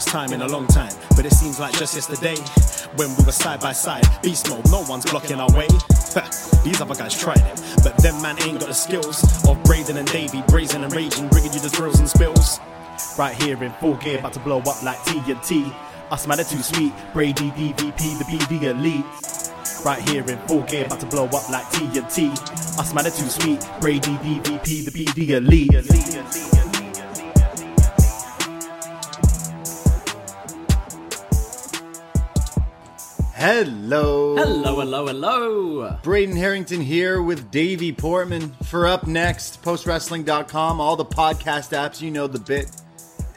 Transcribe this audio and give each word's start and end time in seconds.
First 0.00 0.12
time 0.12 0.32
in 0.32 0.40
a 0.40 0.48
long 0.48 0.66
time, 0.66 0.94
but 1.14 1.26
it 1.26 1.32
seems 1.32 1.60
like 1.60 1.74
just 1.74 1.94
yesterday 1.94 2.36
when 2.96 3.14
we 3.18 3.22
were 3.22 3.32
side 3.32 3.60
by 3.60 3.72
side. 3.72 4.02
Beast 4.22 4.48
mode, 4.48 4.64
no 4.70 4.82
one's 4.88 5.04
blocking 5.04 5.38
our 5.38 5.52
way. 5.52 5.68
These 6.64 6.80
other 6.80 6.94
guys 6.94 7.20
tried 7.20 7.36
it, 7.36 7.60
but 7.84 7.98
them 7.98 8.22
man 8.22 8.42
ain't 8.44 8.60
got 8.60 8.68
the 8.68 8.74
skills 8.74 9.22
of 9.46 9.62
Braden 9.64 9.98
and 9.98 10.10
Davie, 10.10 10.42
brazen 10.48 10.84
and 10.84 10.94
raging, 10.94 11.28
bringing 11.28 11.52
you 11.52 11.60
the 11.60 11.68
thrills 11.68 11.98
and 11.98 12.08
spills. 12.08 12.60
Right 13.18 13.34
here 13.42 13.62
in 13.62 13.72
full 13.74 13.96
gear, 13.96 14.20
about 14.20 14.32
to 14.32 14.40
blow 14.40 14.60
up 14.60 14.82
like 14.82 14.96
TNT. 15.00 15.70
Us 16.10 16.26
man 16.26 16.40
are 16.40 16.44
too 16.44 16.62
sweet, 16.62 16.94
Brady 17.12 17.50
DVP, 17.50 18.18
the 18.18 18.24
BD 18.24 18.62
elite. 18.62 19.04
Right 19.84 20.00
here 20.08 20.24
in 20.24 20.38
full 20.48 20.62
gear, 20.62 20.86
about 20.86 21.00
to 21.00 21.06
blow 21.06 21.26
up 21.26 21.50
like 21.50 21.66
TNT. 21.66 22.32
Us 22.78 22.94
man 22.94 23.06
are 23.06 23.10
too 23.10 23.28
sweet, 23.28 23.60
Brady 23.82 24.16
DVP, 24.16 24.82
the 24.82 24.90
BD 24.92 25.28
elite. 25.28 26.69
Hello. 33.44 34.36
Hello, 34.36 34.80
hello, 34.80 35.06
hello. 35.06 35.98
Braden 36.02 36.36
Herrington 36.36 36.82
here 36.82 37.22
with 37.22 37.50
Davie 37.50 37.90
Portman 37.90 38.50
for 38.64 38.86
Up 38.86 39.06
Next, 39.06 39.62
postwrestling.com, 39.62 40.78
all 40.78 40.94
the 40.94 41.06
podcast 41.06 41.70
apps, 41.74 42.02
you 42.02 42.10
know 42.10 42.26
the 42.26 42.38
bit, 42.38 42.70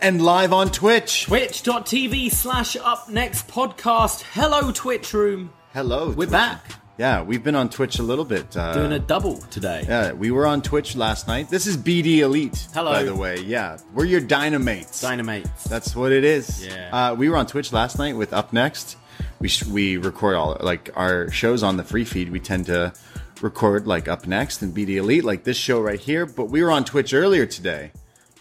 and 0.02 0.22
live 0.22 0.52
on 0.52 0.72
Twitch. 0.72 1.24
Twitch.tv 1.24 2.32
slash 2.34 2.76
up 2.76 3.08
next 3.08 3.48
podcast. 3.48 4.24
Hello, 4.34 4.74
Twitch 4.74 5.14
room. 5.14 5.54
Hello. 5.72 6.08
We're 6.10 6.16
Twitch. 6.26 6.32
back. 6.32 6.66
Yeah, 6.98 7.24
we've 7.24 7.42
been 7.44 7.56
on 7.56 7.70
Twitch 7.70 7.98
a 8.00 8.04
little 8.04 8.26
bit. 8.26 8.58
Uh, 8.58 8.74
Doing 8.74 8.92
a 8.92 9.00
double 9.00 9.38
today. 9.38 9.86
yeah, 9.88 10.12
we 10.12 10.32
were 10.32 10.46
on 10.46 10.62
Twitch 10.62 10.98
last 10.98 11.30
night. 11.30 11.48
This 11.50 11.66
is 11.66 11.78
BD 11.78 12.18
Elite, 12.18 12.68
Hello. 12.74 12.92
by 12.92 13.04
the 13.04 13.16
way. 13.16 13.40
Yeah, 13.40 13.78
we're 13.94 14.04
your 14.04 14.20
dynamates. 14.22 15.02
Dynamates. 15.02 15.64
That's 15.64 15.96
what 15.96 16.12
it 16.12 16.26
is. 16.26 16.66
Yeah. 16.68 16.90
Uh, 16.92 17.16
we 17.16 17.30
were 17.30 17.38
on 17.38 17.48
Twitch 17.48 17.72
last 17.72 17.98
night 17.98 18.18
with 18.18 18.34
Up 18.34 18.52
Next. 18.52 18.98
We 19.40 19.50
we 19.72 19.98
record 19.98 20.36
all 20.36 20.58
like 20.62 20.90
our 20.96 21.30
shows 21.32 21.64
on 21.64 21.78
the 21.78 21.84
free 21.84 22.06
feed. 22.06 22.32
We 22.32 22.40
tend 22.40 22.66
to 22.68 22.94
record 23.42 23.88
like 23.88 24.08
Up 24.08 24.26
Next 24.26 24.62
and 24.62 24.74
BD 24.74 24.96
Elite, 24.98 25.24
like 25.24 25.44
this 25.44 25.58
show 25.58 25.82
right 25.82 26.00
here. 26.00 26.26
But 26.26 26.46
we 26.46 26.64
were 26.64 26.72
on 26.72 26.86
Twitch 26.86 27.14
earlier 27.14 27.46
today 27.46 27.92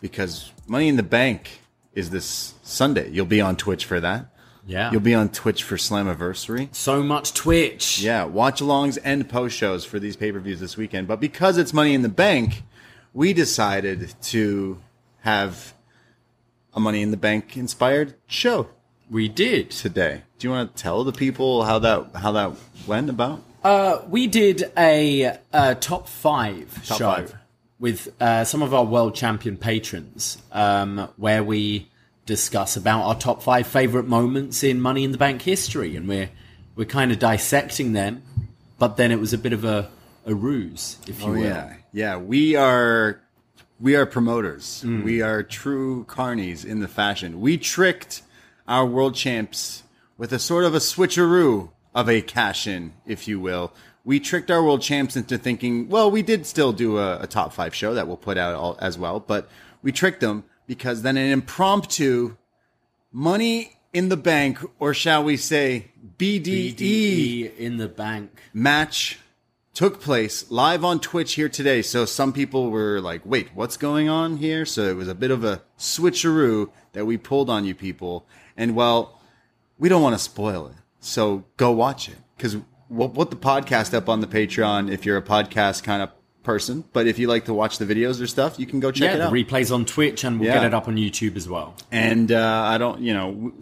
because 0.00 0.52
Money 0.66 0.88
in 0.88 0.96
the 0.96 1.02
Bank 1.02 1.60
is 1.94 2.10
this 2.10 2.54
Sunday. 2.62 3.10
You'll 3.10 3.26
be 3.26 3.40
on 3.40 3.56
Twitch 3.56 3.84
for 3.84 4.00
that. 4.00 4.26
yeah. 4.66 4.90
You'll 4.92 5.00
be 5.00 5.14
on 5.14 5.28
Twitch 5.28 5.62
for 5.64 5.76
Slammiversary. 5.76 6.72
so 6.74 7.02
much 7.02 7.34
Twitch. 7.34 8.00
Yeah, 8.00 8.24
watch 8.24 8.60
alongs 8.60 8.96
and 9.02 9.28
post 9.28 9.56
shows 9.56 9.84
for 9.84 9.98
these 9.98 10.16
pay 10.16 10.30
per 10.32 10.38
views 10.38 10.60
this 10.60 10.76
weekend. 10.76 11.08
But 11.08 11.20
because 11.20 11.58
it's 11.58 11.72
Money 11.72 11.94
in 11.94 12.02
the 12.02 12.08
Bank, 12.08 12.62
we 13.12 13.32
decided 13.32 14.14
to 14.22 14.78
have 15.20 15.74
a 16.74 16.80
Money 16.80 17.02
in 17.02 17.10
the 17.10 17.16
Bank 17.16 17.56
inspired 17.56 18.14
show 18.26 18.68
We 19.12 19.28
did. 19.28 19.70
today. 19.70 20.22
Do 20.38 20.48
you 20.48 20.50
want 20.52 20.74
to 20.74 20.82
tell 20.82 21.04
the 21.04 21.12
people 21.12 21.62
how 21.64 21.78
that 21.80 22.16
how 22.16 22.32
that 22.32 22.52
went 22.86 23.10
about? 23.10 23.42
Uh, 23.62 24.00
we 24.08 24.26
did 24.26 24.72
a, 24.76 25.38
uh 25.52 25.74
top 25.74 26.08
five 26.08 26.74
Top 26.86 26.98
show 26.98 27.12
five. 27.14 27.36
with 27.78 28.08
uh, 28.20 28.44
some 28.44 28.62
of 28.62 28.72
our 28.74 28.84
world 28.84 29.14
champion 29.14 29.56
patrons, 29.56 30.38
um, 30.50 31.08
where 31.16 31.44
we 31.44 31.88
discuss 32.26 32.76
about 32.76 33.02
our 33.02 33.14
top 33.14 33.42
five 33.42 33.66
favorite 33.66 34.06
moments 34.08 34.64
in 34.64 34.80
Money 34.80 35.04
in 35.04 35.12
the 35.12 35.18
Bank 35.18 35.42
history, 35.42 35.94
and 35.94 36.08
we're 36.08 36.30
we're 36.74 36.86
kind 36.86 37.12
of 37.12 37.18
dissecting 37.18 37.92
them. 37.92 38.22
But 38.78 38.96
then 38.96 39.12
it 39.12 39.20
was 39.20 39.32
a 39.32 39.38
bit 39.38 39.52
of 39.52 39.64
a, 39.64 39.88
a 40.26 40.34
ruse, 40.34 40.96
if 41.06 41.20
you 41.20 41.26
Oh 41.28 41.32
will. 41.32 41.40
yeah, 41.42 41.74
yeah. 41.92 42.16
We 42.16 42.56
are 42.56 43.20
we 43.78 43.94
are 43.94 44.06
promoters. 44.06 44.82
We 44.84 45.20
are 45.22 45.42
true 45.42 46.04
carnies 46.08 46.64
in 46.64 46.80
the 46.80 46.88
fashion. 46.88 47.40
We 47.42 47.58
tricked 47.58 48.22
our 48.66 48.86
world 48.86 49.14
champs 49.14 49.82
with 50.16 50.32
a 50.32 50.38
sort 50.38 50.64
of 50.64 50.74
a 50.74 50.78
switcheroo 50.78 51.70
of 51.94 52.08
a 52.08 52.22
cash 52.22 52.66
in, 52.66 52.92
if 53.06 53.28
you 53.28 53.40
will. 53.40 53.72
We 54.04 54.18
tricked 54.18 54.50
our 54.50 54.62
world 54.62 54.82
champs 54.82 55.16
into 55.16 55.38
thinking, 55.38 55.88
well, 55.88 56.10
we 56.10 56.22
did 56.22 56.46
still 56.46 56.72
do 56.72 56.98
a, 56.98 57.20
a 57.20 57.26
top 57.26 57.52
five 57.52 57.74
show 57.74 57.94
that 57.94 58.08
we'll 58.08 58.16
put 58.16 58.36
out 58.36 58.54
all, 58.54 58.76
as 58.80 58.98
well, 58.98 59.20
but 59.20 59.48
we 59.82 59.92
tricked 59.92 60.20
them 60.20 60.44
because 60.66 61.02
then 61.02 61.16
an 61.16 61.30
impromptu 61.30 62.36
money 63.12 63.76
in 63.92 64.08
the 64.08 64.16
bank, 64.16 64.58
or 64.78 64.94
shall 64.94 65.22
we 65.22 65.36
say 65.36 65.90
BDE 66.16 66.74
BDE 66.74 67.56
in 67.56 67.76
the 67.76 67.88
bank. 67.88 68.40
match 68.54 69.18
took 69.74 70.00
place 70.00 70.50
live 70.50 70.84
on 70.84 71.00
Twitch 71.00 71.34
here 71.34 71.48
today. 71.48 71.82
So 71.82 72.04
some 72.04 72.32
people 72.32 72.70
were 72.70 73.00
like, 73.00 73.22
wait, 73.24 73.48
what's 73.54 73.76
going 73.76 74.08
on 74.08 74.36
here? 74.36 74.66
So 74.66 74.82
it 74.82 74.96
was 74.96 75.08
a 75.08 75.14
bit 75.14 75.30
of 75.30 75.44
a 75.44 75.62
switcheroo 75.78 76.70
that 76.92 77.06
we 77.06 77.16
pulled 77.16 77.48
on 77.48 77.64
you 77.64 77.74
people. 77.74 78.26
And 78.56 78.74
well, 78.76 79.20
we 79.78 79.88
don't 79.88 80.02
want 80.02 80.14
to 80.14 80.18
spoil 80.18 80.66
it. 80.68 80.74
So 81.00 81.44
go 81.56 81.70
watch 81.72 82.08
it 82.08 82.16
because 82.36 82.56
we'll 82.88 83.08
put 83.08 83.30
the 83.30 83.36
podcast 83.36 83.94
up 83.94 84.08
on 84.08 84.20
the 84.20 84.26
Patreon 84.26 84.90
if 84.90 85.04
you're 85.06 85.16
a 85.16 85.22
podcast 85.22 85.82
kind 85.82 86.02
of 86.02 86.10
person. 86.42 86.84
But 86.92 87.06
if 87.06 87.18
you 87.18 87.26
like 87.28 87.44
to 87.46 87.54
watch 87.54 87.78
the 87.78 87.84
videos 87.86 88.20
or 88.22 88.26
stuff, 88.26 88.58
you 88.58 88.66
can 88.66 88.78
go 88.80 88.90
check 88.92 89.10
yeah, 89.10 89.14
it 89.16 89.20
out. 89.22 89.32
replays 89.32 89.72
on 89.74 89.84
Twitch, 89.84 90.24
and 90.24 90.38
we'll 90.38 90.48
Yeah. 90.48 90.54
get 90.56 90.64
it 90.66 90.74
up 90.74 90.88
on 90.88 90.96
YouTube 90.96 91.36
as 91.36 91.48
well. 91.48 91.74
and 91.90 92.30
uh, 92.32 92.62
I 92.66 92.78
don't, 92.78 93.00
you 93.00 93.14
know, 93.14 93.52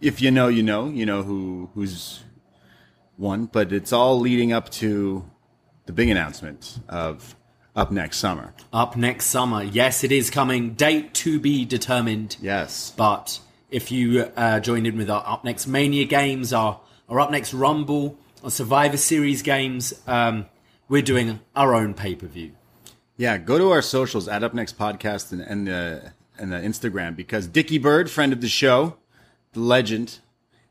if 0.00 0.20
you 0.22 0.30
know, 0.30 0.48
you 0.48 0.62
know, 0.62 0.88
you 0.88 1.04
know 1.06 1.22
who 1.22 1.70
who's 1.74 2.20
won. 3.18 3.46
But 3.46 3.72
it's 3.72 3.92
all 3.92 4.18
leading 4.20 4.52
up 4.52 4.70
to 4.70 5.28
the 5.86 5.92
big 5.92 6.08
announcement 6.08 6.78
of 6.88 7.36
up 7.76 7.90
next 7.90 8.18
summer. 8.18 8.54
Up 8.72 8.96
next 8.96 9.26
summer, 9.26 9.62
yes, 9.62 10.04
it 10.04 10.12
is 10.12 10.30
coming. 10.30 10.74
Date 10.74 11.14
to 11.14 11.38
be 11.40 11.64
determined. 11.64 12.36
Yes, 12.40 12.92
But 12.96 13.40
if 13.70 13.90
you 13.90 14.22
uh, 14.36 14.60
joined 14.60 14.86
in 14.86 14.96
with 14.96 15.10
our 15.10 15.22
Up 15.26 15.44
Next 15.44 15.66
Mania 15.66 16.04
games, 16.04 16.52
our, 16.52 16.80
our 17.08 17.20
Up 17.20 17.30
Next 17.30 17.54
Rumble, 17.54 18.18
our 18.42 18.50
Survivor 18.50 18.96
Series 18.96 19.42
games, 19.42 19.94
um, 20.06 20.46
we're 20.88 21.02
doing 21.02 21.40
our 21.54 21.74
own 21.74 21.94
pay 21.94 22.14
per 22.14 22.26
view. 22.26 22.52
yeah. 23.16 23.38
Go 23.38 23.58
to 23.58 23.70
our 23.70 23.82
socials 23.82 24.26
at 24.28 24.42
Up 24.42 24.54
Next 24.54 24.78
Podcast 24.78 25.32
and 25.32 25.40
and 25.40 25.66
the 25.66 26.12
and 26.38 26.50
the 26.52 26.56
Instagram 26.56 27.14
because 27.14 27.46
Dickie 27.46 27.78
Bird, 27.78 28.10
friend 28.10 28.32
of 28.32 28.40
the 28.40 28.48
show, 28.48 28.96
the 29.52 29.60
legend, 29.60 30.18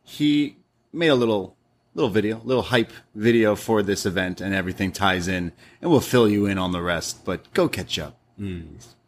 he 0.03 0.57
made 0.91 1.07
a 1.09 1.15
little 1.15 1.55
little 1.93 2.09
video, 2.09 2.41
little 2.43 2.63
hype 2.63 2.91
video 3.15 3.55
for 3.55 3.81
this 3.83 4.05
event, 4.05 4.41
and 4.41 4.53
everything 4.53 4.91
ties 4.91 5.27
in, 5.27 5.51
and 5.81 5.89
we'll 5.91 5.99
fill 6.01 6.27
you 6.29 6.45
in 6.45 6.57
on 6.57 6.71
the 6.71 6.81
rest. 6.81 7.23
But 7.23 7.53
go 7.53 7.67
catch 7.69 7.97
up, 7.99 8.17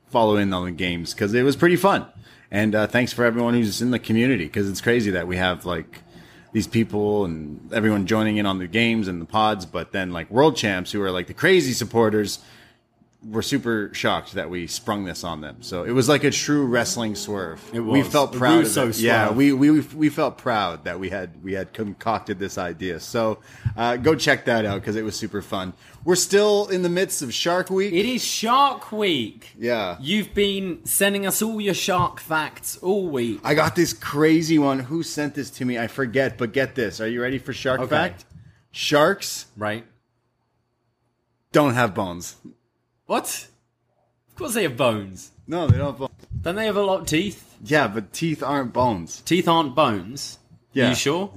follow 0.08 0.38
in 0.38 0.54
on 0.54 0.66
the 0.66 0.72
games 0.72 1.14
because 1.14 1.34
it 1.34 1.44
was 1.44 1.56
pretty 1.56 1.76
fun. 1.78 2.06
And 2.52 2.76
uh, 2.76 2.88
thanks 2.88 3.14
for 3.14 3.24
everyone 3.24 3.54
who's 3.54 3.82
in 3.82 3.92
the 3.92 4.00
community 4.00 4.46
because 4.46 4.70
it's 4.70 4.82
crazy 4.82 5.12
that 5.12 5.26
we 5.26 5.38
have 5.38 5.66
like 5.66 6.02
these 6.52 6.68
people 6.68 7.24
and 7.24 7.72
everyone 7.72 8.06
joining 8.06 8.38
in 8.38 8.46
on 8.46 8.60
the 8.60 8.68
games 8.68 9.08
and 9.08 9.22
the 9.22 9.26
pods, 9.26 9.66
but 9.66 9.94
then 9.94 10.12
like 10.12 10.30
world 10.30 10.58
champs 10.58 10.92
who 10.92 11.02
are 11.02 11.12
like 11.12 11.28
the 11.28 11.34
crazy 11.34 11.72
supporters 11.72 12.40
were 13.24 13.44
super 13.44 13.92
shocked 13.94 14.34
that 14.34 14.50
we 14.50 14.66
sprung 14.66 15.06
this 15.06 15.24
on 15.24 15.42
them. 15.42 15.58
So 15.62 15.84
it 15.84 15.92
was 15.92 16.10
like 16.10 16.24
a 16.24 16.32
true 16.32 16.66
wrestling 16.66 17.14
swerve. 17.14 17.62
It 17.72 17.80
We 17.80 18.02
felt 18.02 18.34
proud. 18.34 18.60
Of 18.60 18.60
Russo 18.64 18.90
it. 18.90 18.98
Yeah, 18.98 19.32
we, 19.32 19.54
we 19.54 19.82
we 19.82 20.10
felt 20.10 20.40
proud 20.40 20.86
that 20.86 21.00
we 21.00 21.10
had 21.10 21.44
we 21.44 21.54
had 21.54 21.72
concocted 21.72 22.40
this 22.40 22.58
idea. 22.58 23.00
So 23.00 23.40
uh, 23.78 23.98
go 23.98 24.16
check 24.16 24.46
that 24.46 24.66
out 24.66 24.82
because 24.82 24.96
it 24.96 25.04
was 25.04 25.16
super 25.16 25.44
fun. 25.44 25.74
We're 26.04 26.16
still 26.16 26.68
in 26.70 26.82
the 26.82 26.90
midst 26.90 27.22
of 27.22 27.32
Shark 27.32 27.70
Week. 27.70 27.94
It 27.94 28.08
is 28.08 28.24
Shark 28.26 28.92
Week. 28.92 29.52
Yeah. 29.56 29.98
You've 30.02 30.34
been 30.34 30.84
sending 30.84 31.28
us 31.28 31.44
all 31.44 31.62
your 31.62 31.76
shark 31.76 32.20
facts 32.20 32.78
all 32.78 33.08
week. 33.08 33.40
I 33.44 33.54
got 33.54 33.76
this 33.76 33.94
crazy 33.94 34.58
one. 34.58 34.80
Who 34.80 35.04
sent 35.04 35.36
this 35.36 35.52
to 35.52 35.66
me? 35.66 35.78
I 35.78 35.86
forget. 35.86 36.40
But 36.40 36.54
get 36.54 36.74
this. 36.74 37.00
Are 37.00 37.08
you 37.08 37.22
ready 37.22 37.38
for 37.38 37.54
Shark 37.54 37.82
Okay. 37.82 37.90
Fact? 37.90 38.26
Sharks 38.72 39.46
Right? 39.56 39.86
don't 41.52 41.74
have 41.76 41.94
bones. 41.94 42.38
What? 43.12 43.48
Of 44.30 44.36
course 44.36 44.54
they 44.54 44.64
have 44.64 44.78
bones. 44.78 45.34
No, 45.46 45.68
they 45.68 45.78
don't 45.78 45.88
have 45.88 45.98
bones. 45.98 46.12
Don't 46.44 46.56
they 46.56 46.66
have 46.66 46.78
a 46.78 46.82
lot 46.82 47.02
of 47.02 47.08
teeth? 47.08 47.58
Yeah, 47.62 47.90
but 47.90 48.14
teeth 48.14 48.42
aren't 48.42 48.72
bones. 48.72 49.20
Teeth 49.26 49.50
aren't 49.50 49.76
bones. 49.76 50.40
Yeah. 50.72 50.86
Are 50.86 50.90
you 50.92 50.96
sure? 50.96 51.34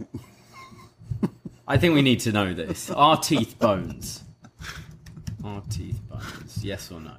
I 1.66 1.76
think 1.76 1.94
we 1.94 2.02
need 2.02 2.20
to 2.20 2.30
know 2.30 2.54
this. 2.54 2.92
Are 2.92 3.16
teeth 3.16 3.58
bones? 3.58 4.22
Are 5.42 5.64
teeth 5.68 6.00
bones? 6.08 6.64
Yes 6.64 6.92
or 6.92 7.00
no? 7.00 7.16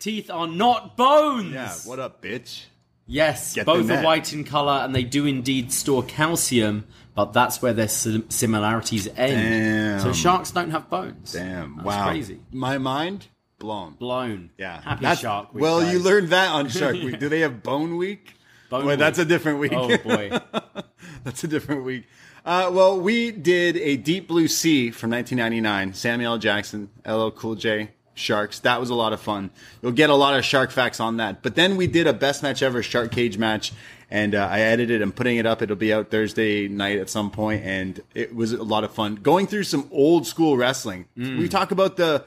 Teeth 0.00 0.28
are 0.28 0.48
not 0.48 0.96
bones. 0.96 1.52
Yeah, 1.52 1.72
what 1.84 2.00
up, 2.00 2.20
bitch? 2.20 2.64
Yes, 3.06 3.54
Get 3.54 3.66
both 3.66 3.88
are 3.92 4.02
white 4.02 4.32
in 4.32 4.42
color, 4.42 4.80
and 4.84 4.92
they 4.92 5.04
do 5.04 5.24
indeed 5.24 5.70
store 5.70 6.02
calcium, 6.02 6.84
but 7.14 7.32
that's 7.32 7.62
where 7.62 7.72
their 7.72 7.86
sim- 7.86 8.28
similarities 8.28 9.06
end. 9.16 10.02
So 10.02 10.12
sharks 10.12 10.50
don't 10.50 10.70
have 10.70 10.90
bones. 10.90 11.32
Damn, 11.32 11.76
That's 11.76 11.86
wow. 11.86 12.08
crazy. 12.08 12.40
My 12.50 12.78
mind 12.78 13.28
blown. 13.62 13.92
Blown. 13.94 14.50
Yeah, 14.58 14.82
Happy 14.82 15.02
That's- 15.02 15.20
Shark 15.20 15.54
Week. 15.54 15.62
Well, 15.62 15.90
you 15.90 16.00
learned 16.00 16.28
that 16.30 16.50
on 16.50 16.68
Shark 16.68 16.94
Week. 16.94 17.18
Do 17.20 17.28
they 17.28 17.40
have 17.40 17.62
Bone 17.62 17.96
Week? 17.96 18.34
Bone 18.68 18.84
Well, 18.84 18.96
that's 18.96 19.18
a 19.18 19.24
different 19.24 19.58
week. 19.60 19.72
Oh 19.74 19.96
boy. 19.98 20.38
that's 21.24 21.44
a 21.44 21.48
different 21.48 21.84
week. 21.84 22.04
Uh, 22.44 22.70
well, 22.72 22.98
we 23.00 23.30
did 23.30 23.76
a 23.76 23.96
Deep 23.96 24.26
Blue 24.28 24.48
Sea 24.48 24.90
from 24.90 25.10
1999. 25.10 25.94
Samuel 25.94 26.32
L. 26.32 26.38
Jackson, 26.38 26.90
LL 27.06 27.28
Cool 27.30 27.54
J, 27.54 27.90
Sharks. 28.14 28.58
That 28.60 28.80
was 28.80 28.90
a 28.90 28.94
lot 28.94 29.12
of 29.12 29.20
fun. 29.20 29.50
You'll 29.80 29.92
get 29.92 30.10
a 30.10 30.14
lot 30.14 30.36
of 30.36 30.44
shark 30.44 30.70
facts 30.72 30.98
on 30.98 31.18
that. 31.18 31.42
But 31.42 31.54
then 31.54 31.76
we 31.76 31.86
did 31.86 32.06
a 32.08 32.12
best 32.12 32.42
match 32.42 32.62
ever 32.62 32.82
shark 32.82 33.12
cage 33.12 33.38
match, 33.38 33.72
and 34.10 34.34
uh, 34.34 34.48
I 34.50 34.60
edited 34.60 35.02
and 35.02 35.14
putting 35.14 35.36
it 35.36 35.46
up. 35.46 35.62
It'll 35.62 35.76
be 35.76 35.92
out 35.92 36.10
Thursday 36.10 36.66
night 36.66 36.98
at 36.98 37.08
some 37.10 37.30
point, 37.30 37.62
and 37.64 38.00
it 38.14 38.34
was 38.34 38.52
a 38.52 38.62
lot 38.64 38.82
of 38.84 38.92
fun 38.92 39.16
going 39.16 39.46
through 39.46 39.64
some 39.64 39.86
old 39.92 40.26
school 40.26 40.56
wrestling. 40.56 41.04
Mm. 41.16 41.38
We 41.38 41.48
talk 41.48 41.70
about 41.70 41.96
the 41.96 42.24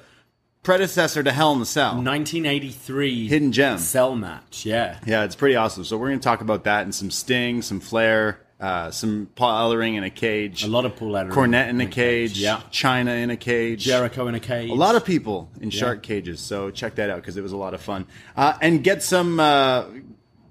predecessor 0.66 1.24
to 1.24 1.32
Hell 1.32 1.54
in 1.54 1.60
the 1.60 1.66
Cell. 1.66 1.94
1983 1.96 3.28
Hidden 3.28 3.52
Gem. 3.54 3.78
cell 3.78 4.16
match. 4.16 4.66
Yeah. 4.66 5.00
Yeah, 5.06 5.24
it's 5.24 5.36
pretty 5.36 5.56
awesome. 5.56 5.84
So 5.86 5.98
we're 5.98 6.08
going 6.10 6.20
to 6.20 6.24
talk 6.24 6.42
about 6.42 6.66
that 6.66 6.84
and 6.84 6.94
some 6.94 7.10
Sting, 7.12 7.62
some 7.62 7.80
Flair, 7.80 8.42
uh, 8.60 8.92
some 8.92 9.30
Paul 9.36 9.72
Ellering 9.72 9.96
in 9.96 10.04
a 10.04 10.10
cage, 10.10 10.64
A 10.64 10.68
lot 10.68 10.86
of 10.86 10.96
Paul 10.96 11.12
Ellering 11.14 11.32
Cornette 11.32 11.70
in 11.70 11.80
a 11.82 11.86
cage, 11.88 12.38
Yeah. 12.40 12.62
Chyna 12.72 13.22
in 13.22 13.30
a 13.30 13.38
cage, 13.38 13.84
Jericho 13.84 14.28
in 14.28 14.36
a 14.36 14.40
cage. 14.40 14.70
a 14.70 14.74
lot 14.74 14.96
of 14.96 15.06
people 15.06 15.50
in 15.62 15.70
shark 15.70 16.04
cages. 16.04 16.40
So 16.40 16.72
check 16.72 16.96
that 16.96 17.10
out 17.10 17.18
because 17.18 17.38
it 17.38 17.42
was 17.42 17.52
a 17.52 17.58
lot 17.58 17.74
of 17.74 17.82
fun. 17.82 18.08
Uh, 18.36 18.58
and 18.62 18.84
get 18.84 19.04
some 19.04 19.40
uh, 19.40 19.86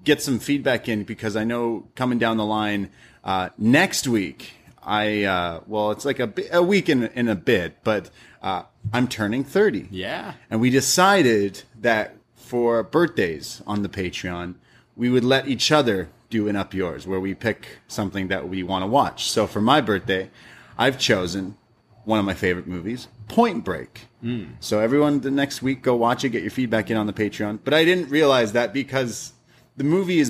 get 0.03 0.21
some 0.21 0.39
feedback 0.39 0.87
in 0.87 1.03
because 1.03 1.35
I 1.35 1.43
know 1.43 1.87
coming 1.95 2.19
down 2.19 2.37
the 2.37 2.45
line 2.45 2.89
uh, 3.23 3.49
next 3.57 4.07
week. 4.07 4.51
I 4.83 5.23
uh, 5.23 5.61
well, 5.65 5.89
it's 5.91 6.05
like 6.05 6.19
a, 6.19 6.31
a 6.51 6.61
week 6.61 6.89
in 6.89 7.05
in 7.05 7.27
a 7.27 7.35
bit, 7.35 7.77
but 7.83 8.11
uh, 8.43 8.63
I'm 8.93 9.07
turning 9.07 9.43
thirty. 9.43 9.87
Yeah. 9.91 10.33
And 10.49 10.61
we 10.61 10.69
decided 10.69 11.63
that 11.79 12.15
for 12.35 12.83
birthdays 12.83 13.61
on 13.65 13.81
the 13.81 13.89
Patreon, 13.89 14.55
we 14.95 15.09
would 15.09 15.23
let 15.23 15.47
each 15.47 15.71
other 15.71 16.09
do 16.29 16.47
an 16.47 16.55
up 16.55 16.73
yours 16.73 17.07
where 17.07 17.19
we 17.19 17.33
pick 17.33 17.79
something 17.87 18.27
that 18.27 18.47
we 18.47 18.63
want 18.63 18.83
to 18.83 18.87
watch. 18.87 19.29
So 19.29 19.47
for 19.47 19.61
my 19.61 19.81
birthday, 19.81 20.29
I've 20.77 20.97
chosen 20.97 21.57
one 22.03 22.19
of 22.19 22.25
my 22.25 22.33
favorite 22.33 22.67
movies, 22.67 23.07
Point 23.27 23.63
Break. 23.63 24.07
Hmm. 24.21 24.45
So 24.59 24.79
everyone 24.79 25.21
the 25.21 25.31
next 25.31 25.61
week 25.61 25.81
go 25.81 25.95
watch 25.95 26.23
it, 26.23 26.29
get 26.29 26.41
your 26.41 26.51
feedback 26.51 26.91
in 26.91 26.97
on 26.97 27.07
the 27.07 27.13
Patreon. 27.13 27.59
But 27.63 27.73
I 27.73 27.83
didn't 27.83 28.09
realize 28.09 28.53
that 28.53 28.73
because 28.73 29.33
the 29.75 29.83
movie 29.83 30.19
is 30.19 30.29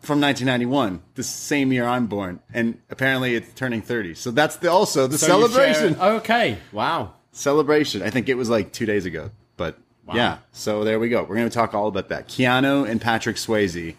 from 0.00 0.20
1991, 0.20 1.02
the 1.14 1.22
same 1.24 1.72
year 1.72 1.84
I'm 1.84 2.06
born, 2.06 2.40
and 2.54 2.80
apparently 2.88 3.34
it's 3.34 3.52
turning 3.54 3.82
30. 3.82 4.14
So 4.14 4.30
that's 4.30 4.56
the, 4.56 4.70
also 4.70 5.06
the 5.08 5.18
So 5.18 5.26
celebration 5.26 5.96
Okay. 6.00 6.58
Wow. 6.72 7.14
Celebration. 7.38 8.02
I 8.02 8.10
think 8.10 8.28
it 8.28 8.34
was 8.34 8.50
like 8.50 8.72
two 8.72 8.86
days 8.86 9.06
ago, 9.06 9.30
but 9.56 9.78
yeah. 10.12 10.38
So 10.52 10.84
there 10.84 10.98
we 10.98 11.08
go. 11.08 11.22
We're 11.22 11.36
going 11.36 11.48
to 11.48 11.54
talk 11.54 11.74
all 11.74 11.88
about 11.88 12.08
that. 12.08 12.28
Keanu 12.28 12.88
and 12.88 13.00
Patrick 13.00 13.36
Swayze. 13.36 13.94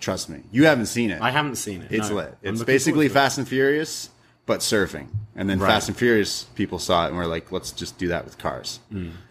Trust 0.00 0.28
me, 0.28 0.42
you 0.52 0.66
haven't 0.66 0.86
seen 0.86 1.10
it. 1.10 1.22
I 1.22 1.30
haven't 1.30 1.56
seen 1.56 1.80
it. 1.82 1.90
It's 1.90 2.10
no. 2.10 2.16
lit. 2.16 2.36
I'm 2.44 2.54
It's 2.54 2.62
basically 2.62 3.08
to 3.08 3.12
it. 3.12 3.14
Fast 3.14 3.38
and 3.38 3.48
Furious, 3.48 4.10
but 4.44 4.60
surfing. 4.60 5.08
And 5.34 5.48
then 5.48 5.58
Right. 5.58 5.68
Fast 5.68 5.88
and 5.88 5.96
Furious 5.96 6.44
people 6.54 6.78
saw 6.78 7.04
it 7.04 7.08
and 7.08 7.16
were 7.16 7.26
like, 7.26 7.50
let's 7.50 7.72
just 7.72 7.96
do 7.96 8.08
that 8.08 8.24
with 8.24 8.36
cars, 8.36 8.80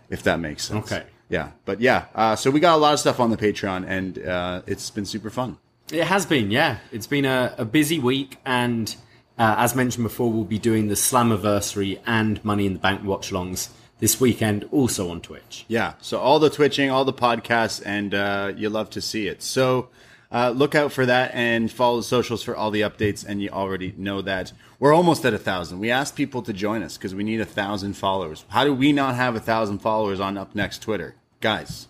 if 0.09 0.23
that 0.23 0.39
makes 0.39 0.63
sense. 0.63 0.91
Okay. 0.91 1.03
Yeah, 1.29 1.51
but 1.65 1.79
yeah. 1.79 2.05
Uh, 2.15 2.35
so 2.35 2.51
we 2.51 2.59
got 2.59 2.75
a 2.75 2.77
lot 2.77 2.93
of 2.93 2.99
stuff 2.99 3.19
on 3.19 3.29
the 3.29 3.37
Patreon, 3.37 3.85
and 3.87 4.17
uh, 4.25 4.61
it's 4.67 4.89
been 4.89 5.05
super 5.05 5.29
fun. 5.29 5.57
It 5.91 6.05
has 6.05 6.25
been, 6.25 6.49
yeah. 6.51 6.77
It's 6.91 7.07
been 7.07 7.25
a, 7.25 7.53
a 7.57 7.65
busy 7.65 7.99
week, 7.99 8.37
and 8.45 8.95
uh, 9.37 9.55
as 9.57 9.75
mentioned 9.75 10.03
before, 10.03 10.31
we'll 10.31 10.43
be 10.43 10.59
doing 10.59 10.87
the 10.87 10.95
Slammiversary 10.95 11.99
and 12.05 12.43
Money 12.45 12.65
in 12.65 12.73
the 12.73 12.79
Bank 12.79 13.03
watch 13.03 13.31
longs 13.31 13.69
this 13.99 14.19
weekend, 14.19 14.67
also 14.71 15.09
on 15.09 15.21
Twitch. 15.21 15.65
Yeah. 15.67 15.93
So 16.01 16.19
all 16.19 16.39
the 16.39 16.49
twitching, 16.49 16.89
all 16.91 17.05
the 17.05 17.13
podcasts, 17.13 17.81
and 17.85 18.13
uh, 18.13 18.51
you 18.55 18.69
love 18.69 18.89
to 18.91 19.01
see 19.01 19.27
it. 19.27 19.41
So 19.41 19.89
uh, 20.31 20.49
look 20.49 20.75
out 20.75 20.91
for 20.91 21.05
that 21.05 21.31
and 21.33 21.71
follow 21.71 21.97
the 21.97 22.03
socials 22.03 22.43
for 22.43 22.55
all 22.55 22.69
the 22.71 22.81
updates. 22.81 23.25
And 23.25 23.41
you 23.41 23.49
already 23.49 23.93
know 23.97 24.21
that 24.21 24.51
we're 24.79 24.93
almost 24.93 25.23
at 25.25 25.33
a 25.33 25.37
thousand. 25.37 25.79
We 25.79 25.89
asked 25.89 26.15
people 26.15 26.41
to 26.43 26.53
join 26.53 26.83
us 26.83 26.97
because 26.97 27.15
we 27.15 27.23
need 27.23 27.39
a 27.39 27.45
thousand 27.45 27.93
followers. 27.93 28.43
How 28.49 28.65
do 28.65 28.73
we 28.73 28.91
not 28.91 29.15
have 29.15 29.35
a 29.35 29.39
thousand 29.39 29.79
followers 29.79 30.19
on 30.19 30.37
Up 30.37 30.53
Next 30.53 30.81
Twitter, 30.81 31.15
guys? 31.39 31.87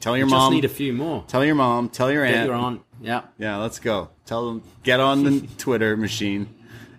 Tell 0.00 0.16
your 0.16 0.26
Just 0.26 0.34
mom. 0.34 0.52
need 0.52 0.64
a 0.64 0.68
few 0.68 0.92
more. 0.92 1.24
tell 1.26 1.44
your 1.44 1.56
mom. 1.56 1.88
Tell 1.88 2.12
your 2.12 2.24
Get 2.24 2.34
aunt. 2.36 2.46
your 2.46 2.54
aunt. 2.54 2.82
Yeah. 3.00 3.22
Yeah, 3.36 3.56
let's 3.56 3.80
go. 3.80 4.10
Tell 4.26 4.46
them 4.46 4.62
get 4.84 5.00
on 5.00 5.24
the 5.24 5.40
Twitter 5.58 5.96
machine 5.96 6.48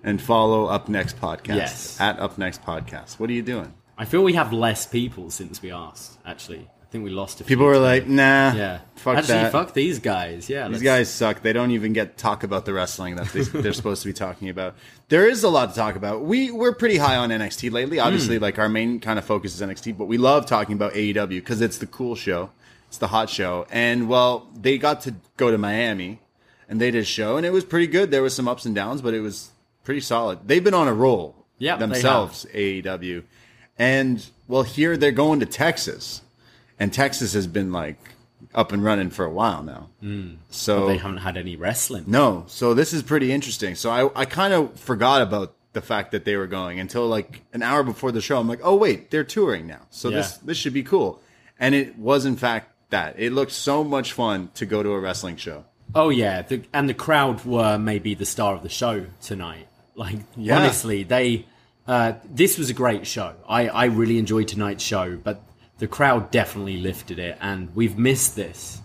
and 0.04 0.22
follow 0.22 0.66
Up 0.66 0.90
Next 0.90 1.20
Podcast 1.20 1.56
Yes. 1.56 2.02
at 2.02 2.20
Up 2.20 2.38
Next 2.38 2.64
Podcast. 2.64 3.20
What 3.20 3.30
are 3.30 3.34
you 3.34 3.42
doing? 3.44 3.74
I 3.98 4.06
feel 4.06 4.24
we 4.24 4.34
have 4.34 4.54
less 4.54 4.86
people 4.88 5.30
since 5.30 5.62
we 5.62 5.72
asked, 5.72 6.18
actually. 6.26 6.68
I 6.82 6.92
think 6.92 7.04
we 7.04 7.12
lost 7.12 7.40
a 7.40 7.44
few. 7.44 7.56
People 7.56 7.66
were 7.68 7.78
like, 7.78 8.08
"Nah, 8.08 8.54
yeah. 8.54 8.80
fuck 8.96 9.18
Actually, 9.18 9.34
that." 9.36 9.52
fuck 9.52 9.74
these 9.76 10.00
guys. 10.00 10.50
Yeah. 10.50 10.68
These 10.70 10.82
guys 10.82 11.08
suck. 11.08 11.44
They 11.44 11.54
don't 11.54 11.70
even 11.70 11.94
get 11.94 12.18
to 12.18 12.22
talk 12.24 12.44
about 12.44 12.66
the 12.66 12.74
wrestling 12.74 13.16
that 13.18 13.28
they, 13.28 13.42
they're 13.44 13.74
supposed 13.82 14.02
to 14.02 14.08
be 14.10 14.14
talking 14.14 14.50
about. 14.50 14.74
There 15.10 15.30
is 15.30 15.44
a 15.44 15.50
lot 15.50 15.70
to 15.70 15.76
talk 15.76 15.96
about. 15.96 16.24
We 16.24 16.50
we're 16.50 16.74
pretty 16.74 16.98
high 16.98 17.16
on 17.18 17.30
NXT 17.30 17.72
lately. 17.72 18.00
Obviously, 18.00 18.38
Hmm. 18.38 18.44
like 18.44 18.58
our 18.58 18.70
main 18.70 19.00
kind 19.00 19.20
of 19.20 19.26
focus 19.26 19.54
is 19.54 19.62
NXT, 19.62 19.98
but 20.00 20.06
we 20.06 20.18
love 20.18 20.48
talking 20.48 20.74
about 20.76 20.94
AEW 20.94 21.28
because 21.42 21.62
it's 21.62 21.78
the 21.78 21.86
cool 21.86 22.16
show. 22.16 22.50
It's 22.88 22.98
the 22.98 23.10
hot 23.10 23.30
show. 23.30 23.68
And 23.70 24.10
well, 24.10 24.48
they 24.60 24.80
got 24.80 25.02
to 25.02 25.14
go 25.38 25.52
to 25.52 25.60
Miami 25.60 26.22
and 26.68 26.82
they 26.82 26.90
did 26.90 27.02
a 27.02 27.06
show 27.06 27.38
and 27.38 27.46
it 27.46 27.52
was 27.54 27.64
pretty 27.66 27.86
good. 27.86 28.10
There 28.10 28.24
was 28.24 28.36
some 28.36 28.48
ups 28.48 28.66
and 28.66 28.74
downs, 28.74 29.04
but 29.04 29.14
it 29.14 29.20
was 29.22 29.52
pretty 29.84 30.02
solid. 30.02 30.40
They've 30.46 30.64
been 30.64 30.74
on 30.74 30.88
a 30.88 30.94
roll 30.94 31.36
Yeah, 31.58 31.78
themselves, 31.78 32.46
AEW. 32.54 33.24
And 33.78 34.26
well, 34.48 34.64
here 34.64 34.98
they're 34.98 35.12
going 35.12 35.40
to 35.40 35.46
Texas. 35.46 36.22
And 36.80 36.94
Texas 36.94 37.34
has 37.34 37.48
been 37.48 37.72
like 37.72 37.98
up 38.56 38.72
and 38.72 38.84
running 38.84 39.10
for 39.10 39.26
a 39.26 39.30
while 39.32 39.64
now. 39.64 39.90
So 40.50 40.82
Hmm. 40.82 40.88
They 40.88 40.98
haven't 40.98 41.18
had 41.18 41.38
any 41.38 41.56
wrestling. 41.56 42.06
no, 42.08 42.46
so 42.48 42.74
this 42.74 42.94
is 42.94 43.04
pretty 43.04 43.32
interesting. 43.32 43.76
So 43.76 43.90
I, 43.90 44.22
I 44.22 44.26
kind 44.26 44.54
of 44.54 44.80
forgot 44.80 45.22
about 45.22 45.54
the 45.74 45.82
fact 45.82 46.12
that 46.14 46.26
they 46.26 46.36
were 46.36 46.48
going 46.48 46.80
until 46.80 47.08
like 47.08 47.42
an 47.54 47.62
hour 47.62 47.84
before 47.84 48.12
the 48.12 48.22
show. 48.22 48.40
I'm 48.40 48.48
like, 48.48 48.62
oh 48.64 48.76
wait, 48.76 49.12
they're 49.12 49.24
touring 49.24 49.68
now, 49.68 49.82
so 49.92 50.10
this 50.10 50.38
this 50.38 50.58
should 50.58 50.74
be 50.74 50.84
cool. 50.84 51.22
And 51.60 51.76
it 51.76 51.98
was 51.98 52.26
in 52.26 52.38
fact 52.38 52.72
that. 52.90 53.16
It 53.20 53.34
looked 53.34 53.52
so 53.52 53.84
much 53.84 54.14
fun 54.14 54.50
to 54.56 54.66
go 54.66 54.82
to 54.82 54.90
a 54.94 55.00
wrestling 55.00 55.36
show. 55.38 55.66
Oh 55.94 56.10
yeah, 56.10 56.42
the, 56.42 56.64
and 56.74 56.88
the 56.90 56.94
crowd 56.96 57.46
were 57.46 57.78
maybe 57.78 58.16
the 58.16 58.26
star 58.26 58.56
of 58.56 58.64
the 58.64 58.70
show 58.70 59.06
tonight. 59.22 59.68
Like 60.00 60.20
Yeah. 60.38 60.58
honestly, 60.58 61.04
they 61.04 61.46
uh, 61.88 62.14
this 62.42 62.58
was 62.58 62.70
a 62.70 62.74
great 62.74 63.06
show. 63.06 63.34
I 63.48 63.68
I 63.68 63.86
really 63.86 64.18
enjoyed 64.18 64.48
tonight's 64.48 64.84
show, 64.84 65.18
but 65.18 65.42
the 65.80 65.88
crowd 65.88 66.32
definitely 66.32 66.78
lifted 66.78 67.20
it, 67.20 67.38
and 67.42 67.76
we've 67.76 67.98
missed 67.98 68.36
this. 68.36 68.82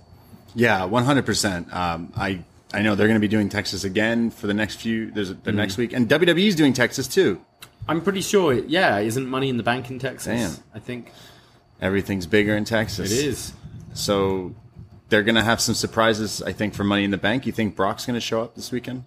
Yeah, 0.54 0.85
100. 0.85 1.25
percent 1.25 1.73
um, 1.73 2.12
I 2.16 2.42
I 2.73 2.83
know 2.83 2.94
they're 2.97 3.06
going 3.06 3.21
to 3.21 3.28
be 3.28 3.35
doing 3.37 3.49
Texas 3.49 3.85
again 3.85 4.30
for 4.30 4.47
the 4.49 4.54
next 4.54 4.76
few. 4.80 5.11
There's 5.12 5.28
the 5.28 5.50
Hmm. 5.52 5.56
next 5.56 5.76
week, 5.76 5.92
and 5.92 6.09
WWE's 6.09 6.56
doing 6.56 6.73
Texas 6.73 7.06
too. 7.06 7.40
I'm 7.87 8.00
pretty 8.00 8.21
sure. 8.23 8.54
It, 8.54 8.66
yeah, 8.68 8.99
isn't 8.99 9.28
Money 9.28 9.49
in 9.50 9.56
the 9.59 9.62
Bank 9.62 9.90
in 9.90 9.99
Texas? 10.00 10.26
Damn. 10.26 10.56
I 10.75 10.80
think 10.80 11.12
Everything's 11.80 12.26
bigger 12.26 12.56
in 12.56 12.64
Texas. 12.64 13.12
it 13.12 13.25
is. 13.25 13.52
So 13.92 14.54
they're 15.11 15.23
going 15.23 15.35
to 15.35 15.42
have 15.44 15.61
some 15.61 15.75
surprises. 15.75 16.42
I 16.42 16.52
think 16.52 16.75
for 16.75 16.83
Money 16.85 17.04
in 17.04 17.11
the 17.11 17.18
Bank. 17.28 17.44
You 17.47 17.52
think 17.52 17.76
Brock's 17.76 18.06
going 18.06 18.14
to 18.14 18.21
show 18.21 18.42
up 18.42 18.54
this 18.56 18.73
weekend? 18.73 19.04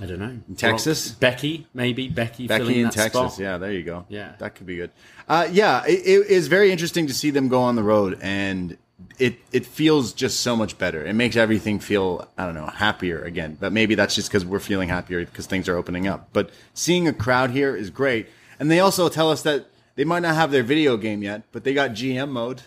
I 0.00 0.06
don't 0.06 0.18
know. 0.18 0.38
Texas? 0.56 1.10
Becky, 1.10 1.66
maybe 1.74 2.08
Becky, 2.08 2.46
filling 2.46 2.66
Becky 2.66 2.80
in 2.80 2.90
Texas. 2.90 3.34
spot. 3.34 3.38
Yeah, 3.38 3.58
there 3.58 3.72
you 3.72 3.82
go. 3.82 4.06
Yeah. 4.08 4.32
that 4.38 4.54
could 4.54 4.66
be 4.66 4.76
good. 4.76 4.90
Uh, 5.28 5.48
yeah, 5.50 5.84
it, 5.86 6.00
it 6.06 6.26
is 6.28 6.48
very 6.48 6.70
interesting 6.70 7.06
to 7.08 7.14
see 7.14 7.30
them 7.30 7.48
go 7.48 7.62
on 7.62 7.76
the 7.76 7.82
road, 7.82 8.18
and 8.20 8.76
it 9.18 9.38
it 9.52 9.66
feels 9.66 10.12
just 10.12 10.40
so 10.40 10.56
much 10.56 10.78
better. 10.78 11.04
It 11.04 11.14
makes 11.14 11.36
everything 11.36 11.80
feel 11.80 12.28
I 12.36 12.44
don't 12.46 12.54
know 12.54 12.66
happier 12.66 13.22
again. 13.22 13.56
But 13.58 13.72
maybe 13.72 13.94
that's 13.94 14.14
just 14.14 14.28
because 14.28 14.44
we're 14.44 14.60
feeling 14.60 14.88
happier 14.88 15.24
because 15.24 15.46
things 15.46 15.68
are 15.68 15.76
opening 15.76 16.06
up. 16.06 16.28
But 16.32 16.50
seeing 16.74 17.08
a 17.08 17.12
crowd 17.12 17.50
here 17.50 17.74
is 17.76 17.90
great, 17.90 18.28
and 18.60 18.70
they 18.70 18.80
also 18.80 19.08
tell 19.08 19.30
us 19.30 19.42
that 19.42 19.66
they 19.96 20.04
might 20.04 20.20
not 20.20 20.34
have 20.34 20.50
their 20.50 20.62
video 20.62 20.96
game 20.96 21.22
yet, 21.22 21.42
but 21.52 21.64
they 21.64 21.74
got 21.74 21.90
GM 21.90 22.30
mode. 22.30 22.62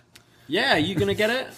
Yeah, 0.48 0.76
you 0.76 0.96
gonna 0.96 1.14
get 1.14 1.30
it? 1.30 1.48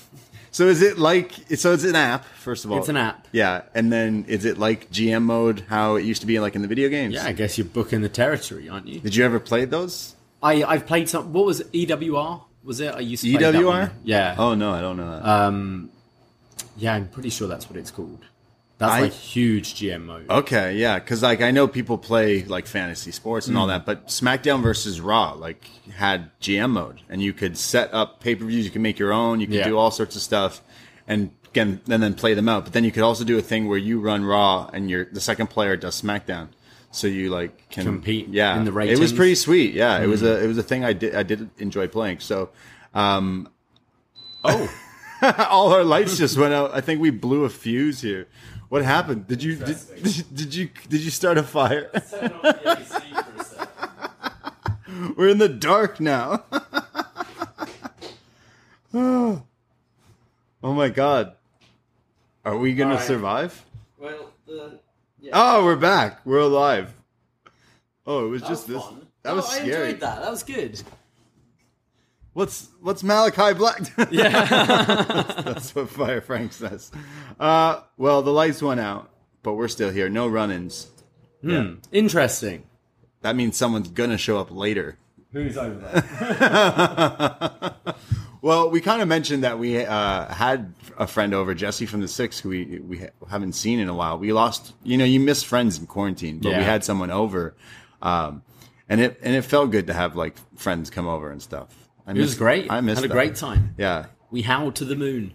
So 0.54 0.68
is 0.68 0.84
it 0.84 1.00
like 1.00 1.34
so? 1.56 1.74
It's 1.74 1.84
an 1.84 1.96
app 1.96 2.26
first 2.26 2.64
of 2.64 2.72
all. 2.72 2.78
It's 2.78 2.88
an 2.88 2.96
app. 2.96 3.28
Yeah, 3.32 3.64
and 3.74 3.92
then 3.92 4.24
is 4.28 4.46
it 4.46 4.60
like 4.60 4.90
GM 4.92 5.24
mode? 5.24 5.66
How 5.68 5.96
it 5.96 6.06
used 6.06 6.22
to 6.22 6.28
be 6.28 6.40
like 6.40 6.56
in 6.56 6.62
the 6.62 6.68
video 6.68 6.90
games? 6.90 7.16
Yeah, 7.16 7.26
I 7.26 7.32
guess 7.32 7.58
you're 7.58 7.66
booking 7.66 8.02
the 8.02 8.10
territory, 8.10 8.70
aren't 8.70 8.88
you? 8.88 9.00
Did 9.00 9.16
you 9.16 9.26
ever 9.26 9.40
play 9.40 9.66
those? 9.66 10.16
I 10.44 10.64
I've 10.64 10.86
played 10.86 11.10
some. 11.10 11.34
What 11.34 11.46
was 11.46 11.62
it? 11.62 11.72
EWR? 11.72 12.44
Was 12.64 12.80
it? 12.80 12.94
I 12.94 13.00
used 13.00 13.24
to 13.24 13.32
play 13.32 13.52
that 13.52 13.56
EWR? 13.56 13.66
one. 13.66 13.92
Yeah. 14.04 14.36
Oh 14.38 14.54
no, 14.54 14.72
I 14.72 14.82
don't 14.82 14.98
know 14.98 15.10
that. 15.10 15.28
Um, 15.28 15.90
yeah, 16.78 16.94
I'm 16.94 17.08
pretty 17.08 17.32
sure 17.32 17.48
that's 17.48 17.68
what 17.68 17.78
it's 17.78 17.90
called. 17.92 18.24
That's 18.84 18.94
I- 18.94 19.02
like 19.02 19.12
huge 19.14 19.76
GM 19.76 20.06
mode. 20.06 20.30
Okay, 20.30 20.76
yeah, 20.78 21.00
because 21.00 21.24
like 21.24 21.42
I 21.42 21.52
know 21.52 21.68
people 21.68 21.98
play 21.98 22.44
like 22.44 22.66
fantasy 22.68 23.12
sports 23.12 23.48
and 23.48 23.58
all 23.58 23.68
that, 23.68 23.86
but 23.86 24.08
SmackDown 24.08 24.62
versus 24.62 25.00
Raw 25.02 25.34
like 25.34 25.66
had 25.96 26.32
GM 26.40 26.72
mode, 26.72 27.02
and 27.10 27.22
you 27.22 27.34
could 27.34 27.58
set 27.58 27.94
up 27.94 28.20
pay 28.20 28.36
per 28.36 28.46
views. 28.46 28.66
You 28.66 28.72
can 28.72 28.82
make 28.82 29.00
your 29.00 29.14
own. 29.14 29.40
You 29.40 29.48
could 29.48 29.56
Yeah. 29.56 29.68
do 29.68 29.78
all 29.78 29.92
sorts 29.92 30.16
of 30.16 30.22
stuff, 30.22 30.62
and 31.08 31.32
again, 31.50 31.82
and 31.90 32.02
then 32.04 32.14
play 32.14 32.34
them 32.34 32.50
out. 32.50 32.64
But 32.64 32.74
then 32.74 32.84
you 32.84 32.92
could 32.92 33.04
also 33.04 33.24
do 33.24 33.38
a 33.38 33.42
thing 33.42 33.68
where 33.68 33.78
you 33.78 34.00
run 34.00 34.24
Raw, 34.26 34.70
and 34.74 34.90
you're 34.90 35.06
the 35.06 35.22
second 35.22 35.48
player 35.48 35.76
does 35.78 36.02
SmackDown. 36.02 36.50
So 36.92 37.08
you 37.08 37.32
like 37.32 37.70
can 37.70 37.86
Compete 37.86 38.28
yeah. 38.30 38.56
in 38.56 38.66
the 38.66 38.80
It 38.82 39.00
was 39.00 39.12
pretty 39.12 39.34
sweet. 39.34 39.74
Yeah, 39.74 40.00
it 40.04 40.08
was 40.08 40.22
a 40.22 40.44
it 40.44 40.48
was 40.48 40.60
a 40.60 40.64
thing 40.64 40.86
I 40.86 40.94
did 40.94 41.16
I 41.16 41.24
did 41.24 41.50
enjoy 41.58 41.88
playing. 41.88 42.20
So 42.20 42.50
um, 42.94 43.50
Oh, 44.44 44.70
all 45.50 45.72
our 45.74 45.84
lights 45.84 46.18
just 46.18 46.38
went 46.38 46.54
out. 46.54 46.74
I 46.74 46.82
think 46.82 47.00
we 47.00 47.10
blew 47.10 47.46
a 47.46 47.50
fuse 47.50 48.02
here. 48.02 48.28
What 48.70 48.84
happened? 48.84 49.28
Did 49.28 49.44
you 49.44 49.56
did, 49.56 49.78
did 50.34 50.54
you 50.56 50.70
did 50.90 51.02
you 51.02 51.12
start 51.12 51.38
a 51.38 51.44
fire? 51.44 51.92
We're 55.16 55.30
in 55.30 55.38
the 55.38 55.50
dark 55.50 56.00
now. 56.00 56.44
oh. 58.94 59.44
Oh 60.66 60.74
my 60.74 60.88
god. 60.88 61.36
Are 62.46 62.58
we 62.58 62.74
gonna 62.74 62.92
All 62.92 62.98
right. 62.98 63.06
survive? 63.06 63.66
well, 63.98 64.32
the, 64.46 64.80
Oh, 65.34 65.66
we're 65.66 65.76
back. 65.76 66.26
We're 66.26 66.40
alive. 66.40 66.94
Oh, 68.08 68.26
it 68.26 68.30
was 68.30 68.42
just 68.44 68.68
this. 68.68 68.82
That 69.24 69.36
was 69.36 69.46
oh, 69.50 69.60
I 69.60 69.64
enjoyed 69.64 70.00
that. 70.00 70.22
That 70.22 70.32
was 70.32 70.44
good. 70.44 70.82
What's 72.34 72.70
what's 72.82 73.04
Malachi 73.04 73.54
Black? 73.54 73.82
Yeah. 74.12 74.46
That's 75.46 75.74
what 75.76 75.90
Fire 75.90 76.22
Frank 76.22 76.54
says. 76.54 76.92
Uh, 77.40 77.82
well, 77.98 78.22
the 78.24 78.32
lights 78.32 78.62
went 78.62 78.80
out, 78.80 79.10
but 79.44 79.54
we're 79.54 79.68
still 79.68 79.92
here. 79.92 80.10
No 80.10 80.28
run-ins. 80.28 80.90
Hmm. 81.42 81.76
Interesting. 81.92 82.64
That 83.22 83.36
means 83.36 83.56
someone's 83.58 83.90
gonna 83.90 84.18
show 84.18 84.40
up 84.40 84.50
later. 84.52 84.98
Who's 85.32 85.58
over 85.58 85.76
there? 85.76 87.74
Well, 88.42 88.70
we 88.70 88.82
kind 88.82 89.02
of 89.02 89.08
mentioned 89.08 89.46
that 89.46 89.58
we 89.58 89.86
uh, 89.86 90.26
had 90.34 90.74
a 90.98 91.08
friend 91.08 91.34
over, 91.34 91.54
Jesse 91.54 91.86
from 91.86 92.02
the 92.02 92.10
Six, 92.10 92.40
who 92.42 92.50
we 92.50 92.80
we 92.80 92.98
ha- 92.98 93.08
haven't 93.30 93.54
seen 93.54 93.80
in 93.80 93.88
a 93.88 93.94
while. 93.96 94.20
We 94.20 94.34
lost, 94.34 94.74
you 94.84 94.98
know, 94.98 95.06
you 95.06 95.22
miss 95.22 95.44
friends 95.44 95.78
in 95.80 95.88
quarantine, 95.88 96.40
but 96.40 96.50
we 96.58 96.64
had 96.64 96.84
someone 96.84 97.10
over, 97.10 97.56
um, 98.02 98.44
and 98.90 99.00
it 99.00 99.18
and 99.24 99.34
it 99.34 99.44
felt 99.44 99.72
good 99.72 99.88
to 99.88 99.94
have 99.94 100.18
like 100.18 100.36
friends 100.58 100.90
come 100.90 101.08
over 101.08 101.32
and 101.32 101.42
stuff. 101.42 101.83
I 102.08 102.12
It 102.12 102.18
was 102.18 102.36
great. 102.36 102.70
I 102.72 102.82
missed 102.82 103.02
Had 103.02 103.10
a 103.10 103.14
great 103.14 103.36
time. 103.36 103.76
Yeah, 103.78 104.08
We 104.32 104.42
howled 104.42 104.76
to 104.76 104.86
the 104.86 104.96
moon. 104.96 105.34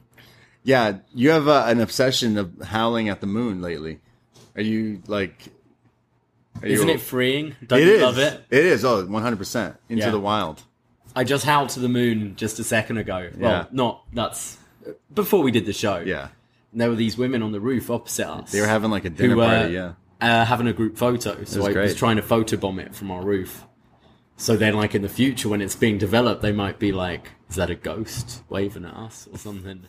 yeah. 0.62 0.98
You 1.14 1.30
have 1.30 1.48
uh, 1.48 1.64
an 1.66 1.80
obsession 1.80 2.36
of 2.38 2.52
howling 2.62 3.08
at 3.08 3.20
the 3.20 3.26
moon 3.26 3.62
lately. 3.62 4.00
Are 4.56 4.62
you 4.62 5.02
like? 5.06 5.48
Are 6.62 6.66
Isn't 6.66 6.88
you, 6.88 6.94
it 6.94 7.00
freeing? 7.00 7.54
Don't 7.66 7.80
It 7.80 7.86
you 7.86 7.92
is. 7.94 8.02
love 8.02 8.18
it? 8.18 8.44
It 8.50 8.64
is. 8.66 8.84
Oh, 8.84 9.04
100 9.06 9.36
percent 9.36 9.76
into 9.88 10.04
Yeah. 10.04 10.10
the 10.10 10.18
wild. 10.20 10.62
I 11.14 11.24
just 11.24 11.44
howled 11.44 11.70
to 11.70 11.80
the 11.80 11.88
moon 11.88 12.34
just 12.36 12.58
a 12.58 12.64
second 12.64 12.98
ago. 12.98 13.30
Well, 13.36 13.50
Yeah. 13.50 13.64
not 13.70 14.02
that's 14.12 14.58
before 15.14 15.42
we 15.42 15.50
did 15.52 15.66
the 15.66 15.72
show. 15.72 15.98
Yeah, 16.00 16.28
And 16.72 16.80
there 16.80 16.90
were 16.90 16.96
these 16.96 17.16
women 17.16 17.42
on 17.42 17.52
the 17.52 17.60
roof 17.60 17.90
opposite 17.90 18.28
us. 18.28 18.50
they 18.52 18.60
were 18.60 18.66
having 18.66 18.90
like 18.90 19.04
a 19.04 19.10
dinner 19.10 19.34
who, 19.34 19.40
uh, 19.40 19.58
party. 19.60 19.74
Yeah. 19.74 19.92
uh, 20.20 20.44
having 20.44 20.66
a 20.66 20.72
group 20.72 20.96
photo. 20.98 21.44
So 21.44 21.58
was 21.60 21.68
I 21.68 21.72
great. 21.72 21.82
was 21.84 21.94
trying 21.94 22.16
to 22.16 22.22
photobomb 22.22 22.78
it 22.80 22.94
from 22.94 23.10
our 23.10 23.22
roof. 23.24 23.64
So 24.38 24.56
then, 24.56 24.74
like 24.74 24.94
in 24.94 25.02
the 25.02 25.08
future, 25.08 25.48
when 25.48 25.60
it's 25.60 25.76
being 25.76 25.98
developed, 25.98 26.40
they 26.42 26.52
might 26.52 26.78
be 26.78 26.92
like, 26.92 27.32
"Is 27.50 27.56
that 27.56 27.70
a 27.70 27.74
ghost 27.74 28.42
waving 28.48 28.84
at 28.84 28.94
us 28.94 29.28
or 29.30 29.36
something?" 29.36 29.82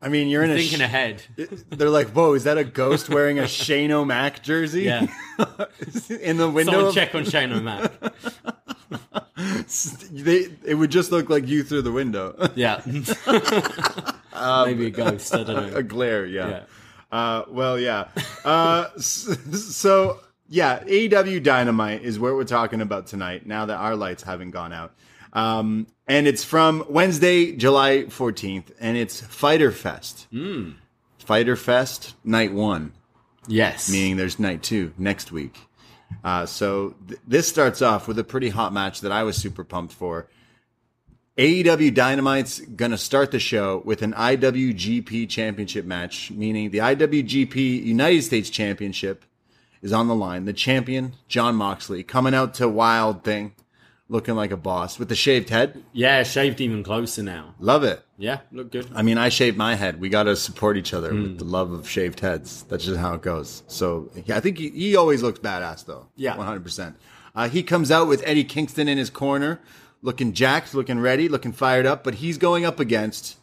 I 0.00 0.08
mean, 0.08 0.28
you're 0.28 0.44
in 0.44 0.50
a 0.50 0.56
Thinking 0.56 0.78
sh- 0.78 0.82
ahead. 0.82 1.22
They're 1.70 1.90
like, 1.90 2.10
"Whoa, 2.10 2.34
is 2.34 2.44
that 2.44 2.58
a 2.58 2.64
ghost 2.64 3.08
wearing 3.08 3.38
a 3.40 3.48
Shane 3.48 3.90
O'Mac 3.90 4.42
jersey?" 4.42 4.82
Yeah. 4.82 5.06
in 6.20 6.36
the 6.36 6.48
window. 6.48 6.72
Someone 6.72 6.88
of- 6.90 6.94
check 6.94 7.14
on 7.14 7.24
Shane 7.24 7.50
O'Mac. 7.52 7.90
They, 10.10 10.48
it 10.64 10.74
would 10.74 10.90
just 10.90 11.12
look 11.12 11.30
like 11.30 11.46
you 11.46 11.62
through 11.62 11.82
the 11.82 11.92
window. 11.92 12.50
Yeah. 12.56 12.80
Maybe 14.64 14.86
a 14.86 14.90
ghost. 14.90 15.32
I 15.34 15.44
don't 15.44 15.70
know. 15.70 15.76
a 15.76 15.82
glare, 15.82 16.26
yeah. 16.26 16.48
Yeah. 16.48 16.62
Uh, 17.12 17.44
well, 17.48 17.78
yeah. 17.78 18.08
Uh, 18.44 18.88
so, 18.98 20.18
yeah, 20.48 20.82
AEW 20.84 21.42
Dynamite 21.42 22.02
is 22.02 22.18
what 22.18 22.34
we're 22.34 22.44
talking 22.44 22.80
about 22.80 23.06
tonight. 23.06 23.46
Now 23.46 23.66
that 23.66 23.76
our 23.76 23.96
lights 23.96 24.22
haven't 24.22 24.50
gone 24.52 24.72
out, 24.72 24.94
um, 25.32 25.86
and 26.06 26.26
it's 26.26 26.42
from 26.44 26.84
Wednesday, 26.88 27.52
July 27.52 28.06
fourteenth, 28.06 28.72
and 28.80 28.96
it's 28.96 29.20
Fyter 29.20 29.70
Fest. 29.72 30.26
Hmm. 30.30 30.70
Fyter 31.18 31.56
Fest 31.56 32.14
night 32.24 32.52
one. 32.52 32.92
Yes. 33.46 33.90
meaning 33.90 34.16
there's 34.16 34.38
night 34.38 34.62
two 34.62 34.92
next 34.98 35.32
week. 35.32 35.56
Uh, 36.24 36.44
so 36.46 36.94
th- 37.06 37.20
this 37.26 37.48
starts 37.48 37.80
off 37.82 38.06
with 38.08 38.18
a 38.18 38.24
pretty 38.24 38.50
hot 38.50 38.72
match 38.72 39.00
that 39.02 39.12
I 39.12 39.22
was 39.22 39.36
super 39.36 39.64
pumped 39.64 39.92
for. 39.94 40.28
AEW 41.38 41.94
Dynamite's 41.94 42.60
gonna 42.60 42.98
start 42.98 43.30
the 43.30 43.38
show 43.38 43.80
with 43.84 44.02
an 44.02 44.12
IWGP 44.12 45.28
Championship 45.28 45.84
match, 45.84 46.30
meaning 46.30 46.70
the 46.70 46.78
IWGP 46.78 47.84
United 47.84 48.22
States 48.22 48.50
Championship 48.50 49.24
is 49.82 49.92
on 49.92 50.08
the 50.08 50.14
line. 50.14 50.44
The 50.44 50.52
champion 50.52 51.12
Jon 51.28 51.54
Moxley 51.54 52.02
coming 52.02 52.34
out 52.34 52.54
to 52.54 52.68
Wild 52.68 53.24
Thing, 53.24 53.52
looking 54.08 54.34
like 54.34 54.50
a 54.50 54.56
boss 54.56 54.98
with 54.98 55.08
the 55.08 55.14
shaved 55.14 55.50
head. 55.50 55.82
Yeah, 55.92 56.22
shaved 56.22 56.60
even 56.60 56.82
closer 56.82 57.22
now. 57.22 57.54
Love 57.58 57.84
it. 57.84 58.02
Yeah, 58.16 58.40
look 58.50 58.72
good. 58.72 58.88
I 58.94 59.02
mean, 59.02 59.18
I 59.18 59.28
shaved 59.28 59.56
my 59.56 59.74
head. 59.74 60.00
We 60.00 60.08
got 60.08 60.24
to 60.24 60.34
support 60.34 60.76
each 60.76 60.92
other 60.94 61.10
Hmm. 61.10 61.22
with 61.22 61.38
the 61.38 61.44
love 61.44 61.70
of 61.72 61.88
shaved 61.88 62.20
heads. 62.20 62.64
That's 62.68 62.84
just 62.84 62.98
how 62.98 63.14
it 63.14 63.22
goes. 63.22 63.62
So 63.68 64.10
yeah, 64.26 64.36
I 64.36 64.40
think 64.40 64.58
he, 64.58 64.70
he 64.70 64.96
always 64.96 65.22
looks 65.22 65.38
badass 65.38 65.84
though. 65.86 66.06
Yeah. 66.16 66.36
100%. 66.36 66.94
Uh, 67.34 67.48
he 67.48 67.62
comes 67.62 67.90
out 67.90 68.08
with 68.08 68.22
Eddie 68.26 68.42
Kingston 68.44 68.88
in 68.88 68.98
his 68.98 69.10
corner, 69.10 69.60
looking 70.02 70.32
jacked, 70.32 70.74
looking 70.74 70.98
ready, 70.98 71.28
looking 71.28 71.52
fired 71.52 71.86
up, 71.86 72.02
but 72.02 72.14
he's 72.16 72.38
going 72.38 72.64
up 72.64 72.80
against 72.80 73.36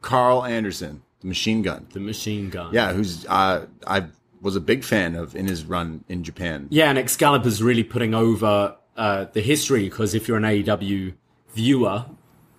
Karl 0.00 0.44
Anderson, 0.44 1.02
the 1.20 1.28
machine 1.28 1.62
gun. 1.62 1.86
The 1.92 2.00
machine 2.00 2.50
gun. 2.50 2.72
Yeah, 2.74 2.92
who's, 2.92 3.24
uh, 3.26 3.66
I 3.86 4.06
was 4.42 4.56
a 4.56 4.60
big 4.60 4.84
fan 4.84 5.14
of 5.14 5.34
in 5.34 5.46
his 5.46 5.64
run 5.64 6.04
in 6.08 6.22
Japan. 6.24 6.66
Yeah, 6.70 6.90
and 6.90 6.98
Excalibur's 6.98 7.62
really 7.62 7.84
putting 7.84 8.12
over 8.14 8.76
uh, 8.96 9.26
the 9.32 9.40
history 9.40 9.88
because 9.88 10.14
if 10.14 10.28
you're 10.28 10.36
an 10.36 10.42
AEW 10.42 11.14
viewer, 11.54 12.04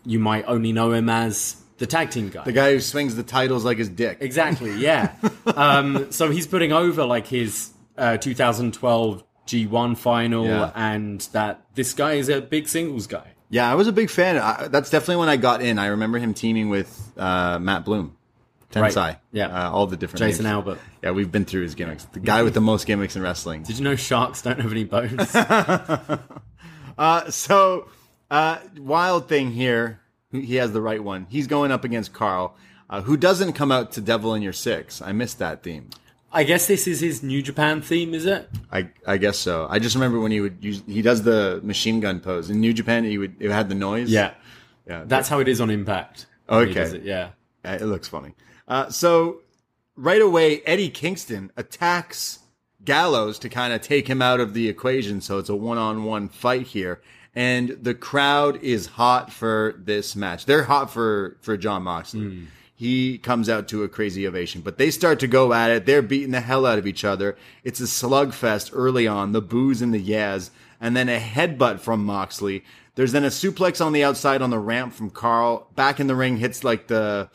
you 0.06 0.18
might 0.20 0.46
only 0.48 0.72
know 0.72 0.92
him 0.94 1.10
as 1.10 1.58
the 1.78 1.86
tag 1.88 2.10
team 2.12 2.30
guy. 2.30 2.44
The 2.46 2.52
guy 2.54 2.72
who 2.74 2.80
swings 2.80 3.16
the 3.16 3.24
titles 3.24 3.66
like 3.66 3.78
his 3.78 3.90
dick. 3.90 4.18
Exactly, 4.22 4.74
yeah. 4.80 5.14
um, 5.56 6.12
so 6.12 6.30
he's 6.32 6.48
putting 6.48 6.72
over 6.72 7.04
like 7.06 7.28
his 7.28 7.72
uh, 7.98 8.18
2012 8.18 9.24
G1 9.46 9.98
final 9.98 10.46
Yeah. 10.46 10.72
and 10.76 11.20
that 11.34 11.66
this 11.76 11.94
guy 11.94 12.14
is 12.14 12.30
a 12.30 12.42
big 12.42 12.68
singles 12.70 13.08
guy. 13.08 13.32
Yeah, 13.50 13.70
I 13.70 13.76
was 13.76 13.88
a 13.88 13.92
big 13.92 14.10
fan. 14.10 14.38
I, 14.38 14.68
that's 14.68 14.90
definitely 14.90 15.18
when 15.18 15.30
I 15.30 15.36
got 15.38 15.62
in. 15.62 15.78
I 15.78 15.88
remember 15.88 16.18
him 16.18 16.34
teaming 16.34 16.70
with 16.70 17.12
uh, 17.18 17.60
Matt 17.60 17.86
Bloom, 17.86 18.16
Tensai. 18.74 18.96
Right. 18.96 19.18
Yeah. 19.32 19.48
uh, 19.48 19.72
all 19.72 19.88
the 19.88 19.98
different 19.98 20.20
Jason 20.20 20.44
names. 20.44 20.54
Albert. 20.54 20.80
Yeah, 21.04 21.12
we've 21.12 21.32
been 21.32 21.46
through 21.46 21.62
his 21.64 21.76
gimmicks. 21.76 22.06
The 22.06 22.20
guy 22.20 22.44
with 22.44 22.54
the 22.54 22.62
most 22.62 22.86
gimmicks 22.88 23.16
in 23.16 23.22
wrestling. 23.22 23.64
Did 23.64 23.78
you 23.78 23.84
know 23.84 23.96
sharks 23.96 24.42
don't 24.42 24.60
have 24.60 24.72
any 24.72 24.84
bones? 24.84 25.36
Uh, 26.96 27.30
so, 27.32 27.88
uh, 28.30 28.60
wild 28.78 29.28
thing 29.28 29.52
here. 29.52 30.00
He 30.32 30.56
has 30.58 30.72
the 30.72 30.82
right 30.82 31.04
one. 31.04 31.26
He's 31.30 31.48
going 31.48 31.72
up 31.72 31.84
against 31.84 32.14
Karl, 32.14 32.56
uh, 32.90 33.02
who 33.02 33.18
doesn't 33.18 33.54
come 33.54 33.72
out 33.72 33.94
to 33.94 34.02
Devil 34.02 34.34
in 34.36 34.42
Your 34.44 34.54
Six. 34.54 35.02
I 35.02 35.12
missed 35.12 35.40
that 35.40 35.64
theme. 35.64 35.90
I 36.32 36.44
guess 36.44 36.68
this 36.68 36.88
is 36.88 37.00
his 37.00 37.22
New 37.22 37.42
Japan 37.44 37.82
theme, 37.82 38.14
is 38.16 38.26
it? 38.26 38.50
I 38.72 38.90
I 39.06 39.18
guess 39.18 39.38
so. 39.38 39.68
I 39.70 39.78
just 39.80 39.94
remember 39.96 40.20
when 40.20 40.32
he 40.32 40.40
would 40.42 40.64
use 40.64 40.82
he 40.88 41.04
does 41.04 41.22
the 41.22 41.62
machine 41.64 42.00
gun 42.00 42.20
pose 42.20 42.50
in 42.50 42.60
New 42.60 42.74
Japan. 42.74 43.04
He 43.04 43.20
would 43.20 43.36
it 43.40 43.52
had 43.52 43.70
the 43.70 43.76
noise. 43.76 44.10
Yeah. 44.10 44.34
yeah. 44.88 45.04
That's 45.06 45.30
how 45.30 45.40
it 45.40 45.48
is 45.48 45.62
on 45.62 45.70
Impact. 45.70 46.26
Okay. 46.50 46.82
it, 46.82 47.04
Yeah. 47.04 47.30
Uh, 47.64 47.78
It 47.80 47.86
looks 47.86 48.08
funny. 48.08 48.34
Uh, 48.68 48.90
so 48.90 49.42
right 49.96 50.22
away, 50.22 50.62
Eddie 50.66 50.90
Kingston 50.90 51.52
attacks 51.58 52.40
Gallows 52.86 53.40
to 53.40 53.50
kind 53.50 53.72
of 53.72 53.82
take 53.82 54.08
him 54.08 54.22
out 54.22 54.40
of 54.40 54.54
the 54.54 54.68
equation. 54.68 55.22
So 55.22 55.38
it's 55.38 55.50
a 55.50 55.56
one-on-one 55.56 56.30
fight 56.30 56.68
here, 56.68 57.02
and 57.34 57.70
the 57.70 57.94
crowd 57.94 58.62
is 58.62 58.88
hot 58.88 59.32
for 59.32 59.76
this 59.78 60.16
match. 60.16 60.46
They're 60.46 60.64
hot 60.64 60.92
for 60.92 61.38
for 61.40 61.56
Jon 61.56 61.84
Moxley. 61.84 62.48
He 62.76 63.18
comes 63.20 63.48
out 63.48 63.70
to 63.70 63.84
a 63.84 63.88
crazy 63.88 64.28
ovation, 64.28 64.60
but 64.60 64.78
they 64.78 64.92
start 64.92 65.22
to 65.22 65.28
go 65.28 65.54
at 65.54 65.72
it. 65.72 65.86
They're 65.86 66.02
beating 66.02 66.32
the 66.32 66.42
hell 66.42 66.66
out 66.66 66.80
of 66.80 66.86
each 66.86 67.06
other. 67.06 67.38
It's 67.64 67.80
a 67.80 67.84
slugfest 67.84 68.72
early 68.74 69.08
on, 69.08 69.32
the 69.32 69.42
boos 69.42 69.82
and 69.82 69.94
the 69.94 70.00
yas, 70.00 70.52
and 70.82 70.98
then 70.98 71.08
a 71.08 71.20
headbutt 71.20 71.80
from 71.80 72.04
Moxley. 72.04 72.66
There's 72.96 73.14
then 73.14 73.24
a 73.24 73.30
suplex 73.30 73.84
on 73.84 73.94
the 73.94 74.04
outside 74.04 74.42
on 74.42 74.50
the 74.50 74.60
ramp 74.60 74.94
from 74.94 75.10
Karl. 75.10 75.68
Back 75.76 76.02
in 76.02 76.08
the 76.08 76.16
ring, 76.16 76.38
hits 76.38 76.66
like 76.66 76.88
the 76.88 77.30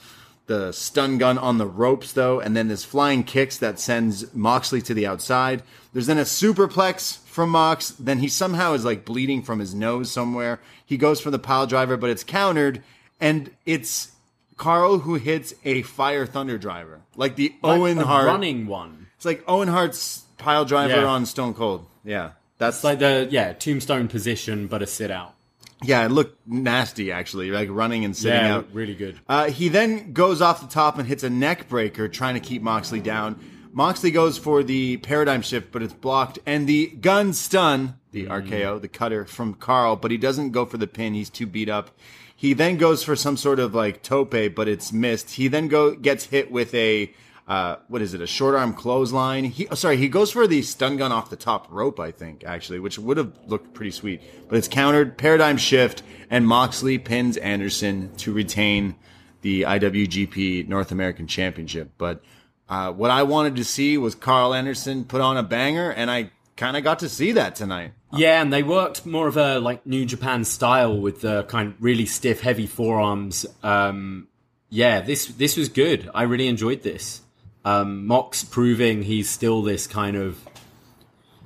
the 0.48 0.72
stun 0.72 1.18
gun 1.18 1.38
on 1.38 1.58
the 1.58 1.66
ropes 1.66 2.12
though, 2.12 2.40
and 2.40 2.56
then 2.56 2.66
this 2.68 2.84
flying 2.84 3.22
kicks 3.22 3.56
that 3.58 3.78
sends 3.78 4.34
Moxley 4.34 4.82
to 4.82 4.92
the 4.94 5.06
outside. 5.06 5.62
There's 5.92 6.06
then 6.06 6.18
a 6.18 6.22
superplex 6.22 7.18
from 7.26 7.50
Mox. 7.50 7.90
Then 7.90 8.18
he 8.18 8.28
somehow 8.28 8.72
is 8.72 8.84
like 8.84 9.04
bleeding 9.04 9.42
from 9.42 9.60
his 9.60 9.74
nose 9.74 10.10
somewhere. 10.10 10.58
He 10.84 10.96
goes 10.96 11.20
for 11.20 11.30
the 11.30 11.38
pile 11.38 11.66
driver, 11.66 11.96
but 11.96 12.10
it's 12.10 12.24
countered, 12.24 12.82
and 13.20 13.50
it's 13.64 14.12
Karl 14.56 14.98
who 14.98 15.14
hits 15.14 15.54
a 15.64 15.82
fire 15.82 16.26
thunder 16.26 16.58
driver, 16.58 17.02
like 17.14 17.36
the 17.36 17.54
Like 17.62 17.78
Owen 17.78 17.96
Hart. 17.98 18.26
running 18.26 18.66
one. 18.66 19.06
It's 19.16 19.24
like 19.24 19.44
Owen 19.46 19.68
Hart's 19.68 20.24
pile 20.38 20.64
driver 20.64 21.02
Yeah. 21.02 21.04
on 21.06 21.26
Stone 21.26 21.54
Cold. 21.54 21.86
Yeah, 22.04 22.30
that's 22.58 22.78
It's 22.78 22.84
like 22.84 22.98
the 22.98 23.28
yeah 23.30 23.52
tombstone 23.52 24.08
position, 24.08 24.66
but 24.66 24.82
a 24.82 24.86
sit 24.86 25.10
out. 25.10 25.34
Yeah. 25.82 26.04
It 26.04 26.10
looked 26.10 26.46
nasty 26.46 27.12
actually, 27.12 27.50
like 27.50 27.68
running 27.70 28.04
and 28.04 28.16
sitting 28.16 28.40
Yeah, 28.40 28.56
out. 28.56 28.68
really 28.72 28.94
good. 28.94 29.18
Uh, 29.28 29.50
he 29.50 29.68
then 29.68 30.12
goes 30.12 30.40
off 30.42 30.60
the 30.60 30.66
top 30.66 30.98
and 30.98 31.06
hits 31.06 31.22
a 31.22 31.30
neck 31.30 31.68
breaker, 31.68 32.08
trying 32.08 32.34
to 32.34 32.40
keep 32.40 32.62
Moxley 32.62 33.00
down. 33.00 33.38
Moxley 33.72 34.10
goes 34.10 34.38
for 34.38 34.62
the 34.64 34.96
paradigm 34.98 35.42
shift, 35.42 35.70
but 35.70 35.82
it's 35.82 35.92
blocked, 35.92 36.38
and 36.46 36.66
the 36.66 36.86
gun 36.88 37.32
stun, 37.32 37.96
the 38.10 38.26
RKO, 38.26 38.80
the 38.80 38.88
cutter 38.88 39.24
from 39.24 39.54
Karl, 39.54 39.94
but 39.94 40.10
he 40.10 40.16
doesn't 40.16 40.50
go 40.50 40.64
for 40.64 40.78
the 40.78 40.86
pin. 40.86 41.14
He's 41.14 41.30
too 41.30 41.46
beat 41.46 41.68
up. 41.68 41.90
He 42.34 42.54
then 42.54 42.76
goes 42.76 43.02
for 43.04 43.14
some 43.14 43.36
sort 43.36 43.60
of 43.60 43.74
like 43.74 44.02
tope, 44.02 44.34
but 44.54 44.68
it's 44.68 44.92
missed. 44.92 45.32
He 45.32 45.48
then 45.48 45.68
go 45.68 45.94
gets 45.94 46.24
hit 46.24 46.50
with 46.50 46.74
a 46.74 47.12
uh, 47.48 47.76
what 47.88 48.02
is 48.02 48.12
it? 48.12 48.20
A 48.20 48.26
short 48.26 48.54
arm 48.54 48.74
clothesline. 48.74 49.44
He 49.44 49.66
oh, 49.68 49.74
sorry, 49.74 49.96
he 49.96 50.08
goes 50.08 50.30
for 50.30 50.46
the 50.46 50.60
stun 50.60 50.98
gun 50.98 51.12
off 51.12 51.30
the 51.30 51.36
top 51.36 51.66
rope, 51.70 51.98
I 51.98 52.10
think 52.10 52.44
actually, 52.44 52.78
which 52.78 52.98
would 52.98 53.16
have 53.16 53.32
looked 53.46 53.72
pretty 53.72 53.90
sweet, 53.90 54.20
but 54.48 54.58
it's 54.58 54.68
countered. 54.68 55.16
Paradigm 55.16 55.56
shift, 55.56 56.02
and 56.28 56.46
Moxley 56.46 56.98
pins 56.98 57.38
Anderson 57.38 58.14
to 58.16 58.34
retain 58.34 58.96
the 59.40 59.62
IWGP 59.62 60.68
North 60.68 60.92
American 60.92 61.26
Championship. 61.26 61.92
But 61.96 62.22
uh, 62.68 62.92
what 62.92 63.10
I 63.10 63.22
wanted 63.22 63.56
to 63.56 63.64
see 63.64 63.96
was 63.96 64.14
Karl 64.14 64.52
Anderson 64.52 65.04
put 65.04 65.22
on 65.22 65.38
a 65.38 65.42
banger, 65.42 65.90
and 65.90 66.10
I 66.10 66.30
kind 66.56 66.76
of 66.76 66.84
got 66.84 66.98
to 66.98 67.08
see 67.08 67.32
that 67.32 67.56
tonight. 67.56 67.92
Yeah, 68.12 68.42
and 68.42 68.52
they 68.52 68.62
worked 68.62 69.06
more 69.06 69.26
of 69.26 69.38
a 69.38 69.58
like 69.58 69.86
New 69.86 70.04
Japan 70.04 70.44
style 70.44 70.98
with 70.98 71.22
the 71.22 71.44
kind 71.44 71.68
of 71.68 71.82
really 71.82 72.04
stiff, 72.04 72.42
heavy 72.42 72.66
forearms. 72.66 73.46
Um, 73.62 74.28
yeah, 74.68 75.00
this 75.00 75.28
this 75.28 75.56
was 75.56 75.70
good. 75.70 76.10
I 76.14 76.24
really 76.24 76.48
enjoyed 76.48 76.82
this. 76.82 77.22
Um, 77.68 78.06
Mox 78.06 78.44
proving 78.44 79.02
he's 79.02 79.28
still 79.28 79.62
this 79.62 79.86
kind 79.86 80.16
of 80.16 80.38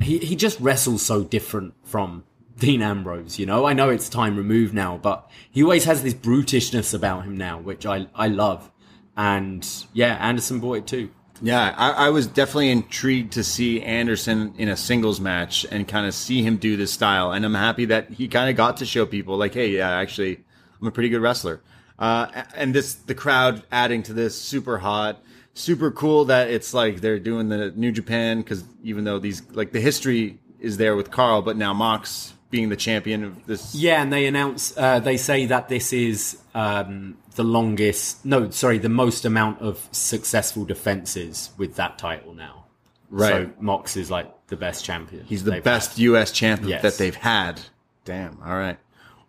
he 0.01 0.19
he 0.19 0.37
just 0.37 0.61
wrestles 0.61 1.03
so 1.03 1.25
different 1.25 1.75
from 1.83 2.25
Dean 2.59 2.81
Ambrose. 2.81 3.39
You 3.41 3.47
know, 3.47 3.67
I 3.67 3.73
know 3.73 3.91
it's 3.91 4.09
time 4.09 4.37
removed 4.37 4.73
now, 4.73 4.99
but 4.99 5.29
he 5.51 5.63
always 5.63 5.85
has 5.85 6.03
this 6.03 6.15
brutishness 6.15 6.95
about 6.95 7.25
him 7.25 7.37
now, 7.37 7.59
which 7.59 7.87
I 7.87 8.07
I 8.15 8.29
love. 8.29 8.71
And 9.17 9.67
yeah, 9.93 10.15
Anderson 10.29 10.61
bought 10.61 10.79
it 10.79 10.87
too. 10.87 11.11
Yeah, 11.45 11.75
I, 11.77 12.07
I 12.07 12.09
was 12.11 12.29
definitely 12.29 12.71
intrigued 12.71 13.33
to 13.33 13.43
see 13.43 13.83
Anderson 13.83 14.55
in 14.59 14.69
a 14.69 14.77
singles 14.77 15.21
match 15.21 15.67
and 15.73 15.89
kind 15.89 16.07
of 16.07 16.15
see 16.15 16.41
him 16.43 16.57
do 16.57 16.77
this 16.77 16.93
style. 16.93 17.33
And 17.33 17.45
I'm 17.45 17.55
happy 17.55 17.87
that 17.87 18.11
he 18.11 18.29
kind 18.29 18.49
of 18.49 18.57
got 18.57 18.77
to 18.77 18.87
show 18.87 19.07
people, 19.07 19.37
like, 19.37 19.55
hey, 19.55 19.71
yeah, 19.71 19.91
actually, 19.91 20.39
I'm 20.81 20.87
a 20.87 20.93
pretty 20.93 21.09
good 21.09 21.21
wrestler. 21.21 21.61
Uh, 21.99 22.45
and 22.55 22.73
this, 22.73 22.95
the 22.95 23.17
crowd 23.17 23.65
adding 23.73 24.05
to 24.05 24.13
this, 24.13 24.41
super 24.41 24.79
hot, 24.79 25.21
super 25.55 25.91
cool 25.91 26.27
that 26.27 26.51
it's 26.51 26.73
like 26.75 27.01
they're 27.01 27.19
doing 27.19 27.49
the 27.49 27.71
New 27.73 27.93
Japan 27.93 28.39
because 28.41 28.65
even 28.83 29.05
though 29.05 29.19
these, 29.19 29.43
like, 29.53 29.73
the 29.73 29.81
history 29.81 30.39
is 30.61 30.77
there 30.77 30.97
with 30.97 31.11
Karl, 31.11 31.43
but 31.43 31.57
now 31.57 31.73
Mox 31.73 32.35
being 32.51 32.69
the 32.69 32.77
champion 32.77 33.25
of 33.25 33.47
this. 33.47 33.75
Yeah, 33.75 34.03
and 34.03 34.13
they 34.13 34.27
announce 34.27 34.77
uh, 34.77 35.01
they 35.01 35.17
say 35.17 35.47
that 35.47 35.69
this 35.69 35.93
is 35.93 36.39
um, 36.55 37.17
the 37.35 37.45
longest, 37.45 38.25
no, 38.25 38.51
sorry, 38.51 38.79
the 38.79 38.89
most 38.91 39.25
amount 39.25 39.61
of 39.61 39.89
successful 39.91 40.65
defenses 40.65 41.51
with 41.57 41.77
that 41.77 41.99
title 41.99 42.35
now. 42.35 42.67
Right. 43.11 43.29
So 43.31 43.51
Mox 43.61 43.97
is 43.97 44.11
like 44.11 44.31
the 44.49 44.57
best 44.57 44.85
champion. 44.85 45.25
He's 45.25 45.45
the 45.45 45.61
best 45.61 45.91
had. 45.93 45.99
U.S. 46.01 46.31
champion 46.33 46.71
Yes. 46.71 46.83
that 46.83 46.99
they've 46.99 47.15
had. 47.15 47.61
Damn. 48.05 48.39
All 48.45 48.57
right. 48.57 48.79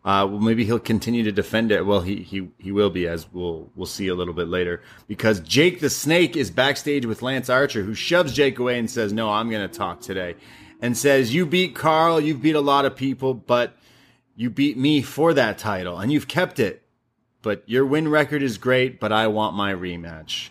Uh, 0.06 0.28
well, 0.30 0.40
maybe 0.40 0.66
he'll 0.66 0.80
continue 0.80 1.24
to 1.24 1.32
defend 1.32 1.72
it. 1.72 1.86
Well, 1.86 2.02
he 2.02 2.18
he 2.18 2.50
he 2.58 2.72
will 2.74 2.90
be, 2.90 3.08
as 3.08 3.32
we'll 3.32 3.72
we'll 3.74 3.86
see 3.86 4.10
a 4.10 4.16
little 4.16 4.34
bit 4.34 4.50
later, 4.50 4.82
because 5.08 5.40
Jake 5.40 5.80
the 5.80 5.90
Snake 5.90 6.36
is 6.36 6.52
backstage 6.52 7.06
with 7.06 7.22
Lance 7.22 7.50
Archer, 7.50 7.84
who 7.84 7.94
shoves 7.94 8.34
Jake 8.34 8.60
away 8.60 8.78
and 8.78 8.92
says, 8.92 9.14
"No, 9.14 9.30
I'm 9.30 9.50
going 9.50 9.68
to 9.68 9.74
talk 9.74 10.02
today," 10.02 10.36
and 10.82 10.98
says, 10.98 11.34
"You 11.34 11.46
beat 11.46 11.74
Karl, 11.74 12.20
you've 12.20 12.42
beat 12.42 12.56
a 12.56 12.62
lot 12.62 12.84
of 12.84 12.98
people, 12.98 13.34
but 13.34 13.78
you 14.36 14.50
beat 14.50 14.78
me 14.78 15.02
for 15.02 15.34
that 15.34 15.58
title, 15.58 15.98
and 16.00 16.12
you've 16.12 16.28
kept 16.28 16.60
it. 16.60 16.84
But 17.42 17.64
your 17.66 17.86
win 17.86 18.10
record 18.10 18.44
is 18.44 18.58
great, 18.58 19.00
but 19.00 19.14
I 19.14 19.28
want 19.28 19.56
my 19.56 19.74
rematch." 19.74 20.50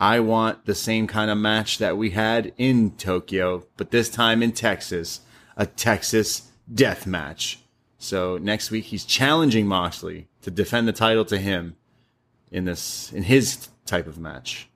I 0.00 0.18
want 0.20 0.66
the 0.66 0.74
same 0.74 1.06
kind 1.06 1.30
of 1.30 1.38
match 1.38 1.78
that 1.78 1.96
we 1.96 2.10
had 2.10 2.52
in 2.58 2.90
Tokyo, 2.92 3.64
but 3.76 3.92
this 3.92 4.08
time 4.08 4.42
in 4.42 4.50
Texas, 4.52 5.20
a 5.56 5.66
Texas 5.66 6.50
death 6.72 7.06
match. 7.06 7.60
So 8.04 8.38
next 8.38 8.70
week 8.70 8.84
he's 8.84 9.04
challenging 9.04 9.66
Moxley 9.66 10.28
to 10.42 10.50
defend 10.50 10.86
the 10.86 10.92
title 10.92 11.24
to 11.26 11.38
him 11.38 11.76
in 12.52 12.64
this 12.66 13.10
in 13.12 13.22
his 13.24 13.68
type 13.86 14.06
of 14.06 14.18
match. 14.18 14.68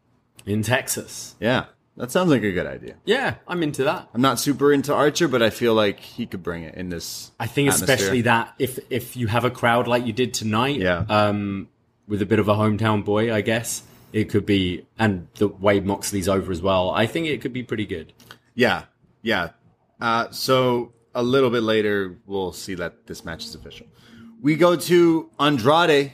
in 0.47 0.63
Texas. 0.63 1.37
Yeah, 1.39 1.67
that 1.99 2.11
sounds 2.11 2.31
like 2.31 2.43
a 2.43 2.53
good 2.53 2.67
idea. 2.67 2.95
Yeah, 3.05 3.35
I'm 3.47 3.63
into 3.63 3.85
that. 3.85 4.09
I'm 4.15 4.23
not 4.23 4.39
super 4.41 4.73
into 4.73 4.95
Archer, 4.95 5.29
but 5.29 5.43
I 5.43 5.51
feel 5.51 5.75
like 5.75 6.01
he 6.01 6.25
could 6.27 6.43
bring 6.43 6.63
it 6.63 6.75
in 6.75 6.89
this. 6.89 7.31
I 7.39 7.47
think 7.47 7.69
atmosphere. 7.69 7.95
especially 7.95 8.21
that 8.23 8.55
if 8.59 8.79
if 8.89 9.15
you 9.17 9.27
have 9.27 9.45
a 9.45 9.51
crowd 9.51 9.87
like 9.87 10.07
you 10.07 10.13
did 10.15 10.33
tonight, 10.33 10.77
Yeah. 10.81 11.05
um, 11.11 11.69
with 12.07 12.23
a 12.23 12.27
bit 12.27 12.39
of 12.39 12.49
a 12.49 12.55
hometown 12.55 13.05
boy, 13.05 13.33
I 13.35 13.43
guess 13.43 13.83
it 14.15 14.31
could 14.31 14.47
be, 14.47 14.87
and 14.99 15.29
the 15.35 15.49
way 15.49 15.81
Moxley's 15.81 16.29
over 16.31 16.51
as 16.51 16.63
well. 16.63 16.91
I 16.91 17.07
think 17.07 17.27
it 17.27 17.43
could 17.43 17.53
be 17.53 17.63
pretty 17.63 17.85
good. 17.85 18.15
Yeah, 18.55 18.85
yeah. 19.21 19.51
Uh, 20.01 20.31
so 20.31 20.93
a 21.19 21.23
little 21.23 21.51
bit 21.51 21.65
later, 21.65 22.17
we'll 22.27 22.53
see 22.53 22.75
that 22.77 23.09
this 23.09 23.25
match 23.25 23.45
is 23.45 23.55
official. 23.55 23.87
We 24.41 24.55
go 24.55 24.77
to 24.77 25.29
Andrade, 25.41 26.13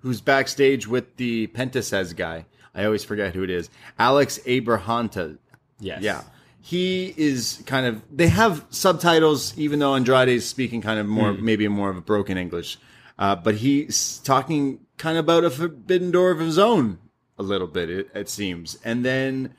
who's 0.00 0.20
backstage 0.20 0.86
with 0.86 1.16
the 1.16 1.46
Pentasez 1.48 2.14
guy. 2.14 2.44
I 2.74 2.84
always 2.84 3.02
forget 3.02 3.34
who 3.34 3.44
it 3.44 3.50
is. 3.50 3.70
Alex 3.98 4.38
Abrahantes. 4.46 5.38
Yes. 5.80 6.02
Yeah. 6.02 6.22
He 6.60 7.14
is 7.16 7.62
kind 7.64 7.86
of. 7.86 8.02
They 8.14 8.28
have 8.28 8.66
subtitles, 8.68 9.56
even 9.58 9.78
though 9.78 9.94
Andrade 9.94 10.28
is 10.28 10.46
speaking 10.46 10.82
kind 10.82 11.00
of 11.00 11.06
more, 11.06 11.32
maybe 11.32 11.66
more 11.68 11.88
of 11.88 11.96
a 11.96 12.02
broken 12.02 12.36
English. 12.36 12.78
Uh, 13.18 13.34
but 13.34 13.56
he's 13.56 14.18
talking 14.18 14.80
kind 14.98 15.16
of 15.16 15.24
about 15.24 15.44
a 15.44 15.50
forbidden 15.50 16.10
door 16.10 16.30
of 16.30 16.40
his 16.40 16.58
own 16.58 16.98
a 17.38 17.42
little 17.42 17.66
bit, 17.66 17.88
it, 17.88 18.10
it 18.14 18.28
seems. 18.28 18.78
And 18.84 19.04
then 19.04 19.54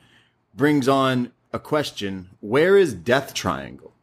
brings 0.54 0.86
on 0.88 1.32
a 1.52 1.58
question 1.58 2.30
Where 2.40 2.76
is 2.78 2.94
Death 2.94 3.34
Triangle? 3.34 3.93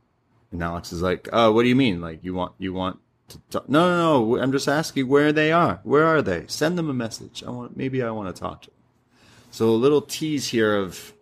And 0.52 0.62
Alex 0.62 0.92
is 0.92 1.02
like, 1.02 1.30
Oh, 1.32 1.52
what 1.52 1.64
do 1.64 1.70
you 1.70 1.76
mean? 1.76 2.02
Like, 2.02 2.24
you 2.24 2.34
want, 2.34 2.54
you 2.58 2.74
want 2.74 3.00
to 3.30 3.40
talk? 3.50 3.70
No, 3.70 3.90
no, 3.90 4.26
no. 4.36 4.42
I'm 4.42 4.52
just 4.52 4.68
asking 4.68 5.08
where 5.08 5.32
they 5.32 5.52
are. 5.52 5.80
Where 5.84 6.06
are 6.06 6.22
they? 6.22 6.46
Send 6.48 6.78
them 6.78 6.90
a 6.90 6.94
message. 6.94 7.44
I 7.46 7.50
want, 7.52 7.78
maybe 7.78 8.04
I 8.04 8.12
want 8.12 8.34
to 8.36 8.40
talk 8.40 8.64
to 8.64 8.70
them. 8.70 8.76
So 9.52 9.70
a 9.70 9.72
little 9.72 10.02
tease 10.02 10.48
here 10.50 10.76
of, 10.76 11.14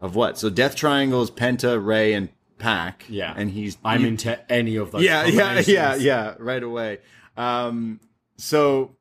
of 0.00 0.14
what? 0.14 0.38
So 0.38 0.50
Death 0.50 0.76
Triangle 0.76 1.22
is 1.22 1.30
Penta, 1.30 1.82
Rey, 1.84 2.12
and 2.14 2.28
Pac. 2.58 3.04
Yeah. 3.08 3.32
And 3.36 3.50
he's, 3.50 3.76
I'm 3.84 4.00
he- 4.02 4.08
into 4.08 4.52
any 4.52 4.76
of 4.76 4.92
those. 4.92 5.02
yeah, 5.02 5.24
yeah, 5.26 5.60
yeah, 5.66 5.94
yeah, 5.94 6.34
right 6.38 6.62
away. 6.62 6.98
Um, 7.36 8.00
so 8.36 8.96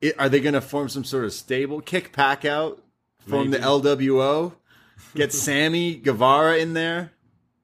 it, 0.00 0.18
are 0.18 0.28
they 0.28 0.40
going 0.40 0.54
to 0.54 0.60
form 0.60 0.88
some 0.88 1.04
sort 1.04 1.24
of 1.24 1.32
stable? 1.32 1.80
Kick 1.80 2.12
Pac 2.12 2.44
out, 2.44 2.82
form 3.26 3.50
Maybe. 3.50 3.62
the 3.62 3.68
LWO, 3.68 4.52
get 5.14 5.32
Sammy 5.32 5.94
Guevara 5.96 6.58
in 6.58 6.72
there. 6.74 7.11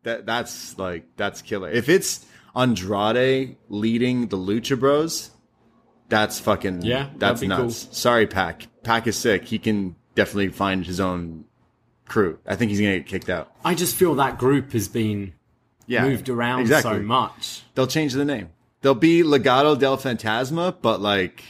That 0.09 0.25
that's 0.25 0.79
like 0.79 1.05
that's 1.17 1.43
killer. 1.43 1.69
If 1.71 1.91
it's 1.91 2.25
Andrade 2.57 3.57
leading 3.69 4.29
the 4.29 4.39
Lucha 4.39 4.81
Bros, 4.81 5.31
that's 6.09 6.41
fucking 6.41 6.81
Yeah, 6.83 7.11
That's 7.19 7.43
nuts. 7.43 7.89
Sorry, 7.93 8.27
Pac. 8.27 8.69
Pac 8.83 9.07
is 9.07 9.17
sick. 9.19 9.45
He 9.45 9.59
can 9.59 9.97
definitely 10.15 10.49
find 10.49 10.87
his 10.87 10.99
own 10.99 11.45
crew. 12.07 12.39
I 12.47 12.57
think 12.57 12.71
he's 12.71 12.81
gonna 12.81 12.97
get 13.01 13.07
kicked 13.07 13.29
out. 13.29 13.53
I 13.65 13.75
just 13.75 13.95
feel 13.97 14.15
that 14.15 14.39
group 14.39 14.73
has 14.73 14.89
been 14.89 15.35
Yeah, 15.87 16.05
moved 16.09 16.31
around 16.31 16.61
exactly. 16.63 16.93
so 16.95 17.03
much. 17.03 17.65
They'll 17.75 17.87
change 17.87 18.15
the 18.15 18.25
name. 18.25 18.49
They'll 18.81 18.95
be 18.95 19.23
Legado 19.23 19.79
del 19.79 19.99
Fantasma, 19.99 20.75
but 20.81 21.03
like 21.03 21.45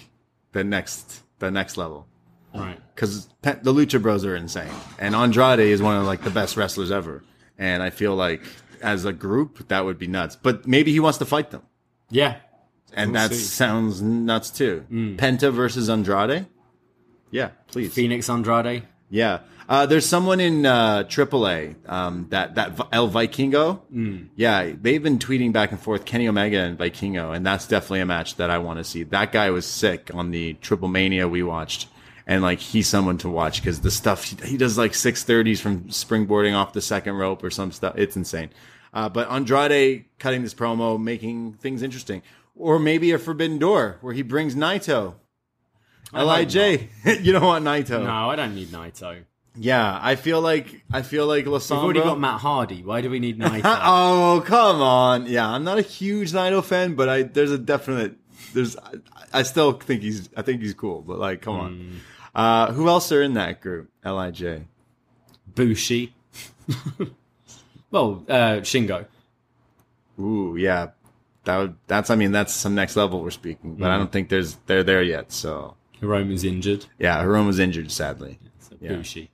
the 0.50 0.64
next 0.64 1.22
the 1.38 1.52
next 1.52 1.76
level. 1.76 2.08
Right. 2.52 2.80
Because 2.92 3.28
the 3.42 3.72
Lucha 3.72 4.02
Bros 4.02 4.24
are 4.24 4.34
insane, 4.34 4.72
and 4.98 5.14
Andrade 5.14 5.60
is 5.60 5.80
one 5.80 5.96
of 5.96 6.06
like 6.06 6.24
the 6.24 6.30
best 6.30 6.56
wrestlers 6.56 6.90
ever. 6.90 7.22
And 7.58 7.82
I 7.82 7.90
feel 7.90 8.14
like 8.14 8.42
as 8.80 9.04
a 9.04 9.12
group 9.12 9.68
that 9.68 9.84
would 9.84 9.98
be 9.98 10.06
nuts. 10.06 10.36
But 10.36 10.66
maybe 10.66 10.92
he 10.92 11.00
wants 11.00 11.18
to 11.18 11.24
fight 11.24 11.50
them, 11.50 11.62
Yeah. 12.10 12.36
and 12.94 13.12
We'll 13.12 13.22
that 13.28 13.34
see. 13.34 13.42
sounds 13.42 14.00
nuts 14.00 14.50
too. 14.50 14.84
Penta 14.90 15.52
versus 15.52 15.88
Andrade. 15.90 16.46
Yeah, 17.30 17.50
please. 17.66 17.92
Phoenix 17.92 18.30
Andrade. 18.30 18.84
Yeah. 19.10 19.40
Uh, 19.68 19.84
there's 19.84 20.06
someone 20.06 20.40
in 20.40 20.64
uh, 20.64 21.02
AAA, 21.04 21.74
um, 21.86 22.26
that 22.30 22.54
that 22.54 22.78
El 22.90 23.10
Vikingo. 23.10 23.80
Mm. 23.94 24.28
Yeah, 24.34 24.72
they've 24.80 25.02
been 25.02 25.18
tweeting 25.18 25.52
back 25.52 25.72
and 25.72 25.80
forth 25.80 26.06
Kenny 26.06 26.26
Omega 26.26 26.60
and 26.60 26.78
Vikingo, 26.78 27.36
and 27.36 27.44
that's 27.44 27.66
definitely 27.66 28.00
a 28.00 28.06
match 28.06 28.36
that 28.36 28.48
I 28.48 28.56
want 28.58 28.78
to 28.78 28.84
see. 28.84 29.02
That 29.02 29.30
guy 29.30 29.50
was 29.50 29.66
sick 29.66 30.10
on 30.14 30.30
the 30.30 30.54
Triple 30.54 30.88
Mania 30.88 31.28
we 31.28 31.42
watched, 31.42 31.88
and 32.28 32.42
like 32.42 32.60
he's 32.60 32.86
someone 32.86 33.18
to 33.18 33.28
watch 33.28 33.60
because 33.60 33.80
the 33.80 33.90
stuff 33.90 34.22
he, 34.22 34.36
he 34.46 34.56
does 34.56 34.78
like 34.78 34.94
six 34.94 35.24
thirties 35.24 35.60
from 35.60 35.84
springboarding 35.84 36.54
off 36.54 36.72
the 36.74 36.80
second 36.82 37.14
rope 37.14 37.42
or 37.42 37.50
some 37.50 37.72
stuff. 37.72 37.94
It's 37.96 38.14
insane. 38.16 38.50
Uh, 38.94 39.08
but 39.08 39.28
Andrade 39.30 40.04
cutting 40.20 40.42
this 40.42 40.54
promo, 40.54 41.02
making 41.02 41.54
things 41.54 41.82
interesting, 41.82 42.22
or 42.54 42.78
maybe 42.78 43.10
a 43.12 43.18
Forbidden 43.18 43.58
Door 43.58 43.98
where 44.00 44.14
he 44.14 44.22
brings 44.22 44.54
Naito. 44.54 45.14
Lij, 46.12 46.54
you 47.20 47.32
don't 47.32 47.42
want 47.42 47.64
Naito. 47.64 48.02
No, 48.04 48.30
I 48.30 48.36
don't 48.36 48.54
need 48.54 48.68
Naito. 48.68 49.24
Yeah, 49.60 49.98
I 50.00 50.14
feel 50.14 50.40
like 50.40 50.82
I 50.92 51.02
feel 51.02 51.26
like 51.26 51.44
We've 51.44 51.70
already 51.72 52.00
got 52.00 52.18
Matt 52.20 52.40
Hardy. 52.40 52.82
Why 52.82 53.00
do 53.00 53.10
we 53.10 53.18
need 53.18 53.38
Naito? 53.40 53.62
oh 53.64 54.42
come 54.46 54.80
on! 54.80 55.26
Yeah, 55.26 55.48
I'm 55.48 55.64
not 55.64 55.78
a 55.78 55.82
huge 55.82 56.32
Naito 56.32 56.64
fan, 56.64 56.94
but 56.94 57.08
I 57.08 57.22
there's 57.24 57.50
a 57.50 57.58
definite 57.58 58.14
there's 58.54 58.76
I, 58.76 58.92
I 59.32 59.42
still 59.42 59.72
think 59.72 60.02
he's 60.02 60.28
I 60.36 60.42
think 60.42 60.62
he's 60.62 60.74
cool, 60.74 61.02
but 61.02 61.18
like 61.18 61.42
come 61.42 61.54
Hmm. 61.56 61.60
on. 61.64 62.00
Uh, 62.34 62.72
who 62.72 62.88
else 62.88 63.10
are 63.12 63.22
in 63.22 63.34
that 63.34 63.60
group? 63.60 63.90
Lij. 64.04 64.62
Bushi. 65.54 66.14
well, 67.90 68.24
uh, 68.28 68.60
Shingo. 68.60 69.06
Ooh, 70.20 70.56
yeah, 70.58 70.88
that 71.44 71.56
would 71.58 71.74
that's 71.86 72.10
I 72.10 72.14
mean 72.16 72.32
that's 72.32 72.52
some 72.52 72.74
next 72.74 72.96
level 72.96 73.22
we're 73.22 73.30
speaking, 73.30 73.76
but 73.76 73.90
I 73.90 73.94
Hmm. 73.94 74.00
don't 74.00 74.12
think 74.12 74.28
there's 74.28 74.56
they're 74.66 74.82
there 74.84 75.02
yet. 75.02 75.32
So 75.32 75.76
Hiromu's 76.00 76.44
injured. 76.44 76.86
yeah, 76.98 77.20
Hiromu's 77.22 77.58
injured 77.58 77.90
sadly. 77.90 78.38
So 78.60 78.76
Yeah. 78.80 78.96
Bushi. 78.96 79.30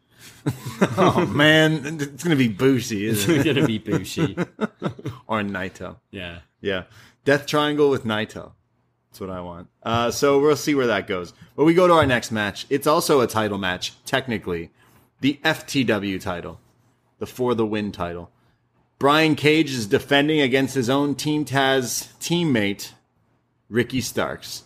oh 0.98 1.26
man, 1.26 1.98
it's 2.00 2.22
gonna 2.22 2.36
be 2.36 2.48
Bushi, 2.48 3.06
isn't 3.06 3.34
It's 3.34 3.44
gonna 3.44 3.66
be 3.66 3.78
Bushi. 3.78 4.36
or 5.26 5.40
Naito. 5.42 5.96
Yeah. 6.10 6.40
Yeah. 6.60 6.84
Death 7.24 7.46
Triangle 7.46 7.88
with 7.90 8.04
Naito. 8.04 8.52
That's 9.14 9.20
what 9.20 9.30
I 9.30 9.42
want. 9.42 9.68
Uh, 9.80 10.10
so 10.10 10.40
we'll 10.40 10.56
see 10.56 10.74
where 10.74 10.88
that 10.88 11.06
goes. 11.06 11.34
But 11.54 11.66
we 11.66 11.72
go 11.72 11.86
to 11.86 11.92
our 11.92 12.04
next 12.04 12.32
match. 12.32 12.66
It's 12.68 12.88
also 12.88 13.20
a 13.20 13.28
title 13.28 13.58
match, 13.58 13.92
technically. 14.04 14.72
The 15.20 15.38
FTW 15.44 16.20
title. 16.20 16.58
The 17.20 17.26
For 17.26 17.54
the 17.54 17.64
Win 17.64 17.92
title. 17.92 18.32
Brian 18.98 19.36
Cage 19.36 19.70
is 19.70 19.86
defending 19.86 20.40
against 20.40 20.74
his 20.74 20.90
own 20.90 21.14
Team 21.14 21.44
Taz 21.44 22.08
teammate, 22.18 22.90
Ricky 23.68 24.00
Starks. 24.00 24.64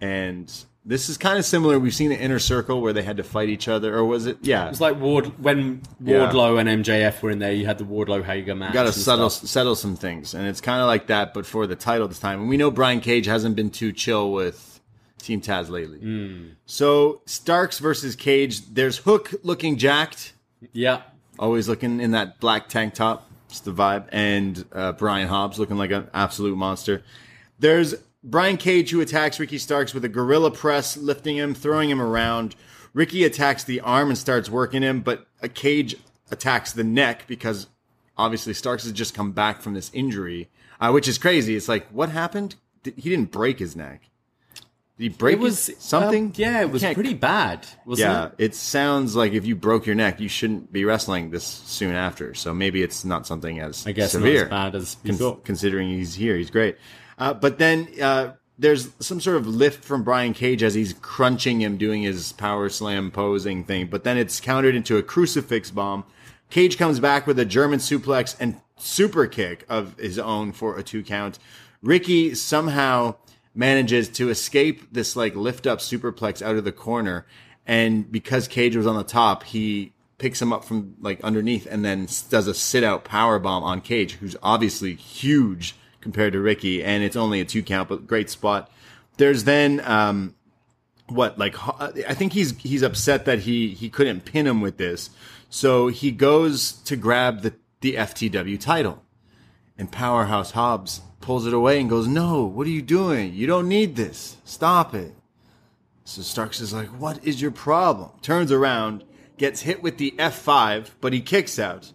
And 0.00 0.52
this 0.88 1.08
is 1.08 1.18
kind 1.18 1.36
of 1.38 1.44
similar. 1.44 1.78
We've 1.80 1.94
seen 1.94 2.10
the 2.10 2.18
Inner 2.18 2.38
Circle 2.38 2.80
where 2.80 2.92
they 2.92 3.02
had 3.02 3.16
to 3.16 3.24
fight 3.24 3.48
each 3.48 3.66
other. 3.66 3.94
Or 3.96 4.04
was 4.04 4.26
it? 4.26 4.38
Yeah. 4.42 4.68
It's 4.68 4.80
like 4.80 4.98
Ward 5.00 5.26
when 5.42 5.82
Yeah. 6.00 6.30
Wardlow 6.30 6.60
and 6.60 6.84
MJF 6.84 7.20
were 7.22 7.30
in 7.30 7.40
there. 7.40 7.52
You 7.52 7.66
had 7.66 7.78
the 7.78 7.84
Wardlow 7.84 8.22
Hager 8.24 8.54
match. 8.54 8.70
You 8.70 8.74
got 8.74 8.82
to 8.82 8.88
and 8.88 8.94
settle 8.96 9.28
stuff. 9.30 9.50
settle 9.50 9.74
some 9.74 9.96
things, 9.96 10.32
and 10.32 10.46
it's 10.46 10.60
kind 10.60 10.80
of 10.80 10.86
like 10.86 11.08
that, 11.08 11.34
but 11.34 11.44
for 11.44 11.66
the 11.66 11.76
title 11.76 12.06
this 12.08 12.20
time. 12.20 12.40
And 12.40 12.48
we 12.48 12.56
know 12.56 12.70
Brian 12.70 13.00
Cage 13.00 13.26
hasn't 13.26 13.56
been 13.56 13.70
too 13.70 13.92
chill 13.92 14.32
with 14.32 14.80
Team 15.20 15.40
Taz 15.40 15.68
lately. 15.68 15.98
Hmm. 15.98 16.48
So 16.66 17.20
Starks 17.26 17.80
versus 17.80 18.14
Cage. 18.14 18.64
There's 18.72 18.98
Hook 18.98 19.34
looking 19.42 19.76
jacked, 19.78 20.34
Yeah. 20.72 21.02
always 21.38 21.68
looking 21.68 22.00
in 22.00 22.12
that 22.12 22.38
black 22.38 22.68
tank 22.68 22.94
top. 22.94 23.28
It's 23.48 23.60
the 23.60 23.72
vibe, 23.72 24.06
and 24.12 24.64
uh, 24.72 24.92
Brian 24.92 25.26
Hobbs 25.28 25.58
looking 25.58 25.76
like 25.78 25.90
an 25.90 26.08
absolute 26.14 26.56
monster. 26.56 27.02
There's 27.58 27.94
Brian 28.26 28.56
Cage 28.56 28.90
who 28.90 29.00
attacks 29.00 29.38
Ricky 29.38 29.56
Starks 29.56 29.94
with 29.94 30.04
a 30.04 30.08
gorilla 30.08 30.50
press, 30.50 30.96
lifting 30.96 31.36
him, 31.36 31.54
throwing 31.54 31.88
him 31.88 32.02
around. 32.02 32.56
Ricky 32.92 33.24
attacks 33.24 33.62
the 33.62 33.80
arm 33.80 34.08
and 34.08 34.18
starts 34.18 34.50
working 34.50 34.82
him, 34.82 35.00
but 35.00 35.26
a 35.40 35.48
Cage 35.48 35.94
attacks 36.30 36.72
the 36.72 36.82
neck 36.84 37.26
because 37.28 37.68
obviously 38.18 38.52
Starks 38.52 38.82
has 38.82 38.92
just 38.92 39.14
come 39.14 39.30
back 39.32 39.62
from 39.62 39.74
this 39.74 39.90
injury, 39.94 40.48
uh, 40.80 40.90
which 40.90 41.06
is 41.06 41.18
crazy. 41.18 41.54
It's 41.56 41.68
like, 41.68 41.86
what 41.90 42.08
happened? 42.08 42.56
Did, 42.82 42.94
he 42.96 43.08
didn't 43.10 43.30
break 43.30 43.60
his 43.60 43.76
neck. 43.76 44.02
Did 44.98 45.02
he 45.04 45.08
break 45.10 45.34
It 45.36 45.40
was 45.40 45.70
something? 45.78 46.26
um, 46.26 46.32
yeah, 46.36 46.62
it 46.62 46.70
was 46.70 46.82
pretty 46.82 47.14
bad, 47.14 47.66
wasn't 47.84 48.08
yeah, 48.08 48.26
it? 48.26 48.32
it 48.38 48.54
sounds 48.54 49.14
like 49.14 49.34
if 49.34 49.44
you 49.44 49.54
broke 49.54 49.86
your 49.86 49.94
neck, 49.94 50.18
you 50.18 50.28
shouldn't 50.28 50.72
be 50.72 50.84
wrestling 50.84 51.30
this 51.30 51.44
soon 51.44 51.94
after. 51.94 52.34
So 52.34 52.54
maybe 52.54 52.82
it's 52.82 53.04
not 53.04 53.26
something 53.26 53.60
as 53.60 53.86
I 53.86 53.92
guess 53.92 54.12
severe. 54.12 54.48
not 54.48 54.74
as 54.74 54.96
bad 54.96 55.10
as 55.10 55.18
Con- 55.18 55.40
considering 55.44 55.90
he's 55.90 56.14
here, 56.14 56.36
he's 56.36 56.50
great. 56.50 56.76
Uh, 57.18 57.34
but 57.34 57.58
then 57.58 57.88
uh, 58.00 58.32
there's 58.58 58.90
some 59.00 59.20
sort 59.20 59.36
of 59.36 59.46
lift 59.46 59.84
from 59.84 60.02
Brian 60.02 60.34
Cage 60.34 60.62
as 60.62 60.74
he's 60.74 60.92
crunching 60.94 61.60
him, 61.60 61.76
doing 61.76 62.02
his 62.02 62.32
power 62.32 62.68
slam 62.68 63.10
posing 63.10 63.64
thing. 63.64 63.86
But 63.86 64.04
then 64.04 64.16
it's 64.16 64.40
countered 64.40 64.74
into 64.74 64.96
a 64.96 65.02
crucifix 65.02 65.70
bomb. 65.70 66.04
Cage 66.50 66.78
comes 66.78 67.00
back 67.00 67.26
with 67.26 67.38
a 67.38 67.44
German 67.44 67.80
suplex 67.80 68.36
and 68.38 68.60
super 68.76 69.26
kick 69.26 69.64
of 69.68 69.96
his 69.98 70.18
own 70.18 70.52
for 70.52 70.78
a 70.78 70.82
two 70.82 71.02
count. 71.02 71.38
Ricky 71.82 72.34
somehow 72.34 73.16
manages 73.54 74.08
to 74.10 74.30
escape 74.30 74.92
this 74.92 75.16
like 75.16 75.34
lift 75.34 75.66
up 75.66 75.78
superplex 75.80 76.42
out 76.42 76.56
of 76.56 76.64
the 76.64 76.72
corner. 76.72 77.26
And 77.66 78.10
because 78.10 78.46
Cage 78.46 78.76
was 78.76 78.86
on 78.86 78.96
the 78.96 79.02
top, 79.02 79.42
he 79.42 79.92
picks 80.18 80.40
him 80.40 80.52
up 80.52 80.64
from 80.64 80.94
like 81.00 81.22
underneath 81.22 81.66
and 81.66 81.84
then 81.84 82.06
does 82.30 82.46
a 82.46 82.54
sit 82.54 82.84
out 82.84 83.04
power 83.04 83.38
bomb 83.38 83.64
on 83.64 83.80
Cage, 83.80 84.14
who's 84.14 84.36
obviously 84.42 84.94
huge 84.94 85.74
compared 86.06 86.34
to 86.34 86.40
Ricky. 86.40 86.84
And 86.84 87.02
it's 87.02 87.16
only 87.16 87.40
a 87.40 87.44
two 87.44 87.64
count, 87.64 87.88
but 87.88 88.06
great 88.06 88.30
spot. 88.30 88.70
There's 89.16 89.42
then, 89.42 89.80
um, 89.84 90.36
what 91.08 91.36
like 91.36 91.56
I 91.78 92.14
think 92.14 92.32
he's 92.32 92.56
he's 92.58 92.82
upset 92.82 93.24
that 93.24 93.40
he 93.40 93.68
he 93.70 93.88
couldn't 93.88 94.24
pin 94.24 94.46
him 94.46 94.60
with 94.60 94.76
this, 94.76 95.10
so 95.48 95.88
he 95.88 96.10
goes 96.10 96.72
to 96.84 96.96
grab 96.96 97.42
the 97.42 97.54
the 97.80 97.94
FTW 97.94 98.58
title, 98.58 99.02
and 99.78 99.90
Powerhouse 99.90 100.52
Hobbs 100.52 101.02
pulls 101.20 101.46
it 101.46 101.54
away 101.54 101.80
and 101.80 101.90
goes, 101.90 102.06
"No, 102.06 102.44
what 102.44 102.66
are 102.66 102.70
you 102.70 102.82
doing? 102.82 103.34
You 103.34 103.46
don't 103.46 103.68
need 103.68 103.96
this. 103.96 104.36
Stop 104.44 104.94
it." 104.94 105.14
So 106.04 106.22
Starks 106.22 106.60
is 106.60 106.72
like, 106.72 106.88
"What 106.88 107.24
is 107.24 107.40
your 107.40 107.52
problem?" 107.52 108.10
Turns 108.22 108.50
around, 108.50 109.04
gets 109.38 109.62
hit 109.62 109.82
with 109.82 109.98
the 109.98 110.14
F5, 110.18 110.90
but 111.00 111.12
he 111.12 111.20
kicks 111.20 111.58
out. 111.58 111.92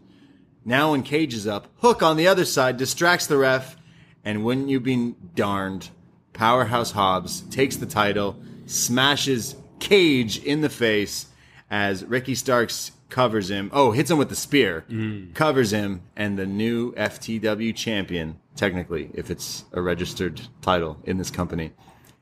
Now 0.64 0.92
when 0.92 1.04
Cage 1.04 1.34
is 1.34 1.48
up, 1.48 1.68
Hook 1.80 2.04
on 2.04 2.18
the 2.18 2.28
other 2.28 2.46
side 2.46 2.78
distracts 2.78 3.28
the 3.28 3.38
ref, 3.38 3.76
and 4.24 4.44
wouldn't 4.44 4.70
you 4.70 4.80
be 4.80 5.16
darned, 5.36 5.90
Powerhouse 6.34 6.92
Hobbs 6.92 7.42
takes 7.50 7.76
the 7.76 7.86
title, 7.86 8.38
smashes 8.66 9.56
Cage 9.80 10.44
in 10.44 10.62
the 10.62 10.70
face 10.70 11.28
as 11.70 12.04
Ricky 12.04 12.36
Starks 12.36 12.92
covers 13.10 13.50
him. 13.50 13.70
Oh, 13.74 13.92
hits 13.92 14.10
him 14.10 14.18
with 14.18 14.30
the 14.30 14.36
spear, 14.36 14.86
mm. 14.90 15.34
covers 15.34 15.72
him, 15.72 16.02
and 16.16 16.38
the 16.38 16.46
new 16.46 16.94
FTW 16.94 17.76
champion, 17.76 18.40
technically, 18.56 19.10
if 19.14 19.30
it's 19.30 19.66
a 19.74 19.82
registered 19.82 20.42
title 20.62 20.98
in 21.04 21.18
this 21.18 21.30
company. 21.30 21.72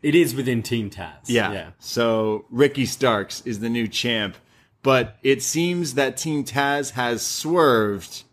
It 0.01 0.15
is 0.15 0.33
within 0.33 0.63
Team 0.63 0.89
Taz. 0.89 1.27
Yeah. 1.27 1.51
Yeah. 1.51 1.69
So 1.79 2.45
Ricky 2.49 2.85
Starks 2.85 3.41
is 3.45 3.59
the 3.59 3.69
new 3.69 3.87
champ, 3.87 4.35
but 4.81 5.17
it 5.23 5.43
seems 5.43 5.95
that 5.95 6.17
Team 6.17 6.43
Taz 6.43 6.91
has 6.91 7.25
swerved 7.25 8.23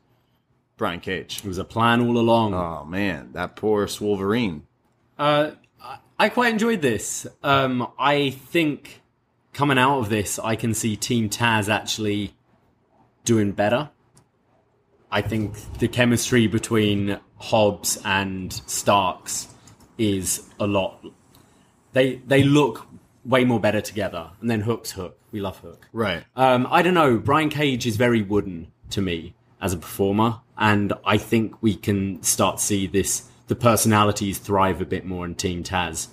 Brian 0.77 1.01
Cage. 1.01 1.39
It 1.39 1.45
was 1.49 1.59
a 1.59 1.65
plan 1.65 2.01
all 2.07 2.19
along. 2.19 2.55
Oh 2.55 2.85
man, 2.85 3.31
that 3.33 3.57
poor 3.57 3.87
Swolverine. 3.87 4.63
Uh, 5.19 5.53
I- 5.83 5.99
I 6.19 6.29
quite 6.31 6.53
enjoyed 6.53 6.81
this. 6.83 7.27
Um, 7.43 7.89
I 7.99 8.31
think 8.31 9.03
coming 9.53 9.79
out 9.79 9.99
of 9.99 10.09
this, 10.09 10.39
I 10.39 10.57
can 10.57 10.73
see 10.75 10.97
Team 10.97 11.29
Taz 11.29 11.69
actually 11.69 12.35
doing 13.25 13.53
better. 13.53 13.91
I 15.11 15.21
think 15.23 15.55
the 15.79 15.89
chemistry 15.89 16.47
between 16.47 17.19
Hobbs 17.39 17.99
and 18.05 18.53
Starks 18.67 19.49
is 19.99 20.43
a 20.59 20.67
lot. 20.67 21.05
They 21.93 22.17
they 22.27 22.43
look 22.43 22.87
way 23.25 23.45
more 23.45 23.61
better 23.61 23.81
together. 23.81 24.31
And 24.41 24.51
then 24.51 24.61
Hook's 24.63 24.91
Hook. 24.93 25.19
We 25.33 25.41
love 25.41 25.59
Hook. 25.59 25.89
Right. 25.93 26.25
Um, 26.35 26.67
I 26.71 26.83
don't 26.83 26.95
know. 26.95 27.19
Brian 27.19 27.51
Cage 27.51 27.87
is 27.87 27.97
very 27.97 28.23
wooden 28.23 28.73
to 28.91 29.01
me 29.01 29.35
as 29.61 29.73
a 29.73 29.79
performer, 29.79 30.41
and 30.59 30.93
I 31.05 31.19
think 31.19 31.63
we 31.63 31.75
can 31.77 32.23
start 32.23 32.59
to 32.59 32.63
see 32.63 32.87
this 32.87 33.29
the 33.49 33.57
personalities 33.57 34.39
thrive 34.39 34.81
a 34.81 34.85
bit 34.85 35.05
more 35.05 35.25
in 35.25 35.35
Team 35.35 35.63
Taz 35.63 36.09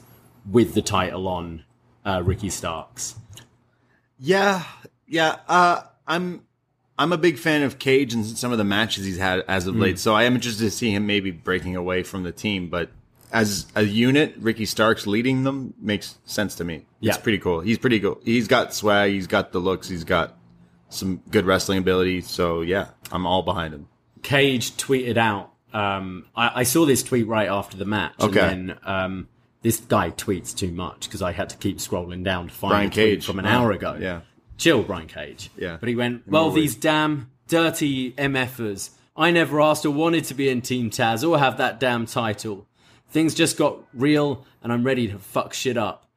with 0.50 0.74
the 0.76 0.82
title 0.82 1.28
on 1.28 1.64
uh, 2.06 2.22
Ricky 2.24 2.50
Starks. 2.50 3.16
Yeah, 4.20 4.64
yeah. 5.08 5.38
Uh, 5.48 5.82
I'm 6.08 6.44
I'm 6.98 7.12
a 7.12 7.18
big 7.18 7.38
fan 7.38 7.64
of 7.64 7.80
Cage 7.80 8.14
and 8.14 8.26
some 8.26 8.52
of 8.52 8.58
the 8.58 8.64
matches 8.64 9.06
he's 9.06 9.18
had 9.18 9.44
as 9.48 9.68
of 9.68 9.76
late. 9.76 10.00
So 10.00 10.14
I 10.14 10.24
am 10.24 10.36
interested 10.36 10.64
to 10.66 10.72
see 10.72 10.92
him 10.92 11.08
maybe 11.08 11.32
breaking 11.32 11.76
away 11.76 12.04
from 12.04 12.24
the 12.24 12.32
team. 12.32 12.70
But 12.70 12.92
as 13.32 13.66
a 13.76 13.82
unit, 13.82 14.36
Ricky 14.38 14.66
Starks 14.66 15.08
leading 15.08 15.44
them 15.44 15.74
makes 15.80 16.20
sense 16.26 16.56
to 16.56 16.64
me. 16.64 16.86
Yeah. 17.00 17.14
It's 17.14 17.22
pretty 17.22 17.40
cool. 17.40 17.62
He's 17.62 17.80
pretty 17.80 18.00
cool. 18.00 18.20
He's 18.24 18.48
got 18.48 18.74
swag. 18.74 19.12
He's 19.12 19.28
got 19.28 19.52
the 19.52 19.60
looks. 19.60 19.90
He's 19.90 20.04
got 20.04 20.38
some 20.94 21.22
good 21.30 21.46
wrestling 21.46 21.80
ability. 21.80 22.22
So 22.22 22.62
yeah, 22.62 22.90
I'm 23.12 23.26
all 23.26 23.42
behind 23.44 23.74
him. 23.74 23.88
Cage 24.22 24.72
tweeted 24.72 25.18
out. 25.18 25.52
Um, 25.74 26.26
I, 26.36 26.62
I 26.62 26.64
saw 26.64 26.86
this 26.86 27.04
tweet 27.04 27.28
right 27.28 27.50
after 27.50 27.78
the 27.78 27.86
match. 27.86 28.14
Okay. 28.20 28.40
And 28.40 28.70
then 28.70 28.80
um, 28.84 29.28
this 29.64 29.80
guy 29.80 30.12
tweets 30.12 30.56
too 30.56 30.72
much 30.72 31.08
because 31.08 31.22
I 31.22 31.32
had 31.32 31.50
to 31.50 31.58
keep 31.58 31.78
scrolling 31.80 32.24
down 32.24 32.48
to 32.48 32.54
find 32.54 32.72
Brian 32.72 32.88
a 32.88 32.92
tweet 32.92 33.06
Cage. 33.06 33.26
from 33.26 33.40
an 33.40 33.46
hour 33.46 33.72
ago. 33.72 33.98
yeah. 34.00 34.22
Chill, 34.58 34.84
Brian 34.84 35.08
Cage. 35.08 35.50
Yeah. 35.58 35.78
But 35.80 35.90
he 35.90 35.96
went, 35.96 36.28
well, 36.28 36.52
these 36.52 36.76
damn 36.76 37.32
dirty 37.48 38.12
MFers. 38.14 38.92
I 39.16 39.32
never 39.32 39.60
asked 39.62 39.86
or 39.86 39.92
wanted 39.92 40.26
to 40.26 40.34
be 40.34 40.48
in 40.50 40.62
Team 40.62 40.90
Taz 40.90 41.28
or 41.28 41.40
have 41.40 41.58
that 41.58 41.80
damn 41.80 42.06
title. 42.06 42.68
Things 43.10 43.34
just 43.34 43.58
got 43.58 43.80
real 43.94 44.46
and 44.62 44.72
I'm 44.72 44.84
ready 44.84 45.08
to 45.08 45.18
fuck 45.20 45.54
shit 45.54 45.78
up. 45.78 46.08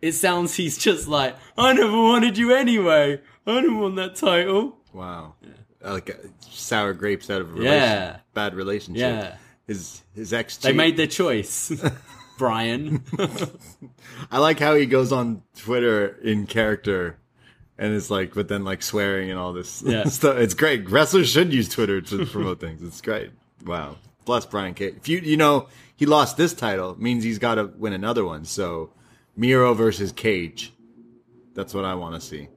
It 0.00 0.12
sounds 0.12 0.56
he's 0.56 0.76
just 0.78 1.06
like, 1.08 1.36
I 1.56 1.72
never 1.72 1.96
wanted 1.96 2.36
you 2.36 2.54
anyway. 2.54 3.20
I 3.46 3.60
didn't 3.60 3.78
want 3.78 3.96
that 3.96 4.16
title. 4.16 4.76
Wow. 4.92 5.34
Like 5.82 6.10
uh, 6.10 6.28
sour 6.40 6.92
grapes 6.92 7.28
out 7.30 7.40
of 7.40 7.58
a 7.58 7.62
Yeah. 7.62 8.16
bad 8.34 8.54
relationship. 8.54 9.00
Yeah. 9.00 9.36
His 9.66 10.02
his 10.14 10.32
ex. 10.32 10.56
They 10.58 10.72
made 10.72 10.96
their 10.96 11.06
choice. 11.06 11.72
Brian. 12.38 13.02
I 14.30 14.38
like 14.38 14.58
how 14.58 14.74
he 14.74 14.86
goes 14.86 15.12
on 15.12 15.42
Twitter 15.56 16.16
in 16.22 16.46
character 16.46 17.18
and 17.78 17.94
it's 17.94 18.10
like, 18.10 18.34
but 18.34 18.48
then 18.48 18.64
like 18.64 18.82
swearing 18.82 19.30
and 19.30 19.38
all 19.38 19.52
this 19.52 19.82
Yeah. 19.84 20.04
stuff. 20.08 20.36
It's 20.38 20.54
great. 20.54 20.88
Wrestlers 20.90 21.28
should 21.30 21.52
use 21.52 21.68
Twitter 21.68 22.00
to 22.00 22.26
promote 22.26 22.60
things. 22.60 22.82
It's 22.82 23.00
great. 23.00 23.30
Wow. 23.64 23.96
Bless 24.24 24.46
Brian 24.46 24.74
Cage. 24.74 24.94
If 24.96 25.08
you 25.08 25.18
you 25.18 25.36
know 25.36 25.68
he 25.96 26.06
lost 26.06 26.36
this 26.36 26.54
title, 26.54 26.96
means 27.00 27.24
he's 27.24 27.38
got 27.38 27.56
to 27.56 27.72
win 27.76 27.92
another 27.92 28.24
one. 28.24 28.44
So 28.44 28.90
Miro 29.36 29.74
versus 29.74 30.12
Cage. 30.12 30.72
That's 31.54 31.74
what 31.74 31.84
I 31.84 31.94
want 31.94 32.14
to 32.14 32.20
see. 32.20 32.48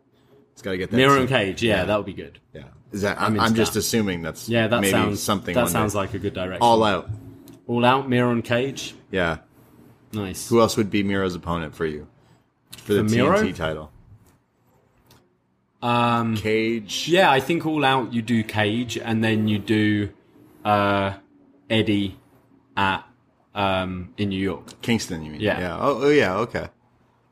He's 0.55 0.61
got 0.61 0.71
to 0.71 0.77
get 0.77 0.89
that. 0.89 0.97
Miro 0.97 1.11
soon. 1.11 1.19
and 1.21 1.29
Cage. 1.29 1.61
Yeah, 1.61 1.85
that 1.85 1.97
would 1.97 2.05
be 2.05 2.13
good. 2.13 2.39
Yeah. 2.53 2.63
Is 2.91 3.01
that? 3.01 3.19
I'm, 3.21 3.33
into 3.33 3.41
I'm 3.43 3.55
just 3.55 3.73
that. 3.73 3.79
assuming 3.79 4.21
that's 4.21 4.47
Yeah, 4.49 4.67
that 4.67 4.81
maybe 4.81 4.91
sounds 4.91 5.21
something. 5.21 5.53
That 5.53 5.69
sounds 5.69 5.93
day. 5.93 5.99
like 5.99 6.13
a 6.13 6.19
good 6.19 6.33
direction. 6.33 6.61
all 6.61 6.83
out. 6.83 7.09
All 7.67 7.83
out. 7.83 8.07
Miro 8.09 8.31
and 8.31 8.43
Cage. 8.43 8.95
Yeah. 9.11 9.39
Nice. 10.13 10.47
Who 10.49 10.61
else 10.61 10.77
would 10.77 10.89
be 10.89 11.03
Miro's 11.03 11.35
opponent 11.35 11.75
for 11.75 11.85
you 11.85 12.07
for 12.77 12.93
the 12.93 13.03
For 13.03 13.09
Miro? 13.15 13.37
TNT 13.37 13.55
title? 13.55 13.91
Um, 15.81 16.35
Cage. 16.37 17.07
yeah, 17.09 17.29
I 17.29 17.39
think 17.39 17.65
all 17.65 17.83
out. 17.85 18.13
You 18.13 18.21
do 18.21 18.43
Cage, 18.43 18.97
and 18.97 19.23
then 19.23 19.47
you 19.47 19.59
do 19.59 20.09
uh, 20.63 21.13
Eddie 21.69 22.17
at 22.77 23.03
um, 23.53 24.13
in 24.17 24.29
New 24.29 24.39
York 24.41 24.81
Kingston, 24.81 25.23
you 25.23 25.31
mean? 25.31 25.41
Yeah. 25.41 25.59
Yeah. 25.59 25.77
Oh, 25.79 26.03
oh 26.03 26.09
yeah. 26.09 26.35
Okay. 26.37 26.67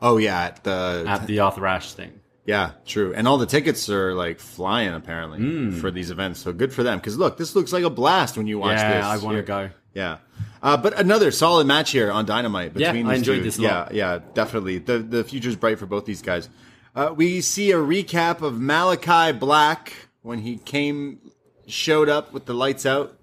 Oh 0.02 0.18
yeah. 0.18 0.42
At 0.44 0.64
the 0.64 1.06
at 1.08 1.26
the 1.26 1.40
Arthur 1.40 1.66
Ashe 1.66 1.94
thing. 1.94 2.20
Yeah, 2.46 2.72
true. 2.86 3.14
And 3.16 3.28
all 3.28 3.38
the 3.38 3.46
tickets 3.46 3.90
are 3.90 4.14
like 4.14 4.40
flying 4.40 4.94
apparently 4.94 5.40
Hmm. 5.40 5.72
for 5.80 5.92
these 5.92 6.12
events. 6.12 6.40
So 6.42 6.52
good 6.54 6.74
for 6.74 6.84
them. 6.84 6.98
Because 7.00 7.18
look, 7.18 7.38
this 7.38 7.56
looks 7.56 7.72
like 7.74 7.84
a 7.84 7.90
blast 7.90 8.38
when 8.38 8.48
you 8.48 8.60
watch 8.60 8.78
yeah, 8.78 8.96
this. 8.98 9.06
I 9.06 9.18
want 9.26 9.38
to 9.38 9.44
go. 9.44 9.70
Yeah. 9.94 10.18
Uh, 10.62 10.76
but 10.78 10.98
another 11.00 11.30
solid 11.32 11.68
match 11.68 11.92
here 11.92 12.12
on 12.12 12.26
Dynamite 12.26 12.72
Yeah, 12.76 12.92
between 12.92 13.08
I 13.08 13.16
enjoyed 13.16 13.38
two. 13.40 13.44
this 13.44 13.60
Yeah, 13.60 13.80
lot. 13.80 13.94
yeah, 13.94 14.20
definitely. 14.34 14.80
The 14.80 15.00
the 15.00 15.24
future's 15.24 15.56
bright 15.56 15.78
for 15.80 15.86
both 15.86 16.06
these 16.06 16.22
guys. 16.22 16.50
Uh, 16.96 17.14
we 17.16 17.42
see 17.42 17.72
a 17.72 17.78
recap 17.78 18.42
of 18.42 18.60
Malachi 18.60 19.38
Black 19.38 19.94
when 20.22 20.40
he 20.40 20.58
came, 20.58 21.20
showed 21.68 22.08
up 22.10 22.34
with 22.34 22.46
the 22.46 22.54
lights 22.54 22.86
out, 22.86 23.18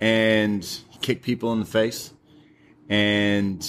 and 0.00 0.66
kicked 1.00 1.22
people 1.22 1.52
in 1.52 1.60
the 1.60 1.66
face. 1.66 2.12
And 2.88 3.66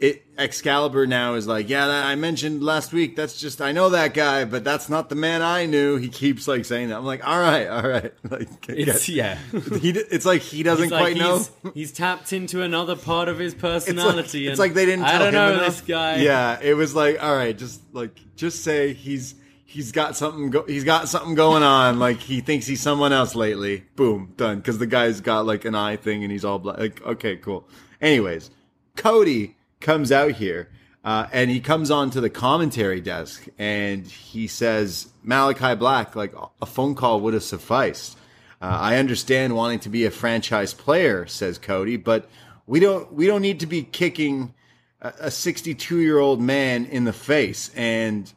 it 0.00 0.24
Excalibur 0.38 1.06
now 1.06 1.34
is 1.34 1.48
like, 1.48 1.68
yeah, 1.68 1.86
that 1.88 2.06
I 2.06 2.14
mentioned 2.14 2.62
last 2.62 2.92
week. 2.92 3.16
That's 3.16 3.40
just 3.40 3.60
I 3.60 3.72
know 3.72 3.88
that 3.90 4.14
guy, 4.14 4.44
but 4.44 4.62
that's 4.62 4.88
not 4.88 5.08
the 5.08 5.16
man 5.16 5.42
I 5.42 5.66
knew. 5.66 5.96
He 5.96 6.08
keeps 6.08 6.46
like 6.46 6.64
saying 6.64 6.90
that. 6.90 6.98
I'm 6.98 7.04
like, 7.04 7.26
all 7.26 7.40
right, 7.40 7.66
all 7.66 7.82
right. 7.82 8.12
Like, 8.30 8.48
It's 8.68 9.08
yeah. 9.08 9.38
he, 9.80 9.90
it's 9.90 10.24
like 10.24 10.42
he 10.42 10.62
doesn't 10.62 10.90
like, 10.90 11.00
quite 11.00 11.16
know. 11.16 11.38
he's, 11.38 11.50
he's 11.74 11.92
tapped 11.92 12.32
into 12.32 12.62
another 12.62 12.94
part 12.94 13.28
of 13.28 13.38
his 13.38 13.54
It's 13.54 13.62
like, 13.62 13.72
personality. 13.72 14.46
it's 14.46 14.58
like 14.60 14.74
they 14.74 14.86
didn't. 14.86 15.04
I 15.04 15.18
don't 15.18 15.32
know 15.32 15.52
enough. 15.54 15.66
this 15.66 15.80
guy. 15.80 16.16
Yeah, 16.16 16.58
it 16.62 16.74
was 16.74 16.94
like, 16.94 17.20
all 17.22 17.34
right, 17.34 17.56
just 17.56 17.80
like 17.92 18.16
just 18.36 18.62
say 18.62 18.92
he's 18.92 19.34
he's 19.64 19.90
got 19.90 20.16
something. 20.16 20.50
Go- 20.50 20.64
he's 20.66 20.84
got 20.84 21.08
something 21.08 21.34
going 21.34 21.64
on. 21.64 21.98
Like 21.98 22.18
he 22.18 22.40
thinks 22.40 22.66
he's 22.66 22.80
someone 22.80 23.12
else 23.12 23.34
lately. 23.34 23.84
Boom, 23.96 24.34
done. 24.36 24.58
Because 24.58 24.78
the 24.78 24.86
guy's 24.86 25.20
got 25.20 25.44
like 25.46 25.64
an 25.64 25.74
eye 25.74 25.96
thing 25.96 26.22
and 26.22 26.30
he's 26.30 26.44
all 26.44 26.60
black. 26.60 26.78
Like 26.78 27.02
okay, 27.02 27.36
cool. 27.36 27.68
Anyways, 28.00 28.50
Cody 28.96 29.56
comes 29.80 30.12
out 30.12 30.32
here. 30.32 30.68
Uh, 31.04 31.26
and 31.32 31.50
he 31.50 31.60
comes 31.60 31.90
on 31.90 32.10
to 32.10 32.20
the 32.20 32.28
commentary 32.28 33.00
desk 33.00 33.46
and 33.56 34.06
he 34.06 34.46
says, 34.46 35.08
Malachi 35.22 35.74
Black, 35.74 36.16
like 36.16 36.34
a 36.60 36.66
phone 36.66 36.94
call 36.94 37.20
would 37.20 37.34
have 37.34 37.42
sufficed. 37.42 38.18
Uh, 38.60 38.66
I 38.66 38.96
understand 38.96 39.54
wanting 39.54 39.78
to 39.80 39.88
be 39.88 40.04
a 40.04 40.10
franchise 40.10 40.74
player, 40.74 41.26
says 41.26 41.56
Cody, 41.58 41.96
but 41.96 42.28
we 42.66 42.80
don't 42.80 43.12
we 43.12 43.26
don't 43.26 43.40
need 43.40 43.60
to 43.60 43.66
be 43.66 43.82
kicking 43.84 44.52
a 45.00 45.30
62 45.30 46.00
year 46.00 46.18
old 46.18 46.40
man 46.40 46.84
in 46.84 47.04
the 47.04 47.12
face. 47.12 47.70
And 47.76 48.30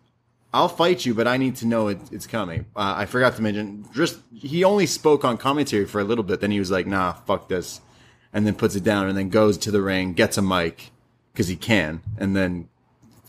I'll 0.53 0.69
fight 0.69 1.05
you, 1.05 1.13
but 1.15 1.27
I 1.27 1.37
need 1.37 1.55
to 1.57 1.65
know 1.65 1.87
it, 1.87 1.99
it's 2.11 2.27
coming. 2.27 2.65
Uh, 2.75 2.93
I 2.97 3.05
forgot 3.05 3.35
to 3.37 3.41
mention, 3.41 3.85
just 3.93 4.19
he 4.33 4.63
only 4.63 4.85
spoke 4.85 5.25
on 5.25 5.37
commentary 5.37 5.85
for 5.85 5.99
a 5.99 6.03
little 6.03 6.23
bit. 6.23 6.39
Then 6.39 6.51
he 6.51 6.59
was 6.59 6.69
like, 6.69 6.85
"Nah, 6.85 7.13
fuck 7.13 7.49
this," 7.49 7.81
and 8.31 8.45
then 8.45 8.55
puts 8.55 8.75
it 8.75 8.83
down, 8.83 9.07
and 9.07 9.17
then 9.17 9.29
goes 9.29 9.57
to 9.59 9.71
the 9.71 9.81
ring, 9.81 10.13
gets 10.13 10.37
a 10.37 10.41
mic 10.41 10.91
because 11.31 11.47
he 11.47 11.55
can, 11.55 12.01
and 12.17 12.35
then 12.35 12.67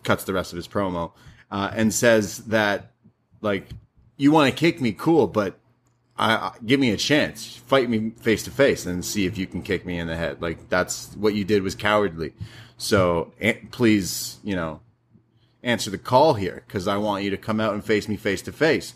cuts 0.02 0.24
the 0.24 0.32
rest 0.32 0.52
of 0.52 0.56
his 0.56 0.66
promo 0.66 1.12
uh, 1.50 1.70
and 1.74 1.92
says 1.92 2.38
that 2.38 2.92
like 3.40 3.68
you 4.16 4.32
want 4.32 4.52
to 4.52 4.58
kick 4.58 4.80
me, 4.80 4.92
cool, 4.92 5.26
but 5.26 5.58
I, 6.16 6.34
I 6.34 6.52
give 6.64 6.80
me 6.80 6.90
a 6.90 6.96
chance, 6.96 7.56
fight 7.56 7.88
me 7.88 8.10
face 8.20 8.42
to 8.44 8.50
face, 8.50 8.86
and 8.86 9.04
see 9.04 9.26
if 9.26 9.36
you 9.36 9.46
can 9.46 9.62
kick 9.62 9.84
me 9.84 9.98
in 9.98 10.06
the 10.06 10.16
head. 10.16 10.40
Like 10.40 10.68
that's 10.68 11.14
what 11.16 11.34
you 11.34 11.44
did 11.44 11.62
was 11.62 11.74
cowardly. 11.74 12.32
So 12.78 13.32
eh, 13.40 13.54
please, 13.70 14.38
you 14.42 14.56
know, 14.56 14.80
answer 15.62 15.90
the 15.90 15.98
call 15.98 16.34
here 16.34 16.64
because 16.66 16.88
I 16.88 16.96
want 16.96 17.24
you 17.24 17.30
to 17.30 17.36
come 17.36 17.60
out 17.60 17.74
and 17.74 17.84
face 17.84 18.08
me 18.08 18.16
face 18.16 18.42
to 18.42 18.52
face. 18.52 18.94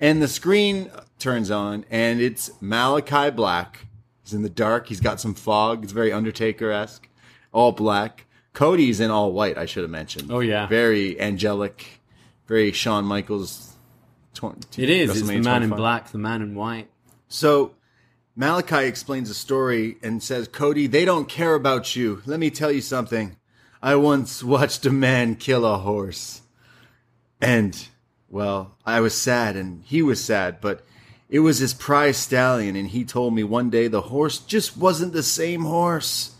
And 0.00 0.20
the 0.20 0.28
screen 0.28 0.90
turns 1.20 1.50
on, 1.50 1.84
and 1.88 2.20
it's 2.20 2.50
Malachi 2.60 3.30
Black. 3.30 3.86
He's 4.24 4.34
in 4.34 4.42
the 4.42 4.48
dark. 4.48 4.88
He's 4.88 5.00
got 5.00 5.20
some 5.20 5.34
fog. 5.34 5.84
It's 5.84 5.92
very 5.92 6.12
Undertaker 6.12 6.72
esque, 6.72 7.08
all 7.52 7.70
black. 7.70 8.26
Cody's 8.52 9.00
in 9.00 9.10
all 9.10 9.32
white. 9.32 9.56
I 9.58 9.66
should 9.66 9.82
have 9.82 9.90
mentioned. 9.90 10.30
Oh, 10.30 10.40
yeah. 10.40 10.66
very 10.66 11.20
angelic, 11.20 12.00
very 12.46 12.72
Shawn 12.72 13.04
Michaels. 13.04 13.74
Tw- 14.34 14.56
It 14.78 14.90
is. 14.90 15.10
It's 15.10 15.28
the 15.28 15.38
man 15.40 15.62
in 15.62 15.70
black, 15.70 16.10
the 16.10 16.18
man 16.18 16.42
in 16.42 16.54
white. 16.54 16.88
So 17.28 17.74
Malachi 18.36 18.84
explains 18.86 19.28
the 19.28 19.34
story 19.34 19.96
and 20.02 20.22
says, 20.22 20.48
Cody, 20.48 20.86
they 20.86 21.04
don't 21.04 21.28
care 21.28 21.54
about 21.54 21.94
you. 21.96 22.22
Let 22.26 22.40
me 22.40 22.50
tell 22.50 22.72
you 22.72 22.80
something. 22.80 23.36
I 23.82 23.96
once 23.96 24.42
watched 24.44 24.86
a 24.86 24.90
man 24.92 25.34
kill 25.36 25.64
a 25.66 25.78
horse. 25.78 26.42
And, 27.40 27.88
well, 28.28 28.76
I 28.86 29.00
was 29.00 29.14
sad 29.18 29.56
and 29.56 29.82
he 29.84 30.00
was 30.02 30.22
sad, 30.22 30.60
but 30.60 30.84
it 31.28 31.40
was 31.40 31.58
his 31.58 31.74
prize 31.74 32.16
stallion. 32.16 32.76
And 32.76 32.88
he 32.88 33.04
told 33.04 33.34
me 33.34 33.42
one 33.44 33.68
day 33.70 33.88
the 33.88 34.02
horse 34.02 34.38
just 34.38 34.76
wasn't 34.76 35.12
the 35.12 35.22
same 35.22 35.62
horse. 35.64 36.34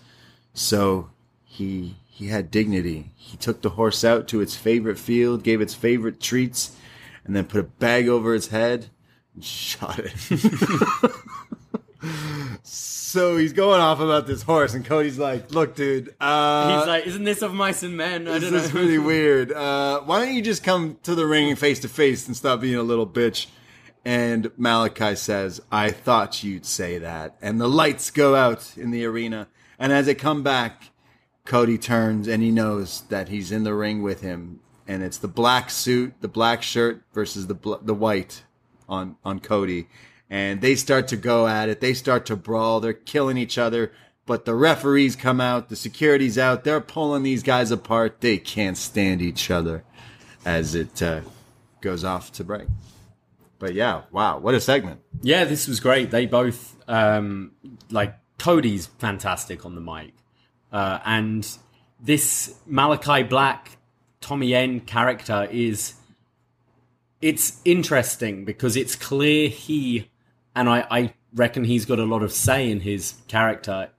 So 0.54 1.10
he, 1.44 1.96
he 2.14 2.26
had 2.28 2.50
dignity. 2.50 3.10
He 3.16 3.36
took 3.38 3.62
the 3.62 3.70
horse 3.70 4.04
out 4.04 4.28
to 4.28 4.40
its 4.42 4.54
favorite 4.54 4.98
field, 4.98 5.42
gave 5.42 5.60
its 5.62 5.72
favorite 5.74 6.20
treats, 6.20 6.76
and 7.24 7.34
then 7.34 7.46
put 7.46 7.60
a 7.60 7.64
bag 7.64 8.06
over 8.06 8.34
its 8.34 8.48
head 8.48 8.88
and 9.34 9.42
shot 9.44 9.98
it. 9.98 10.12
so 12.62 13.36
he's 13.36 13.52
going 13.52 13.80
off 13.80 14.00
about 14.00 14.26
this 14.26 14.42
horse, 14.42 14.74
and 14.74 14.84
Cody's 14.84 15.18
like, 15.18 15.50
"Look, 15.52 15.74
dude, 15.74 16.14
uh, 16.20 16.78
He's 16.80 16.86
like, 16.88 17.06
isn't 17.06 17.24
this 17.24 17.42
of 17.42 17.54
mice 17.54 17.82
and 17.82 17.96
men? 17.96 18.28
I 18.28 18.38
this 18.38 18.50
don't 18.50 18.60
is 18.60 18.74
know. 18.74 18.80
really 18.80 18.98
weird. 19.12 19.52
Uh, 19.52 20.00
why 20.00 20.24
don't 20.24 20.34
you 20.34 20.42
just 20.42 20.62
come 20.62 20.98
to 21.04 21.14
the 21.14 21.26
ring 21.26 21.54
face 21.56 21.80
to 21.80 21.88
face 21.88 22.26
and 22.26 22.36
stop 22.36 22.60
being 22.60 22.76
a 22.76 22.82
little 22.82 23.06
bitch?" 23.06 23.46
And 24.04 24.50
Malachi 24.56 25.14
says, 25.16 25.60
"I 25.70 25.90
thought 25.90 26.42
you'd 26.44 26.66
say 26.66 26.98
that." 26.98 27.36
And 27.40 27.60
the 27.60 27.68
lights 27.68 28.10
go 28.10 28.34
out 28.34 28.74
in 28.76 28.90
the 28.90 29.04
arena, 29.04 29.48
and 29.78 29.92
as 29.92 30.06
they 30.06 30.14
come 30.14 30.42
back, 30.42 30.90
Cody 31.44 31.78
turns 31.78 32.28
and 32.28 32.42
he 32.42 32.50
knows 32.50 33.02
that 33.08 33.28
he's 33.28 33.50
in 33.50 33.64
the 33.64 33.74
ring 33.74 34.02
with 34.02 34.20
him, 34.20 34.60
and 34.86 35.02
it's 35.02 35.18
the 35.18 35.28
black 35.28 35.70
suit, 35.70 36.14
the 36.20 36.28
black 36.28 36.62
shirt 36.62 37.02
versus 37.12 37.46
the 37.46 37.54
bl- 37.54 37.74
the 37.82 37.94
white 37.94 38.44
on 38.88 39.16
on 39.24 39.40
Cody, 39.40 39.88
and 40.30 40.60
they 40.60 40.74
start 40.74 41.08
to 41.08 41.16
go 41.16 41.46
at 41.46 41.68
it. 41.68 41.80
They 41.80 41.94
start 41.94 42.26
to 42.26 42.36
brawl. 42.36 42.80
They're 42.80 42.92
killing 42.92 43.36
each 43.36 43.58
other. 43.58 43.92
But 44.24 44.44
the 44.44 44.54
referees 44.54 45.16
come 45.16 45.40
out, 45.40 45.68
the 45.68 45.74
security's 45.74 46.38
out. 46.38 46.62
They're 46.62 46.80
pulling 46.80 47.24
these 47.24 47.42
guys 47.42 47.72
apart. 47.72 48.20
They 48.20 48.38
can't 48.38 48.76
stand 48.76 49.20
each 49.20 49.50
other 49.50 49.82
as 50.44 50.76
it 50.76 51.02
uh, 51.02 51.22
goes 51.80 52.04
off 52.04 52.30
to 52.32 52.44
break. 52.44 52.68
But 53.58 53.74
yeah, 53.74 54.02
wow, 54.12 54.38
what 54.38 54.54
a 54.54 54.60
segment. 54.60 55.00
Yeah, 55.22 55.44
this 55.44 55.66
was 55.66 55.80
great. 55.80 56.10
They 56.10 56.26
both 56.26 56.76
um, 56.88 57.52
like 57.90 58.14
Cody's 58.38 58.86
fantastic 58.86 59.64
on 59.66 59.74
the 59.74 59.80
mic, 59.80 60.14
uh, 60.72 60.98
and 61.04 61.46
this 62.00 62.58
Malachi 62.66 63.22
Black 63.22 63.78
Tommy 64.20 64.54
End 64.54 64.86
character 64.86 65.46
is 65.50 65.94
it's 67.20 67.60
interesting 67.64 68.44
because 68.44 68.76
it's 68.76 68.96
clear 68.96 69.48
he 69.48 70.10
and 70.54 70.68
I, 70.68 70.86
I 70.90 71.14
reckon 71.34 71.64
he's 71.64 71.84
got 71.84 71.98
a 71.98 72.04
lot 72.04 72.22
of 72.22 72.32
say 72.32 72.70
in 72.70 72.80
his 72.80 73.14
character 73.28 73.90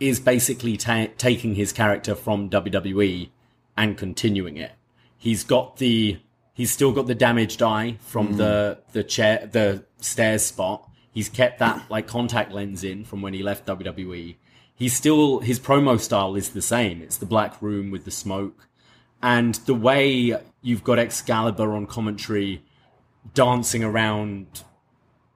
is 0.00 0.20
basically 0.20 0.76
ta- 0.76 1.08
taking 1.18 1.54
his 1.54 1.72
character 1.72 2.14
from 2.14 2.50
WWE 2.50 3.30
and 3.76 3.96
continuing 3.96 4.56
it. 4.56 4.72
He's 5.16 5.44
got 5.44 5.78
the 5.78 6.18
he's 6.52 6.70
still 6.70 6.92
got 6.92 7.06
the 7.06 7.14
damaged 7.14 7.62
eye 7.62 7.96
from 8.00 8.36
the 8.36 8.78
the 8.92 9.02
chair 9.02 9.48
the 9.50 9.84
stairs 10.00 10.44
spot. 10.44 10.88
He's 11.12 11.28
kept 11.28 11.60
that 11.60 11.90
like 11.90 12.06
contact 12.06 12.52
lens 12.52 12.84
in 12.84 13.04
from 13.04 13.22
when 13.22 13.34
he 13.34 13.42
left 13.42 13.66
WWE. 13.66 14.36
He's 14.76 14.94
still 14.94 15.38
his 15.40 15.60
promo 15.60 16.00
style 16.00 16.34
is 16.34 16.50
the 16.50 16.62
same. 16.62 17.00
It's 17.02 17.16
the 17.16 17.26
black 17.26 17.60
room 17.62 17.90
with 17.90 18.04
the 18.04 18.10
smoke. 18.10 18.68
And 19.22 19.54
the 19.66 19.74
way 19.74 20.36
you've 20.62 20.84
got 20.84 20.98
Excalibur 20.98 21.72
on 21.72 21.86
commentary 21.86 22.62
dancing 23.34 23.82
around 23.84 24.46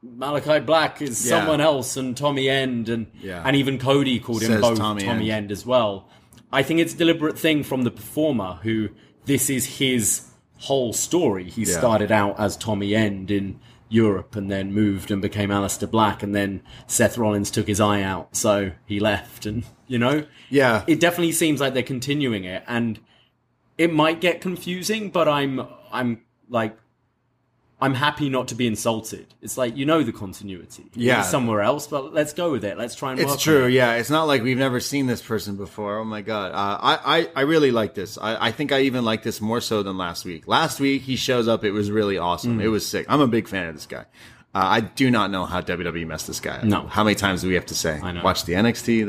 Malachi 0.02 0.60
Black 0.60 1.00
is 1.02 1.24
Yeah. 1.24 1.38
someone 1.38 1.60
else 1.60 1.96
and 1.96 2.16
Tommy 2.16 2.48
End 2.48 2.88
and 2.88 3.06
Yeah. 3.20 3.42
and 3.44 3.56
even 3.56 3.78
Cody 3.78 4.18
called 4.20 4.42
him 4.42 4.60
both 4.60 4.78
Tommy 4.78 5.02
Tommy, 5.02 5.30
End. 5.30 5.44
End. 5.44 5.52
as 5.52 5.64
well. 5.64 6.08
I 6.52 6.62
think 6.62 6.80
it's 6.80 6.94
a 6.94 6.96
deliberate 6.96 7.38
thing 7.38 7.62
from 7.62 7.82
the 7.82 7.90
performer 7.90 8.58
who 8.62 8.90
this 9.26 9.50
is 9.50 9.78
his 9.78 10.22
whole 10.58 10.92
story. 10.92 11.48
He 11.50 11.62
Yeah. 11.62 11.78
started 11.78 12.10
out 12.12 12.38
as 12.38 12.56
Tommy 12.56 12.94
End 12.94 13.30
in 13.30 13.58
Europe 13.88 14.36
and 14.36 14.50
then 14.50 14.72
moved 14.72 15.10
and 15.10 15.22
became 15.22 15.50
Aleister 15.50 15.90
Black 15.90 16.22
and 16.22 16.34
then 16.34 16.62
Seth 16.86 17.16
Rollins 17.18 17.50
took 17.50 17.66
his 17.66 17.80
eye 17.80 18.02
out 18.02 18.36
so 18.36 18.72
he 18.86 19.00
left 19.00 19.46
and 19.46 19.64
you 19.86 19.98
know 19.98 20.26
Yeah. 20.50 20.84
it 20.86 21.00
definitely 21.00 21.32
seems 21.32 21.60
like 21.60 21.74
they're 21.74 21.82
continuing 21.82 22.44
it 22.44 22.62
and 22.66 23.00
it 23.78 23.92
might 23.92 24.20
get 24.20 24.40
confusing 24.40 25.08
but 25.10 25.28
i'm 25.28 25.66
i'm 25.92 26.22
like 26.50 26.76
i'm 27.80 27.94
happy 27.94 28.28
not 28.28 28.48
to 28.48 28.54
be 28.54 28.66
insulted 28.66 29.26
it's 29.42 29.56
like 29.56 29.76
you 29.76 29.86
know 29.86 30.02
the 30.02 30.12
continuity 30.12 30.84
Yeah. 30.94 31.20
It's 31.20 31.30
somewhere 31.30 31.60
else 31.60 31.86
but 31.86 32.12
let's 32.12 32.32
go 32.32 32.50
with 32.50 32.64
it 32.64 32.76
let's 32.78 32.94
try 32.94 33.12
and 33.12 33.20
It's 33.20 33.40
true, 33.42 33.66
it. 33.66 33.72
yeah. 33.72 33.94
It's 33.94 34.10
not 34.10 34.24
like 34.24 34.42
we've 34.42 34.58
never 34.58 34.80
seen 34.80 35.06
this 35.06 35.22
person 35.22 35.56
before. 35.56 35.98
Oh 35.98 36.04
my 36.04 36.22
god, 36.22 36.52
uh, 36.52 36.78
I, 36.80 37.18
I 37.18 37.28
I 37.36 37.40
really 37.42 37.70
like 37.70 37.94
this. 37.94 38.18
I, 38.18 38.48
I 38.48 38.52
think 38.52 38.72
I 38.72 38.80
even 38.82 39.04
like 39.04 39.22
this 39.22 39.40
more 39.40 39.60
so 39.60 39.82
than 39.82 39.96
last 39.98 40.24
week. 40.24 40.48
Last 40.48 40.80
week 40.80 41.02
he 41.02 41.16
shows 41.16 41.46
up, 41.48 41.64
it 41.64 41.70
was 41.72 41.90
really 41.90 42.18
awesome. 42.18 42.58
Mm. 42.58 42.62
It 42.64 42.68
was 42.68 42.86
sick. 42.86 43.06
I'm 43.08 43.20
a 43.20 43.26
big 43.28 43.46
fan 43.48 43.68
of 43.68 43.74
this 43.74 43.86
guy. 43.86 44.06
Uh, 44.54 44.64
I 44.64 44.80
do 44.80 45.10
not 45.10 45.30
know 45.30 45.44
how 45.44 45.60
WWE 45.60 46.06
messed 46.06 46.26
this 46.26 46.40
guy 46.40 46.56
up. 46.58 46.64
No. 46.64 46.86
How 46.86 47.04
many 47.04 47.14
times 47.14 47.42
do 47.42 47.48
we 47.48 47.54
have 47.54 47.66
to 47.66 47.74
say? 47.74 48.00
I 48.02 48.12
know. 48.12 48.22
Watch 48.22 48.44
the 48.44 48.54
NXT, 48.54 49.06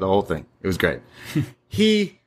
the 0.00 0.06
whole 0.06 0.22
thing. 0.22 0.46
It 0.62 0.66
was 0.66 0.78
great. 0.78 1.00
he 1.68 2.19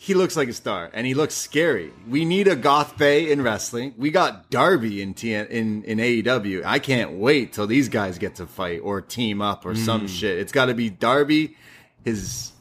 he 0.00 0.14
looks 0.14 0.36
like 0.36 0.48
a 0.48 0.52
star 0.52 0.90
and 0.94 1.08
he 1.08 1.14
looks 1.14 1.34
scary. 1.34 1.92
We 2.08 2.24
need 2.24 2.46
a 2.46 2.54
Goth 2.54 2.96
Bay 2.96 3.32
in 3.32 3.42
wrestling. 3.42 3.94
We 3.98 4.12
got 4.12 4.48
Darby 4.48 5.02
in 5.02 5.12
TN, 5.12 5.48
in 5.48 5.82
in 5.82 5.98
AEW. 5.98 6.64
I 6.64 6.78
can't 6.78 7.14
wait 7.14 7.52
till 7.52 7.66
these 7.66 7.88
guys 7.88 8.16
get 8.16 8.36
to 8.36 8.46
fight 8.46 8.80
or 8.84 9.00
team 9.00 9.42
up 9.42 9.66
or 9.66 9.74
some 9.74 10.02
hmm. 10.02 10.06
shit. 10.06 10.38
It's 10.38 10.52
got 10.52 10.66
to 10.66 10.74
be 10.74 10.88
Darby, 10.88 11.56
his 12.04 12.52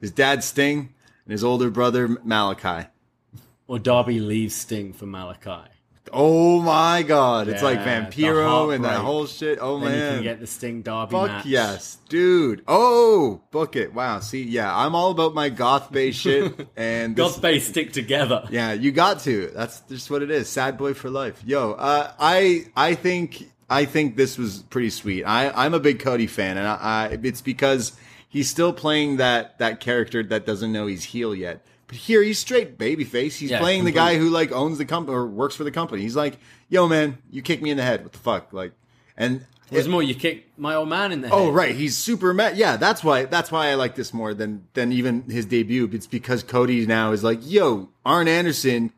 his 0.00 0.10
dad 0.10 0.42
Sting, 0.42 0.94
and 1.26 1.32
his 1.32 1.44
older 1.44 1.68
brother 1.68 2.08
Malachi. 2.24 2.88
or 3.66 3.78
darby 3.78 4.18
leaves 4.18 4.54
sting 4.54 4.94
for 4.94 5.04
malachi 5.04 5.68
Oh 6.12 6.60
my 6.60 7.02
god, 7.02 7.48
it's 7.48 7.62
like 7.62 7.78
Yeah, 7.78 8.06
Vampiro 8.06 8.74
and 8.74 8.84
that 8.84 9.00
whole 9.00 9.26
shit. 9.26 9.58
Oh 9.60 9.78
then 9.78 9.92
you 9.92 10.14
can 10.16 10.22
get 10.22 10.40
the 10.40 10.46
sting 10.46 10.82
darby 10.82 11.12
Fuck 11.12 11.28
match 11.28 11.46
yes, 11.46 11.98
dude. 12.08 12.62
Oh, 12.66 13.42
book 13.50 13.76
it. 13.76 13.94
Wow. 13.94 14.20
See, 14.20 14.42
yeah, 14.42 14.74
I'm 14.76 14.94
all 14.94 15.10
about 15.12 15.34
my 15.34 15.50
goth 15.50 15.92
bay 15.92 16.10
shit 16.10 16.68
and 16.76 17.14
this- 17.14 17.32
god 17.34 17.42
bay 17.42 17.60
stick 17.60 17.92
together 17.92 18.46
Yeah, 18.50 18.72
you 18.72 18.92
got 18.92 19.20
to. 19.20 19.48
That's 19.54 19.80
just 19.82 20.10
what 20.10 20.22
it 20.22 20.30
is. 20.30 20.48
Sad 20.48 20.76
boy 20.78 20.94
for 20.94 21.10
life. 21.10 21.42
Yo, 21.44 21.72
uh, 21.72 22.12
I 22.18 22.66
I 22.74 22.94
think 22.94 23.50
I 23.68 23.84
think 23.84 24.16
this 24.16 24.36
was 24.36 24.62
pretty 24.64 24.90
sweet. 24.90 25.24
I 25.24 25.50
I'm 25.50 25.74
a 25.74 25.80
big 25.80 26.00
Cody 26.00 26.26
fan, 26.26 26.56
and 26.58 26.66
I, 26.66 26.78
I 26.80 27.18
it's 27.22 27.40
because 27.42 27.92
he's 28.28 28.48
still 28.50 28.72
playing 28.72 29.18
that 29.18 29.58
that 29.58 29.80
character 29.80 30.22
that 30.24 30.44
doesn't 30.46 30.72
know 30.72 30.86
he's 30.86 31.04
heel 31.04 31.34
yet. 31.34 31.64
But 31.90 31.98
here 31.98 32.22
he's 32.22 32.38
straight 32.38 32.78
babyface. 32.78 33.36
He's 33.36 33.50
Yeah, 33.50 33.58
playing 33.58 33.84
the 33.84 33.90
guy 33.90 34.16
who 34.16 34.30
like 34.30 34.52
owns 34.52 34.78
the 34.78 34.84
company 34.84 35.16
or 35.16 35.26
works 35.26 35.56
for 35.56 35.64
the 35.64 35.72
company. 35.72 36.02
He's 36.02 36.14
like, 36.14 36.38
yo 36.68 36.86
man, 36.86 37.18
you 37.32 37.42
kicked 37.42 37.64
me 37.64 37.70
in 37.70 37.76
the 37.76 37.82
head. 37.82 38.04
What 38.04 38.12
the 38.12 38.18
fuck? 38.18 38.52
Like, 38.52 38.72
and 39.16 39.44
it 39.72 39.88
more 39.88 40.00
you 40.00 40.14
kicked 40.14 40.56
my 40.56 40.76
old 40.76 40.88
man 40.88 41.10
in 41.10 41.20
the 41.20 41.28
head 41.28 41.34
Oh 41.36 41.50
right, 41.50 41.74
he's 41.74 41.96
super 41.98 42.32
mad. 42.32 42.56
Yeah, 42.56 42.76
that's 42.76 43.02
why 43.02 43.24
that's 43.24 43.50
why 43.50 43.70
I 43.70 43.74
like 43.74 43.96
this 43.96 44.14
more 44.14 44.34
than 44.34 44.68
than 44.74 44.92
even 44.92 45.22
his 45.28 45.46
debut. 45.46 45.90
It's 45.92 46.06
because 46.06 46.44
Cody 46.44 46.86
now 46.86 47.10
is 47.10 47.24
like, 47.24 47.40
yo, 47.42 47.88
Arn 48.06 48.28
Anderson 48.28 48.92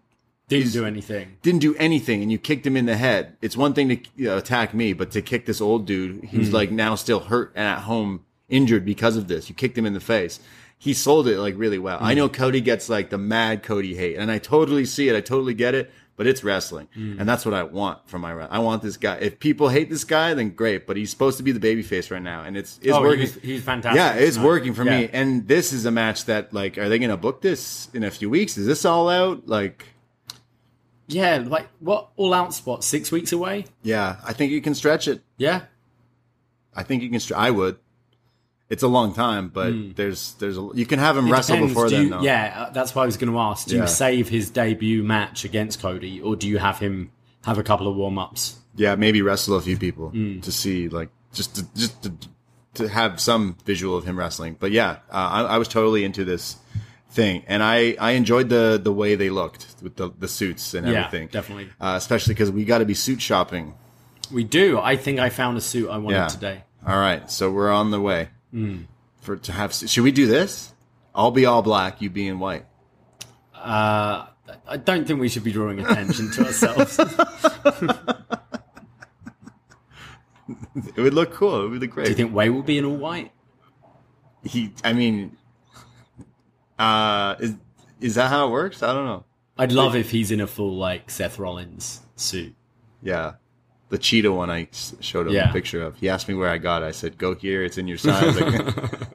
didn't 0.49 0.73
do 0.73 0.85
anything 0.85 1.39
didn't 1.41 1.61
do 1.61 1.75
anything 1.77 2.21
and 2.21 2.31
you 2.31 2.37
kicked 2.37 2.67
him 2.67 2.77
in 2.77 2.85
the 2.85 2.97
head. 2.97 3.39
It's 3.41 3.57
one 3.57 3.73
thing 3.73 3.89
to 3.89 3.97
you 4.17 4.27
know, 4.27 4.37
attack 4.37 4.75
me, 4.75 4.93
but 4.93 5.11
to 5.13 5.23
kick 5.23 5.47
this 5.47 5.63
old 5.63 5.87
dude 5.87 6.27
who's 6.27 6.49
Hmm. 6.49 6.55
like 6.55 6.71
now 6.71 6.95
still 6.95 7.21
hurt 7.21 7.53
and 7.55 7.67
at 7.67 7.79
home 7.81 8.21
injured 8.51 8.85
because 8.85 9.17
of 9.17 9.29
this. 9.29 9.49
You 9.49 9.55
kicked 9.55 9.79
him 9.79 9.87
in 9.87 9.95
the 9.95 10.01
face. 10.01 10.41
He 10.83 10.95
sold 10.95 11.29
it 11.29 11.39
like 11.39 11.55
really 11.57 11.79
well. 11.79 11.99
Hmm. 11.99 12.05
I 12.07 12.15
know 12.15 12.29
Cody 12.29 12.61
gets 12.61 12.89
like 12.89 13.09
the 13.11 13.19
mad 13.19 13.63
Cody 13.63 13.95
hate 13.95 14.17
and 14.17 14.33
I 14.33 14.39
totally 14.39 14.85
see 14.85 15.09
it. 15.09 15.15
I 15.15 15.21
totally 15.21 15.55
get 15.55 15.77
it, 15.77 15.93
but 16.17 16.27
it's 16.27 16.43
wrestling. 16.43 16.89
Hmm. 16.93 17.21
And 17.21 17.29
that's 17.29 17.45
what 17.45 17.55
I 17.55 17.63
want 17.63 18.09
from 18.09 18.23
my, 18.23 18.33
I 18.33 18.59
want 18.59 18.83
this 18.83 18.97
guy. 18.97 19.15
If 19.19 19.39
people 19.39 19.69
hate 19.69 19.89
this 19.91 20.03
guy, 20.03 20.35
then 20.35 20.51
great, 20.51 20.89
but 20.89 20.97
he's 20.97 21.09
supposed 21.11 21.37
to 21.37 21.45
be 21.45 21.53
the 21.53 21.61
baby 21.61 21.83
face 21.83 22.11
right 22.11 22.21
now. 22.21 22.43
And 22.43 22.57
it's, 22.57 22.81
it's 22.83 22.93
Oh, 22.93 23.01
working. 23.01 23.21
he's- 23.21 23.39
he's 23.41 23.63
fantastic 23.63 23.97
Yeah, 23.97 24.15
it's 24.15 24.35
tonight. 24.35 24.47
working 24.49 24.75
for 24.75 24.85
me. 24.85 25.09
And 25.13 25.47
this 25.47 25.73
is 25.73 25.87
a 25.87 25.93
match 25.93 26.25
that 26.25 26.53
like, 26.53 26.77
are 26.79 26.89
they 26.89 26.99
going 26.99 27.11
to 27.13 27.17
book 27.17 27.43
this 27.43 27.89
in 27.95 28.03
a 28.03 28.11
few 28.11 28.29
weeks? 28.29 28.59
Is 28.59 28.67
this 28.67 28.85
all 28.85 29.09
out? 29.09 29.47
Like, 29.47 29.87
yeah 31.09 31.43
like 31.47 31.69
what 31.81 32.09
all 32.17 32.33
out 32.33 32.55
spot 32.55 32.83
six 32.83 33.13
weeks 33.13 33.33
away 33.33 33.67
yeah, 33.83 34.17
I 34.25 34.33
think 34.33 34.51
you 34.53 34.63
can 34.63 34.75
stretch 34.75 35.07
it. 35.09 35.21
yeah 35.37 35.63
I 36.75 36.85
think 36.85 37.03
you 37.03 37.11
can. 37.11 37.21
Str- 37.21 37.35
I 37.37 37.51
would. 37.51 37.77
It's 38.73 38.83
a 38.83 38.89
long 38.89 39.13
time, 39.15 39.49
but 39.49 39.73
there's 39.97 40.33
there's 40.41 40.57
a, 40.57 40.69
you 40.75 40.87
can 40.87 40.99
have 40.99 41.15
him. 41.17 41.27
It 41.29 41.33
wrestle 41.33 41.57
depends. 41.57 41.73
before 41.75 41.89
Do 41.89 41.95
then. 41.97 42.05
you- 42.05 42.11
though. 42.11 42.23
Yeah, 42.23 42.71
that's 42.73 42.95
what 42.95 43.03
I 43.03 43.07
was 43.07 43.17
going 43.19 43.31
to 43.33 43.39
ask. 43.39 43.69
Do 43.69 43.77
Yeah. 43.77 43.83
you 43.83 43.89
save 43.89 44.29
his 44.31 44.51
debut 44.51 45.03
match 45.03 45.45
against 45.45 45.81
Cody, 45.83 46.21
or 46.21 46.37
do 46.37 46.49
you 46.49 46.59
have 46.59 46.79
him 46.79 47.11
have 47.45 47.59
a 47.59 47.63
couple 47.63 47.87
of 47.87 47.95
warm 47.97 48.19
ups? 48.19 48.57
yeah, 48.75 48.95
maybe 48.97 49.21
wrestle 49.21 49.55
a 49.57 49.61
few 49.61 49.77
people 49.77 50.09
Hmm. 50.09 50.41
to 50.41 50.51
see 50.51 50.89
like 50.89 51.11
just 51.35 51.55
to, 51.57 51.63
just 51.75 52.03
to, 52.05 52.13
to 52.75 52.89
have 52.89 53.21
some 53.21 53.57
visual 53.67 53.95
of 53.99 54.05
him 54.07 54.19
wrestling. 54.19 54.57
But 54.59 54.71
yeah, 54.73 54.91
uh, 55.11 55.29
I, 55.37 55.41
I 55.43 55.59
was 55.59 55.69
totally 55.69 56.03
into 56.05 56.25
this 56.25 56.57
thing, 57.11 57.45
and 57.47 57.63
I 57.63 57.95
I 58.01 58.13
enjoyed 58.13 58.49
the 58.49 58.81
the 58.83 58.93
way 58.93 59.15
they 59.17 59.29
looked 59.29 59.67
with 59.83 59.97
the 59.97 60.11
the 60.19 60.29
suits 60.29 60.73
and 60.73 60.87
Yeah, 60.89 61.05
everything. 61.07 61.29
definitely. 61.31 61.69
uh, 61.79 61.95
especially 61.99 62.33
because 62.33 62.51
we 62.51 62.65
got 62.65 62.79
to 62.79 62.87
be 62.87 62.95
suit 62.95 63.21
shopping. 63.21 63.75
We 64.33 64.45
do. 64.45 64.81
I 64.81 64.97
think 64.97 65.19
I 65.21 65.29
found 65.29 65.59
a 65.59 65.61
suit 65.61 65.91
I 65.91 65.99
wanted 65.99 66.17
Yeah. 66.17 66.29
today. 66.29 66.65
All 66.87 66.99
right, 66.99 67.31
so 67.31 67.51
we're 67.53 67.71
on 67.71 67.91
the 67.91 68.01
way 68.01 68.29
Hmm. 68.53 68.83
for 69.21 69.37
to 69.37 69.53
have. 69.53 69.73
Should 69.75 70.05
we 70.05 70.13
do 70.13 70.27
this? 70.27 70.73
I'll 71.15 71.31
be 71.31 71.47
all 71.47 71.63
black, 71.63 72.01
you 72.03 72.11
be 72.11 72.27
in 72.29 72.39
white. 72.39 72.67
Uh, 73.55 74.27
I 74.69 74.77
don't 74.77 75.07
think 75.07 75.21
we 75.21 75.29
should 75.29 75.45
be 75.45 75.53
drawing 75.53 75.81
attention 75.81 76.31
to 76.33 76.47
ourselves. 76.47 76.99
It 80.97 81.01
would 81.01 81.15
look 81.15 81.33
cool. 81.33 81.67
It 81.67 81.69
would 81.69 81.81
look 81.83 81.91
great. 81.91 82.05
do 82.05 82.11
you 82.11 82.17
think 82.17 82.35
Way 82.35 82.49
will 82.49 82.63
be 82.63 82.79
in 82.79 82.85
all 82.85 82.97
white? 82.97 83.33
he 84.45 84.73
i 84.83 84.93
mean 84.93 85.37
uh 86.77 87.37
is 87.39 87.55
is 88.01 88.17
that 88.17 88.29
how 88.29 88.49
it 88.49 88.51
works 88.51 88.83
i 88.83 88.93
don't 88.93 89.05
know 89.05 89.25
I'd 89.57 89.71
love 89.71 89.95
if 89.95 90.11
he's 90.11 90.33
in 90.33 90.41
a 90.41 90.49
full 90.49 90.75
like 90.77 91.11
Seth 91.11 91.39
Rollins 91.39 92.01
suit. 92.17 92.53
yeah 93.03 93.35
the 93.93 93.99
cheetah 93.99 94.33
one 94.33 94.51
I 94.51 94.69
showed 95.01 95.27
him 95.29 95.35
Yeah. 95.35 95.51
a 95.51 95.53
picture 95.53 95.83
of 95.83 95.97
he 95.97 96.09
asked 96.09 96.27
me 96.29 96.35
where 96.35 96.49
i 96.49 96.59
got 96.59 96.83
it 96.83 96.87
i 96.87 96.91
said 96.93 97.17
go 97.19 97.35
here 97.35 97.63
it's 97.63 97.77
in 97.79 97.87
your 97.87 97.99
size 97.99 98.41
Like- 98.41 98.65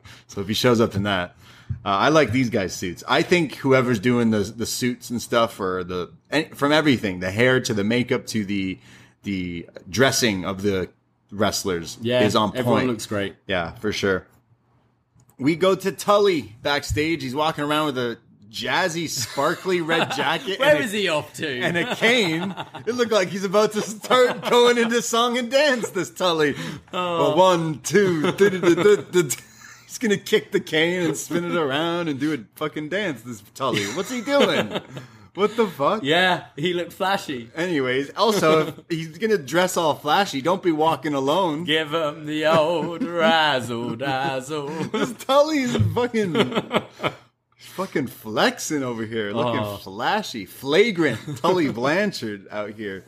so 0.27 0.41
if 0.41 0.47
he 0.47 0.53
shows 0.53 0.79
up 0.79 0.95
in 0.95 1.03
that 1.03 1.35
uh, 1.83 1.89
i 1.89 2.09
like 2.09 2.31
these 2.31 2.49
guys 2.49 2.73
suits 2.73 3.03
i 3.07 3.21
think 3.23 3.55
whoever's 3.55 3.99
doing 3.99 4.29
the 4.31 4.39
the 4.39 4.65
suits 4.65 5.09
and 5.09 5.21
stuff 5.21 5.59
or 5.59 5.83
the 5.83 6.11
from 6.53 6.71
everything 6.71 7.19
the 7.19 7.31
hair 7.31 7.59
to 7.59 7.73
the 7.73 7.83
makeup 7.83 8.27
to 8.27 8.45
the 8.45 8.79
the 9.23 9.67
dressing 9.89 10.45
of 10.45 10.61
the 10.61 10.89
wrestlers 11.31 11.97
Yeah, 12.01 12.21
is 12.23 12.35
on 12.35 12.49
point. 12.49 12.59
everyone 12.59 12.87
looks 12.87 13.05
great. 13.07 13.35
Yeah, 13.47 13.71
for 13.81 13.91
sure. 13.91 14.25
We 15.37 15.55
go 15.57 15.75
to 15.75 15.91
Tully 15.91 16.55
backstage. 16.61 17.21
He's 17.23 17.35
walking 17.35 17.63
around 17.65 17.87
with 17.87 17.97
a 17.97 18.17
jazzy, 18.51 19.09
sparkly 19.09 19.81
red 19.81 20.11
jacket. 20.15 20.59
Where 20.59 20.81
is 20.81 20.93
a, 20.93 20.97
he 20.97 21.07
off 21.09 21.33
to? 21.33 21.47
And 21.61 21.77
a 21.77 21.95
cane. 21.95 22.55
It 22.85 22.95
looked 22.95 23.11
like 23.11 23.29
he's 23.29 23.43
about 23.43 23.73
to 23.73 23.81
start 23.81 24.41
going 24.49 24.77
into 24.77 25.01
song 25.01 25.37
and 25.37 25.51
dance. 25.51 25.89
This 25.89 26.09
Tully. 26.09 26.55
Oh. 26.93 27.35
Well, 27.35 27.37
one, 27.37 27.79
two. 27.81 28.21
He's 29.87 29.97
gonna 29.99 30.17
kick 30.17 30.51
the 30.51 30.59
cane 30.59 31.03
and 31.03 31.17
spin 31.17 31.45
it 31.45 31.55
around 31.55 32.07
and 32.09 32.19
do 32.19 32.33
a 32.33 32.37
fucking 32.55 32.89
dance. 32.89 33.21
This 33.21 33.41
Tully. 33.55 33.85
What's 33.85 34.11
he 34.11 34.21
doing? 34.21 34.81
What 35.37 35.55
the 35.55 35.67
fuck? 35.67 36.01
Yeah, 36.01 36.45
he 36.55 36.73
looked 36.73 36.93
flashy. 36.93 37.51
Anyways, 37.55 38.09
also, 38.17 38.69
if 38.69 38.75
he's 38.89 39.19
gonna 39.19 39.37
dress 39.37 39.77
all 39.77 39.93
flashy, 39.93 40.41
don't 40.41 40.63
be 40.63 40.71
walking 40.71 41.13
alone. 41.13 41.63
Give 41.63 41.93
him 41.93 42.25
the 42.25 42.47
old 42.47 43.03
razzle 43.03 43.95
dazzle. 43.97 44.67
This 44.91 45.13
Tully's 45.13 45.77
fucking 45.93 46.33
fucking 47.57 48.07
flexing 48.07 48.83
over 48.83 49.05
here, 49.05 49.31
looking 49.33 49.59
Oh. 49.61 49.77
flashy, 49.77 50.45
flagrant. 50.45 51.19
Tully 51.37 51.69
Blanchard 51.71 52.47
out 52.51 52.71
here. 52.71 53.05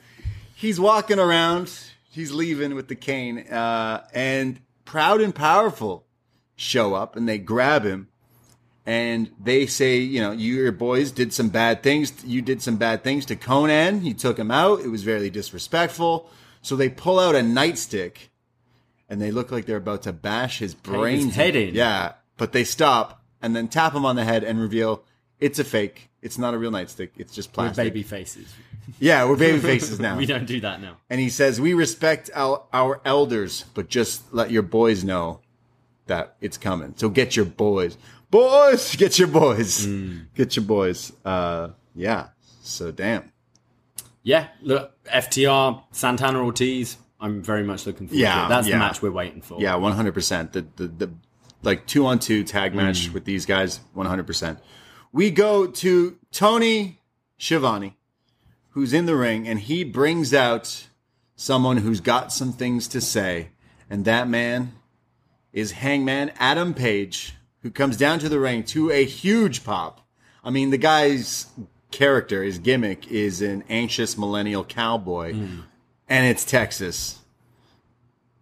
He's 0.55 0.79
walking 0.79 1.19
around. 1.19 1.71
He's 2.11 2.31
leaving 2.31 2.75
with 2.75 2.87
the 2.87 2.95
cane, 2.95 3.39
uh, 3.51 4.03
and 4.13 4.59
proud 4.85 5.21
and 5.21 5.33
powerful 5.33 6.05
show 6.55 6.93
up 6.95 7.15
and 7.15 7.29
they 7.29 7.37
grab 7.37 7.83
him 7.85 8.07
and 8.85 9.31
they 9.41 9.65
say, 9.67 9.97
you 9.99 10.19
know, 10.19 10.31
you 10.31 10.55
your 10.55 10.71
boys 10.73 11.11
did 11.11 11.31
some 11.31 11.47
bad 11.49 11.83
things. 11.83 12.11
You 12.25 12.41
did 12.41 12.61
some 12.61 12.75
bad 12.77 13.03
things 13.03 13.25
to 13.27 13.35
Conan. 13.35 14.03
You 14.03 14.13
took 14.15 14.37
him 14.37 14.49
out. 14.51 14.81
It 14.81 14.87
was 14.89 15.03
very 15.03 15.29
disrespectful. 15.29 16.29
So 16.61 16.75
they 16.75 16.89
pull 16.89 17.19
out 17.19 17.35
a 17.35 17.39
nightstick 17.39 18.29
and 19.07 19.21
they 19.21 19.31
look 19.31 19.51
like 19.51 19.65
they're 19.67 19.77
about 19.77 20.01
to 20.03 20.11
bash 20.13 20.59
his 20.59 20.73
brains 20.73 21.35
head 21.35 21.55
in. 21.55 21.75
Yeah, 21.75 22.13
but 22.35 22.51
they 22.51 22.63
stop 22.63 23.18
and 23.41 23.55
then 23.55 23.67
tap 23.67 23.93
him 23.93 24.05
on 24.05 24.15
the 24.15 24.23
head 24.23 24.43
and 24.43 24.59
reveal 24.59 25.03
it's 25.39 25.59
a 25.59 25.63
fake. 25.63 26.09
It's 26.21 26.37
not 26.37 26.53
a 26.53 26.57
real 26.57 26.71
nightstick. 26.71 27.11
It's 27.17 27.33
just 27.33 27.53
plastic. 27.53 27.77
baby 27.85 28.03
faces. 28.03 28.53
Yeah, 28.99 29.25
we're 29.25 29.37
baby 29.37 29.59
faces 29.71 29.99
now. 29.99 30.17
We 30.17 30.25
don't 30.25 30.45
do 30.45 30.59
that 30.61 30.81
now. 30.81 30.97
And 31.09 31.19
he 31.19 31.29
says, 31.29 31.61
"We 31.61 31.73
respect 31.73 32.29
our, 32.35 32.63
our 32.73 32.99
elders, 33.05 33.65
but 33.73 33.87
just 33.87 34.33
let 34.33 34.51
your 34.51 34.63
boys 34.63 35.03
know 35.03 35.41
that 36.07 36.35
it's 36.41 36.57
coming. 36.57 36.93
So 36.97 37.07
get 37.07 37.35
your 37.35 37.45
boys, 37.45 37.97
boys, 38.31 38.95
get 38.97 39.17
your 39.17 39.27
boys, 39.29 39.85
get 40.35 40.55
your 40.55 40.65
boys. 40.65 41.13
Uh, 41.23 41.69
yeah. 41.95 42.29
So 42.63 42.91
damn. 42.91 43.31
Yeah, 44.21 44.47
look, 44.61 44.91
FTR, 45.05 45.83
Santana 45.91 46.43
Ortiz. 46.43 46.97
I'm 47.21 47.41
very 47.41 47.63
much 47.63 47.85
looking 47.85 48.07
forward 48.07 48.19
Yeah, 48.21 48.39
to 48.41 48.45
it. 48.45 48.49
That's 48.49 48.67
yeah. 48.67 48.75
the 48.75 48.79
match 48.79 49.01
we're 49.01 49.11
waiting 49.11 49.41
for. 49.41 49.59
Yeah, 49.61 49.75
one 49.75 49.93
hundred 49.93 50.13
percent. 50.13 50.51
The 50.53 50.65
the 50.75 50.87
the 50.87 51.09
like 51.61 51.85
two 51.87 52.05
on 52.05 52.19
two 52.19 52.43
tag 52.43 52.73
match 52.73 53.09
Mm. 53.09 53.13
with 53.13 53.25
these 53.25 53.45
guys, 53.45 53.79
one 53.93 54.05
hundred 54.05 54.27
percent. 54.27 54.59
We 55.11 55.31
go 55.31 55.65
to 55.67 56.17
Tony 56.31 56.99
Schiavone, 57.37 57.97
who's 58.71 58.93
in 58.93 59.05
the 59.05 59.15
ring, 59.15 59.47
and 59.47 59.59
he 59.59 59.83
brings 59.83 60.33
out 60.33 60.87
someone 61.35 61.77
who's 61.77 62.01
got 62.01 62.31
some 62.31 62.51
things 62.53 62.87
to 62.89 63.01
say, 63.01 63.49
and 63.89 64.05
that 64.05 64.27
man 64.27 64.73
is 65.51 65.71
Hangman 65.71 66.31
Adam 66.37 66.73
Page, 66.73 67.33
who 67.61 67.71
comes 67.71 67.97
down 67.97 68.19
to 68.19 68.29
the 68.29 68.39
ring 68.39 68.63
to 68.65 68.91
a 68.91 69.03
huge 69.03 69.63
pop. 69.63 70.01
I 70.43 70.49
mean, 70.51 70.69
the 70.69 70.77
guy's 70.77 71.47
character, 71.91 72.43
his 72.43 72.59
gimmick, 72.59 73.07
is 73.11 73.41
an 73.41 73.63
anxious 73.67 74.17
millennial 74.17 74.63
cowboy, 74.63 75.33
Mm. 75.33 75.63
and 76.07 76.27
it's 76.27 76.45
Texas. 76.45 77.19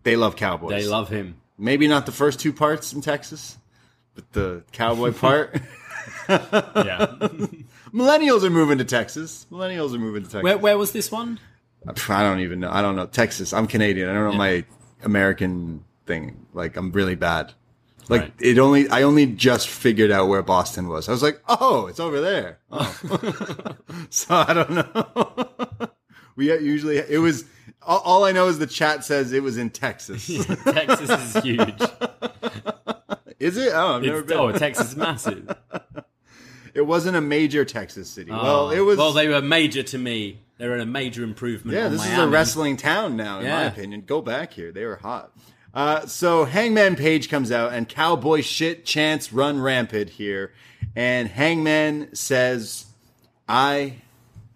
They 0.03 0.15
love 0.15 0.35
cowboys. 0.35 0.71
They 0.83 0.87
love 0.89 1.09
him. 1.09 1.35
Maybe 1.57 1.87
not 1.87 2.05
the 2.05 2.11
first 2.11 2.39
two 2.39 2.53
parts 2.53 2.93
in 2.93 3.01
Texas, 3.01 3.57
but 4.15 4.31
the 4.33 4.63
cowboy 4.71 5.11
part. 5.25 5.59
Yeah. 6.29 7.07
Millennials 7.93 8.43
are 8.43 8.49
moving 8.49 8.77
to 8.77 8.85
Texas. 8.85 9.45
Millennials 9.51 9.93
are 9.95 9.99
moving 9.99 10.23
to 10.23 10.29
Texas. 10.29 10.43
where, 10.43 10.57
where 10.57 10.77
was 10.77 10.91
this 10.91 11.11
one? 11.11 11.39
I 11.87 12.23
don't 12.23 12.41
even 12.41 12.59
know. 12.59 12.69
I 12.69 12.81
don't 12.81 12.95
know. 12.95 13.05
Texas. 13.05 13.53
I'm 13.53 13.65
Canadian. 13.67 14.09
I 14.09 14.13
don't 14.13 14.31
know 14.31 14.37
my 14.37 14.65
American 15.03 15.83
thing. 16.05 16.45
Like 16.53 16.75
I'm 16.75 16.91
really 16.91 17.15
bad. 17.15 17.53
Like 18.09 18.21
Right. 18.21 18.33
it 18.39 18.59
only. 18.59 18.87
I 18.89 19.03
only 19.03 19.25
just 19.25 19.67
figured 19.67 20.11
out 20.11 20.27
where 20.27 20.41
Boston 20.41 20.87
was. 20.89 21.07
I 21.09 21.11
was 21.11 21.23
like, 21.23 21.41
oh, 21.47 21.87
it's 21.87 21.99
over 21.99 22.19
there. 22.21 22.59
Oh. 22.71 23.75
so 24.09 24.35
I 24.35 24.53
don't 24.53 24.69
know. 24.71 25.89
we 26.35 26.51
usually 26.59 26.97
it 26.97 27.19
was. 27.19 27.45
All, 27.87 27.99
all 27.99 28.23
I 28.25 28.31
know 28.33 28.47
is 28.49 28.59
the 28.59 28.67
chat 28.67 29.03
says 29.05 29.31
it 29.31 29.41
was 29.41 29.57
in 29.57 29.69
Texas. 29.71 30.27
Texas 30.65 31.09
is 31.35 31.43
huge. 31.43 31.81
is 33.39 33.57
it? 33.57 33.71
Oh, 33.73 33.95
I've 33.95 34.03
never 34.03 34.19
It's, 34.19 34.27
been. 34.27 34.37
oh, 34.37 34.51
Texas 34.51 34.89
is 34.91 34.95
massive. 34.97 35.55
It 36.73 36.85
wasn't 36.85 37.17
a 37.17 37.21
major 37.21 37.65
Texas 37.65 38.09
city. 38.09 38.29
well, 38.29 38.69
it 38.69 38.81
was. 38.81 38.97
Well, 38.97 39.13
they 39.13 39.27
were 39.27 39.41
major 39.41 39.81
to 39.83 39.97
me. 39.97 40.41
They 40.57 40.67
were 40.67 40.77
a 40.77 40.85
major 40.85 41.23
improvement. 41.23 41.77
Yeah, 41.77 41.87
this 41.87 42.05
is 42.05 42.17
a 42.17 42.27
wrestling 42.27 42.77
town 42.77 43.15
now, 43.15 43.39
in 43.39 43.47
my 43.47 43.63
opinion. 43.63 44.01
Go 44.05 44.21
back 44.21 44.53
here; 44.53 44.71
they 44.71 44.85
were 44.85 44.97
hot. 44.97 45.31
Uh, 45.73 46.05
so 46.07 46.45
Hangman 46.45 46.95
Page 46.95 47.29
comes 47.29 47.51
out, 47.51 47.71
and 47.73 47.87
cowboy 47.87 48.41
shit 48.41 48.83
chants 48.85 49.31
run 49.31 49.59
rampant 49.61 50.09
here. 50.11 50.51
And 50.95 51.27
Hangman 51.27 52.13
says, 52.15 52.85
"I 53.47 54.01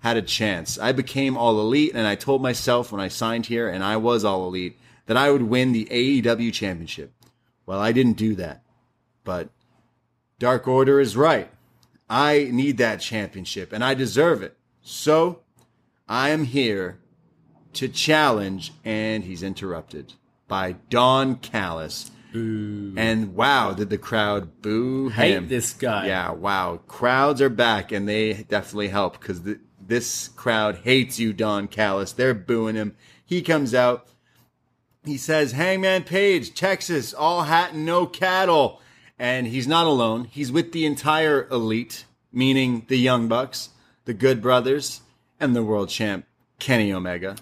had 0.02 0.18
a 0.18 0.22
chance. 0.22 0.78
I 0.78 0.91
became 0.91 1.36
all 1.36 1.60
elite, 1.60 1.93
and 1.95 2.06
I 2.06 2.16
told 2.16 2.41
myself 2.41 2.91
when 2.91 3.02
I 3.02 3.08
signed 3.08 3.47
here, 3.47 3.68
and 3.68 3.84
I 3.84 3.97
was 3.97 4.24
all 4.24 4.45
elite, 4.45 4.78
that 5.08 5.18
I 5.18 5.32
would 5.32 5.43
win 5.43 5.72
the 5.72 5.86
AEW 5.86 6.54
championship. 6.54 7.14
Well, 7.66 7.80
I 7.80 7.91
didn't 7.91 8.18
do 8.18 8.36
that, 8.36 8.64
but 9.24 9.49
Dark 10.39 10.68
Order 10.68 10.99
is 10.99 11.18
right. 11.18 11.49
I 12.10 12.49
need 12.52 12.78
that 12.78 12.99
championship, 12.99 13.74
and 13.74 13.84
I 13.84 13.93
deserve 13.93 14.43
it. 14.43 14.58
So." 14.82 15.41
I 16.12 16.32
am 16.32 16.43
here 16.43 16.99
to 17.72 17.88
challenge, 17.88 18.74
and 18.84 19.24
he's 19.24 19.43
interrupted 19.43 20.16
by 20.49 20.74
Don 20.89 21.38
Callis. 21.38 22.12
And 22.34 23.34
wow, 23.34 23.72
did 23.72 23.89
the 23.89 23.97
crowd 23.97 24.62
boo 24.62 25.08
Hate 25.08 25.36
him? 25.36 25.47
this 25.47 25.72
guy. 25.72 26.08
Yeah, 26.08 26.32
wow. 26.32 26.82
Crowds 26.86 27.41
are 27.41 27.49
back, 27.49 27.93
and 27.93 28.10
they 28.10 28.43
definitely 28.43 28.89
help 28.89 29.22
because 29.22 29.41
this 29.92 30.30
crowd 30.30 30.78
hates 30.84 31.20
you, 31.20 31.34
Don 31.34 31.68
Callis. 31.68 32.14
They're 32.14 32.34
booing 32.34 32.76
him. 32.76 32.96
He 33.26 33.42
comes 33.42 33.74
out. 33.76 34.08
He 35.04 35.18
says, 35.18 35.52
Hangman 35.52 36.04
Page, 36.04 36.54
Texas, 36.54 37.14
all 37.14 37.44
hat 37.44 37.74
and 37.74 37.86
no 37.86 38.06
cattle. 38.06 38.80
And 39.20 39.48
he's 39.48 39.68
not 39.68 39.86
alone. 39.88 40.24
He's 40.26 40.50
with 40.52 40.72
the 40.72 40.86
entire 40.86 41.48
elite, 41.50 42.06
meaning 42.32 42.86
the 42.88 42.98
Young 42.98 43.28
Bucks, 43.28 43.70
the 44.06 44.14
Good 44.14 44.42
Brothers, 44.42 45.02
and 45.39 45.56
the 45.56 45.64
world 45.64 45.89
champ, 45.89 46.26
Kenny 46.60 46.94
Omega. 46.94 47.36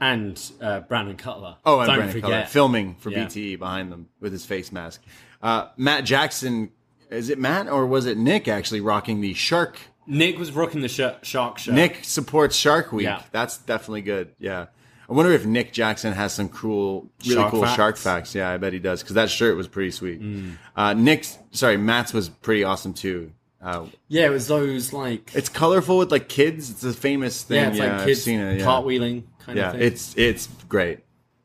and 0.00 0.40
uh, 0.60 0.80
Brandon 0.80 1.16
Cutler. 1.16 1.56
Oh, 1.64 1.78
and 1.78 1.86
don't 1.86 1.96
Brandon 1.98 2.12
forget. 2.20 2.30
Cutler, 2.30 2.46
filming 2.46 2.94
for 2.96 3.10
Yeah. 3.10 3.26
BTE 3.26 3.58
behind 3.60 3.92
them 3.92 4.08
with 4.20 4.32
his 4.32 4.44
face 4.44 4.72
mask. 4.72 5.00
Uh, 5.42 5.68
Matt 5.76 6.04
Jackson, 6.04 6.70
is 7.10 7.28
it 7.30 7.38
Matt 7.38 7.68
or 7.68 7.86
was 7.86 8.04
it 8.06 8.18
Nick 8.18 8.48
actually 8.48 8.80
rocking 8.80 9.20
the 9.20 9.32
shark? 9.34 9.78
Nick 10.06 10.38
was 10.38 10.52
rocking 10.52 10.80
the 10.80 10.88
sh- 10.88 11.00
shark 11.26 11.58
shirt. 11.58 11.74
Nick 11.74 12.04
supports 12.04 12.56
Shark 12.56 12.92
Week. 12.92 13.04
Yeah. 13.04 13.22
That's 13.32 13.58
definitely 13.58 14.02
good. 14.02 14.34
Yeah. 14.38 14.66
I 15.08 15.12
wonder 15.12 15.32
if 15.32 15.44
Nick 15.44 15.72
Jackson 15.72 16.12
has 16.14 16.32
some 16.32 16.48
cool, 16.48 17.10
really 17.24 17.34
Shark 17.36 17.50
cool 17.50 17.62
facts? 17.62 17.76
shark 17.76 17.96
facts. 17.98 18.34
Yeah, 18.34 18.50
I 18.50 18.56
bet 18.56 18.72
he 18.72 18.78
does 18.78 19.02
because 19.02 19.14
that 19.16 19.28
shirt 19.30 19.56
was 19.56 19.68
pretty 19.68 19.90
sweet. 19.90 20.20
Mm. 20.22 20.52
Uh, 20.74 20.94
Nick's, 20.94 21.38
sorry, 21.50 21.76
Matt's 21.76 22.14
was 22.14 22.28
pretty 22.30 22.64
awesome 22.64 22.94
too. 22.94 23.30
Uh, 23.62 23.86
Yeah, 24.08 24.26
it 24.26 24.30
was 24.30 24.46
those 24.48 24.92
like 24.94 25.30
it's 25.34 25.48
colorful 25.50 25.98
with 25.98 26.10
like 26.10 26.28
kids. 26.28 26.70
It's 26.70 26.84
a 26.84 26.92
famous 26.94 27.42
thing. 27.42 27.56
yeah, 27.62 27.68
it's 27.70 27.78
like 27.78 27.90
I've 27.90 28.06
kids 28.06 28.22
seen 28.22 28.40
it, 28.40 28.60
yeah. 28.60 28.64
cartwheeling 28.66 29.24
kind 29.40 29.58
yeah, 29.58 29.66
of 29.68 29.72
thing. 29.74 29.82
it's 29.82 30.14
it's 30.16 30.46
great. 30.68 31.00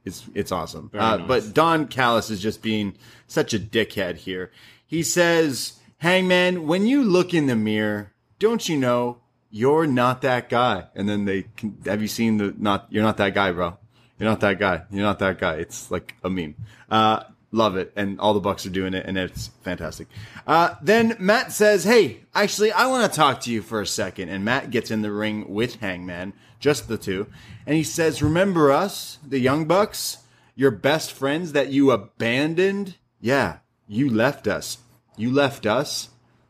It's 0.06 0.24
it's 0.34 0.52
awesome. 0.54 0.90
Uh, 0.94 1.18
nice. 1.18 1.28
But 1.28 1.54
Don 1.54 1.88
Callis 1.88 2.30
is 2.30 2.42
just 2.42 2.62
being 2.62 2.96
such 3.28 3.54
a 3.54 3.60
dickhead 3.60 4.16
here. 4.16 4.52
He 4.86 5.04
says, 5.04 5.80
"Hangman, 5.98 6.66
when 6.66 6.88
you 6.88 7.04
look 7.04 7.34
in 7.34 7.48
the 7.48 7.56
mirror, 7.58 8.14
don't 8.40 8.68
you 8.68 8.78
know 8.78 9.20
you're 9.52 9.88
not 9.88 10.22
that 10.22 10.50
guy?" 10.50 10.88
And 10.96 11.08
then 11.08 11.26
they 11.26 11.44
can, 11.56 11.78
have 11.86 12.02
you 12.02 12.08
seen 12.08 12.38
the 12.38 12.56
not 12.58 12.88
you're 12.90 13.04
not 13.04 13.18
that 13.18 13.34
guy, 13.34 13.52
bro. 13.52 13.78
You're 14.18 14.30
not 14.30 14.42
that 14.42 14.60
guy. 14.60 14.84
You're 14.92 15.04
not 15.04 15.20
that 15.20 15.40
guy. 15.40 15.56
It's 15.56 15.90
like 15.90 16.16
a 16.24 16.30
meme. 16.30 16.56
Uh, 16.90 17.24
love 17.52 17.78
it, 17.78 17.92
and 17.96 18.20
all 18.20 18.34
the 18.34 18.40
Bucks 18.40 18.66
are 18.66 18.70
doing 18.70 18.94
it, 18.94 19.06
and 19.06 19.18
it's 19.18 19.48
fantastic. 19.62 20.08
Uh, 20.46 20.76
then 20.82 21.16
Matt 21.20 21.52
says, 21.52 21.84
"Hey, 21.84 22.22
actually, 22.34 22.72
I 22.72 22.88
want 22.88 23.12
to 23.12 23.16
talk 23.16 23.42
to 23.42 23.52
you 23.52 23.62
for 23.62 23.82
a 23.82 23.88
second. 23.88 24.30
And 24.30 24.44
Matt 24.44 24.72
gets 24.72 24.92
in 24.92 25.02
the 25.02 25.12
ring 25.12 25.54
with 25.54 25.76
Hangman, 25.76 26.34
just 26.60 26.88
the 26.88 26.98
two, 26.98 27.28
and 27.66 27.76
he 27.76 27.84
says, 27.84 28.22
"Remember 28.22 28.72
us, 28.72 29.20
the 29.26 29.40
Young 29.40 29.66
Bucks, 29.66 30.20
your 30.56 30.72
best 30.72 31.12
friends 31.12 31.54
that 31.54 31.70
you 31.70 31.92
abandoned? 31.92 32.96
Yeah, 33.22 33.58
you 33.88 34.10
left 34.10 34.48
us. 34.48 34.80
You 35.18 35.32
left 35.32 35.66
us 35.66 36.09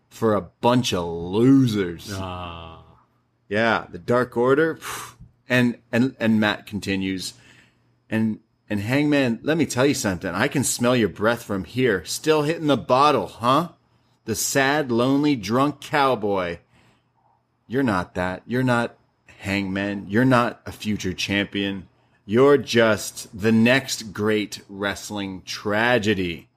for 0.10 0.36
a 0.36 0.41
bunch 0.41 0.93
of 0.93 1.05
losers." 1.05 2.12
Ah. 2.14 2.84
Yeah, 3.47 3.88
the 3.91 3.99
Dark 3.99 4.38
Order. 4.38 4.80
And 5.47 5.80
and 5.91 6.16
and 6.20 6.39
Matt 6.39 6.68
continues, 6.68 7.34
and 8.07 8.39
and 8.70 8.82
Hangman, 8.82 9.39
let 9.41 9.57
me 9.57 9.66
tell 9.66 9.86
you 9.86 9.95
something. 9.95 10.30
I 10.30 10.47
can 10.47 10.64
smell 10.64 10.95
your 10.95 11.10
breath 11.10 11.41
from 11.41 11.64
here. 11.64 12.05
Still 12.05 12.43
hitting 12.43 12.68
the 12.68 12.78
bottle, 12.78 13.26
huh? 13.26 13.70
The 14.26 14.36
sad, 14.36 14.91
lonely, 14.91 15.36
drunk 15.36 15.82
cowboy. 15.82 16.60
You're 17.68 17.82
not 17.82 18.14
that. 18.14 18.43
You're 18.45 18.62
not 18.62 18.95
Hangman. 19.39 20.05
You're 20.07 20.26
not 20.26 20.62
a 20.68 20.72
future 20.72 21.14
champion. 21.14 21.88
You're 22.26 22.57
just 22.57 23.36
the 23.39 23.51
next 23.51 24.14
great 24.14 24.62
wrestling 24.70 25.41
tragedy. 25.45 26.49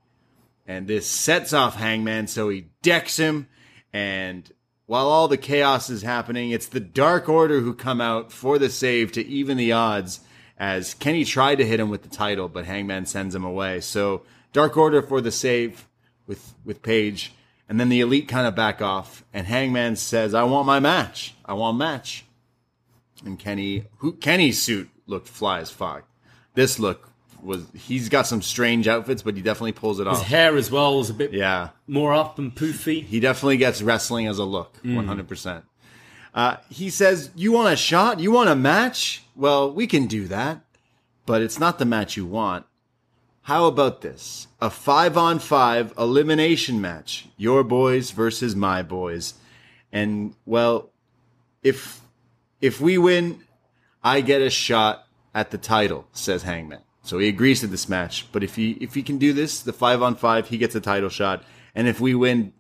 And 0.67 0.87
this 0.87 1.07
sets 1.07 1.53
off 1.53 1.77
Hangman, 1.77 2.29
so 2.29 2.49
he 2.49 2.67
decks 2.83 3.17
him. 3.19 3.49
And 3.93 4.51
while 4.87 5.09
all 5.09 5.29
the 5.29 5.37
chaos 5.37 5.91
is 5.91 6.03
happening, 6.03 6.51
it's 6.51 6.67
the 6.67 6.81
Dark 6.81 7.29
Order 7.29 7.61
who 7.61 7.75
come 7.75 8.01
out 8.01 8.31
for 8.33 8.59
the 8.59 8.71
save 8.71 9.13
to 9.13 9.27
even 9.27 9.57
the 9.57 9.73
odds. 9.73 10.21
As 10.57 10.95
Kenny 10.95 11.25
tried 11.25 11.57
to 11.57 11.67
hit 11.67 11.81
him 11.81 11.91
with 11.91 12.03
the 12.03 12.09
title, 12.09 12.49
but 12.49 12.67
Hangman 12.67 13.07
sends 13.07 13.35
him 13.35 13.45
away. 13.45 13.81
So 13.81 14.23
Dark 14.53 14.77
Order 14.77 15.03
for 15.03 15.21
the 15.21 15.33
save 15.33 15.89
with 16.27 16.55
with 16.65 16.83
Page, 16.83 17.33
and 17.69 17.81
then 17.81 17.89
the 17.89 18.01
Elite 18.01 18.29
kind 18.29 18.47
of 18.47 18.55
back 18.55 18.81
off, 18.81 19.25
and 19.33 19.47
Hangman 19.47 19.97
says, 19.97 20.35
"I 20.35 20.45
want 20.45 20.67
my 20.67 20.79
match. 20.79 21.35
I 21.45 21.55
want 21.55 21.79
match." 21.79 22.25
And 23.25 23.39
Kenny, 23.39 23.87
who 23.99 24.13
Kenny's 24.13 24.63
suit 24.63 24.91
looked 25.07 25.29
fly 25.29 25.61
as 25.61 25.71
fuck. 25.71 26.05
This 26.55 26.79
look 26.79 27.12
was 27.43 27.67
he's 27.75 28.09
got 28.09 28.27
some 28.27 28.41
strange 28.43 28.87
outfits, 28.89 29.23
but 29.23 29.37
he 29.37 29.43
definitely 29.43 29.73
pulls 29.73 29.99
it 30.01 30.07
off. 30.07 30.19
His 30.19 30.29
hair 30.29 30.57
as 30.57 30.71
well 30.71 30.97
was 30.99 31.11
a 31.11 31.15
bit 31.15 31.33
Yeah, 31.33 31.71
more 31.87 32.15
up 32.15 32.39
and 32.39 32.55
poofy. 32.55 33.05
he 33.05 33.21
definitely 33.21 33.57
gets 33.57 33.83
wrestling 33.83 34.27
as 34.29 34.39
a 34.39 34.45
look, 34.45 34.77
one 34.85 35.07
hundred 35.07 35.29
percent. 35.29 35.65
Uh, 36.35 36.57
he 36.71 36.89
says, 36.89 37.31
"You 37.35 37.53
want 37.53 37.73
a 37.73 37.77
shot? 37.77 38.21
You 38.21 38.31
want 38.33 38.49
a 38.49 38.57
match? 38.57 39.23
Well, 39.37 39.73
we 39.73 39.87
can 39.87 40.07
do 40.07 40.29
that, 40.29 40.61
but 41.27 41.43
it's 41.43 41.59
not 41.59 41.79
the 41.79 41.85
match 41.85 42.17
you 42.17 42.25
want. 42.27 42.65
How 43.47 43.67
about 43.67 44.03
this? 44.03 44.47
A 44.61 44.71
five 44.71 45.17
on 45.19 45.41
five 45.41 45.93
elimination 45.99 46.81
match. 46.81 47.27
Your 47.37 47.65
boys 47.65 48.13
versus 48.13 48.55
my 48.55 48.83
boys. 48.83 49.35
And 49.91 50.35
well, 50.47 50.91
if 51.63 52.01
if 52.61 52.81
we 52.81 52.97
win, 52.99 53.41
I 54.05 54.21
get 54.21 54.41
a 54.41 54.49
shot 54.51 55.07
at 55.35 55.51
the 55.51 55.59
title, 55.59 56.07
says 56.13 56.45
Hangman. 56.45 56.81
So 57.03 57.19
he 57.19 57.29
agrees 57.29 57.61
to 57.61 57.67
this 57.67 57.89
match. 57.89 58.27
But 58.33 58.45
if 58.45 58.57
he 58.57 58.73
if 58.73 58.95
he 58.95 59.03
can 59.03 59.19
do 59.19 59.33
this, 59.33 59.61
the 59.61 59.73
five 59.73 60.03
on 60.03 60.15
five, 60.15 60.49
he 60.49 60.59
gets 60.59 60.75
a 60.75 60.81
title 60.81 61.09
shot. 61.09 61.43
And 61.75 61.89
if 61.89 62.01
we 62.01 62.15
win, 62.15 62.53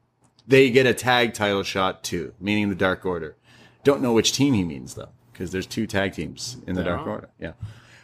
they 0.47 0.71
get 0.71 0.87
a 0.87 0.95
tag 0.95 1.35
title 1.35 1.63
shot 1.63 2.03
too, 2.03 2.35
meaning 2.41 2.69
the 2.69 2.75
Dark 2.75 3.07
Order. 3.07 3.37
Don't 3.85 4.03
know 4.03 4.13
which 4.13 4.33
team 4.33 4.55
he 4.55 4.65
means 4.65 4.95
though, 4.95 5.11
because 5.33 5.53
there's 5.53 5.67
two 5.67 5.87
tag 5.87 6.13
teams 6.13 6.57
in 6.67 6.75
the 6.75 6.83
There 6.83 6.95
Dark 6.95 7.07
are. 7.07 7.11
Order. 7.11 7.29
Yeah. 7.39 7.53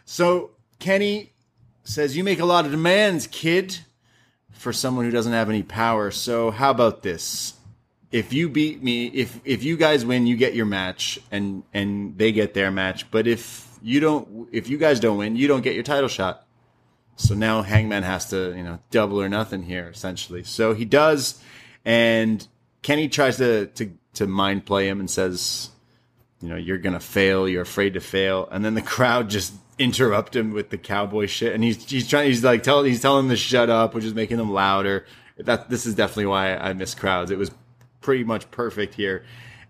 So 0.05 0.53
Kenny 0.79 1.33
says, 1.85 2.17
You 2.17 2.25
make 2.25 2.41
a 2.41 2.45
lot 2.45 2.65
of 2.65 2.71
demands, 2.71 3.27
kid, 3.27 3.79
for 4.51 4.73
someone 4.73 5.05
who 5.05 5.11
doesn't 5.11 5.33
have 5.33 5.49
any 5.49 5.63
power. 5.63 6.11
So 6.11 6.51
how 6.51 6.71
about 6.71 7.03
this? 7.03 7.55
If 8.11 8.33
you 8.33 8.49
beat 8.49 8.83
me, 8.83 9.07
if 9.09 9.41
if 9.45 9.63
you 9.63 9.77
guys 9.77 10.05
win, 10.07 10.27
you 10.27 10.37
get 10.37 10.55
your 10.55 10.67
match 10.67 11.19
and 11.31 11.63
and 11.75 12.17
they 12.17 12.33
get 12.33 12.55
their 12.55 12.71
match. 12.71 13.11
But 13.11 13.27
if 13.27 13.68
you 13.83 14.01
don't 14.01 14.49
if 14.53 14.69
you 14.69 14.79
guys 14.79 15.01
don't 15.01 15.19
win, 15.19 15.37
you 15.37 15.49
don't 15.49 15.63
get 15.63 15.75
your 15.75 15.85
title 15.85 16.09
shot. 16.09 16.47
So 17.17 17.35
now 17.35 17.63
Hangman 17.63 18.05
has 18.05 18.31
to, 18.31 18.55
you 18.57 18.63
know, 18.63 18.79
double 18.91 19.21
or 19.21 19.29
nothing 19.29 19.63
here, 19.63 19.89
essentially. 19.89 20.45
So 20.45 20.73
he 20.73 20.85
does, 20.85 21.43
and 21.85 22.47
Kenny 22.83 23.09
tries 23.09 23.39
to 23.39 23.67
to 23.67 23.93
to 24.15 24.27
mind 24.27 24.67
play 24.67 24.89
him 24.89 25.01
and 25.01 25.11
says, 25.11 25.71
you 26.41 26.49
know, 26.49 26.57
you're 26.57 26.79
gonna 26.79 27.01
fail. 27.01 27.49
You're 27.49 27.63
afraid 27.63 27.95
to 27.95 28.01
fail, 28.01 28.49
and 28.51 28.65
then 28.65 28.75
the 28.75 28.83
crowd 28.83 29.31
just 29.31 29.53
interrupt 29.79 30.35
him 30.35 30.53
with 30.53 30.71
the 30.71 30.79
cowboy 30.79 31.27
shit, 31.27 31.55
and 31.55 31.65
he's 31.65 31.89
he's 31.91 32.09
trying. 32.09 32.29
He's 32.29 32.45
like 32.45 32.63
telling 32.63 32.87
he's 32.87 33.03
telling 33.03 33.27
them 33.27 33.31
to 33.31 33.37
shut 33.37 33.69
up, 33.71 33.95
which 33.95 34.05
is 34.05 34.15
making 34.15 34.37
them 34.37 34.53
louder. 34.53 35.05
That 35.39 35.71
this 35.71 35.87
is 35.87 35.95
definitely 35.95 36.27
why 36.27 36.57
I 36.57 36.73
miss 36.73 36.95
crowds. 36.95 37.31
It 37.31 37.39
was 37.39 37.51
pretty 38.01 38.25
much 38.25 38.51
perfect 38.51 38.95
here, 38.95 39.25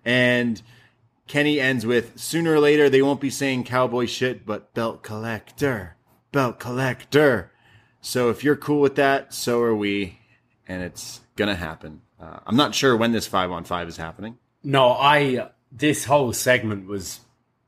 and. 0.04 0.60
Kenny 1.28 1.60
ends 1.60 1.86
with 1.86 2.18
sooner 2.18 2.54
or 2.54 2.60
later 2.60 2.88
they 2.88 3.02
won't 3.02 3.20
be 3.20 3.30
saying 3.30 3.64
cowboy 3.64 4.06
shit, 4.06 4.44
but 4.44 4.74
belt 4.74 5.02
collector, 5.02 5.96
belt 6.32 6.58
collector. 6.58 7.52
So 8.00 8.30
if 8.30 8.42
you're 8.42 8.56
cool 8.56 8.80
with 8.80 8.96
that, 8.96 9.34
so 9.34 9.60
are 9.62 9.74
we, 9.74 10.18
and 10.66 10.82
it's 10.82 11.20
gonna 11.36 11.54
happen. 11.54 12.02
Uh, 12.20 12.40
I'm 12.46 12.56
not 12.56 12.74
sure 12.74 12.96
when 12.96 13.12
this 13.12 13.26
five 13.26 13.50
on 13.52 13.64
five 13.64 13.88
is 13.88 13.96
happening. 13.96 14.38
No, 14.64 14.90
I 14.90 15.50
this 15.70 16.04
whole 16.04 16.32
segment 16.32 16.86
was 16.86 17.20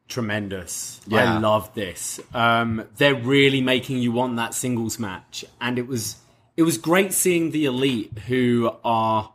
tremendous. 0.09 1.01
Yeah. 1.07 1.37
I 1.37 1.39
love 1.39 1.73
this. 1.75 2.21
Um, 2.35 2.85
they're 2.97 3.15
really 3.15 3.61
making 3.61 3.99
you 3.99 4.13
want 4.13 4.37
that 4.37 4.55
singles 4.55 4.99
match, 4.99 5.45
and 5.61 5.79
it 5.79 5.87
was 5.87 6.17
it 6.57 6.63
was 6.63 6.79
great 6.79 7.13
seeing 7.13 7.51
the 7.51 7.65
elite 7.65 8.19
who 8.27 8.71
are 8.85 9.33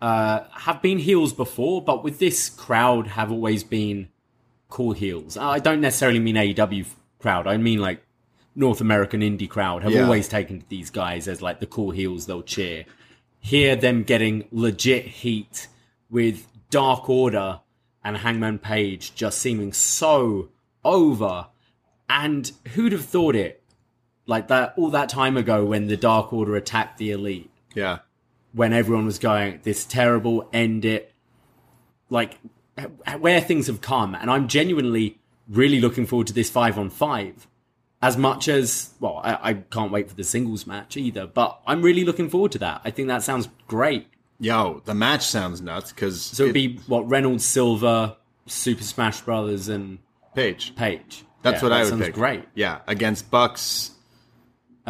uh, 0.00 0.40
have 0.52 0.80
been 0.82 0.98
heels 0.98 1.32
before, 1.32 1.82
but 1.82 2.04
with 2.04 2.18
this 2.18 2.48
crowd 2.48 3.08
have 3.08 3.32
always 3.32 3.64
been 3.64 4.08
cool 4.68 4.92
heels. 4.92 5.36
I 5.36 5.58
don't 5.58 5.80
necessarily 5.80 6.18
mean 6.20 6.36
AEW 6.36 6.86
crowd. 7.18 7.46
I 7.46 7.56
mean 7.56 7.80
like 7.80 8.02
North 8.54 8.80
American 8.80 9.20
indie 9.20 9.48
crowd 9.48 9.82
have 9.82 9.92
Yeah. 9.92 10.04
always 10.04 10.28
taken 10.28 10.60
to 10.60 10.68
these 10.68 10.90
guys 10.90 11.26
as 11.28 11.40
like 11.42 11.60
the 11.60 11.66
cool 11.66 11.90
heels 11.90 12.26
they'll 12.26 12.42
cheer. 12.42 12.84
Hear 13.40 13.76
them 13.76 14.02
getting 14.02 14.46
legit 14.50 15.04
heat 15.06 15.68
with 16.10 16.46
Dark 16.70 17.08
Order 17.08 17.60
and 18.04 18.16
Hangman 18.18 18.58
Page 18.58 19.14
just 19.14 19.38
seeming 19.38 19.72
so 19.72 20.50
over. 20.84 21.46
And 22.08 22.50
who'd 22.74 22.92
have 22.92 23.04
thought 23.04 23.34
it? 23.36 23.62
Like 24.26 24.48
that 24.48 24.74
all 24.76 24.90
that 24.90 25.08
time 25.08 25.36
ago 25.36 25.64
when 25.64 25.86
the 25.86 25.96
Dark 25.96 26.32
Order 26.32 26.54
attacked 26.56 26.98
the 26.98 27.10
Elite 27.12 27.50
Yeah, 27.74 27.98
when 28.52 28.72
everyone 28.72 29.04
was 29.06 29.18
going, 29.18 29.60
this 29.62 29.84
terrible, 29.84 30.48
end 30.52 30.84
it. 30.84 31.12
Like, 32.10 32.38
where 33.18 33.40
things 33.40 33.66
have 33.66 33.80
come. 33.80 34.14
And 34.14 34.30
I'm 34.30 34.48
genuinely 34.48 35.18
really 35.48 35.80
looking 35.80 36.06
forward 36.06 36.26
to 36.28 36.32
this 36.32 36.50
five 36.50 36.78
on 36.78 36.90
five. 36.90 37.46
As 38.00 38.16
much 38.16 38.46
as, 38.48 38.90
well, 39.00 39.20
I, 39.24 39.50
I 39.50 39.54
can't 39.54 39.90
wait 39.90 40.08
for 40.08 40.14
the 40.14 40.22
singles 40.24 40.66
match 40.66 40.96
either, 40.96 41.26
but 41.26 41.60
I'm 41.66 41.82
really 41.82 42.04
looking 42.04 42.30
forward 42.30 42.52
to 42.52 42.58
that. 42.60 42.80
I 42.84 42.90
think 42.90 43.08
that 43.08 43.22
sounds 43.24 43.48
great. 43.66 44.06
yo, 44.38 44.80
the 44.84 44.94
match 44.94 45.26
sounds 45.26 45.60
nuts 45.60 45.90
because 45.92 46.22
So 46.22 46.44
it'd 46.44 46.54
be, 46.54 46.78
what, 46.86 47.08
Reynolds, 47.10 47.44
Silver, 47.44 48.16
Super 48.46 48.84
Smash 48.84 49.20
Brothers, 49.22 49.68
and 49.68 49.98
Page. 50.34 50.76
Page. 50.76 51.24
That's 51.42 51.60
Yeah, 51.60 51.68
what 51.68 51.72
I 51.72 51.80
would 51.82 51.88
sounds 51.88 52.04
pick. 52.04 52.14
great. 52.14 52.44
Yeah, 52.54 52.78
against 52.86 53.30
Bucks, 53.32 53.90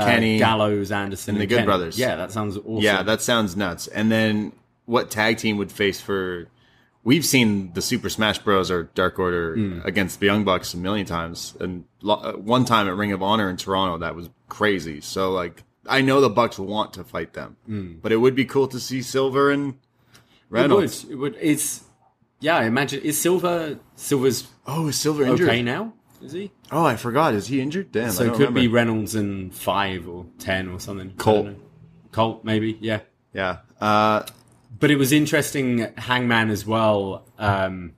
Kenny, 0.05 0.39
Gallows, 0.39 0.91
Anderson, 0.93 1.35
and 1.37 1.43
the 1.43 1.47
Good 1.47 1.57
Kenny. 1.57 1.67
Brothers. 1.67 1.99
Yeah, 1.99 2.17
that 2.17 2.33
sounds 2.33 2.57
awesome. 2.57 2.79
Yeah, 2.83 3.03
that 3.03 3.21
sounds 3.23 3.57
nuts. 3.57 3.87
And 3.89 4.11
then 4.11 4.53
what 4.87 5.11
tag 5.11 5.39
team 5.39 5.57
would 5.59 5.71
face 5.73 6.01
for? 6.01 6.47
We've 7.05 7.25
seen 7.25 7.73
the 7.73 7.81
Super 7.83 8.09
Smash 8.09 8.39
Bros. 8.41 8.71
or 8.71 8.85
Dark 8.95 9.19
Order 9.19 9.55
Hmm. 9.55 9.81
against 9.85 10.21
the 10.21 10.27
Young 10.27 10.45
Bucks 10.45 10.75
a 10.75 10.77
million 10.77 11.07
times, 11.07 11.55
and 11.61 11.85
lo- 12.03 12.15
uh, 12.23 12.33
one 12.33 12.65
time 12.65 12.87
at 12.89 12.97
Ring 12.97 13.13
of 13.13 13.23
Honor 13.23 13.49
in 13.49 13.57
Toronto 13.57 13.99
that 13.99 14.15
was 14.15 14.29
crazy. 14.49 15.01
So 15.01 15.31
like, 15.33 15.63
I 15.89 16.01
know 16.03 16.21
the 16.21 16.29
Bucks 16.29 16.59
want 16.59 16.93
to 16.95 17.05
fight 17.05 17.33
them, 17.33 17.57
but 18.03 18.13
it 18.13 18.17
would 18.17 18.35
be 18.35 18.45
cool 18.45 18.69
to 18.69 18.79
see 18.81 19.01
Silver 19.01 19.51
and 19.51 19.75
It 19.75 19.77
Reynolds. 20.51 21.05
would. 21.05 21.13
It 21.13 21.17
would. 21.17 21.37
It's, 21.41 21.85
yeah, 22.41 22.57
I 22.59 22.65
imagine, 22.65 23.01
is 23.03 23.19
Silver, 23.19 23.79
Silver's 23.97 24.49
Oh, 24.67 24.89
is 24.89 24.97
Silver 24.99 25.25
injured? 25.25 25.49
okay 25.49 25.63
now? 25.63 25.95
Is 26.23 26.33
he? 26.33 26.51
Oh, 26.73 26.85
I 26.85 26.97
forgot. 26.97 27.35
Is 27.35 27.47
he 27.47 27.61
injured? 27.61 27.93
Damn. 27.93 28.11
So 28.11 28.25
it 28.25 28.27
don't 28.29 28.37
could 28.37 28.55
be. 28.55 28.69
Reynolds 28.69 29.15
in 29.15 29.51
five 29.51 30.09
or 30.09 30.27
ten 30.39 30.69
or 30.69 30.81
something. 30.81 31.13
Colt. 31.17 31.49
Colt, 32.13 32.45
maybe, 32.45 32.77
yeah. 32.81 33.01
Yeah. 33.33 33.59
Uh, 33.81 34.25
But 34.81 34.91
it 34.91 34.97
was 34.97 35.13
interesting, 35.13 35.93
Hangman 35.97 36.51
as 36.51 36.67
well. 36.67 37.27
Um, 37.39 37.95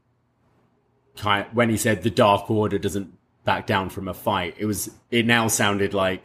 kind 1.16 1.46
when 1.52 1.70
he 1.70 1.76
said 1.76 2.02
the 2.02 2.10
Dark 2.10 2.50
Order 2.50 2.78
doesn't 2.78 3.12
back 3.44 3.66
down 3.66 3.88
from 3.90 4.08
a 4.08 4.14
fight, 4.14 4.54
it 4.58 4.66
was 4.66 4.90
it 5.10 5.26
now 5.26 5.48
sounded 5.48 5.94
like 5.94 6.24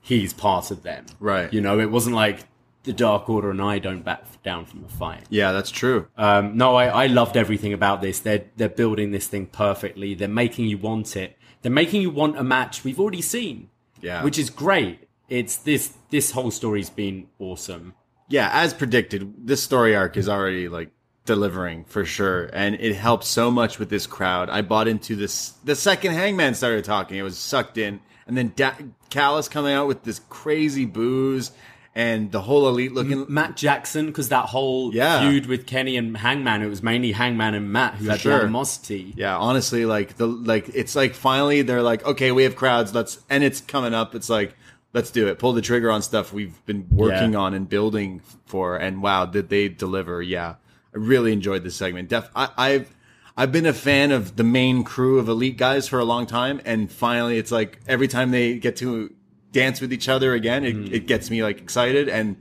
he's 0.00 0.32
part 0.32 0.70
of 0.70 0.82
them, 0.82 1.04
Right. 1.18 1.52
You 1.52 1.60
know, 1.60 1.78
it 1.80 1.90
wasn't 1.90 2.16
like 2.16 2.40
the 2.84 2.92
Dark 2.92 3.28
Order 3.28 3.50
and 3.50 3.60
I 3.60 3.78
don't 3.78 4.02
back 4.02 4.24
down 4.42 4.64
from 4.64 4.84
a 4.84 4.88
fight. 4.88 5.24
yeah, 5.30 5.52
that's 5.52 5.70
true. 5.70 6.08
Um, 6.16 6.56
no, 6.56 6.76
I, 6.76 6.86
I 6.86 7.06
loved 7.08 7.36
everything 7.36 7.72
about 7.72 8.00
this. 8.02 8.20
They're 8.20 8.44
they're 8.56 8.68
building 8.68 9.10
this 9.10 9.26
thing 9.26 9.46
perfectly. 9.46 10.14
They're 10.14 10.28
making 10.28 10.66
you 10.66 10.78
want 10.78 11.16
it. 11.16 11.36
They're 11.62 11.70
making 11.72 12.00
you 12.02 12.10
want 12.10 12.38
a 12.38 12.42
match 12.44 12.84
we've 12.84 12.98
already 13.00 13.22
seen. 13.22 13.68
Yeah. 14.02 14.24
which 14.24 14.38
is 14.38 14.48
great. 14.48 15.08
It's 15.28 15.56
this 15.56 15.92
this 16.08 16.30
whole 16.30 16.50
story's 16.50 16.88
been 16.88 17.26
awesome. 17.38 17.92
yeah, 18.30 18.48
as 18.52 18.72
predicted, 18.72 19.46
this 19.46 19.62
story 19.62 19.94
arc 19.94 20.16
is 20.16 20.26
already 20.26 20.68
like 20.68 20.90
delivering 21.26 21.84
for 21.84 22.06
sure, 22.06 22.48
and 22.54 22.74
it 22.76 22.94
helps 22.94 23.28
so 23.28 23.50
much 23.50 23.78
with 23.78 23.90
this 23.90 24.06
crowd. 24.06 24.48
I 24.48 24.62
bought 24.62 24.88
into 24.88 25.16
this 25.16 25.50
the 25.64 25.76
second 25.76 26.14
Hangman 26.14 26.54
started 26.54 26.82
talking. 26.84 27.18
It 27.18 27.22
was 27.22 27.36
sucked 27.36 27.76
in, 27.76 28.00
and 28.26 28.38
then 28.38 28.52
da- 28.56 28.72
Callis 29.10 29.48
coming 29.48 29.74
out 29.74 29.86
with 29.86 30.02
this 30.02 30.20
crazy 30.30 30.86
booze, 30.86 31.50
and 31.94 32.30
the 32.30 32.42
whole 32.42 32.68
elite 32.68 32.92
looking. 32.92 33.26
Matt 33.28 33.56
Jackson, 33.56 34.06
because 34.06 34.28
that 34.28 34.46
whole 34.46 34.94
Yeah. 34.94 35.20
feud 35.28 35.46
with 35.46 35.66
Kenny 35.66 35.96
and 35.96 36.16
Hangman, 36.16 36.62
it 36.62 36.68
was 36.68 36.82
mainly 36.82 37.12
Hangman 37.12 37.54
and 37.54 37.72
Matt 37.72 37.96
who 37.96 38.08
had 38.08 38.20
sure. 38.20 38.36
the 38.36 38.42
animosity. 38.44 39.12
Yeah, 39.16 39.36
honestly, 39.36 39.84
like 39.86 40.16
the 40.16 40.26
like 40.26 40.70
it's 40.74 40.94
like 40.94 41.14
finally 41.14 41.62
they're 41.62 41.82
like, 41.82 42.04
okay, 42.06 42.30
we 42.32 42.44
have 42.44 42.54
crowds, 42.56 42.94
let's 42.94 43.18
and 43.28 43.42
it's 43.42 43.60
coming 43.60 43.94
up. 43.94 44.14
It's 44.14 44.30
like 44.30 44.54
let's 44.92 45.10
do 45.10 45.26
it. 45.28 45.38
Pull 45.38 45.52
the 45.52 45.62
trigger 45.62 45.90
on 45.90 46.02
stuff 46.02 46.32
we've 46.32 46.64
been 46.66 46.86
working 46.90 47.32
Yeah. 47.32 47.38
on 47.40 47.54
and 47.54 47.68
building 47.68 48.22
for, 48.46 48.76
and 48.76 49.02
wow, 49.02 49.24
did 49.26 49.48
they 49.48 49.68
deliver? 49.68 50.20
Yeah, 50.22 50.54
I 50.94 50.98
really 50.98 51.32
enjoyed 51.32 51.62
this 51.64 51.76
segment. 51.76 52.08
Def, 52.08 52.28
I, 52.34 52.48
I've 52.56 52.94
I've 53.36 53.52
been 53.52 53.66
a 53.66 53.72
fan 53.72 54.10
of 54.12 54.36
the 54.36 54.44
main 54.44 54.84
crew 54.84 55.18
of 55.18 55.28
elite 55.28 55.56
guys 55.56 55.88
for 55.88 55.98
a 55.98 56.04
long 56.04 56.26
time, 56.26 56.60
and 56.64 56.90
finally, 56.90 57.38
it's 57.38 57.50
like 57.52 57.78
every 57.88 58.06
time 58.08 58.32
they 58.32 58.58
get 58.58 58.76
to 58.76 59.12
dance 59.52 59.80
with 59.80 59.92
each 59.92 60.08
other 60.08 60.34
again, 60.34 60.64
it, 60.64 60.74
hmm. 60.74 60.94
it 60.94 61.06
gets 61.06 61.30
me 61.30 61.42
like 61.42 61.60
excited 61.60 62.08
and 62.08 62.36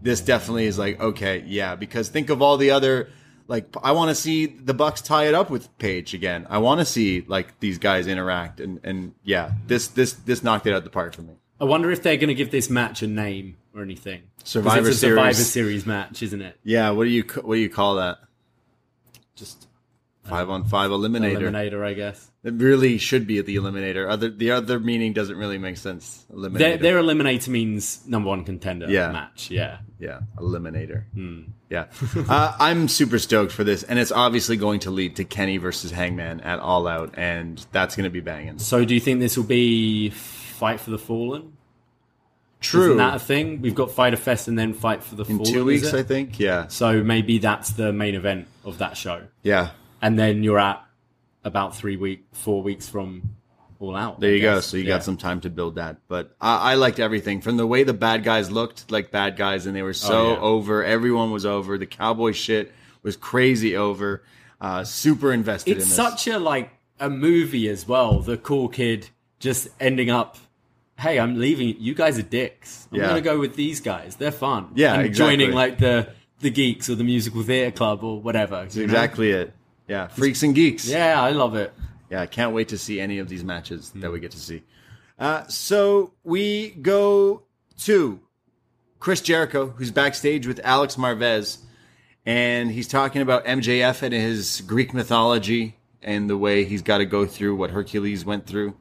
this 0.00 0.20
definitely 0.20 0.66
is 0.66 0.78
like 0.78 1.00
okay 1.00 1.44
yeah 1.46 1.76
because 1.76 2.08
think 2.08 2.28
of 2.28 2.42
all 2.42 2.56
the 2.56 2.72
other 2.72 3.08
like 3.48 3.68
I 3.82 3.92
want 3.92 4.08
to 4.08 4.14
see 4.14 4.46
the 4.46 4.74
Bucks 4.74 5.02
tie 5.02 5.26
it 5.26 5.34
up 5.34 5.50
with 5.50 5.76
Page 5.78 6.14
again. 6.14 6.46
I 6.48 6.58
want 6.58 6.80
to 6.80 6.84
see 6.84 7.24
like 7.26 7.60
these 7.60 7.78
guys 7.78 8.06
interact 8.06 8.60
and 8.60 8.80
and 8.82 9.14
yeah, 9.24 9.52
this 9.66 9.88
this 9.88 10.14
this 10.14 10.42
knocked 10.42 10.66
it 10.66 10.74
out 10.74 10.84
the 10.84 10.90
park 10.90 11.14
for 11.14 11.22
me. 11.22 11.34
I 11.60 11.64
wonder 11.64 11.90
if 11.90 12.02
they're 12.02 12.16
going 12.16 12.28
to 12.28 12.34
give 12.34 12.50
this 12.50 12.70
match 12.70 13.02
a 13.02 13.06
name 13.06 13.56
or 13.74 13.82
anything. 13.82 14.22
Survivor 14.42 14.88
it's 14.88 14.96
a 14.96 15.00
Survivor 15.00 15.34
Series. 15.34 15.50
Series 15.50 15.86
match, 15.86 16.22
isn't 16.22 16.40
it? 16.40 16.58
Yeah, 16.64 16.90
what 16.90 17.04
do 17.04 17.10
you 17.10 17.22
what 17.42 17.56
do 17.56 17.60
you 17.60 17.68
call 17.68 17.96
that? 17.96 18.18
Just 19.34 19.68
Five 20.24 20.48
on 20.50 20.64
five 20.64 20.90
eliminator. 20.90 21.50
eliminator, 21.50 21.84
I 21.84 21.94
guess. 21.94 22.30
It 22.44 22.54
really 22.54 22.96
should 22.98 23.26
be 23.26 23.38
at 23.38 23.46
the 23.46 23.56
eliminator. 23.56 24.08
Other 24.08 24.30
the 24.30 24.52
other 24.52 24.78
meaning 24.78 25.12
doesn't 25.12 25.36
really 25.36 25.58
make 25.58 25.76
sense. 25.76 26.24
Eliminator. 26.32 26.58
Their, 26.58 26.76
their 26.76 27.02
eliminator 27.02 27.48
means 27.48 28.06
number 28.06 28.28
one 28.28 28.44
contender 28.44 28.88
Yeah. 28.88 29.10
match. 29.10 29.50
Yeah. 29.50 29.78
Yeah, 29.98 30.20
eliminator. 30.36 31.04
Hmm. 31.14 31.40
Yeah, 31.70 31.86
uh, 32.28 32.54
I'm 32.60 32.86
super 32.88 33.18
stoked 33.18 33.50
for 33.52 33.64
this, 33.64 33.82
and 33.82 33.98
it's 33.98 34.12
obviously 34.12 34.56
going 34.56 34.80
to 34.80 34.90
lead 34.90 35.16
to 35.16 35.24
Kenny 35.24 35.56
versus 35.56 35.90
Hangman 35.90 36.40
at 36.42 36.58
All 36.60 36.86
Out, 36.86 37.14
and 37.16 37.64
that's 37.72 37.96
going 37.96 38.04
to 38.04 38.10
be 38.10 38.20
banging. 38.20 38.58
So 38.58 38.84
do 38.84 38.94
you 38.94 39.00
think 39.00 39.20
this 39.20 39.36
will 39.36 39.44
be 39.44 40.10
Fight 40.10 40.80
for 40.80 40.90
the 40.90 40.98
Fallen? 40.98 41.52
True. 42.60 42.84
Isn't 42.84 42.96
that 42.98 43.16
a 43.16 43.18
thing? 43.18 43.60
We've 43.60 43.74
got 43.74 43.90
Fyter 43.90 44.16
Fest 44.16 44.46
and 44.48 44.56
then 44.58 44.72
Fight 44.74 45.02
for 45.02 45.14
the 45.16 45.24
In 45.24 45.38
Fallen. 45.38 45.52
two 45.52 45.64
weeks. 45.64 45.92
I 45.94 46.02
think. 46.04 46.38
Yeah, 46.38 46.66
So 46.68 47.02
maybe 47.02 47.38
that's 47.38 47.70
the 47.70 47.92
main 47.92 48.14
event 48.14 48.46
of 48.64 48.78
that 48.78 48.96
show. 48.96 49.22
yeah. 49.42 49.70
And 50.02 50.18
then 50.18 50.42
you're 50.42 50.58
at 50.58 50.84
about 51.44 51.76
three 51.76 51.96
week, 51.96 52.24
four 52.32 52.62
weeks 52.62 52.88
from 52.88 53.22
All 53.78 53.96
Out. 53.96 54.20
There 54.20 54.30
I 54.30 54.34
you 54.34 54.40
go. 54.42 54.60
So 54.60 54.76
you 54.76 54.82
Yeah. 54.84 54.96
got 54.96 55.04
some 55.04 55.16
time 55.16 55.40
to 55.42 55.50
build 55.50 55.76
that. 55.76 55.98
But 56.08 56.34
I, 56.40 56.72
I 56.72 56.74
liked 56.74 56.98
everything 57.00 57.40
from 57.40 57.56
the 57.56 57.66
way 57.66 57.84
the 57.84 57.94
bad 57.94 58.24
guys 58.24 58.50
looked 58.50 58.90
like 58.90 59.10
bad 59.10 59.36
guys, 59.36 59.66
and 59.66 59.74
they 59.74 59.82
were 59.82 59.94
so 59.94 60.12
Oh, 60.12 60.32
yeah. 60.32 60.40
over. 60.40 60.84
Everyone 60.84 61.30
was 61.30 61.46
over. 61.46 61.78
The 61.78 61.86
cowboy 61.86 62.32
shit 62.32 62.72
was 63.02 63.16
crazy 63.16 63.76
over. 63.76 64.22
Uh, 64.60 64.84
super 64.84 65.32
invested 65.32 65.76
It's 65.78 65.86
in 65.86 65.90
such 65.90 66.26
a 66.28 66.38
like 66.38 66.70
a 67.00 67.10
movie 67.10 67.68
as 67.68 67.86
well. 67.88 68.20
The 68.20 68.36
cool 68.36 68.68
kid 68.68 69.08
just 69.40 69.68
ending 69.80 70.10
up. 70.10 70.36
Hey, 70.98 71.18
I'm 71.18 71.36
leaving. 71.40 71.74
You 71.80 71.94
guys 71.94 72.16
are 72.18 72.22
dicks. 72.22 72.86
I'm 72.92 72.98
Yeah. 72.98 73.08
gonna 73.08 73.20
go 73.20 73.40
with 73.40 73.56
these 73.56 73.80
guys. 73.80 74.14
They're 74.14 74.30
fun. 74.30 74.68
Yeah, 74.76 74.94
and 74.94 75.06
exactly. 75.06 75.36
joining 75.36 75.54
like 75.54 75.78
the 75.78 76.08
the 76.38 76.50
geeks 76.50 76.88
or 76.90 76.94
the 76.96 77.02
musical 77.04 77.42
theater 77.42 77.70
club 77.76 78.04
or 78.04 78.20
whatever. 78.20 78.66
You 78.70 78.80
know? 78.80 78.84
exactly 78.84 79.30
it. 79.32 79.52
Yeah, 79.88 80.08
freaks 80.08 80.42
and 80.42 80.54
geeks. 80.54 80.86
Yeah, 80.86 81.20
I 81.20 81.30
love 81.30 81.54
it. 81.54 81.72
Yeah, 82.10 82.20
I 82.20 82.26
can't 82.26 82.52
wait 82.52 82.68
to 82.68 82.78
see 82.78 83.00
any 83.00 83.18
of 83.18 83.28
these 83.28 83.42
matches 83.42 83.90
that 83.96 84.10
we 84.10 84.20
get 84.20 84.32
to 84.32 84.38
see. 84.38 84.62
Uh, 85.18 85.46
so 85.46 86.12
we 86.24 86.70
go 86.70 87.42
to 87.80 88.20
Chris 89.00 89.20
Jericho, 89.20 89.68
who's 89.68 89.90
backstage 89.90 90.46
with 90.46 90.60
Alex 90.62 90.96
Marvez, 90.96 91.58
and 92.24 92.70
he's 92.70 92.86
talking 92.86 93.22
about 93.22 93.44
MJF 93.44 94.02
and 94.02 94.14
his 94.14 94.60
Greek 94.60 94.94
mythology 94.94 95.76
and 96.02 96.28
the 96.28 96.36
way 96.36 96.64
he's 96.64 96.82
got 96.82 96.98
to 96.98 97.04
go 97.04 97.26
through 97.26 97.56
what 97.56 97.70
Hercules 97.70 98.24
went 98.24 98.46
through. 98.46 98.74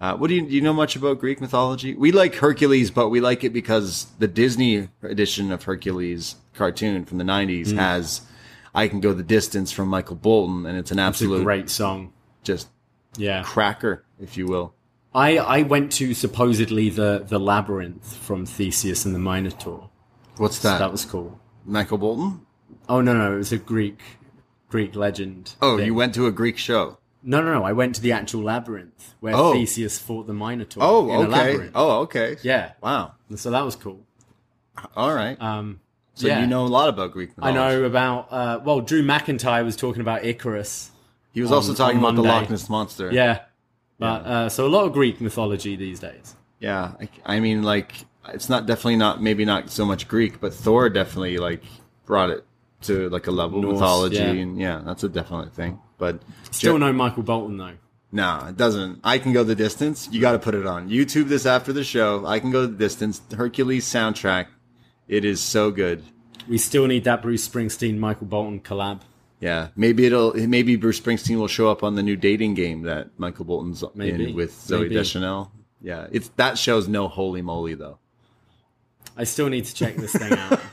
Uh, 0.00 0.16
what 0.16 0.28
do 0.28 0.34
you 0.34 0.42
do? 0.42 0.48
You 0.48 0.60
know 0.60 0.72
much 0.72 0.96
about 0.96 1.20
Greek 1.20 1.40
mythology? 1.40 1.94
We 1.94 2.10
like 2.10 2.34
Hercules, 2.34 2.90
but 2.90 3.08
we 3.10 3.20
like 3.20 3.44
it 3.44 3.52
because 3.52 4.06
the 4.18 4.26
Disney 4.26 4.88
edition 5.02 5.52
of 5.52 5.62
Hercules 5.62 6.34
cartoon 6.54 7.04
from 7.04 7.18
the 7.18 7.24
'90s 7.24 7.72
has 7.76 8.22
"I 8.74 8.88
Can 8.88 9.00
Go 9.00 9.12
the 9.12 9.22
Distance" 9.22 9.70
from 9.72 9.88
Michael 9.88 10.16
Bolton, 10.16 10.66
and 10.66 10.76
it's 10.78 10.90
an 10.90 10.98
It's 10.98 11.04
a 11.04 11.08
absolute 11.08 11.44
great 11.44 11.68
song. 11.70 12.12
just 12.42 12.68
Yeah. 13.16 13.42
cracker, 13.42 14.04
if 14.20 14.36
you 14.36 14.46
will. 14.46 14.74
I, 15.14 15.36
I 15.36 15.62
went 15.62 15.92
to 15.92 16.14
supposedly 16.14 16.88
the, 16.88 17.24
the 17.28 17.38
labyrinth 17.38 18.16
from 18.16 18.46
Theseus 18.46 19.04
and 19.04 19.14
the 19.14 19.18
Minotaur. 19.18 19.90
What's 20.38 20.56
So 20.58 20.68
that? 20.70 20.78
that 20.78 20.90
was 20.90 21.04
cool. 21.04 21.38
Michael 21.66 21.98
Bolton? 21.98 22.46
Oh 22.88 23.00
no 23.02 23.12
no, 23.12 23.34
it 23.34 23.36
was 23.36 23.52
a 23.52 23.58
Greek 23.58 24.00
Greek 24.70 24.96
legend. 24.96 25.54
Oh, 25.60 25.76
thing. 25.76 25.86
you 25.86 25.94
went 25.94 26.14
to 26.14 26.26
a 26.26 26.32
Greek 26.32 26.56
show. 26.56 26.96
No 27.22 27.40
no 27.42 27.52
no, 27.52 27.62
I 27.62 27.72
went 27.72 27.94
to 27.96 28.00
the 28.00 28.10
actual 28.12 28.42
labyrinth 28.42 29.14
where 29.20 29.34
Oh. 29.36 29.52
Theseus 29.52 29.98
fought 29.98 30.26
the 30.26 30.32
Minotaur. 30.32 30.82
Oh, 30.82 31.04
in 31.10 31.14
a 31.14 31.18
okay. 31.20 31.28
labyrinth. 31.30 31.72
Oh, 31.74 32.00
okay. 32.00 32.36
Yeah. 32.42 32.72
Wow. 32.82 33.12
So 33.36 33.50
that 33.50 33.64
was 33.64 33.76
cool. 33.76 34.00
All 34.96 35.14
right. 35.14 35.40
Um, 35.40 35.80
so 36.22 36.28
yeah. 36.28 36.40
you 36.40 36.46
know 36.46 36.64
a 36.64 36.68
lot 36.68 36.88
about 36.88 37.12
Greek 37.12 37.36
mythology. 37.36 37.58
I 37.58 37.70
know 37.70 37.84
about 37.84 38.28
uh, 38.30 38.60
well, 38.64 38.80
Drew 38.80 39.02
McIntyre 39.02 39.64
was 39.64 39.76
talking 39.76 40.00
about 40.00 40.24
Icarus. 40.24 40.90
He 41.32 41.40
was 41.40 41.52
also 41.52 41.74
talking 41.74 41.98
about 41.98 42.14
the 42.14 42.22
Loch 42.22 42.48
Ness 42.50 42.68
monster. 42.68 43.10
Yeah, 43.12 43.44
but 43.98 44.26
uh, 44.26 44.48
so 44.48 44.66
a 44.66 44.68
lot 44.68 44.86
of 44.86 44.92
Greek 44.92 45.20
mythology 45.20 45.76
these 45.76 46.00
days. 46.00 46.36
Yeah. 46.62 46.92
I, 47.00 47.08
I 47.36 47.40
mean, 47.40 47.62
like, 47.62 47.92
it's 48.28 48.48
not 48.48 48.66
definitely 48.66 48.96
not 48.96 49.20
maybe 49.20 49.44
not 49.44 49.68
so 49.68 49.84
much 49.84 50.08
Greek, 50.08 50.40
but 50.40 50.54
Thor 50.54 50.88
definitely 50.88 51.38
like 51.38 51.62
brought 52.06 52.30
it 52.30 52.44
to 52.82 53.08
like 53.10 53.26
a 53.26 53.30
level 53.30 53.58
of 53.58 53.64
Norse, 53.64 53.74
mythology, 53.74 54.16
yeah. 54.16 54.30
and 54.30 54.58
yeah, 54.58 54.82
that's 54.84 55.02
a 55.02 55.08
definite 55.08 55.52
thing. 55.52 55.78
But 55.98 56.22
Still 56.50 56.78
no 56.78 56.92
Michael 56.92 57.24
Bolton 57.24 57.58
though. 57.58 57.74
No, 58.12 58.46
it 58.48 58.56
doesn't. 58.56 59.00
I 59.02 59.18
can 59.18 59.32
go 59.32 59.42
the 59.42 59.54
distance. 59.54 60.08
You 60.12 60.20
got 60.20 60.32
to 60.32 60.38
put 60.38 60.54
it 60.54 60.66
on 60.66 60.88
YouTube 60.88 61.28
this 61.28 61.46
after 61.46 61.72
the 61.72 61.82
show. 61.82 62.26
I 62.26 62.40
can 62.40 62.50
go 62.50 62.66
the 62.66 62.76
distance. 62.76 63.20
Hercules 63.34 63.86
soundtrack. 63.86 64.46
It 65.08 65.24
is 65.24 65.40
so 65.40 65.70
good. 65.70 66.02
We 66.48 66.58
still 66.58 66.86
need 66.86 67.04
that 67.04 67.22
Bruce 67.22 67.46
Springsteen 67.48 67.98
Michael 67.98 68.26
Bolton 68.26 68.60
collab. 68.60 69.00
Yeah, 69.40 69.68
maybe 69.76 70.06
it'll. 70.06 70.34
Maybe 70.34 70.76
Bruce 70.76 71.00
Springsteen 71.00 71.36
will 71.38 71.48
show 71.48 71.68
up 71.70 71.82
on 71.82 71.94
the 71.96 72.02
new 72.02 72.16
dating 72.16 72.54
game 72.54 72.82
that 72.82 73.10
Michael 73.18 73.44
Bolton's 73.44 73.82
Maybe. 73.94 74.30
in 74.30 74.36
with 74.36 74.52
Zooey 74.52 74.82
Maybe. 74.82 74.94
Deschanel. 74.94 75.50
Yeah, 75.80 76.06
it's 76.12 76.28
that 76.36 76.58
shows 76.58 76.86
no 76.88 77.08
holy 77.08 77.42
moly 77.42 77.74
though. 77.74 77.98
I 79.16 79.24
still 79.24 79.48
need 79.48 79.64
to 79.66 79.74
check 79.74 79.96
this 79.96 80.12
thing 80.12 80.32
out. 80.32 80.60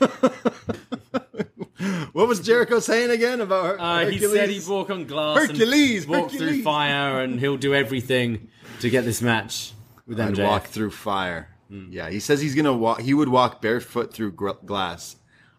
What 2.12 2.28
was 2.28 2.40
Jericho 2.40 2.80
saying 2.80 3.10
again 3.10 3.40
about 3.40 3.64
Her- 3.64 3.80
Uh, 3.80 3.98
he 4.00 4.04
Hercules? 4.18 4.32
said 4.32 4.48
he'd 4.50 4.66
walk 4.68 4.90
on 4.90 5.06
glass, 5.06 5.46
Hercules, 5.46 6.02
and 6.04 6.10
walk 6.12 6.30
through 6.30 6.62
fire, 6.62 7.20
and 7.22 7.38
he'll 7.40 7.56
do 7.56 7.72
everything 7.74 8.48
to 8.80 8.90
get 8.90 9.04
this 9.04 9.22
match 9.22 9.72
with 10.06 10.20
I'd 10.20 10.36
walk 10.38 10.66
through 10.66 10.90
fire. 10.90 11.48
Hmm. 11.68 11.86
Yeah, 11.90 12.10
he 12.10 12.20
says 12.20 12.40
he's 12.42 12.54
gonna 12.54 12.74
walk. 12.76 13.00
He 13.00 13.14
would 13.14 13.28
walk 13.28 13.62
barefoot 13.62 14.12
through 14.12 14.32
gr- 14.32 14.50
glass. 14.66 15.16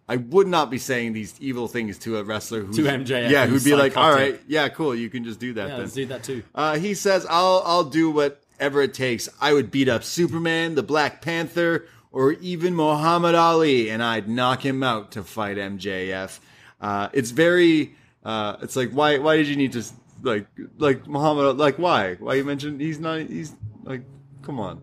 I 0.09 0.17
would 0.17 0.47
not 0.47 0.69
be 0.69 0.77
saying 0.77 1.13
these 1.13 1.33
evil 1.39 1.67
things 1.67 1.97
to 1.99 2.17
a 2.17 2.23
wrestler 2.23 2.61
who 2.63 2.73
To 2.73 2.81
MJF, 2.81 3.29
Yeah, 3.29 3.45
who'd 3.47 3.63
be 3.63 3.75
like, 3.75 3.95
"All 3.95 4.11
right, 4.11 4.39
yeah, 4.47 4.67
cool, 4.69 4.93
you 4.93 5.09
can 5.09 5.23
just 5.23 5.39
do 5.39 5.53
that." 5.53 5.61
yeah, 5.63 5.67
then. 5.69 5.79
let's 5.79 5.93
do 5.93 6.05
that 6.07 6.23
too. 6.23 6.43
Uh, 6.53 6.77
he 6.77 6.93
says, 6.93 7.25
"I'll 7.29 7.63
I'll 7.65 7.83
do 7.85 8.09
whatever 8.11 8.81
it 8.81 8.93
takes. 8.93 9.29
I 9.39 9.53
would 9.53 9.71
beat 9.71 9.87
up 9.87 10.03
Superman, 10.03 10.75
the 10.75 10.83
Black 10.83 11.21
Panther, 11.21 11.85
or 12.11 12.33
even 12.33 12.75
Muhammad 12.75 13.35
Ali, 13.35 13.89
and 13.89 14.03
I'd 14.03 14.27
knock 14.27 14.65
him 14.65 14.83
out 14.83 15.11
to 15.13 15.23
fight 15.23 15.57
MJF." 15.57 16.39
Uh, 16.81 17.09
it's 17.13 17.31
very. 17.31 17.95
Uh, 18.23 18.57
it's 18.61 18.75
like 18.75 18.91
why 18.91 19.17
why 19.19 19.37
did 19.37 19.47
you 19.47 19.55
need 19.55 19.71
to 19.73 19.83
like 20.23 20.47
like 20.77 21.07
Muhammad 21.07 21.57
like 21.57 21.77
why 21.77 22.15
why 22.15 22.35
you 22.35 22.43
mentioned 22.43 22.81
he's 22.81 22.99
not 22.99 23.19
he's 23.21 23.53
like 23.83 24.01
come 24.43 24.59
on. 24.59 24.81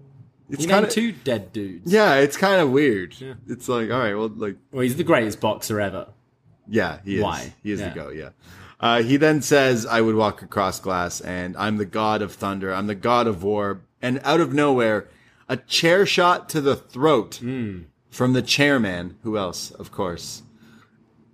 It's 0.51 0.66
kind 0.66 0.84
of 0.84 0.90
two 0.90 1.12
dead 1.12 1.53
dudes. 1.53 1.92
yeah, 1.92 2.16
it's 2.16 2.36
kind 2.36 2.61
of 2.61 2.70
weird. 2.70 3.14
It's 3.46 3.68
like 3.68 3.90
all 3.90 3.99
right, 3.99 4.14
well 4.14 4.28
like 4.34 4.57
Well, 4.72 4.82
he's 4.82 4.96
the 4.96 5.05
greatest 5.05 5.40
boxer 5.40 5.80
ever. 5.80 6.09
yeah, 6.68 6.99
he 7.05 7.16
is. 7.16 7.22
Why? 7.22 7.55
He 7.62 7.72
is 7.72 7.80
Yeah. 7.80 7.88
the 7.90 7.94
go. 7.94 8.09
Yeah. 8.11 8.30
Uh, 8.80 9.03
he 9.03 9.16
then 9.16 9.42
says, 9.42 9.84
"I 9.86 10.01
would 10.01 10.14
walk 10.14 10.40
across 10.42 10.78
glass, 10.80 11.20
and 11.20 11.57
I'm 11.57 11.78
the 11.78 11.84
god 11.84 12.22
of 12.22 12.32
thunder. 12.32 12.72
I'm 12.72 12.86
the 12.86 12.94
god 12.94 13.26
of 13.26 13.42
war." 13.42 13.80
And 14.01 14.20
out 14.22 14.40
of 14.40 14.53
nowhere, 14.55 15.09
a 15.49 15.57
chair 15.57 16.07
shot 16.07 16.49
to 16.51 16.61
the 16.61 16.76
throat 16.76 17.36
Hmm. 17.42 17.80
from 18.09 18.32
the 18.34 18.42
chairman. 18.42 19.16
Who 19.24 19.36
else? 19.36 19.72
Of 19.72 19.90
course, 19.90 20.42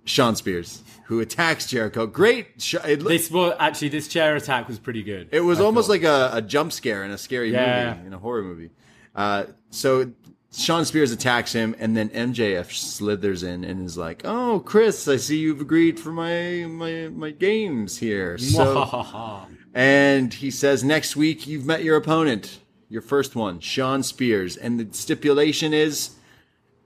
Shawn 0.05 0.35
Spears, 0.35 0.81
who 1.05 1.19
attacks 1.19 1.67
Jericho. 1.67 2.07
Great. 2.07 2.47
Sh- 2.61 2.75
it, 2.85 3.01
lo- 3.03 3.09
This 3.09 3.29
was 3.31 3.55
actually 3.59 3.89
this 3.89 4.07
chair 4.07 4.35
attack 4.35 4.67
was 4.67 4.79
pretty 4.79 5.03
good. 5.03 5.29
it 5.31 5.41
was 5.41 5.59
I 5.59 5.63
almost 5.63 5.87
thought. 5.87 5.93
like 5.93 6.03
a, 6.03 6.29
a 6.33 6.41
jump 6.41 6.71
scare 6.71 7.03
in 7.03 7.11
a 7.11 7.17
scary 7.17 7.51
Yeah. 7.51 7.93
movie, 7.95 8.07
in 8.07 8.13
a 8.13 8.19
horror 8.19 8.41
movie. 8.43 8.71
Uh, 9.15 9.45
so 9.69 10.11
Shawn 10.57 10.85
Spears 10.85 11.11
attacks 11.11 11.53
him, 11.53 11.75
and 11.79 11.95
then 11.95 12.09
MJF 12.09 12.71
slithers 12.71 13.43
in 13.43 13.63
and 13.63 13.85
is 13.85 13.97
like, 13.97 14.21
"Oh, 14.23 14.59
Chris, 14.59 15.07
I 15.07 15.17
see 15.17 15.37
you've 15.37 15.61
agreed 15.61 15.99
for 15.99 16.11
my 16.11 16.65
my 16.67 17.09
my 17.09 17.31
games 17.31 17.97
here." 17.97 18.37
So, 18.55 19.47
and 19.73 20.33
he 20.33 20.51
says, 20.51 20.83
"Next 20.83 21.15
week, 21.15 21.47
you've 21.47 21.65
met 21.65 21.83
your 21.83 21.97
opponent, 21.97 22.59
your 22.89 23.01
first 23.01 23.35
one, 23.35 23.59
Shawn 23.59 24.03
Spears, 24.03 24.55
and 24.57 24.79
the 24.79 24.87
stipulation 24.95 25.73
is." 25.73 26.11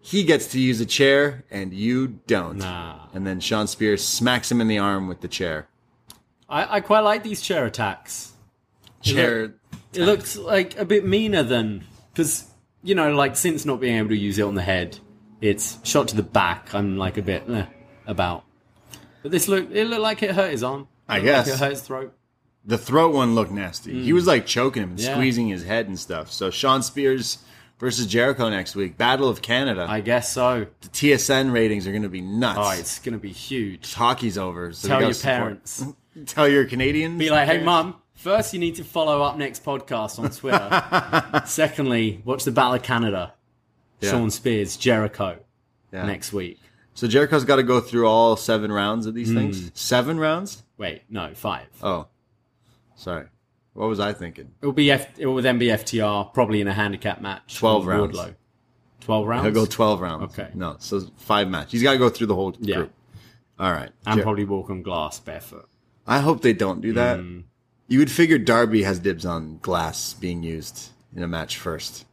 He 0.02 0.24
gets 0.24 0.48
to 0.54 0.60
use 0.60 0.80
a 0.80 0.86
chair 0.86 1.44
and 1.52 1.74
you 1.74 2.08
don't. 2.26 2.60
Nah. 2.60 3.08
And 3.14 3.28
then 3.28 3.42
Shawn 3.42 3.68
Spears 3.68 4.02
smacks 4.02 4.50
him 4.50 4.62
in 4.62 4.70
the 4.70 4.78
arm 4.78 5.10
with 5.10 5.20
the 5.20 5.28
chair. 5.28 5.68
I, 6.48 6.78
I 6.78 6.80
quite 6.80 7.02
like 7.02 7.22
these 7.22 7.42
chair 7.42 7.66
attacks. 7.66 8.32
Chair. 9.02 9.56
It 9.94 10.02
looks 10.02 10.38
like 10.38 10.80
a 10.80 10.86
bit 10.86 11.06
meaner 11.06 11.44
than 11.44 11.84
because 12.20 12.46
you 12.84 12.96
know, 12.96 13.14
like 13.14 13.36
since 13.38 13.66
not 13.66 13.80
being 13.80 13.98
able 13.98 14.10
to 14.10 14.18
use 14.18 14.38
it 14.40 14.44
on 14.44 14.56
the 14.56 14.62
head, 14.62 14.98
it's 15.42 15.78
shot 15.88 16.10
to 16.10 16.16
the 16.18 16.24
back. 16.24 16.74
I'm 16.74 16.98
like 16.98 17.18
a 17.18 17.22
bit 17.22 17.50
eh, 17.50 17.66
about. 18.06 18.44
But 19.24 19.32
this 19.32 19.48
look, 19.48 19.70
it 19.72 19.86
looked 19.86 20.02
like 20.02 20.22
it 20.24 20.32
hurt 20.32 20.52
his 20.52 20.64
arm. 20.64 20.88
I 21.08 21.22
guess. 21.22 21.48
like 21.48 21.56
it 21.56 21.60
hurt 21.60 21.72
his 21.72 21.82
throat. 21.82 22.14
The 22.66 22.78
throat 22.78 23.14
one 23.14 23.36
looked 23.36 23.52
nasty. 23.52 24.04
He 24.04 24.12
was 24.14 24.28
like 24.28 24.46
choking 24.46 24.84
him 24.84 24.90
and 24.92 25.00
Mm. 25.00 25.04
Yeah. 25.06 25.14
squeezing 25.16 25.48
his 25.48 25.64
head 25.64 25.88
and 25.88 25.98
stuff. 25.98 26.30
So 26.32 26.50
Shawn 26.52 26.84
Spears 26.84 27.38
versus 27.80 28.06
Jericho 28.06 28.50
next 28.50 28.76
week. 28.76 28.98
Battle 28.98 29.30
of 29.30 29.42
Canada. 29.42 29.86
I 29.90 30.02
guess 30.02 30.32
so. 30.34 30.68
the 30.82 30.88
TSN 30.90 31.54
ratings 31.54 31.88
are 31.88 31.92
going 31.92 32.04
to 32.04 32.10
be 32.10 32.22
nuts. 32.22 32.60
Oh, 32.62 32.72
it's 32.78 33.00
going 33.00 33.14
to 33.14 33.20
be 33.20 33.32
huge. 33.32 33.94
Hockey's 33.94 34.38
over. 34.38 34.74
So 34.74 34.90
Tell 34.90 35.02
your 35.02 35.14
support- 35.14 35.38
parents. 35.38 35.86
Tell 36.26 36.50
your 36.50 36.66
Canadians. 36.66 37.18
Be 37.18 37.30
like, 37.30 37.48
hey, 37.48 37.64
parents. 37.64 37.98
First 38.20 38.54
you 38.54 38.60
need 38.60 38.76
to 38.76 38.84
follow 38.84 39.22
upNXT 39.22 39.62
podcast 39.64 40.20
on 40.20 40.30
Twitter. 40.30 41.42
Secondly, 41.46 42.22
watch 42.26 42.44
the 42.44 42.52
Battle 42.52 42.74
of 42.74 42.84
Canada. 42.84 43.34
Yeah. 44.02 44.12
Shawn 44.12 44.30
Spears, 44.30 44.76
Jericho, 44.78 45.40
Yeah. 45.94 46.06
next 46.06 46.34
week. 46.34 46.60
So 46.94 47.08
Jericho's 47.08 47.46
got 47.46 47.56
to 47.58 47.64
go 47.64 47.80
through 47.80 48.08
all 48.08 48.36
seven 48.36 48.72
rounds 48.74 49.06
of 49.06 49.14
these 49.14 49.30
Hmm. 49.30 49.36
things. 49.38 49.72
Seven 49.74 50.20
rounds? 50.20 50.64
Wait, 50.78 51.04
no, 51.10 51.34
five. 51.34 51.68
Oh, 51.82 52.08
sorry. 52.96 53.28
What 53.74 53.88
was 53.88 54.00
I 54.02 54.12
thinking? 54.12 54.52
It 54.62 54.66
will 54.66 54.74
be 54.74 54.92
F- 54.92 55.18
it 55.18 55.26
will 55.26 55.42
then 55.42 55.58
be 55.58 55.68
FTR, 55.68 56.26
probably 56.34 56.60
in 56.60 56.68
a 56.68 56.74
handicap 56.74 57.22
match. 57.22 57.56
12 57.58 57.86
with 57.86 57.96
rounds. 57.96 58.18
Wardlow. 58.18 58.36
Twelve 59.00 59.28
rounds. 59.28 59.46
He'll 59.46 59.54
go 59.54 59.66
twelve 59.66 60.02
rounds. 60.02 60.38
Okay. 60.38 60.50
No, 60.54 60.76
so 60.80 61.00
five 61.16 61.48
match. 61.50 61.72
He's 61.72 61.82
got 61.82 61.94
to 61.94 61.98
go 61.98 62.10
through 62.10 62.28
the 62.28 62.36
whole 62.36 62.54
Yeah. 62.60 62.76
group. 62.76 62.94
All 63.58 63.72
right. 63.72 63.90
and 64.06 64.18
Jer- 64.18 64.24
probably 64.24 64.44
walk 64.44 64.70
on 64.70 64.82
glass 64.82 65.20
barefoot. 65.20 65.70
I 66.06 66.20
hope 66.20 66.42
they 66.42 66.52
don't 66.54 66.82
do 66.82 66.92
that. 66.94 67.20
Hmm. 67.20 67.40
You 67.90 68.00
would 68.00 68.12
figure 68.12 68.38
Darby 68.38 68.84
has 68.84 69.00
dibs 69.00 69.26
on 69.26 69.58
glass 69.62 70.14
being 70.14 70.44
used 70.44 70.90
in 71.16 71.24
a 71.24 71.28
match 71.28 71.58
first. 71.58 72.06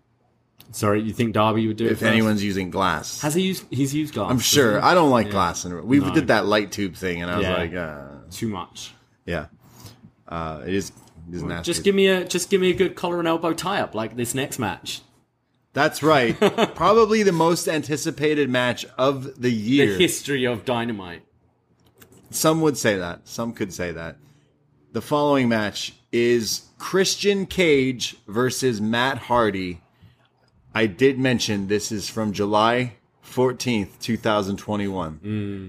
Sorry, 0.72 1.00
you 1.00 1.12
think 1.12 1.32
Darby 1.34 1.66
would 1.68 1.76
do 1.76 1.84
it? 1.86 1.92
If 1.92 1.98
first? 2.00 2.10
anyone's 2.10 2.42
using 2.42 2.70
glass, 2.70 3.20
has 3.20 3.34
he 3.34 3.42
used? 3.42 3.64
He's 3.70 3.94
used 3.94 4.14
glass. 4.14 4.30
I'm 4.30 4.38
sure. 4.40 4.82
I 4.82 4.94
don't 4.94 5.10
like 5.10 5.30
glass. 5.30 5.64
In 5.64 5.86
we 5.86 6.00
No. 6.00 6.12
did 6.12 6.26
that 6.28 6.44
light 6.46 6.72
tube 6.72 6.96
thing, 6.96 7.22
and 7.22 7.30
I 7.30 7.36
was 7.36 7.44
Yeah. 7.44 7.56
like, 7.56 7.74
uh, 7.74 8.04
too 8.30 8.48
much. 8.48 8.92
yeah, 9.26 9.46
uh, 10.28 10.62
it 10.66 10.74
is. 10.74 10.92
It 11.28 11.34
is 11.36 11.42
nasty. 11.42 11.70
Just 11.72 11.84
give 11.84 11.94
me 11.94 12.08
a 12.08 12.24
just 12.24 12.50
give 12.50 12.60
me 12.60 12.70
a 12.70 12.74
good 12.74 12.94
collar 12.96 13.18
and 13.20 13.28
elbow 13.28 13.52
tie 13.52 13.80
up 13.80 13.94
like 13.94 14.16
this 14.16 14.34
next 14.34 14.58
match. 14.58 15.02
That's 15.72 16.02
right. 16.02 16.34
Probably 16.74 17.22
the 17.22 17.32
most 17.32 17.68
anticipated 17.68 18.48
match 18.48 18.86
of 18.96 19.24
the 19.24 19.32
The 19.42 19.52
year. 19.52 19.98
history 19.98 20.44
of 20.46 20.64
Dynamite. 20.64 21.22
Some 22.30 22.60
would 22.62 22.76
say 22.78 22.96
that. 22.96 23.28
Some 23.28 23.52
could 23.52 23.72
say 23.72 23.92
that. 23.92 24.16
The 24.96 25.02
following 25.02 25.50
match 25.50 25.92
is 26.10 26.70
Christian 26.78 27.44
Cage 27.44 28.16
versus 28.26 28.80
Matt 28.80 29.18
Hardy. 29.18 29.82
I 30.74 30.86
did 30.86 31.18
mention 31.18 31.68
this 31.68 31.92
is 31.92 32.08
from 32.08 32.32
July 32.32 32.94
14th, 33.22 34.00
2021. 34.00 35.20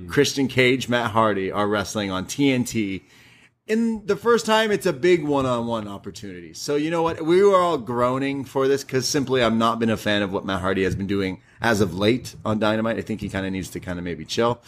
Christian 0.09 0.47
Cage, 0.47 0.87
Matt 0.87 1.11
Hardy 1.11 1.51
are 1.51 1.67
wrestling 1.67 2.09
on 2.09 2.23
TNT. 2.23 3.01
And 3.67 4.07
the 4.07 4.15
first 4.15 4.45
time, 4.45 4.71
it's 4.71 4.85
a 4.85 4.93
big 4.93 5.25
one 5.25 5.45
on 5.45 5.67
one 5.67 5.89
opportunity. 5.89 6.53
So, 6.53 6.77
you 6.77 6.89
know 6.89 7.03
what? 7.03 7.21
We 7.21 7.43
were 7.43 7.57
all 7.57 7.77
groaning 7.77 8.45
for 8.45 8.69
this 8.69 8.85
because 8.85 9.09
simply 9.09 9.43
I've 9.43 9.53
not 9.53 9.77
been 9.77 9.89
a 9.89 9.97
fan 9.97 10.21
of 10.21 10.31
what 10.31 10.45
Matt 10.45 10.61
Hardy 10.61 10.85
has 10.85 10.95
been 10.95 11.05
doing 11.05 11.41
as 11.59 11.81
of 11.81 11.93
late 11.93 12.33
on 12.45 12.59
Dynamite. 12.59 12.95
I 12.95 13.01
think 13.01 13.19
he 13.19 13.27
kind 13.27 13.45
of 13.45 13.51
needs 13.51 13.71
to 13.71 13.81
kind 13.81 13.99
of 13.99 14.05
maybe 14.05 14.23
chill. 14.23 14.61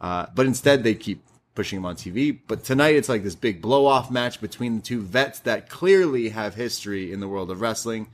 Uh, 0.00 0.24
but 0.34 0.46
instead, 0.46 0.84
they 0.84 0.94
keep 0.94 1.22
pushing 1.56 1.78
him 1.78 1.86
on 1.86 1.96
TV. 1.96 2.38
But 2.46 2.62
tonight, 2.62 2.94
it's 2.94 3.08
like 3.08 3.24
this 3.24 3.34
big 3.34 3.60
blow 3.60 3.86
off 3.86 4.10
match 4.10 4.40
between 4.40 4.76
the 4.76 4.82
two 4.82 5.00
vets 5.00 5.40
that 5.40 5.68
clearly 5.68 6.28
have 6.28 6.54
history 6.54 7.10
in 7.12 7.18
the 7.18 7.26
world 7.26 7.50
of 7.50 7.60
wrestling, 7.60 8.06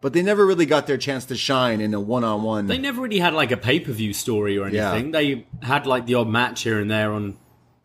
but 0.00 0.12
they 0.12 0.22
never 0.22 0.46
really 0.46 0.66
got 0.66 0.86
their 0.86 0.96
chance 0.98 1.24
to 1.26 1.36
shine 1.36 1.80
in 1.80 1.92
a 1.94 2.00
one 2.00 2.22
on 2.22 2.42
one. 2.44 2.66
They 2.68 2.78
never 2.78 3.00
really 3.02 3.18
had 3.18 3.34
like 3.34 3.50
a 3.50 3.56
pay 3.56 3.80
per 3.80 3.90
view 3.90 4.12
story 4.12 4.56
or 4.56 4.68
Yeah. 4.68 4.92
anything. 4.92 5.10
They 5.10 5.46
had 5.62 5.86
like 5.86 6.06
the 6.06 6.14
odd 6.14 6.28
match 6.28 6.62
here 6.62 6.78
and 6.78 6.88
there 6.90 7.12
on 7.12 7.36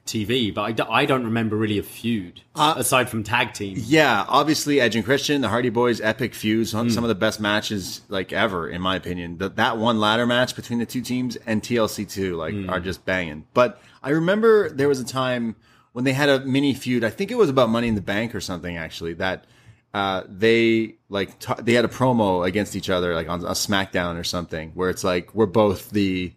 TV, 0.05 0.53
but 0.53 0.61
I, 0.61 0.71
do, 0.71 0.83
I 0.87 1.05
don't 1.05 1.23
remember 1.23 1.55
really 1.55 1.79
a 1.79 1.83
feud 1.83 2.41
Uh, 2.53 2.75
aside 2.77 3.09
from 3.09 3.23
tag 3.23 3.53
team. 3.53 3.75
Yeah, 3.79 4.23
obviously 4.27 4.79
Edge 4.79 4.95
and 4.95 5.03
Christian, 5.03 5.41
the 5.41 5.49
Hardy 5.49 5.69
Boys, 5.69 5.99
epic 5.99 6.35
feuds, 6.35 6.71
Hmm. 6.73 6.89
some 6.89 7.03
of 7.03 7.07
the 7.07 7.15
best 7.15 7.39
matches 7.39 8.01
like 8.07 8.31
ever, 8.31 8.69
in 8.69 8.81
my 8.81 8.95
opinion. 8.95 9.39
That 9.39 9.55
that 9.55 9.77
one 9.77 9.99
ladder 9.99 10.27
match 10.27 10.55
between 10.55 10.77
the 10.79 10.85
two 10.85 11.01
teams 11.01 11.37
and 11.47 11.61
TLC 11.63 12.05
two 12.05 12.35
like 12.35 12.53
Hmm. 12.53 12.69
are 12.69 12.79
just 12.79 13.03
banging. 13.03 13.45
But 13.55 13.81
I 14.03 14.11
remember 14.11 14.69
there 14.69 14.87
was 14.87 14.99
a 14.99 15.05
time 15.05 15.55
when 15.93 16.05
they 16.05 16.13
had 16.13 16.29
a 16.29 16.41
mini 16.45 16.73
feud. 16.75 17.03
I 17.03 17.09
think 17.09 17.31
it 17.31 17.37
was 17.37 17.49
about 17.49 17.69
Money 17.69 17.87
in 17.87 17.95
the 17.95 18.01
Bank 18.01 18.35
or 18.35 18.41
something 18.41 18.77
actually. 18.77 19.13
That 19.13 19.45
uh, 19.93 20.21
they 20.29 20.95
like 21.09 21.39
t- 21.39 21.53
they 21.63 21.73
had 21.73 21.85
a 21.85 21.87
promo 21.87 22.45
against 22.45 22.75
each 22.75 22.89
other 22.91 23.15
like 23.15 23.27
on 23.29 23.39
a 23.43 23.51
SmackDown 23.51 24.19
or 24.19 24.23
something 24.23 24.69
where 24.75 24.89
it's 24.91 25.03
like 25.03 25.33
we're 25.33 25.45
both 25.47 25.89
the 25.91 26.33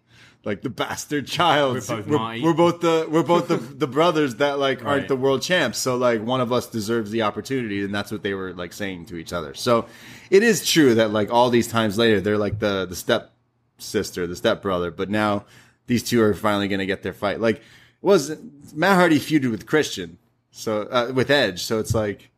like 0.48 0.62
the 0.62 0.70
bastard 0.70 1.26
child. 1.28 1.74
We're 1.74 2.02
both 2.02 2.06
we're, 2.08 2.42
we're 2.42 2.52
both 2.54 2.80
the 2.80 3.06
we're 3.08 3.22
both 3.22 3.46
the 3.48 3.56
the 3.84 3.86
brothers 3.86 4.36
that 4.36 4.58
like 4.58 4.84
aren't 4.84 5.02
Right. 5.02 5.08
the 5.08 5.16
world 5.16 5.42
champs. 5.42 5.78
So 5.78 5.96
like 5.96 6.22
one 6.22 6.40
of 6.40 6.52
us 6.52 6.66
deserves 6.66 7.10
the 7.10 7.22
opportunity, 7.22 7.84
and 7.84 7.94
that's 7.94 8.10
what 8.10 8.22
they 8.22 8.34
were 8.34 8.52
like 8.54 8.72
saying 8.72 9.06
to 9.06 9.16
each 9.16 9.32
other. 9.32 9.54
So 9.54 9.86
it 10.30 10.42
is 10.42 10.66
true 10.66 10.96
that 10.96 11.12
like 11.12 11.30
all 11.30 11.50
these 11.50 11.68
times 11.68 11.96
later, 11.98 12.20
they're 12.20 12.38
like 12.38 12.58
the 12.58 12.86
the 12.86 12.96
step 12.96 13.32
sister, 13.78 14.26
the 14.26 14.34
step 14.36 14.62
brother. 14.62 14.90
But 14.90 15.10
now 15.10 15.44
these 15.86 16.02
two 16.02 16.20
are 16.22 16.34
finally 16.34 16.66
going 16.68 16.80
to 16.80 16.86
get 16.86 17.02
their 17.02 17.12
fight. 17.12 17.40
Like 17.40 17.62
was 18.00 18.36
Matt 18.74 18.96
Hardy 18.96 19.18
feuded 19.20 19.50
with 19.50 19.66
Christian, 19.66 20.18
so 20.50 20.82
uh, 20.82 21.12
with 21.14 21.30
Edge. 21.30 21.62
So 21.64 21.78
it's 21.78 21.94
like 21.94 22.30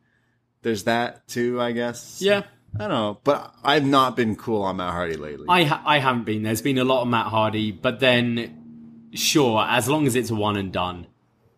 there's 0.63 0.85
that 0.85 1.27
too, 1.29 1.61
I 1.61 1.73
guess. 1.73 2.21
Yeah. 2.21 2.43
I 2.75 2.79
don't 2.79 2.91
know, 2.91 3.21
but 3.25 3.55
I've 3.65 3.85
not 3.85 4.17
been 4.17 4.37
cool 4.37 4.63
on 4.63 4.77
Matt 4.77 4.93
Hardy 4.93 5.17
lately. 5.17 5.47
I 5.49 5.65
ha- 5.65 5.83
I 5.85 5.99
haven't 5.99 6.25
been. 6.25 6.43
There's 6.43 6.63
been 6.63 6.79
a 6.79 6.85
lot 6.85 7.03
of 7.03 7.09
Matt 7.09 7.27
Hardy, 7.27 7.73
but 7.73 8.01
then 8.01 9.09
sure, 9.13 9.65
as 9.67 9.89
long 9.89 10.07
as 10.07 10.15
it's 10.15 10.31
a 10.31 10.35
one 10.35 10.57
and 10.57 10.73
done, 10.73 11.07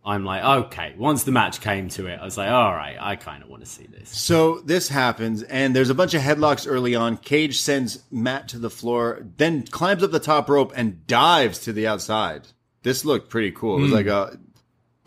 I'm 0.04 0.24
like 0.24 0.42
okay. 0.42 0.94
Once 0.96 1.24
the 1.24 1.32
match 1.32 1.60
came 1.60 1.88
to 1.90 2.06
it, 2.06 2.18
I 2.20 2.24
was 2.24 2.38
like, 2.38 2.50
all 2.50 2.72
right, 2.72 2.96
I 2.98 3.16
kind 3.16 3.42
of 3.42 3.48
want 3.48 3.62
to 3.62 3.70
see 3.70 3.86
this. 3.86 4.08
So 4.08 4.60
this 4.60 4.88
happens, 4.88 5.42
and 5.42 5.76
there's 5.76 5.90
a 5.90 5.94
bunch 5.94 6.14
of 6.14 6.22
headlocks 6.22 6.66
early 6.68 6.94
on. 6.94 7.18
Cage 7.18 7.60
sends 7.60 8.04
Matt 8.10 8.48
to 8.48 8.58
the 8.58 8.70
floor, 8.70 9.26
then 9.36 9.66
climbs 9.66 10.02
up 10.02 10.12
the 10.12 10.20
top 10.20 10.48
rope 10.48 10.72
and 10.74 11.06
dives 11.06 11.58
to 11.60 11.72
the 11.72 11.86
outside. 11.86 12.48
This 12.82 13.04
looked 13.04 13.30
pretty 13.30 13.52
cool. 13.52 13.78
It 13.78 13.82
was 13.82 13.90
hmm. 13.90 13.96
like 13.96 14.06
a, 14.06 14.38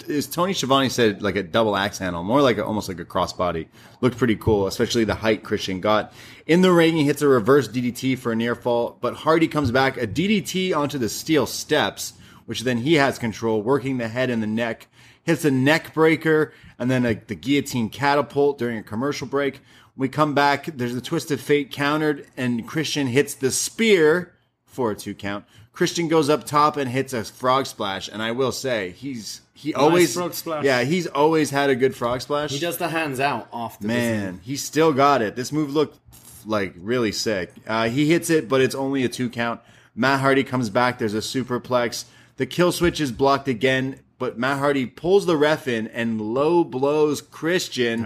as 0.09 0.27
Tony 0.27 0.53
Schiavone 0.53 0.89
said, 0.89 1.21
like 1.21 1.35
a 1.35 1.43
double 1.43 1.75
axe 1.75 1.97
handle, 1.97 2.23
more 2.23 2.41
like 2.41 2.57
a, 2.57 2.65
almost 2.65 2.87
like 2.87 2.99
a 2.99 3.05
crossbody. 3.05 3.67
Looked 4.01 4.17
pretty 4.17 4.35
cool, 4.35 4.67
especially 4.67 5.03
the 5.03 5.15
height 5.15 5.43
Christian 5.43 5.81
got. 5.81 6.13
In 6.45 6.61
the 6.61 6.71
ring, 6.71 6.95
he 6.95 7.05
hits 7.05 7.21
a 7.21 7.27
reverse 7.27 7.67
DDT 7.67 8.17
for 8.17 8.31
a 8.31 8.35
near 8.35 8.55
fall, 8.55 8.97
but 9.01 9.15
Hardy 9.15 9.47
comes 9.47 9.71
back 9.71 9.97
a 9.97 10.07
DDT 10.07 10.75
onto 10.75 10.97
the 10.97 11.09
steel 11.09 11.45
steps, 11.45 12.13
which 12.45 12.61
then 12.61 12.79
he 12.79 12.95
has 12.95 13.17
control, 13.17 13.61
working 13.61 13.97
the 13.97 14.07
head 14.07 14.29
and 14.29 14.43
the 14.43 14.47
neck. 14.47 14.87
Hits 15.23 15.43
a 15.43 15.51
neck 15.51 15.93
breaker 15.93 16.53
and 16.77 16.91
then 16.91 17.05
a, 17.05 17.15
the 17.15 17.33
guillotine 17.33 17.89
catapult 17.89 18.59
during 18.59 18.77
a 18.77 18.83
commercial 18.83 19.25
break. 19.27 19.61
We 19.97 20.09
come 20.09 20.35
back. 20.35 20.65
There's 20.65 20.95
a 20.95 21.01
twist 21.01 21.31
of 21.31 21.41
fate 21.41 21.71
countered, 21.71 22.27
and 22.35 22.67
Christian 22.67 23.07
hits 23.07 23.33
the 23.33 23.49
spear 23.49 24.35
for 24.65 24.91
a 24.91 24.95
two 24.95 25.15
count. 25.15 25.45
Christian 25.75 26.07
goes 26.07 26.29
up 26.29 26.45
top 26.45 26.77
and 26.77 26.89
hits 26.89 27.13
a 27.13 27.23
frog 27.23 27.67
splash, 27.67 28.07
and 28.07 28.23
I 28.23 28.31
will 28.31 28.51
say 28.51 28.91
he's 28.91 29.41
he 29.53 29.73
always 29.73 30.13
frog 30.13 30.33
splash. 30.33 30.63
yeah 30.63 30.83
he's 30.83 31.05
always 31.07 31.49
had 31.49 31.69
a 31.69 31.75
good 31.75 31.95
frog 31.95 32.21
splash. 32.21 32.51
He 32.51 32.59
does 32.59 32.77
the 32.77 32.87
hands 32.87 33.19
out 33.19 33.47
off 33.51 33.79
doesn't 33.79 33.87
Man, 33.87 34.39
he 34.43 34.55
still 34.55 34.93
got 34.93 35.21
it. 35.21 35.35
This 35.35 35.51
move 35.51 35.73
looked 35.73 35.99
like 36.45 36.73
really 36.77 37.11
sick. 37.11 37.51
Uh, 37.67 37.89
he 37.89 38.07
hits 38.09 38.29
it, 38.29 38.47
but 38.47 38.61
it's 38.61 38.75
only 38.75 39.03
a 39.03 39.09
two 39.09 39.29
count. 39.29 39.59
Matt 39.95 40.21
Hardy 40.21 40.43
comes 40.43 40.69
back. 40.69 40.97
There's 40.97 41.13
a 41.13 41.17
superplex. 41.19 42.05
The 42.37 42.45
kill 42.45 42.71
switch 42.71 42.99
is 42.99 43.11
blocked 43.11 43.47
again, 43.47 43.99
but 44.17 44.37
Matt 44.37 44.59
Hardy 44.59 44.85
pulls 44.85 45.25
the 45.25 45.37
ref 45.37 45.67
in 45.67 45.87
and 45.87 46.21
low 46.21 46.63
blows 46.63 47.21
Christian 47.21 48.05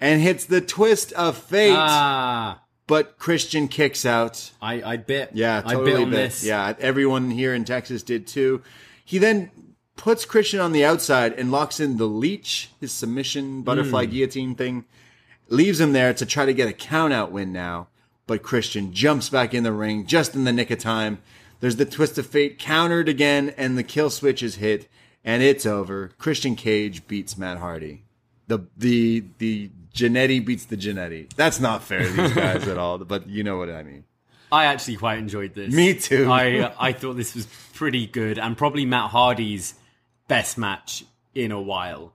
and 0.00 0.20
hits 0.22 0.44
the 0.44 0.60
twist 0.60 1.12
of 1.12 1.36
fate. 1.36 1.74
Ah, 1.76 2.60
but 2.88 3.16
Christian 3.18 3.68
kicks 3.68 4.04
out. 4.04 4.50
I 4.60 4.82
I 4.82 4.96
bit. 4.96 5.30
Yeah, 5.32 5.62
I 5.64 5.74
totally 5.74 5.92
bit 5.92 6.00
on 6.02 6.10
bit. 6.10 6.16
this. 6.16 6.44
Yeah, 6.44 6.74
everyone 6.80 7.30
here 7.30 7.54
in 7.54 7.64
Texas 7.64 8.02
did 8.02 8.26
too. 8.26 8.62
He 9.04 9.18
then 9.18 9.52
puts 9.96 10.24
Christian 10.24 10.58
on 10.60 10.72
the 10.72 10.84
outside 10.84 11.32
and 11.34 11.52
locks 11.52 11.78
in 11.78 11.96
the 11.96 12.06
leech, 12.06 12.70
his 12.80 12.90
submission 12.92 13.62
butterfly 13.62 14.04
Hmm. 14.06 14.10
guillotine 14.10 14.54
thing. 14.56 14.84
Leaves 15.48 15.80
him 15.80 15.92
there 15.92 16.12
to 16.12 16.26
try 16.26 16.44
to 16.44 16.52
get 16.52 16.68
a 16.68 16.72
count 16.72 17.12
out 17.12 17.30
win 17.32 17.52
now. 17.52 17.88
But 18.26 18.42
Christian 18.42 18.92
jumps 18.92 19.28
back 19.30 19.54
in 19.54 19.62
the 19.64 19.72
ring 19.72 20.06
just 20.06 20.34
in 20.34 20.44
the 20.44 20.52
nick 20.52 20.70
of 20.70 20.78
time. 20.78 21.18
There's 21.60 21.76
the 21.76 21.86
twist 21.86 22.18
of 22.18 22.26
fate 22.26 22.58
countered 22.58 23.08
again, 23.08 23.54
and 23.56 23.76
the 23.78 23.82
kill 23.82 24.10
switch 24.10 24.42
is 24.42 24.56
hit, 24.56 24.88
and 25.24 25.42
it's 25.42 25.64
over. 25.66 26.10
Christian 26.18 26.54
Cage 26.54 27.06
beats 27.08 27.38
Matt 27.38 27.58
Hardy. 27.58 28.04
The 28.46 28.60
the 28.76 29.24
the 29.38 29.70
Jannetty 29.98 30.44
beats 30.44 30.66
the 30.66 30.76
Jannetty. 30.76 31.32
That's 31.34 31.58
not 31.60 31.82
fair 31.82 32.00
to 32.00 32.08
these 32.10 32.32
guys 32.32 32.68
at 32.68 32.78
all, 32.78 32.98
but 32.98 33.28
you 33.28 33.42
know 33.42 33.58
what 33.58 33.68
I 33.70 33.82
mean. 33.82 34.04
I 34.50 34.66
actually 34.66 34.96
quite 34.96 35.18
enjoyed 35.18 35.54
this. 35.54 35.74
Me 35.74 35.94
too. 35.94 36.30
I 36.30 36.58
uh, 36.60 36.74
I 36.78 36.92
thought 36.92 37.14
this 37.14 37.34
was 37.34 37.46
pretty 37.74 38.06
good 38.06 38.38
and 38.38 38.56
probably 38.56 38.86
Matt 38.86 39.10
Hardy's 39.10 39.74
best 40.26 40.56
match 40.56 41.04
in 41.34 41.52
a 41.52 41.60
while. 41.60 42.12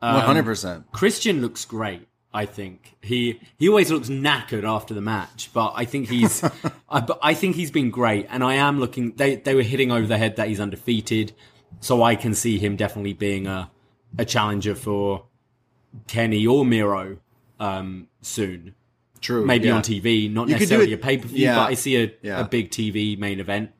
Um, 0.00 0.14
One 0.14 0.24
hundred 0.24 0.44
percent. 0.44 0.90
Christian 0.92 1.40
looks 1.42 1.64
great. 1.64 2.08
I 2.32 2.46
think 2.46 2.96
he 3.02 3.40
he 3.58 3.68
always 3.68 3.90
looks 3.90 4.08
knackered 4.08 4.64
after 4.64 4.94
the 4.94 5.00
match, 5.00 5.50
but 5.52 5.72
I 5.76 5.84
think 5.84 6.08
he's 6.08 6.42
I, 6.88 7.00
but 7.00 7.18
I 7.22 7.34
think 7.34 7.56
he's 7.56 7.70
been 7.70 7.90
great, 7.90 8.26
and 8.30 8.42
I 8.42 8.54
am 8.54 8.80
looking. 8.80 9.12
They 9.16 9.36
they 9.36 9.54
were 9.54 9.62
hitting 9.62 9.92
over 9.92 10.06
the 10.06 10.18
head 10.18 10.36
that 10.36 10.48
he's 10.48 10.60
undefeated, 10.60 11.32
so 11.80 12.02
I 12.02 12.16
can 12.16 12.34
see 12.34 12.58
him 12.58 12.76
definitely 12.76 13.12
being 13.12 13.46
a 13.46 13.70
a 14.18 14.24
challenger 14.24 14.74
for 14.74 15.26
Kenny 16.06 16.46
or 16.46 16.64
Miro 16.64 17.18
um, 17.64 18.08
soon. 18.22 18.74
True, 19.20 19.46
maybe 19.46 19.68
yeah. 19.68 19.76
on 19.76 19.82
TV, 19.82 20.30
not 20.30 20.48
You 20.48 20.54
necessarily 20.54 20.92
a 20.92 20.98
pay 20.98 21.16
per 21.16 21.26
view, 21.28 21.44
yeah. 21.46 21.54
but 21.56 21.70
I 21.70 21.74
see 21.74 21.96
a, 21.96 22.12
Yeah. 22.22 22.40
a 22.40 22.44
big 22.44 22.70
TV 22.70 23.18
main 23.18 23.40
event. 23.40 23.70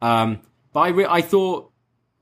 Um, 0.00 0.40
but 0.72 0.80
I, 0.80 0.88
re- 0.88 1.06
I 1.08 1.20
thought 1.20 1.70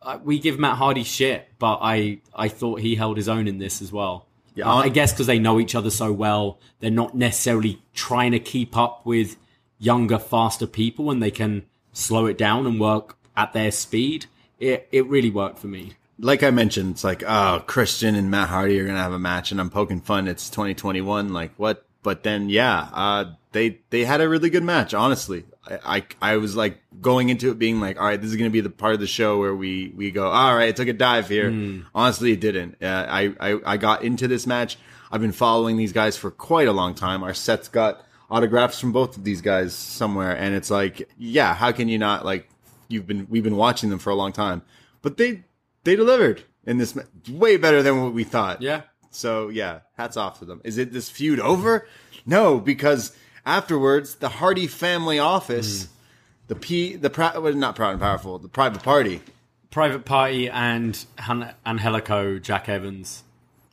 uh, 0.02 0.18
we 0.24 0.40
give 0.40 0.58
Matt 0.58 0.76
Hardy 0.78 1.04
shit, 1.04 1.48
but 1.60 1.78
I, 1.80 2.18
I 2.34 2.48
thought 2.48 2.80
he 2.80 2.96
held 2.96 3.16
his 3.18 3.28
own 3.28 3.46
in 3.46 3.58
this 3.58 3.80
as 3.82 3.92
well. 3.92 4.26
Yeah, 4.56 4.68
Uh, 4.68 4.76
I 4.78 4.88
guess 4.88 5.12
because 5.12 5.28
they 5.28 5.38
know 5.38 5.60
each 5.60 5.74
other 5.76 5.90
so 5.90 6.12
well, 6.12 6.58
they're 6.80 6.90
not 6.90 7.14
necessarily 7.16 7.80
trying 7.94 8.32
to 8.32 8.40
keep 8.40 8.76
up 8.76 9.06
with 9.06 9.36
younger, 9.78 10.18
faster 10.18 10.66
people, 10.66 11.10
and 11.10 11.22
they 11.22 11.30
can 11.30 11.62
slow 11.92 12.26
it 12.26 12.36
down 12.36 12.66
and 12.66 12.80
work 12.80 13.16
at 13.36 13.52
their 13.52 13.70
speed. 13.70 14.26
It, 14.58 14.88
it 14.92 15.06
really 15.06 15.30
worked 15.30 15.58
for 15.60 15.68
me. 15.68 15.92
Like 16.18 16.42
I 16.42 16.50
mentioned, 16.50 16.92
it's 16.92 17.04
like, 17.04 17.22
oh, 17.26 17.62
Christian 17.66 18.14
and 18.14 18.30
Matt 18.30 18.48
Hardy 18.48 18.78
are 18.80 18.86
gonna 18.86 18.98
have 18.98 19.12
a 19.12 19.18
match, 19.18 19.50
and 19.50 19.60
I'm 19.60 19.70
poking 19.70 20.00
fun. 20.00 20.28
It's 20.28 20.48
2021, 20.50 21.32
like 21.32 21.52
what? 21.56 21.84
But 22.02 22.22
then, 22.24 22.48
yeah, 22.48 22.88
uh, 22.92 23.32
they 23.52 23.80
they 23.90 24.04
had 24.04 24.20
a 24.20 24.28
really 24.28 24.50
good 24.50 24.64
match. 24.64 24.92
Honestly, 24.94 25.44
I, 25.66 26.04
I 26.20 26.32
I 26.32 26.36
was 26.36 26.56
like 26.56 26.78
going 27.00 27.28
into 27.28 27.50
it 27.50 27.58
being 27.58 27.80
like, 27.80 27.98
all 27.98 28.06
right, 28.06 28.20
this 28.20 28.30
is 28.30 28.36
gonna 28.36 28.50
be 28.50 28.60
the 28.60 28.70
part 28.70 28.94
of 28.94 29.00
the 29.00 29.06
show 29.06 29.38
where 29.38 29.54
we 29.54 29.92
we 29.96 30.10
go, 30.10 30.28
all 30.28 30.56
right, 30.56 30.68
it 30.68 30.76
took 30.76 30.88
a 30.88 30.92
dive 30.92 31.28
here. 31.28 31.82
Honestly, 31.94 32.32
it 32.32 32.40
didn't. 32.40 32.82
Uh, 32.82 33.06
I, 33.08 33.34
I 33.40 33.60
I 33.64 33.76
got 33.76 34.02
into 34.02 34.28
this 34.28 34.46
match. 34.46 34.78
I've 35.10 35.20
been 35.20 35.32
following 35.32 35.76
these 35.76 35.92
guys 35.92 36.16
for 36.16 36.30
quite 36.30 36.68
a 36.68 36.72
long 36.72 36.94
time. 36.94 37.22
Our 37.22 37.34
set's 37.34 37.68
got 37.68 38.04
autographs 38.30 38.80
from 38.80 38.92
both 38.92 39.16
of 39.16 39.24
these 39.24 39.42
guys 39.42 39.74
somewhere, 39.74 40.36
and 40.36 40.54
it's 40.54 40.70
like, 40.70 41.08
yeah, 41.18 41.54
how 41.54 41.70
can 41.72 41.88
you 41.88 41.98
not 41.98 42.24
like? 42.24 42.48
You've 42.88 43.06
been 43.06 43.26
we've 43.30 43.44
been 43.44 43.56
watching 43.56 43.90
them 43.90 43.98
for 43.98 44.10
a 44.10 44.14
long 44.14 44.32
time, 44.32 44.62
but 45.02 45.16
they 45.18 45.44
they 45.84 45.96
delivered 45.96 46.42
in 46.64 46.78
this 46.78 46.94
ma- 46.94 47.02
way 47.30 47.56
better 47.56 47.82
than 47.82 48.02
what 48.02 48.12
we 48.14 48.24
thought. 48.24 48.62
Yeah. 48.62 48.82
So 49.10 49.48
yeah, 49.48 49.80
hats 49.96 50.16
off 50.16 50.38
to 50.38 50.44
them. 50.44 50.60
Is 50.64 50.78
it 50.78 50.92
this 50.92 51.10
feud 51.10 51.40
over? 51.40 51.86
No, 52.24 52.58
because 52.60 53.14
afterwards 53.44 54.14
the 54.16 54.28
Hardy 54.28 54.66
family 54.66 55.18
office, 55.18 55.88
the 56.48 56.54
P, 56.54 56.96
the 56.96 57.10
pr- 57.10 57.38
well, 57.38 57.52
not 57.52 57.76
proud 57.76 57.90
and 57.92 58.00
powerful, 58.00 58.38
the 58.38 58.48
private 58.48 58.82
party. 58.82 59.20
Private 59.70 60.04
Party 60.04 60.50
and 60.50 61.02
Han- 61.18 61.50
Angelico, 61.64 62.38
Jack 62.38 62.68
Evans, 62.68 63.24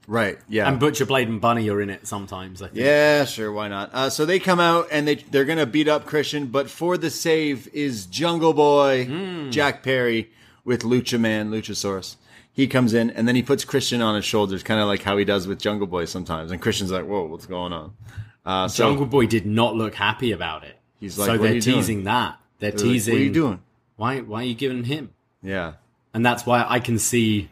Right. 0.07 0.39
Yeah. 0.47 0.69
and 0.69 0.79
Butcher 0.79 1.05
Blade 1.05 1.27
and 1.27 1.41
Bunny 1.41 1.69
are 1.69 1.81
in 1.81 1.89
it 1.89 2.07
sometimes. 2.07 2.61
I 2.61 2.67
think. 2.67 2.77
Yeah, 2.79 3.25
sure, 3.25 3.51
why 3.51 3.67
not? 3.67 3.89
Uh, 3.93 4.09
so 4.09 4.25
they 4.25 4.39
come 4.39 4.61
out 4.61 4.87
and 4.91 5.05
they 5.07 5.15
they're 5.15 5.43
gonna 5.45 5.65
beat 5.65 5.89
up 5.89 6.05
Christian, 6.05 6.47
but 6.47 6.69
for 6.69 6.97
the 6.97 7.09
save 7.09 7.67
is 7.73 8.05
Jungle 8.05 8.53
Boy, 8.53 9.49
Jack 9.51 9.83
Perry 9.83 10.31
with 10.69 10.83
Lucha 10.83 11.19
Man, 11.19 11.49
Luchasaurus. 11.49 12.15
He 12.53 12.67
comes 12.67 12.93
in 12.93 13.09
and 13.09 13.27
then 13.27 13.35
he 13.35 13.41
puts 13.41 13.65
Christian 13.65 14.03
on 14.03 14.13
his 14.15 14.23
shoulders, 14.23 14.61
kind 14.61 14.79
of 14.79 14.87
like 14.87 15.01
how 15.01 15.17
he 15.17 15.25
does 15.25 15.47
with 15.47 15.59
Jungle 15.59 15.87
Boy 15.87 16.05
sometimes. 16.05 16.51
And 16.51 16.61
Christian's 16.61 16.91
like, 16.91 17.05
"Whoa, 17.05 17.23
what's 17.25 17.47
going 17.47 17.73
on?" 17.73 17.93
Uh, 18.45 18.67
so 18.67 18.87
Jungle 18.87 19.07
Boy 19.07 19.25
did 19.25 19.47
not 19.47 19.75
look 19.75 19.95
happy 19.95 20.31
about 20.31 20.63
it. 20.63 20.77
He's 20.99 21.17
like, 21.17 21.25
so 21.25 21.31
"What 21.33 21.41
they're 21.41 21.55
you 21.55 21.61
doing?" 21.61 21.77
teasing 21.77 22.03
that. 22.03 22.37
They're 22.59 22.69
they're 22.69 22.79
like, 22.79 22.87
teasing. 22.93 23.13
"What 23.15 23.21
are 23.21 23.23
you 23.23 23.31
doing?" 23.31 23.59
Why? 23.95 24.19
Why 24.19 24.41
are 24.41 24.45
you 24.45 24.53
giving 24.53 24.83
him? 24.83 25.09
Yeah, 25.41 25.73
And 26.13 26.23
that's 26.23 26.45
why 26.45 26.65
I 26.67 26.79
can 26.79 26.99
see. 26.99 27.49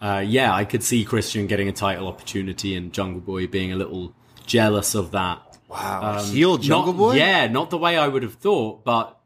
Uh, 0.00 0.22
yeah, 0.26 0.54
I 0.54 0.64
could 0.64 0.82
see 0.82 1.04
Christian 1.04 1.46
getting 1.46 1.68
a 1.68 1.72
title 1.72 2.08
opportunity 2.08 2.74
and 2.76 2.92
Jungle 2.92 3.20
Boy 3.20 3.46
being 3.46 3.72
a 3.72 3.76
little 3.76 4.14
jealous 4.46 4.94
of 4.94 5.10
that. 5.10 5.58
wow, 5.68 6.22
heel 6.22 6.56
Jungle 6.56 6.92
Not- 6.92 6.98
Boy. 6.98 7.14
Yeah, 7.16 7.46
not 7.48 7.68
the 7.70 7.78
way 7.78 7.98
I 7.98 8.08
would 8.08 8.22
have 8.22 8.34
thought, 8.34 8.84
but 8.84 9.18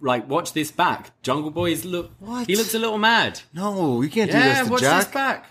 like, 0.00 0.28
watch 0.28 0.52
this 0.52 0.70
back. 0.70 1.10
Jungle 1.22 1.50
Boy's 1.50 1.84
look. 1.84 2.12
What? 2.20 2.46
He 2.46 2.56
looks 2.56 2.74
a 2.74 2.78
little 2.78 2.98
mad. 2.98 3.40
no, 3.52 4.00
you 4.02 4.08
can't 4.08 4.30
do 4.30 4.36
Yeah, 4.36 4.58
this 4.58 4.66
to 4.66 4.72
watch 4.72 4.80
Jack. 4.82 5.04
this 5.04 5.14
back. 5.14 5.46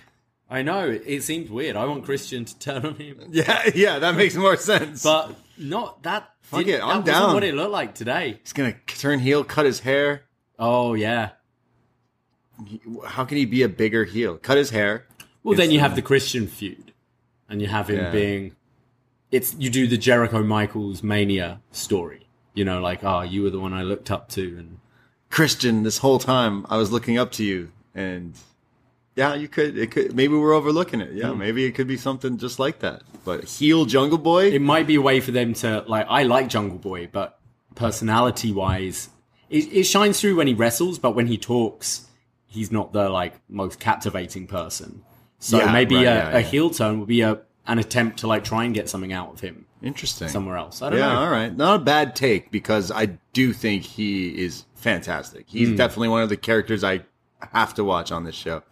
I 0.50 0.62
know 0.64 0.90
it, 0.90 1.04
it 1.06 1.24
seems 1.24 1.50
weird. 1.50 1.76
I 1.78 1.86
want 1.86 2.04
Christian 2.04 2.44
to 2.46 2.60
turn 2.60 2.86
on 2.86 2.96
him, 2.96 3.18
Yeah, 3.32 3.62
yeah, 3.74 4.00
that 4.00 4.16
makes 4.16 4.36
more 4.36 4.58
sense. 4.58 5.02
but 5.04 5.34
not 5.58 6.04
that. 6.04 6.30
Fuck 6.42 6.66
didn't- 6.66 6.82
it, 6.82 6.84
I'm 6.84 6.88
that 6.88 6.90
wasn't 6.98 7.06
down. 7.06 7.34
What 7.34 7.44
it 7.46 7.56
looked 7.56 7.72
like 7.72 7.96
today. 7.96 8.40
he's 8.44 8.52
gonna 8.54 8.76
turn 8.88 9.20
heel, 9.20 9.44
cut 9.46 9.66
his 9.66 9.80
hair. 9.82 10.24
Oh 10.60 10.94
yeah. 10.94 11.30
How 13.08 13.26
can 13.26 13.38
he 13.38 13.46
be 13.46 13.64
a 13.64 13.70
bigger 13.70 14.04
heel? 14.06 14.38
Cut 14.38 14.58
his 14.58 14.70
hair. 14.70 15.06
Well, 15.44 15.56
then 15.56 15.66
It's, 15.66 15.74
you 15.74 15.80
uh, 15.80 15.84
have 15.84 15.96
the 15.96 16.02
Christian 16.02 16.48
feud, 16.48 16.94
and 17.50 17.62
you 17.62 17.68
have 17.68 17.90
him 17.90 17.98
Yeah. 17.98 18.12
being. 18.12 18.56
It's 19.32 19.56
you 19.58 19.70
do 19.70 19.88
the 19.88 19.98
Jericho 19.98 20.44
Michaels 20.44 21.02
Mania 21.02 21.62
story. 21.72 22.21
You 22.54 22.66
know, 22.66 22.82
like, 22.82 23.04
oh, 23.04 23.22
you 23.22 23.44
were 23.44 23.50
the 23.50 23.60
one 23.60 23.74
I 23.74 23.84
looked 23.84 24.12
up 24.12 24.28
to, 24.30 24.42
and 24.42 24.80
Christian, 25.30 25.84
this 25.84 26.00
whole 26.00 26.20
time 26.20 26.66
I 26.70 26.78
was 26.78 26.92
looking 26.92 27.18
up 27.18 27.32
to 27.34 27.44
you, 27.44 27.72
and 27.96 28.34
yeah, 29.16 29.36
you 29.36 29.48
could. 29.48 29.78
It 29.78 29.92
could. 29.92 30.16
Maybe 30.16 30.36
we're 30.36 30.54
overlooking 30.54 31.02
it. 31.02 31.14
Yeah, 31.14 31.32
hmm. 31.32 31.40
maybe 31.40 31.66
it 31.66 31.72
could 31.72 31.88
be 31.88 31.98
something 31.98 32.38
just 32.38 32.60
like 32.60 32.80
that. 32.80 33.04
But 33.24 33.46
heel 33.46 33.86
Jungle 33.86 34.18
Boy. 34.18 34.52
it 34.52 34.62
might 34.62 34.88
be 34.88 34.96
a 34.96 35.02
way 35.02 35.20
for 35.20 35.32
them 35.32 35.54
to 35.56 35.84
like. 35.88 36.06
I 36.10 36.24
like 36.24 36.50
Jungle 36.50 36.78
Boy, 36.78 37.08
but 37.12 37.40
personality 37.76 38.52
wise, 38.52 39.10
it, 39.50 39.72
it 39.72 39.84
shines 39.84 40.20
through 40.20 40.36
when 40.36 40.48
he 40.48 40.54
wrestles, 40.54 41.00
but 41.00 41.16
when 41.16 41.28
he 41.28 41.38
talks, 41.38 42.08
he's 42.48 42.72
not 42.72 42.94
the 42.94 43.10
like 43.10 43.40
most 43.50 43.80
captivating 43.80 44.48
person. 44.48 45.04
So 45.40 45.58
Yeah, 45.58 45.72
maybe 45.72 45.96
right, 45.96 46.02
a, 46.02 46.06
yeah, 46.06 46.30
a 46.30 46.40
yeah. 46.40 46.46
heel 46.46 46.70
turn 46.70 47.00
would 47.00 47.08
be 47.08 47.22
a 47.22 47.42
an 47.68 47.80
attempt 47.80 48.20
to 48.20 48.28
like 48.28 48.44
try 48.44 48.64
and 48.66 48.74
get 48.74 48.90
something 48.90 49.14
out 49.14 49.32
of 49.34 49.40
him 49.40 49.66
Interesting. 49.84 50.28
somewhere 50.30 50.58
else. 50.58 50.82
I 50.82 50.90
don't 50.90 51.00
Yeah, 51.00 51.14
know. 51.14 51.20
all 51.22 51.32
right. 51.32 51.56
Not 51.56 51.82
a 51.82 51.84
bad 51.84 52.16
take 52.16 52.52
because 52.52 52.92
I 52.92 53.18
do 53.34 53.52
think 53.54 53.84
he 53.84 54.30
is 54.44 54.66
fantastic. 54.76 55.46
He's 55.48 55.70
Hmm. 55.70 55.76
definitely 55.76 56.10
one 56.10 56.22
of 56.24 56.30
the 56.30 56.38
characters 56.38 56.84
I 56.84 57.02
have 57.54 57.74
to 57.76 57.84
watch 57.84 58.12
on 58.12 58.24
this 58.24 58.36
show. 58.36 58.64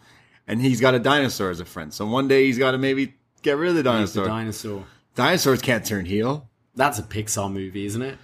And 0.46 0.60
he's 0.62 0.80
got 0.80 0.94
a 0.94 0.98
dinosaur 0.98 1.50
as 1.50 1.60
a 1.60 1.64
friend. 1.64 1.92
So 1.92 2.06
one 2.06 2.28
day 2.28 2.46
he's 2.46 2.58
got 2.58 2.72
to 2.72 2.78
maybe 2.78 3.14
get 3.42 3.56
rid 3.56 3.70
of 3.70 3.74
the 3.74 3.78
He's 3.80 4.12
the 4.12 4.20
dinosaur. 4.22 4.26
dinosaur. 4.26 4.84
Dinosaurs 5.16 5.62
can't 5.62 5.84
turn 5.84 6.04
heel. 6.06 6.48
That's 6.76 6.98
a 6.98 7.02
Pixar 7.02 7.52
movie, 7.52 7.86
isn't 7.86 8.02
it? 8.02 8.18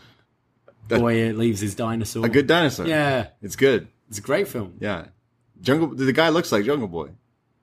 That- 0.89 1.01
Boy 1.01 1.33
leaves 1.33 1.61
his 1.61 1.75
dinosaur. 1.75 2.25
A 2.25 2.29
good 2.29 2.47
dinosaur. 2.47 2.87
Yeah, 2.87 3.29
It's 3.43 3.57
good. 3.57 3.89
it's 4.09 4.19
a 4.19 4.23
great 4.23 4.47
film. 4.49 4.75
Yeah. 4.81 5.07
Jungle 5.61 5.89
the 5.89 6.13
guy 6.13 6.29
looks 6.29 6.53
like 6.53 6.65
Jungle 6.65 6.87
Boy 6.89 7.11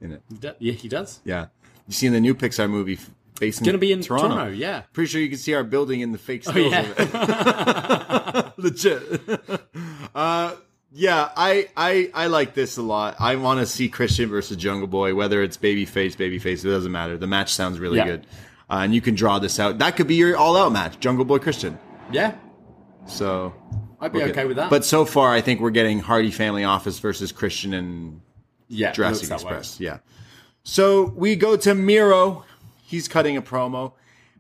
in 0.02 0.12
it. 0.14 0.22
Yeah, 0.60 0.74
he 0.74 0.90
does. 0.90 1.20
Yeah. 1.24 1.48
You 1.88 1.94
seen 1.94 2.12
the 2.12 2.20
new 2.20 2.36
Pixar 2.36 2.70
movie 2.70 3.00
based 3.46 3.60
in 3.60 3.66
Gonna 3.66 3.78
be 3.78 3.92
in 3.92 4.02
Toronto? 4.02 4.30
Toronto, 4.30 4.52
yeah. 4.54 4.82
Pretty 4.94 5.10
sure 5.10 5.20
you 5.22 5.30
can 5.30 5.38
see 5.38 5.54
our 5.54 5.64
building 5.64 6.00
in 6.02 6.12
the 6.12 6.18
fake 6.18 6.44
Oh, 6.48 6.56
yeah. 6.58 6.82
of 6.82 6.96
it. 6.98 8.54
Legit. 8.58 9.22
uh, 10.16 10.56
yeah, 10.92 11.30
I, 11.36 11.70
I 11.76 12.12
I 12.14 12.28
like 12.28 12.54
this 12.54 12.78
a 12.78 12.82
lot. 12.82 13.16
I 13.20 13.36
want 13.36 13.60
to 13.60 13.66
see 13.66 13.90
Christian 13.90 14.30
versus 14.30 14.58
Jungle 14.58 14.88
Boy, 14.88 15.16
whether 15.16 15.42
it's 15.42 15.58
babyface, 15.58 16.16
babyface, 16.16 16.64
it 16.64 16.70
doesn't 16.70 16.92
matter. 16.92 17.18
The 17.18 17.28
match 17.28 17.52
sounds 17.54 17.80
really 17.80 17.98
Yeah. 17.98 18.06
good, 18.06 18.28
uh, 18.70 18.82
and 18.84 18.94
you 18.94 19.02
can 19.02 19.16
draw 19.16 19.40
this 19.40 19.60
out. 19.60 19.80
That 19.80 19.96
could 19.96 20.08
be 20.08 20.16
your 20.16 20.38
all-out 20.38 20.72
match, 20.72 21.00
Jungle 21.00 21.26
Boy 21.26 21.40
Christian. 21.40 21.80
Yeah, 22.12 22.36
So 23.08 23.54
I'd 24.00 24.14
be 24.14 24.22
okay, 24.22 24.32
good. 24.34 24.48
with 24.50 24.58
that. 24.58 24.70
But 24.70 24.86
so 24.86 25.04
far, 25.04 25.34
I 25.34 25.42
think 25.42 25.60
we're 25.62 25.72
getting 25.72 26.00
Hardy 26.00 26.30
Family 26.32 26.64
Office 26.64 27.00
versus 27.00 27.32
Christian 27.32 27.74
and 27.74 28.22
yeah, 28.68 28.92
Jurassic 28.92 29.30
that 29.30 29.40
way. 29.44 29.58
Express. 29.58 29.80
Yeah. 29.80 29.98
So 30.64 31.06
we 31.16 31.36
go 31.36 31.58
to 31.58 31.74
Miro. 31.74 32.46
He's 32.94 33.08
cutting 33.08 33.36
a 33.36 33.42
promo 33.42 33.94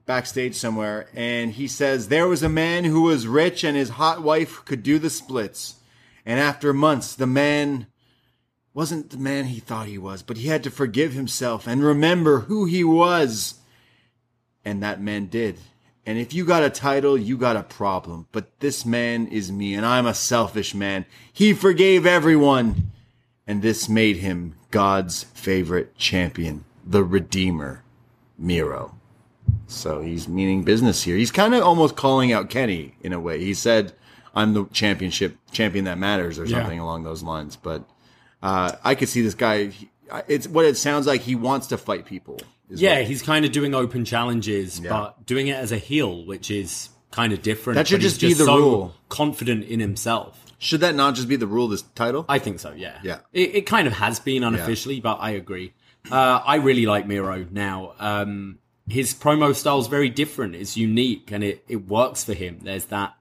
backstage 0.05 0.53
somewhere, 0.53 1.07
and 1.15 1.53
he 1.53 1.67
says 1.67 2.07
there 2.07 2.27
was 2.27 2.43
a 2.43 2.49
man 2.49 2.83
who 2.83 3.01
was 3.01 3.25
rich 3.25 3.63
and 3.63 3.75
his 3.75 3.89
hot 3.89 4.21
wife 4.21 4.63
could 4.63 4.83
do 4.83 4.99
the 4.99 5.09
splits. 5.09 5.77
And 6.23 6.39
after 6.39 6.71
months, 6.71 7.15
the 7.15 7.25
man 7.25 7.87
wasn't 8.71 9.09
the 9.09 9.17
man 9.17 9.45
he 9.45 9.59
thought 9.59 9.87
he 9.87 9.97
was, 9.97 10.21
but 10.21 10.37
he 10.37 10.49
had 10.49 10.63
to 10.65 10.69
forgive 10.69 11.13
himself 11.13 11.65
and 11.65 11.83
remember 11.83 12.41
who 12.41 12.65
he 12.65 12.83
was. 12.83 13.55
And 14.63 14.83
that 14.83 15.01
man 15.01 15.25
did. 15.25 15.57
And 16.05 16.19
if 16.19 16.31
you 16.31 16.45
got 16.45 16.61
a 16.61 16.69
title, 16.69 17.17
you 17.17 17.39
got 17.39 17.55
a 17.55 17.63
problem. 17.63 18.27
But 18.31 18.59
this 18.59 18.85
man 18.85 19.25
is 19.29 19.51
me, 19.51 19.73
and 19.73 19.83
I'm 19.83 20.05
a 20.05 20.13
selfish 20.13 20.75
man. 20.75 21.07
He 21.33 21.55
forgave 21.55 22.05
everyone. 22.05 22.91
And 23.47 23.63
this 23.63 23.89
made 23.89 24.17
him 24.17 24.53
God's 24.69 25.23
favorite 25.23 25.97
champion, 25.97 26.65
the 26.85 27.03
Redeemer, 27.03 27.82
Miro. 28.37 28.95
So 29.67 30.01
he's 30.01 30.27
meaning 30.27 30.63
business 30.63 31.03
here. 31.03 31.15
He's 31.17 31.31
kind 31.31 31.53
of 31.53 31.63
almost 31.63 31.95
calling 31.95 32.31
out 32.31 32.49
Kenny 32.49 32.95
in 33.01 33.13
a 33.13 33.19
way. 33.19 33.39
He 33.39 33.53
said, 33.53 33.93
I'm 34.35 34.53
the 34.53 34.65
championship 34.65 35.37
champion 35.51 35.85
that 35.85 35.97
matters 35.97 36.39
or 36.39 36.45
Yeah. 36.45 36.59
something 36.59 36.79
along 36.79 37.03
those 37.03 37.23
lines. 37.23 37.55
But 37.55 37.83
uh, 38.41 38.73
I 38.83 38.95
could 38.95 39.09
see 39.09 39.21
this 39.21 39.33
guy. 39.35 39.71
It's 40.27 40.47
what 40.47 40.65
it 40.65 40.77
sounds 40.77 41.07
like. 41.07 41.21
He 41.21 41.35
wants 41.35 41.67
to 41.67 41.77
fight 41.77 42.05
people. 42.05 42.39
Yeah, 42.69 43.01
he's 43.01 43.21
kind 43.21 43.45
of 43.45 43.51
doing 43.51 43.75
open 43.75 44.05
challenges, 44.05 44.79
but 44.79 45.25
doing 45.25 45.47
it 45.47 45.55
as 45.55 45.71
a 45.71 45.77
heel, 45.77 46.25
which 46.25 46.49
is 46.49 46.89
kind 47.11 47.31
of 47.33 47.41
different. 47.41 47.75
That 47.75 47.87
should 47.87 48.01
just 48.01 48.19
be 48.21 48.33
the 48.33 48.45
so 48.45 48.57
rule. 48.57 48.95
Confident 49.09 49.65
in 49.65 49.79
himself. 49.79 50.39
Should 50.57 50.79
that 50.79 50.95
not 50.95 51.15
just 51.15 51.27
be 51.27 51.35
the 51.35 51.45
rule 51.45 51.65
of 51.65 51.71
this 51.71 51.81
title? 51.93 52.25
I 52.29 52.39
think 52.39 52.59
so. 52.59 52.71
Yeah. 52.71 52.97
Yeah. 53.03 53.19
It, 53.33 53.55
it 53.55 53.61
kind 53.65 53.85
of 53.85 53.93
has 53.93 54.19
been 54.19 54.43
unofficially, 54.43 55.01
but 55.01 55.17
I 55.19 55.31
agree. 55.31 55.73
Uh, 56.11 56.41
I 56.45 56.55
really 56.55 56.85
like 56.85 57.07
Miro 57.07 57.45
now. 57.51 57.93
Um, 57.99 58.59
his 58.87 59.13
promo 59.13 59.55
style 59.55 59.79
is 59.79 59.87
very 59.87 60.09
different. 60.09 60.55
It's 60.55 60.75
unique 60.75 61.31
and 61.31 61.43
it, 61.43 61.63
it 61.67 61.87
works 61.87 62.23
for 62.23 62.33
him. 62.33 62.59
There's 62.61 62.85
that 62.85 63.15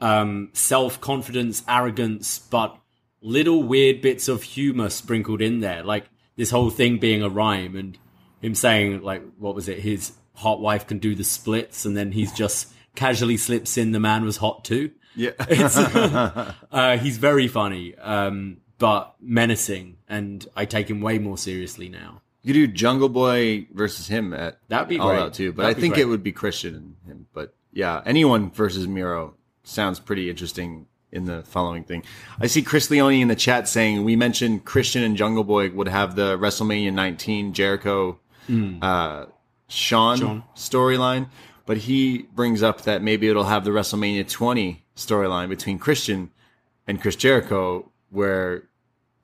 um, 0.00 0.50
self 0.52 1.00
confidence, 1.00 1.62
arrogance, 1.68 2.38
but 2.38 2.76
little 3.20 3.62
weird 3.62 4.00
bits 4.00 4.28
of 4.28 4.42
humor 4.42 4.90
sprinkled 4.90 5.40
in 5.40 5.60
there. 5.60 5.82
Like 5.82 6.06
this 6.36 6.50
whole 6.50 6.70
thing 6.70 6.98
being 6.98 7.22
a 7.22 7.28
rhyme 7.28 7.76
and 7.76 7.98
him 8.40 8.54
saying, 8.54 9.02
like, 9.02 9.22
what 9.38 9.54
was 9.54 9.68
it? 9.68 9.78
His 9.80 10.12
hot 10.34 10.60
wife 10.60 10.86
can 10.86 10.98
do 10.98 11.14
the 11.14 11.24
splits, 11.24 11.84
and 11.84 11.96
then 11.96 12.12
he's 12.12 12.32
just 12.32 12.72
casually 12.94 13.36
slips 13.36 13.76
in 13.78 13.92
the 13.92 14.00
man 14.00 14.24
was 14.24 14.36
hot 14.36 14.64
too. 14.64 14.90
Yeah. 15.16 15.32
Uh, 16.70 16.98
he's 16.98 17.18
very 17.18 17.46
funny, 17.46 17.94
um, 17.96 18.56
but 18.84 19.14
menacing, 19.20 19.96
and 20.08 20.46
I 20.54 20.66
take 20.66 20.90
him 20.90 21.00
way 21.00 21.18
more 21.18 21.38
seriously 21.38 21.88
now. 21.88 22.20
You 22.42 22.52
do 22.52 22.66
Jungle 22.66 23.08
Boy 23.08 23.66
versus 23.72 24.08
him 24.08 24.34
at 24.34 24.58
That'd 24.68 24.88
be 24.88 24.98
All 24.98 25.08
great. 25.08 25.20
Out 25.20 25.32
too, 25.34 25.52
but 25.52 25.62
That'd 25.62 25.78
I 25.78 25.80
think 25.80 25.94
great. 25.94 26.02
it 26.02 26.06
would 26.06 26.22
be 26.22 26.32
Christian 26.32 26.74
and 26.74 26.96
him. 27.06 27.26
But 27.32 27.54
yeah, 27.72 28.02
anyone 28.04 28.50
versus 28.50 28.86
Miro 28.86 29.34
sounds 29.62 29.98
pretty 30.00 30.28
interesting 30.28 30.86
in 31.10 31.24
the 31.24 31.42
following 31.44 31.84
thing. 31.84 32.02
I 32.38 32.46
see 32.46 32.60
Chris 32.62 32.90
Leone 32.90 33.14
in 33.14 33.28
the 33.28 33.36
chat 33.36 33.68
saying 33.68 34.04
we 34.04 34.16
mentioned 34.16 34.66
Christian 34.66 35.02
and 35.02 35.16
Jungle 35.16 35.44
Boy 35.44 35.70
would 35.70 35.88
have 35.88 36.14
the 36.16 36.36
WrestleMania 36.36 36.92
19 36.92 37.54
Jericho 37.54 38.18
uh, 38.82 39.24
Sean, 39.68 40.18
Hmm. 40.18 40.24
Sean. 40.24 40.42
storyline, 40.54 41.28
but 41.64 41.78
he 41.78 42.26
brings 42.34 42.62
up 42.62 42.82
that 42.82 43.00
maybe 43.00 43.28
it'll 43.28 43.44
have 43.44 43.64
the 43.64 43.70
WrestleMania 43.70 44.28
20 44.28 44.84
storyline 44.94 45.48
between 45.48 45.78
Christian 45.78 46.30
and 46.86 47.00
Chris 47.00 47.16
Jericho, 47.16 47.90
where 48.10 48.64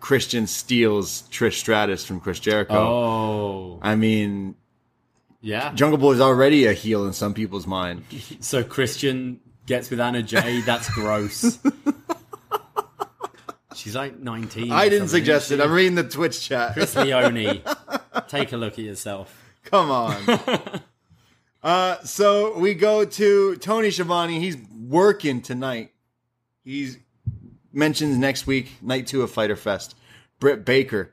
Christian 0.00 0.46
steals 0.46 1.24
Trish 1.30 1.58
Stratus 1.58 2.04
from 2.04 2.20
Chris 2.20 2.40
Jericho. 2.40 2.74
Oh, 2.74 3.78
I 3.82 3.96
mean, 3.96 4.54
yeah. 5.40 5.72
Jungle 5.74 5.98
Boy 5.98 6.12
is 6.12 6.20
already 6.20 6.66
a 6.66 6.72
heel 6.72 7.06
in 7.06 7.12
some 7.12 7.34
people's 7.34 7.66
mind. 7.66 8.04
So 8.40 8.64
Christian 8.64 9.40
gets 9.66 9.90
with 9.90 10.00
Anna 10.00 10.22
Jay. 10.22 10.60
That's 10.62 10.88
gross. 10.90 11.58
She's 13.74 13.94
like 13.94 14.18
19. 14.18 14.72
I 14.72 14.88
didn't 14.88 15.08
suggest 15.08 15.52
it. 15.52 15.60
I'm 15.60 15.70
reading 15.70 15.94
the 15.94 16.04
Twitch 16.04 16.42
chat. 16.42 16.74
Chris 16.74 16.94
Leone. 16.96 17.62
Take 18.28 18.52
a 18.52 18.56
look 18.56 18.74
at 18.74 18.84
yourself. 18.84 19.34
Come 19.64 19.90
on. 19.90 20.40
uh, 21.62 22.02
so 22.02 22.58
we 22.58 22.74
go 22.74 23.04
to 23.04 23.56
Tony 23.56 23.90
Schiavone. 23.90 24.40
He's 24.40 24.56
working 24.86 25.40
tonight. 25.40 25.92
He's 26.64 26.98
mentions 27.72 28.16
next 28.16 28.46
week, 28.46 28.72
night 28.82 29.06
two 29.06 29.22
of 29.22 29.30
Fyter 29.30 29.56
Fest. 29.56 29.94
Britt 30.38 30.64
Baker 30.64 31.12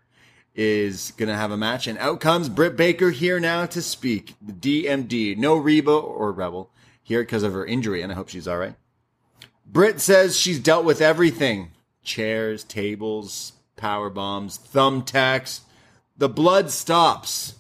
is 0.56 1.12
going 1.18 1.30
to 1.30 1.36
have 1.36 1.52
a 1.52 1.58
match, 1.58 1.88
and 1.88 2.00
out 2.00 2.20
comes 2.20 2.50
Britt 2.50 2.76
Baker 2.76 3.12
here 3.12 3.40
now 3.40 3.66
to 3.68 3.82
speak. 3.82 4.36
The 4.42 4.54
DMD, 4.54 5.38
no 5.38 5.56
Reba 5.56 5.92
or 5.92 6.32
Rebel 6.32 6.72
here 7.04 7.22
because 7.22 7.44
of 7.44 7.54
her 7.54 7.66
injury, 7.66 8.02
and 8.02 8.12
I 8.12 8.16
hope 8.16 8.30
she's 8.30 8.48
all 8.48 8.58
right. 8.58 8.76
Britt 9.66 10.00
says 10.00 10.38
she's 10.38 10.60
dealt 10.60 10.86
with 10.86 11.02
everything 11.02 11.72
chairs, 12.04 12.64
tables, 12.64 13.54
power 13.76 14.10
bombs, 14.10 14.58
thumbtacks. 14.58 15.62
The 16.18 16.30
blood 16.30 16.72
stops. 16.72 17.56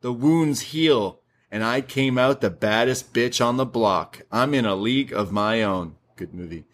The 0.00 0.12
wounds 0.12 0.60
heal. 0.60 1.20
And 1.50 1.64
I 1.64 1.80
came 1.80 2.18
out 2.18 2.40
the 2.40 2.50
baddest 2.50 3.12
bitch 3.12 3.44
on 3.44 3.56
the 3.56 3.66
block. 3.66 4.22
I'm 4.30 4.54
in 4.54 4.66
a 4.66 4.74
league 4.74 5.12
of 5.12 5.32
my 5.32 5.62
own. 5.62 5.96
Good 6.16 6.34
movie. 6.34 6.64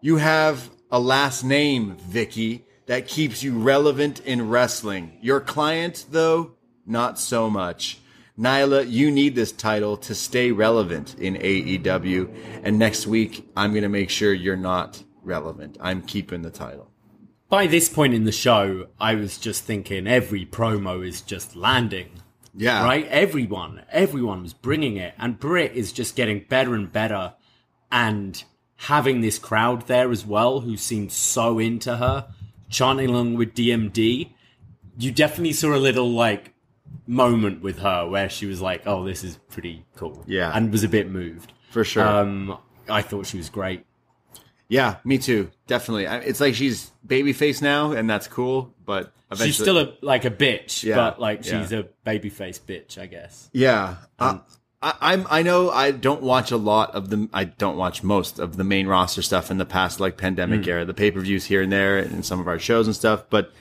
You 0.00 0.16
have 0.16 0.70
a 0.96 0.98
last 0.98 1.44
name, 1.44 1.94
Vicky, 2.08 2.64
that 2.86 3.06
keeps 3.06 3.42
you 3.42 3.58
relevant 3.58 4.18
in 4.20 4.48
wrestling. 4.48 5.18
Your 5.20 5.40
client, 5.40 6.06
though, 6.10 6.52
not 6.86 7.18
so 7.18 7.50
much. 7.50 7.98
Nyla, 8.38 8.90
you 8.90 9.10
need 9.10 9.34
this 9.34 9.52
title 9.52 9.98
to 9.98 10.14
stay 10.14 10.52
relevant 10.52 11.14
in 11.18 11.34
AEW. 11.34 12.34
And 12.62 12.78
next 12.78 13.06
week, 13.06 13.46
I'm 13.54 13.72
going 13.72 13.82
to 13.82 13.90
make 13.90 14.08
sure 14.08 14.32
you're 14.32 14.56
not 14.56 15.02
relevant. 15.22 15.76
I'm 15.82 16.00
keeping 16.00 16.40
the 16.40 16.50
title. 16.50 16.90
By 17.50 17.66
this 17.66 17.90
point 17.90 18.14
in 18.14 18.24
the 18.24 18.32
show, 18.32 18.86
I 18.98 19.16
was 19.16 19.36
just 19.36 19.64
thinking 19.64 20.06
every 20.06 20.46
promo 20.46 21.06
is 21.06 21.20
just 21.20 21.54
landing. 21.54 22.08
Yeah. 22.54 22.82
Right? 22.82 23.06
Everyone, 23.08 23.82
everyone 23.90 24.42
was 24.42 24.54
bringing 24.54 24.96
it. 24.96 25.12
And 25.18 25.38
Britt 25.38 25.72
is 25.72 25.92
just 25.92 26.16
getting 26.16 26.46
better 26.48 26.74
and 26.74 26.90
better. 26.90 27.34
And 27.92 28.42
having 28.76 29.20
this 29.20 29.38
crowd 29.38 29.86
there 29.86 30.10
as 30.10 30.24
well 30.26 30.60
who 30.60 30.76
seemed 30.76 31.12
so 31.12 31.58
into 31.58 31.96
her, 31.96 32.28
chanting 32.68 33.08
along 33.10 33.34
with 33.34 33.54
DMD. 33.54 34.30
You 34.98 35.12
definitely 35.12 35.52
saw 35.52 35.74
a 35.74 35.78
little 35.78 36.10
like 36.10 36.52
moment 37.06 37.62
with 37.62 37.78
her 37.80 38.06
where 38.08 38.28
she 38.28 38.46
was 38.46 38.60
like, 38.60 38.82
oh, 38.86 39.04
this 39.04 39.24
is 39.24 39.38
pretty 39.50 39.84
cool. 39.96 40.24
Yeah. 40.26 40.50
And 40.54 40.70
was 40.72 40.84
a 40.84 40.88
bit 40.88 41.10
moved. 41.10 41.52
For 41.70 41.84
sure. 41.84 42.06
Um, 42.06 42.56
I 42.88 43.02
thought 43.02 43.26
she 43.26 43.36
was 43.36 43.48
great. 43.50 43.84
Yeah, 44.68 44.96
me 45.04 45.18
too. 45.18 45.50
Definitely. 45.68 46.06
It's 46.06 46.40
like 46.40 46.54
she's 46.54 46.90
babyface 47.06 47.62
now, 47.62 47.92
and 47.92 48.10
that's 48.10 48.26
cool. 48.26 48.74
But 48.84 49.12
eventually, 49.30 49.48
She's 49.52 49.60
still 49.62 49.78
a 49.78 49.92
like 50.02 50.24
a 50.24 50.30
bitch, 50.30 50.82
Yeah, 50.82 50.96
but 50.96 51.20
like 51.20 51.46
yeah. 51.46 51.60
she's 51.62 51.72
a 51.72 51.86
babyface 52.04 52.60
bitch, 52.60 52.98
I 52.98 53.06
guess. 53.06 53.48
yeah. 53.52 53.96
Uh, 54.18 54.38
I, 54.82 54.94
I'm. 55.00 55.26
I 55.30 55.42
know. 55.42 55.70
I 55.70 55.90
don't 55.90 56.22
watch 56.22 56.50
a 56.50 56.56
lot 56.56 56.94
of 56.94 57.10
the. 57.10 57.28
I 57.32 57.44
don't 57.44 57.76
watch 57.76 58.02
most 58.02 58.38
of 58.38 58.56
the 58.56 58.64
main 58.64 58.86
roster 58.86 59.22
stuff 59.22 59.50
in 59.50 59.58
the 59.58 59.66
past, 59.66 60.00
like 60.00 60.16
pandemic 60.16 60.64
hmm. 60.64 60.70
era, 60.70 60.84
the 60.84 60.94
pay 60.94 61.10
per 61.10 61.20
views 61.20 61.46
here 61.46 61.62
and 61.62 61.72
there, 61.72 61.98
and 61.98 62.24
some 62.24 62.40
of 62.40 62.48
our 62.48 62.58
shows 62.58 62.86
and 62.86 62.94
stuff. 62.94 63.24
But 63.30 63.52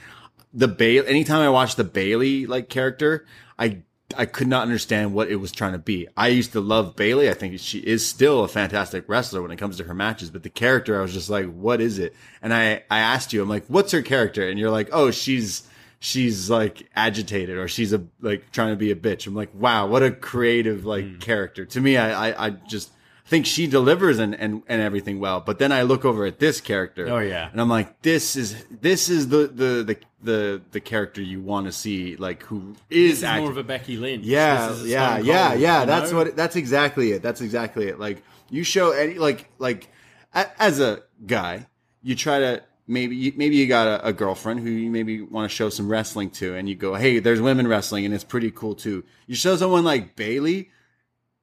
the 0.53 0.67
Bayley. 0.67 1.07
Anytime 1.07 1.41
I 1.41 1.49
watch 1.49 1.75
the 1.75 1.83
Bayley 1.83 2.45
like 2.45 2.69
character, 2.69 3.25
I 3.57 3.83
I 4.17 4.25
could 4.25 4.47
not 4.47 4.61
understand 4.61 5.13
what 5.13 5.29
it 5.29 5.37
was 5.37 5.51
trying 5.51 5.73
to 5.73 5.79
be. 5.79 6.07
I 6.15 6.27
used 6.27 6.51
to 6.51 6.61
love 6.61 6.95
Bayley. 6.95 7.29
I 7.29 7.33
think 7.33 7.59
she 7.59 7.79
is 7.79 8.05
still 8.05 8.43
a 8.43 8.47
fantastic 8.47 9.09
wrestler 9.09 9.41
when 9.41 9.51
it 9.51 9.57
comes 9.57 9.77
to 9.77 9.83
her 9.85 9.93
matches, 9.93 10.29
but 10.29 10.43
the 10.43 10.49
character, 10.49 10.97
I 10.97 11.01
was 11.01 11.13
just 11.13 11.29
like, 11.29 11.51
what 11.51 11.81
is 11.81 11.97
it? 11.97 12.13
And 12.41 12.53
I, 12.53 12.83
I 12.89 12.99
asked 12.99 13.33
you, 13.33 13.41
I'm 13.41 13.49
like, 13.49 13.65
what's 13.67 13.91
her 13.93 14.03
character? 14.03 14.47
And 14.47 14.59
you're 14.59 14.69
like, 14.69 14.89
oh, 14.91 15.09
she's, 15.09 15.67
she's 16.05 16.51
like 16.51 16.87
agitated 16.95 17.57
or 17.57 17.67
she's 17.67 17.91
a, 17.91 18.03
like 18.21 18.51
trying 18.51 18.69
to 18.69 18.75
be 18.75 18.91
a 18.91 18.95
bitch. 18.95 19.25
I'm 19.25 19.33
like, 19.33 19.49
wow, 19.55 19.87
what 19.87 20.03
a 20.03 20.11
creative 20.11 20.85
like 20.85 21.03
hmm. 21.03 21.17
character. 21.17 21.65
To 21.65 21.81
me, 21.81 21.97
I, 21.97 22.29
I, 22.29 22.45
I 22.45 22.49
just 22.51 22.91
think 23.25 23.47
she 23.47 23.65
delivers 23.65 24.19
and, 24.19 24.35
and, 24.35 24.61
and 24.67 24.81
everything 24.83 25.19
well. 25.19 25.41
But 25.41 25.57
then 25.57 25.71
I 25.71 25.81
look 25.81 26.05
over 26.05 26.27
at 26.27 26.37
this 26.37 26.61
character. 26.61 27.09
Oh, 27.09 27.17
yeah. 27.17 27.49
And 27.51 27.59
I'm 27.59 27.69
like, 27.69 28.03
this 28.03 28.35
is, 28.35 28.63
this 28.69 29.09
is 29.09 29.29
the, 29.29 29.47
the, 29.47 29.83
the, 29.83 29.97
the, 30.21 30.61
the 30.73 30.79
character 30.79 31.23
you 31.23 31.41
want 31.41 31.65
to 31.65 31.71
see, 31.71 32.17
like 32.17 32.43
who 32.43 32.75
is, 32.91 33.19
is 33.19 33.23
act- 33.23 33.41
more 33.41 33.49
of 33.49 33.57
a 33.57 33.63
Becky 33.63 33.97
Lynch. 33.97 34.25
yeah, 34.25 34.67
This 34.67 34.77
is 34.77 34.85
a 34.85 34.89
yeah, 34.89 35.17
yeah, 35.17 35.49
Cold, 35.49 35.59
yeah. 35.61 35.85
That's 35.85 36.11
know? 36.11 36.17
what. 36.17 36.35
That's 36.35 36.55
exactly 36.55 37.11
it. 37.13 37.23
That's 37.23 37.41
exactly 37.41 37.87
it. 37.87 37.99
Like 37.99 38.23
you 38.49 38.63
show 38.63 38.91
any 38.91 39.15
like 39.15 39.49
like 39.59 39.89
a, 40.33 40.47
as 40.61 40.79
a 40.79 41.03
guy, 41.25 41.67
you 42.01 42.15
try 42.15 42.39
to 42.39 42.63
maybe 42.87 43.15
you, 43.15 43.33
maybe 43.35 43.55
you 43.55 43.67
got 43.67 43.87
a, 43.87 44.07
a 44.07 44.13
girlfriend 44.13 44.59
who 44.61 44.69
you 44.69 44.89
maybe 44.89 45.21
want 45.21 45.49
to 45.49 45.55
show 45.55 45.69
some 45.69 45.89
wrestling 45.89 46.29
to, 46.31 46.55
and 46.55 46.67
you 46.69 46.75
go, 46.75 46.95
hey, 46.95 47.19
there's 47.19 47.41
women 47.41 47.67
wrestling, 47.67 48.05
and 48.05 48.13
it's 48.13 48.23
pretty 48.23 48.51
cool 48.51 48.75
too. 48.75 49.03
You 49.27 49.35
show 49.35 49.55
someone 49.55 49.83
like 49.83 50.15
Bayley, 50.15 50.69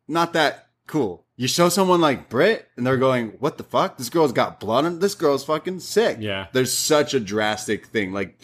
not 0.08 0.32
that 0.34 0.68
cool. 0.86 1.24
You 1.36 1.48
show 1.48 1.68
someone 1.68 2.00
like 2.00 2.28
Britt, 2.28 2.68
and 2.76 2.86
they're 2.86 2.98
going, 2.98 3.30
"What 3.40 3.56
the 3.56 3.64
fuck? 3.64 3.96
This 3.96 4.10
girl's 4.10 4.32
got 4.32 4.60
blood 4.60 4.84
on. 4.84 4.98
This 5.00 5.14
girl's 5.14 5.44
fucking 5.44 5.80
sick." 5.80 6.18
Yeah. 6.20 6.46
there's 6.52 6.76
such 6.76 7.14
a 7.14 7.20
drastic 7.20 7.86
thing. 7.86 8.12
Like 8.12 8.38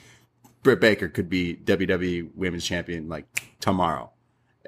Britt 0.62 0.80
Baker 0.80 1.08
could 1.08 1.28
be 1.28 1.54
WWE 1.54 2.30
Women's 2.34 2.64
Champion 2.64 3.08
like 3.08 3.26
tomorrow, 3.60 4.10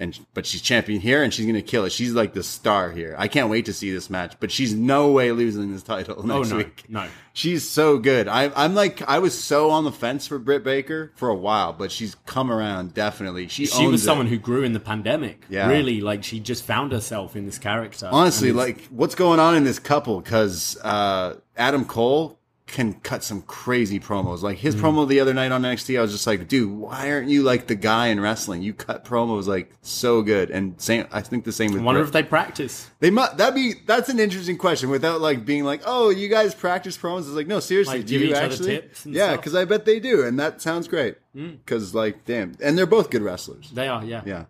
and 0.01 0.19
but 0.35 0.47
she's 0.47 0.61
champion 0.63 1.01
here, 1.01 1.23
and 1.23 1.33
she's 1.33 1.47
gonna 1.47 1.63
kill 1.63 1.85
it. 1.85 1.93
She's 1.93 2.13
like 2.13 2.33
the 2.35 2.43
star 2.43 2.91
here. 2.91 3.15
I 3.19 3.29
can't 3.29 3.49
wait 3.51 3.67
to 3.67 3.73
see 3.73 3.93
this 3.93 4.11
match. 4.11 4.35
But 4.41 4.51
she's 4.51 4.75
no 4.75 5.13
way 5.13 5.31
losing 5.31 5.71
this 5.73 5.83
title 5.85 6.17
Oh 6.19 6.23
next 6.23 6.51
no, 6.51 6.57
week. 6.57 6.85
no. 6.89 7.07
She's 7.33 7.69
so 7.69 7.99
good. 7.99 8.27
I, 8.27 8.51
I'm 8.57 8.75
like, 8.75 9.03
I 9.09 9.21
was 9.21 9.39
so 9.39 9.71
on 9.71 9.85
the 9.85 9.93
fence 9.93 10.27
for 10.27 10.39
Britt 10.41 10.65
Baker 10.65 11.13
for 11.15 11.29
a 11.29 11.35
while, 11.35 11.73
but 11.73 11.93
she's 11.93 12.17
come 12.27 12.51
around 12.51 12.93
definitely. 12.95 13.47
She, 13.47 13.67
She 13.67 13.87
was 13.87 14.03
it. 14.03 14.05
someone 14.05 14.27
who 14.27 14.37
grew 14.39 14.65
in 14.65 14.73
the 14.73 14.81
pandemic. 14.81 15.45
Yeah. 15.49 15.69
Really, 15.69 16.01
like 16.01 16.25
she 16.25 16.41
just 16.41 16.65
found 16.65 16.91
herself 16.91 17.37
in 17.37 17.47
this 17.47 17.59
character. 17.59 18.09
honestly 18.11 18.51
like 18.51 18.87
what's 18.89 19.15
going 19.15 19.39
on 19.39 19.55
in 19.55 19.63
this 19.63 19.79
couple 19.79 20.21
because 20.21 20.77
uh, 20.83 21.37
Adam 21.57 21.85
Cole 21.85 22.40
can 22.71 22.95
cut 22.95 23.23
some 23.25 23.43
crazy 23.43 23.99
promos. 24.01 24.43
Like 24.43 24.57
Mm. 24.59 24.61
his 24.61 24.77
promo 24.77 25.07
the 25.09 25.21
other 25.21 25.35
night 25.35 25.53
on 25.53 25.63
NXT, 25.63 25.99
I 25.99 26.03
was 26.03 26.13
just 26.13 26.27
like, 26.27 26.49
dude, 26.49 26.71
why 26.71 27.11
aren't 27.11 27.29
you 27.29 27.43
like 27.43 27.67
the 27.67 27.75
guy 27.75 28.07
in 28.09 28.21
wrestling? 28.21 28.63
You 28.63 28.73
cut 28.75 29.05
promos 29.05 29.47
like 29.47 29.73
so 29.83 30.23
good. 30.23 30.51
And 30.51 30.81
same, 30.81 31.07
I 31.13 31.21
think 31.21 31.45
the 31.45 31.53
same 31.53 31.73
with 31.73 31.83
I 31.83 31.85
wonder 31.85 32.01
if 32.03 32.13
they 32.13 32.23
practice. 32.23 32.89
They 33.01 33.11
must. 33.11 33.37
That 33.39 33.55
be 33.55 33.75
that's 33.87 34.09
an 34.09 34.19
interesting 34.21 34.57
question. 34.59 34.89
Without 34.91 35.21
like 35.21 35.45
being 35.45 35.65
like, 35.65 35.83
oh, 35.85 36.11
you 36.11 36.29
guys 36.29 36.55
practice 36.55 36.97
promos. 36.97 37.21
It's 37.21 37.29
like, 37.31 37.47
no, 37.47 37.61
seriously, 37.61 37.99
Like, 37.99 38.07
do 38.07 38.19
you 38.19 38.35
actually? 38.35 38.83
yeah. 39.05 39.31
Hmm. 39.31 39.37
because 39.37 39.55
I 39.55 39.65
bet 39.65 39.85
they 39.85 40.01
do, 40.01 40.25
and 40.25 40.39
that 40.39 40.63
sounds 40.63 40.89
great. 40.89 41.17
Because 41.35 41.95
like, 41.95 42.25
damn, 42.25 42.57
and 42.63 42.77
they're 42.79 42.87
both 42.87 43.11
good 43.11 43.23
wrestlers. 43.23 43.71
They 43.73 43.89
are, 43.89 44.05
yeah. 44.05 44.23
Yeah, 44.27 44.45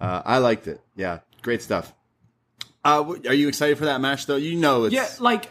uh, 0.00 0.22
I 0.24 0.38
liked 0.38 0.66
it. 0.66 0.80
Yeah, 0.96 1.18
great 1.42 1.62
stuff. 1.62 1.92
Uh, 2.84 3.14
are 3.26 3.34
you 3.34 3.48
excited 3.48 3.76
for 3.76 3.84
that 3.86 4.00
match 4.00 4.26
though? 4.26 4.36
You 4.36 4.56
know, 4.56 4.84
it's 4.84 4.94
Yeah, 4.94 5.08
like 5.20 5.50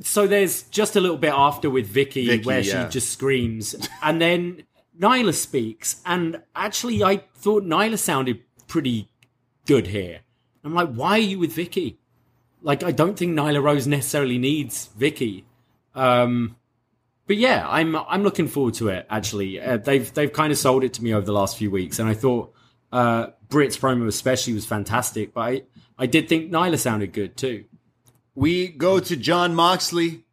so. 0.00 0.26
There's 0.26 0.62
just 0.64 0.96
a 0.96 1.00
little 1.00 1.16
bit 1.16 1.32
after 1.32 1.70
with 1.70 1.86
Vicky, 1.86 2.26
Vicky, 2.26 2.44
where 2.44 2.60
yeah. 2.60 2.86
she 2.86 2.92
just 2.92 3.10
screams, 3.10 3.74
and 4.02 4.20
then 4.20 4.64
Nyla 4.98 5.34
speaks, 5.34 6.00
and 6.04 6.42
actually, 6.54 7.02
I 7.02 7.24
thought 7.34 7.64
Nyla 7.64 7.98
sounded 7.98 8.40
pretty 8.66 9.08
good 9.66 9.86
here. 9.88 10.20
I'm 10.64 10.74
like, 10.74 10.92
why 10.92 11.12
are 11.12 11.18
you 11.18 11.38
with 11.38 11.52
Vicky? 11.52 11.98
Like, 12.62 12.82
I 12.82 12.90
don't 12.90 13.16
think 13.18 13.36
Nyla 13.38 13.62
Rose 13.62 13.86
necessarily 13.86 14.38
needs 14.38 14.86
Vicky. 14.96 15.46
Um, 15.94 16.56
but 17.26 17.36
yeah, 17.36 17.66
I'm 17.68 17.96
I'm 17.96 18.22
looking 18.22 18.48
forward 18.48 18.74
to 18.74 18.88
it. 18.88 19.06
Actually, 19.10 19.60
uh, 19.60 19.76
they've 19.76 20.12
they've 20.14 20.32
kind 20.32 20.52
of 20.52 20.58
sold 20.58 20.84
it 20.84 20.94
to 20.94 21.04
me 21.04 21.14
over 21.14 21.24
the 21.24 21.32
last 21.32 21.56
few 21.56 21.70
weeks, 21.70 21.98
and 21.98 22.08
I 22.08 22.14
thought 22.14 22.52
Uh, 22.92 23.26
Britt's 23.48 23.76
promo 23.76 24.06
especially 24.06 24.54
was 24.54 24.64
fantastic, 24.64 25.34
but 25.34 25.40
I, 25.40 25.62
I 25.98 26.06
did 26.06 26.28
think 26.28 26.52
Nyla 26.52 26.78
sounded 26.78 27.12
good 27.12 27.36
too. 27.36 27.64
We 28.36 28.68
go 28.68 29.00
to 29.00 29.16
Jon 29.16 29.54
Moxley 29.54 30.24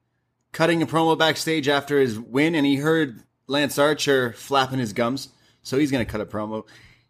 cutting 0.51 0.81
a 0.81 0.85
promo 0.85 1.17
backstage 1.17 1.69
after 1.69 2.01
his 2.01 2.19
win, 2.19 2.53
and 2.53 2.65
he 2.65 2.75
heard 2.75 3.23
Lance 3.47 3.79
Archer 3.79 4.33
flapping 4.33 4.79
his 4.79 4.91
gums, 4.91 5.29
so 5.61 5.79
he's 5.79 5.89
going 5.89 6.05
to 6.05 6.11
cut 6.11 6.19
a 6.19 6.25
promo. 6.25 6.65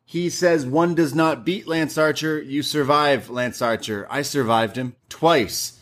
He 0.06 0.30
says, 0.30 0.68
One 0.68 0.94
does 0.94 1.16
not 1.16 1.46
beat 1.46 1.68
Lance 1.68 1.98
Archer. 1.98 2.40
You 2.40 2.62
survive, 2.62 3.32
Lance 3.32 3.60
Archer. 3.60 4.06
I 4.08 4.22
survived 4.22 4.76
him 4.76 4.96
twice. 5.10 5.80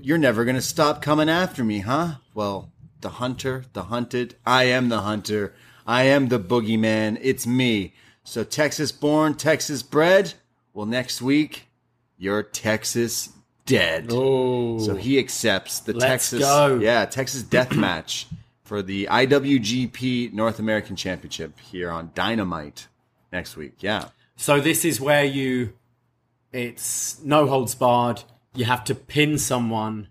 You're 0.00 0.16
never 0.16 0.46
going 0.46 0.56
to 0.56 0.62
stop 0.62 1.02
coming 1.02 1.28
after 1.28 1.62
me, 1.62 1.80
huh? 1.80 2.14
Well, 2.32 2.72
the 3.02 3.10
hunter, 3.10 3.64
the 3.74 3.84
hunted. 3.84 4.36
I 4.46 4.64
am 4.64 4.88
the 4.88 5.02
hunter. 5.02 5.52
I 5.86 6.04
am 6.04 6.28
the 6.28 6.40
boogeyman. 6.40 7.18
It's 7.20 7.46
me. 7.46 7.92
So, 8.24 8.44
Texas 8.44 8.92
born, 8.92 9.34
Texas 9.34 9.82
bred. 9.82 10.32
Well, 10.72 10.86
next 10.86 11.20
week, 11.20 11.68
you're 12.16 12.42
Texas 12.42 13.34
dead. 13.68 14.06
Oh, 14.10 14.78
So 14.80 14.94
he 14.96 15.18
accepts 15.18 15.80
the 15.80 15.92
Let's 15.92 16.30
Texas, 16.30 16.40
go. 16.40 16.78
yeah, 16.80 17.04
Texas 17.04 17.42
death 17.42 17.74
match 17.76 18.26
for 18.64 18.82
the 18.82 19.06
IWGP 19.10 20.32
North 20.32 20.58
American 20.58 20.96
Championship 20.96 21.58
here 21.60 21.90
on 21.90 22.10
Dynamite 22.14 22.88
next 23.32 23.56
week. 23.56 23.74
Yeah, 23.80 24.08
So 24.36 24.60
this 24.60 24.84
is 24.84 25.00
where 25.00 25.24
you, 25.24 25.72
it's 26.52 27.20
no 27.22 27.46
holds 27.46 27.74
barred. 27.74 28.22
You 28.54 28.64
have 28.64 28.84
to 28.84 28.94
pin 28.94 29.38
someone, 29.38 30.08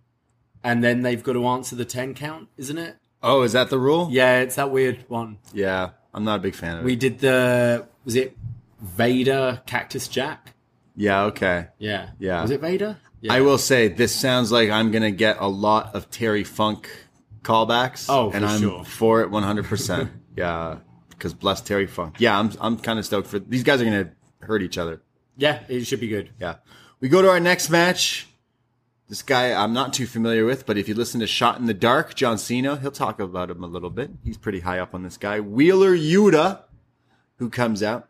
and 0.63 0.83
then 0.83 1.01
they've 1.01 1.21
got 1.23 1.33
to 1.33 1.45
answer 1.47 1.75
the 1.75 1.85
ten 1.85 2.13
count, 2.13 2.47
isn't 2.57 2.77
it? 2.77 2.95
Oh, 3.21 3.41
is 3.41 3.53
that 3.53 3.69
the 3.69 3.79
rule? 3.79 4.07
Yeah, 4.11 4.39
it's 4.39 4.55
that 4.55 4.71
weird 4.71 5.03
one. 5.09 5.39
Yeah, 5.53 5.89
I'm 6.13 6.23
not 6.23 6.35
a 6.39 6.41
big 6.41 6.55
fan 6.55 6.77
of 6.77 6.83
We 6.83 6.91
it. 6.91 6.93
We 6.93 6.95
did 6.95 7.19
the 7.19 7.87
was 8.05 8.15
it 8.15 8.37
Vader 8.79 9.61
Cactus 9.65 10.07
Jack? 10.07 10.53
Yeah, 10.95 11.23
okay. 11.25 11.67
Yeah, 11.77 12.09
Yeah. 12.19 12.41
Was 12.41 12.51
it 12.51 12.61
Vader? 12.61 12.97
Yeah. 13.21 13.33
I 13.33 13.41
will 13.41 13.57
say 13.57 13.87
this 13.87 14.13
sounds 14.13 14.51
like 14.51 14.69
I'm 14.69 14.91
gonna 14.91 15.11
get 15.11 15.37
a 15.39 15.47
lot 15.47 15.95
of 15.95 16.09
Terry 16.11 16.43
Funk 16.43 16.89
callbacks. 17.41 18.05
Oh, 18.09 18.31
and 18.31 18.45
I'm 18.45 18.61
sure. 18.61 18.83
for 18.83 19.21
it 19.21 19.31
100. 19.31 19.65
percent 19.65 20.11
Yeah, 20.35 20.77
because 21.09 21.33
bless 21.33 21.61
Terry 21.61 21.87
Funk. 21.87 22.17
Yeah, 22.19 22.37
I'm 22.39 22.51
I'm 22.61 22.77
kind 22.77 22.99
of 22.99 23.05
stoked 23.05 23.27
for 23.27 23.39
these 23.39 23.63
guys 23.63 23.81
are 23.81 23.85
gonna 23.85 24.11
hurt 24.41 24.61
each 24.61 24.77
other. 24.77 25.01
Yeah, 25.35 25.63
it 25.67 25.85
should 25.85 25.99
be 25.99 26.07
good. 26.07 26.31
Yeah. 26.39 26.55
We 26.99 27.09
go 27.09 27.21
to 27.21 27.29
our 27.29 27.39
next 27.39 27.69
match. 27.69 28.27
This 29.09 29.21
guy 29.21 29.53
I'm 29.53 29.71
not 29.73 29.93
too 29.93 30.05
familiar 30.05 30.45
with, 30.45 30.65
but 30.65 30.77
if 30.77 30.87
you 30.89 30.93
listen 30.93 31.19
to 31.21 31.27
Shot 31.27 31.59
in 31.59 31.65
the 31.65 31.73
Dark, 31.73 32.13
John 32.15 32.37
Siino, 32.37 32.75
he'll 32.75 32.91
talk 32.91 33.19
about 33.19 33.49
him 33.49 33.63
a 33.63 33.67
little 33.67 33.89
bit. 33.89 34.11
He's 34.23 34.37
pretty 34.37 34.59
high 34.59 34.79
up 34.79 34.93
on 34.93 35.03
this 35.03 35.15
guy. 35.17 35.39
Wheeler 35.39 35.95
Yuta, 35.95 36.63
who 37.37 37.49
comes 37.49 37.81
out. 37.81 38.09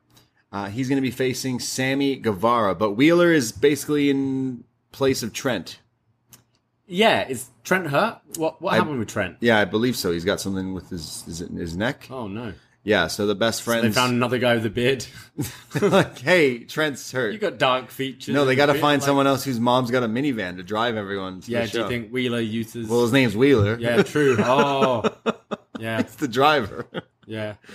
Uh, 0.52 0.70
he's 0.70 0.88
going 0.90 0.98
to 0.98 1.02
be 1.02 1.12
facing 1.12 1.60
Sammy 1.60 2.16
Guevara, 2.16 2.74
but 2.74 2.92
Wheeler 2.92 3.32
is 3.32 3.52
basically 3.52 4.10
in 4.10 4.64
place 4.98 5.24
of 5.24 5.32
Trent. 5.34 5.80
Yeah, 6.88 7.28
is 7.28 7.48
Trent 7.64 7.88
hurt? 7.88 8.20
What 8.38 8.62
what 8.62 8.74
I- 8.74 8.78
happened 8.78 9.00
with 9.00 9.10
Trent? 9.10 9.38
Yeah, 9.40 9.60
I 9.60 9.66
believe 9.66 9.96
so. 9.96 10.12
He's 10.12 10.26
got 10.26 10.40
something 10.42 10.74
with 10.74 10.90
his 10.90 11.24
is 11.28 11.42
it 11.42 11.52
his 11.52 11.76
neck. 11.76 12.08
Oh 12.10 12.28
no, 12.28 12.54
Yeah, 12.84 13.08
so 13.08 13.28
the 13.28 13.36
best 13.36 13.60
they 13.66 13.72
friends 13.82 13.96
found 13.96 14.14
another 14.14 14.38
guy 14.40 14.56
with 14.56 14.66
a 14.66 14.70
beard. 14.70 15.06
like, 15.82 16.18
hey, 16.20 16.60
Trent's 16.64 17.12
hurt. 17.12 17.34
you 17.34 17.40
got 17.40 17.58
dark 17.58 17.90
features. 17.92 18.34
no, 18.34 18.46
they 18.46 18.56
got 18.56 18.68
to 18.68 18.74
find 18.76 19.04
someone 19.04 19.28
else 19.28 19.44
whose 19.44 19.60
mom's 19.60 19.92
got 19.92 20.04
a 20.04 20.08
minivan 20.08 20.56
to 20.58 20.64
drive 20.64 20.96
everyone. 20.96 21.42
To 21.42 21.52
Yeah, 21.52 21.66
the 21.66 21.72
do 21.72 21.78
you 21.78 21.84
show. 21.84 21.90
think 21.90 22.10
Wheeler 22.12 22.40
uses? 22.40 22.88
Well, 22.88 23.02
his 23.02 23.12
name's 23.12 23.36
Wheeler. 23.36 23.78
yeah, 23.80 24.02
true. 24.04 24.38
Oh, 24.40 25.04
yeah, 25.80 26.00
It's 26.00 26.16
the 26.16 26.28
driver. 26.30 26.86
yeah. 27.26 27.56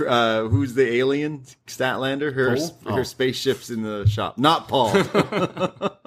Uh, 0.00 0.44
who's 0.48 0.74
the 0.74 0.86
alien? 0.94 1.42
Statlander. 1.66 2.32
Her 2.32 2.56
Paul? 2.56 2.94
her 2.94 3.00
Oh. 3.00 3.02
spaceship's 3.02 3.70
in 3.70 3.82
the 3.82 4.06
shop. 4.06 4.38
Not 4.38 4.68
Paul. 4.68 4.92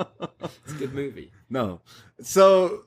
It's 0.64 0.74
a 0.74 0.78
good 0.78 0.94
movie. 0.94 1.32
no. 1.50 1.82
So 2.22 2.86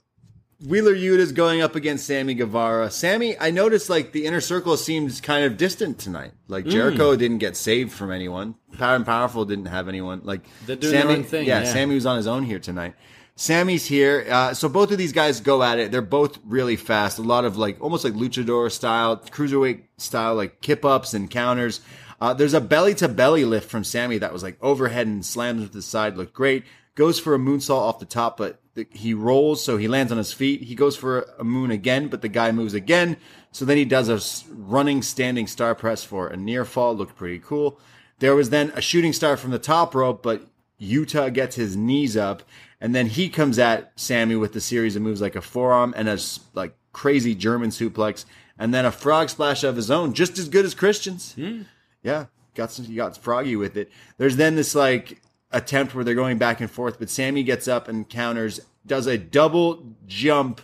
Wheeler 0.66 0.94
Yuta's 0.94 1.32
going 1.32 1.60
up 1.60 1.74
against 1.76 2.06
Sammy 2.06 2.34
Guevara. 2.34 2.90
Sammy, 2.90 3.36
I 3.38 3.50
noticed 3.50 3.88
like 3.90 4.12
the 4.12 4.26
inner 4.26 4.40
circle 4.40 4.76
seems 4.76 5.20
kind 5.20 5.44
of 5.44 5.56
distant 5.56 5.98
tonight. 5.98 6.32
Like 6.48 6.64
Mm. 6.64 6.70
Jericho 6.70 7.16
didn't 7.16 7.38
get 7.38 7.56
saved 7.56 7.92
from 7.92 8.10
anyone. 8.12 8.54
Power 8.78 8.96
and 8.96 9.06
Powerful 9.06 9.44
didn't 9.44 9.66
have 9.66 9.88
anyone. 9.88 10.22
Like 10.24 10.42
They're 10.66 10.76
doing 10.76 10.92
their 10.92 11.02
Sammy, 11.02 11.14
own 11.14 11.24
thing, 11.24 11.46
Yeah, 11.46 11.60
yeah. 11.62 11.72
Sammy 11.72 11.94
was 11.94 12.06
on 12.06 12.16
his 12.16 12.26
own 12.26 12.44
here 12.44 12.58
tonight. 12.58 12.94
Sammy's 13.40 13.86
here. 13.86 14.26
Uh, 14.28 14.52
so 14.52 14.68
both 14.68 14.90
of 14.90 14.98
these 14.98 15.12
guys 15.12 15.40
go 15.40 15.62
at 15.62 15.78
it. 15.78 15.92
They're 15.92 16.02
both 16.02 16.40
really 16.44 16.74
fast. 16.74 17.20
A 17.20 17.22
lot 17.22 17.44
of 17.44 17.56
like 17.56 17.80
almost 17.80 18.02
like 18.02 18.14
luchador 18.14 18.70
style, 18.70 19.16
cruiserweight 19.16 19.84
style, 19.96 20.34
like 20.34 20.60
kip 20.60 20.84
ups 20.84 21.14
and 21.14 21.30
counters. 21.30 21.80
Uh, 22.20 22.34
there's 22.34 22.52
a 22.52 22.60
belly 22.60 22.96
to 22.96 23.06
belly 23.06 23.44
lift 23.44 23.70
from 23.70 23.84
Sammy 23.84 24.18
that 24.18 24.32
was 24.32 24.42
like 24.42 24.58
overhead 24.60 25.06
and 25.06 25.24
slams 25.24 25.62
with 25.62 25.72
the 25.72 25.82
side. 25.82 26.16
Looked 26.16 26.34
great. 26.34 26.64
Goes 26.96 27.20
for 27.20 27.32
a 27.32 27.38
moonsault 27.38 27.78
off 27.78 28.00
the 28.00 28.06
top, 28.06 28.38
but 28.38 28.60
the, 28.74 28.88
he 28.90 29.14
rolls, 29.14 29.64
so 29.64 29.76
he 29.76 29.86
lands 29.86 30.10
on 30.10 30.18
his 30.18 30.32
feet. 30.32 30.62
He 30.62 30.74
goes 30.74 30.96
for 30.96 31.20
a 31.38 31.44
moon 31.44 31.70
again, 31.70 32.08
but 32.08 32.22
the 32.22 32.28
guy 32.28 32.50
moves 32.50 32.74
again. 32.74 33.18
So 33.52 33.64
then 33.64 33.76
he 33.76 33.84
does 33.84 34.08
a 34.08 34.52
running 34.52 35.00
standing 35.00 35.46
star 35.46 35.76
press 35.76 36.02
for 36.02 36.26
a 36.26 36.36
near 36.36 36.64
fall. 36.64 36.96
Looked 36.96 37.14
pretty 37.14 37.38
cool. 37.38 37.78
There 38.18 38.34
was 38.34 38.50
then 38.50 38.72
a 38.74 38.80
shooting 38.80 39.12
star 39.12 39.36
from 39.36 39.52
the 39.52 39.60
top 39.60 39.94
rope, 39.94 40.24
but 40.24 40.44
Yuta 40.80 41.32
gets 41.32 41.56
his 41.56 41.76
knees 41.76 42.16
up, 42.16 42.42
and 42.80 42.94
then 42.94 43.06
he 43.06 43.28
comes 43.28 43.58
at 43.58 43.92
Sammy 43.96 44.36
with 44.36 44.54
a 44.56 44.60
series 44.60 44.96
of 44.96 45.02
moves 45.02 45.20
like 45.20 45.36
a 45.36 45.40
forearm 45.40 45.94
and 45.96 46.08
a 46.08 46.18
like 46.54 46.74
crazy 46.92 47.34
German 47.34 47.70
suplex, 47.70 48.24
and 48.58 48.72
then 48.72 48.84
a 48.84 48.92
frog 48.92 49.30
splash 49.30 49.64
of 49.64 49.76
his 49.76 49.90
own, 49.90 50.14
just 50.14 50.38
as 50.38 50.48
good 50.48 50.64
as 50.64 50.74
Christian's. 50.74 51.34
Yeah, 52.02 52.26
got 52.54 52.70
some. 52.70 52.84
He 52.84 52.94
got 52.94 53.16
froggy 53.16 53.56
with 53.56 53.76
it. 53.76 53.90
There's 54.16 54.36
then 54.36 54.56
this 54.56 54.74
like 54.74 55.20
attempt 55.50 55.94
where 55.94 56.04
they're 56.04 56.14
going 56.14 56.38
back 56.38 56.60
and 56.60 56.70
forth, 56.70 56.98
but 56.98 57.10
Sammy 57.10 57.42
gets 57.42 57.66
up 57.68 57.88
and 57.88 58.08
counters, 58.08 58.60
does 58.86 59.06
a 59.06 59.18
double 59.18 59.96
jump 60.06 60.60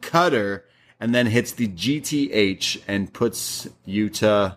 cutter, 0.00 0.64
and 1.00 1.14
then 1.14 1.26
hits 1.26 1.52
the 1.52 1.68
GTH 1.68 2.82
and 2.86 3.12
puts 3.12 3.68
Yuta 3.86 4.56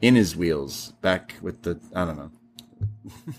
in 0.00 0.14
his 0.14 0.34
wheels 0.36 0.92
back 1.00 1.34
with 1.40 1.62
the 1.62 1.78
I 1.94 2.04
don't 2.04 2.16
know. 2.16 2.30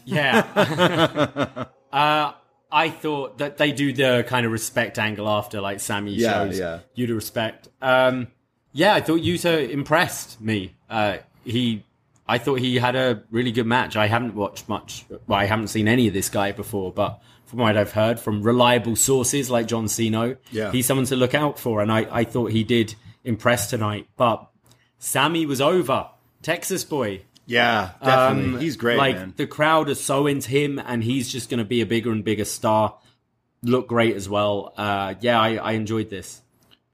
Yeah. 0.06 1.66
uh, 1.92 2.34
I 2.76 2.90
thought 2.90 3.38
that 3.38 3.58
they 3.58 3.72
do 3.72 3.94
the 3.94 4.26
kind 4.28 4.46
of 4.46 4.52
respect 4.52 5.00
angle 5.00 5.30
after, 5.30 5.62
like 5.62 5.80
Sammy 5.80 6.12
Yeah, 6.14 6.32
shows 6.46 6.60
yeah. 6.60 6.80
you 6.94 7.08
to 7.08 7.16
respect. 7.16 7.70
Um, 7.82 8.28
yeah, 8.74 8.94
I 8.94 9.00
thought 9.02 9.22
Yuta 9.22 9.70
impressed 9.70 10.42
me. 10.42 10.76
Uh, 10.90 11.18
he, 11.46 11.84
I 12.28 12.38
thought 12.38 12.60
he 12.60 12.76
had 12.78 12.96
a 12.98 13.24
really 13.32 13.52
good 13.54 13.66
match. 13.66 13.96
I 13.96 14.08
haven't 14.08 14.36
watched 14.36 14.68
much. 14.68 15.06
Well, 15.28 15.40
I 15.40 15.46
haven't 15.46 15.70
seen 15.70 15.88
any 15.88 16.08
of 16.10 16.14
this 16.14 16.28
guy 16.30 16.52
before, 16.52 16.92
but 16.92 17.22
from 17.46 17.60
what 17.60 17.78
I've 17.78 17.94
heard 17.94 18.20
from 18.20 18.42
reliable 18.42 18.96
sources 18.98 19.50
like 19.50 19.68
John 19.68 19.86
Siino, 19.86 20.36
Yeah. 20.52 20.72
he's 20.74 20.86
someone 20.86 21.06
to 21.06 21.16
look 21.16 21.34
out 21.34 21.58
for. 21.58 21.82
And 21.82 21.90
I, 21.92 22.08
I 22.12 22.24
thought 22.26 22.52
he 22.52 22.64
did 22.66 22.96
impress 23.24 23.70
tonight. 23.70 24.08
But 24.18 24.46
Sammy 25.00 25.46
was 25.46 25.62
over. 25.62 26.08
Texas 26.42 26.84
boy. 26.84 27.22
Yeah, 27.48 27.92
definitely. 28.04 28.54
Um, 28.56 28.60
He's 28.62 28.76
great, 28.78 28.98
Like 28.98 29.16
man. 29.16 29.34
the 29.38 29.46
crowd 29.48 29.90
are 29.90 29.96
so 29.96 30.26
into 30.28 30.50
him, 30.50 30.80
and 30.80 31.04
he's 31.04 31.32
just 31.32 31.50
going 31.50 31.60
to 31.60 31.66
be 31.66 31.82
a 31.82 31.86
bigger 31.86 32.12
and 32.12 32.24
bigger 32.24 32.46
star. 32.46 32.98
Look 33.62 33.88
great 33.88 34.16
as 34.16 34.28
well. 34.30 34.74
Uh, 34.76 35.14
yeah, 35.22 35.40
I, 35.40 35.56
I 35.56 35.72
enjoyed 35.74 36.10
this. 36.10 36.42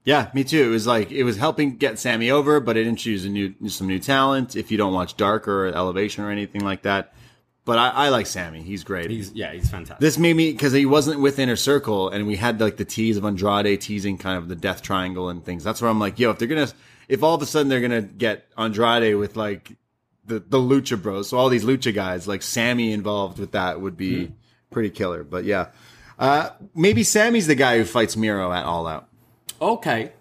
Yeah, 0.04 0.30
me 0.34 0.44
too. 0.44 0.64
It 0.64 0.70
was 0.70 0.88
like 0.88 1.12
it 1.12 1.24
was 1.24 1.38
helping 1.38 1.78
get 1.78 2.00
Sammy 2.00 2.32
over, 2.32 2.60
but 2.60 2.76
it 2.76 2.88
introduced 2.88 3.26
a 3.26 3.30
new 3.30 3.54
some 3.70 3.88
new 3.88 4.00
talent. 4.00 4.56
If 4.56 4.72
you 4.72 4.78
don't 4.78 4.94
watch 4.94 5.16
Dark 5.16 5.48
or 5.48 5.68
Elevation 5.68 6.24
or 6.24 6.32
anything 6.32 6.62
like 6.66 6.82
that, 6.84 7.14
but 7.66 7.78
I, 7.78 7.90
I 7.90 8.10
like 8.10 8.26
Sammy. 8.26 8.62
He's 8.64 8.84
great. 8.84 9.12
He's 9.12 9.32
yeah, 9.34 9.54
he's 9.54 9.70
fantastic. 9.70 10.00
this 10.00 10.18
made 10.18 10.36
me 10.36 10.52
because 10.52 10.74
he 10.74 10.88
wasn't 10.88 11.22
with 11.22 11.38
Inner 11.38 11.56
Circle, 11.56 12.10
and 12.10 12.26
we 12.26 12.36
had 12.36 12.60
like 12.60 12.78
the 12.78 12.86
tease 12.86 13.16
of 13.16 13.26
Andrade 13.26 13.80
teasing 13.80 14.18
kind 14.18 14.38
of 14.40 14.48
the 14.48 14.56
Death 14.56 14.82
Triangle 14.82 15.30
and 15.30 15.46
things. 15.46 15.64
That's 15.64 15.82
where 15.82 15.92
I'm 15.92 16.00
like, 16.00 16.18
yo, 16.18 16.32
if 16.32 16.40
they're 16.40 16.48
gonna, 16.48 16.70
if 17.08 17.22
all 17.22 17.36
of 17.36 17.42
a 17.44 17.46
sudden 17.46 17.70
they're 17.70 17.82
gonna 17.82 18.02
get 18.02 18.48
Andrade 18.58 19.16
with 19.18 19.36
like 19.36 19.74
the 20.32 20.40
the 20.40 20.58
Lucha 20.58 21.02
Bros, 21.02 21.30
so 21.30 21.38
all 21.38 21.50
these 21.50 21.66
Lucha 21.66 21.94
guys, 21.94 22.28
like 22.28 22.42
Sammy 22.42 22.94
involved 22.94 23.38
with 23.40 23.52
that 23.52 23.82
would 23.82 23.98
be 23.98 24.32
pretty 24.72 24.90
killer. 24.90 25.24
But 25.24 25.44
yeah, 25.44 25.68
uh, 26.18 26.52
maybe 26.74 27.04
Sammy's 27.04 27.48
the 27.48 27.56
guy 27.56 27.78
who 27.78 27.86
fights 27.86 28.16
Miro 28.16 28.52
at 28.52 28.64
All 28.66 28.88
Out. 28.88 29.08
okay, 29.62 30.12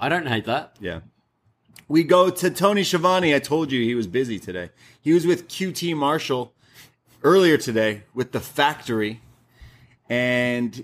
I 0.00 0.08
don't 0.08 0.26
hate 0.26 0.44
that. 0.46 0.76
Yeah. 0.80 1.00
We 1.88 2.02
go 2.02 2.30
to 2.30 2.50
Tony 2.50 2.82
Schiavone. 2.82 3.32
I 3.32 3.38
told 3.38 3.70
you 3.70 3.84
he 3.84 3.94
was 3.94 4.08
busy 4.08 4.40
today. 4.40 4.70
He 5.00 5.12
was 5.12 5.24
with 5.24 5.46
QT 5.46 5.96
Marshall 5.96 6.52
earlier 7.22 7.56
today 7.56 8.02
with 8.12 8.32
the 8.32 8.40
factory. 8.40 9.20
And 10.08 10.82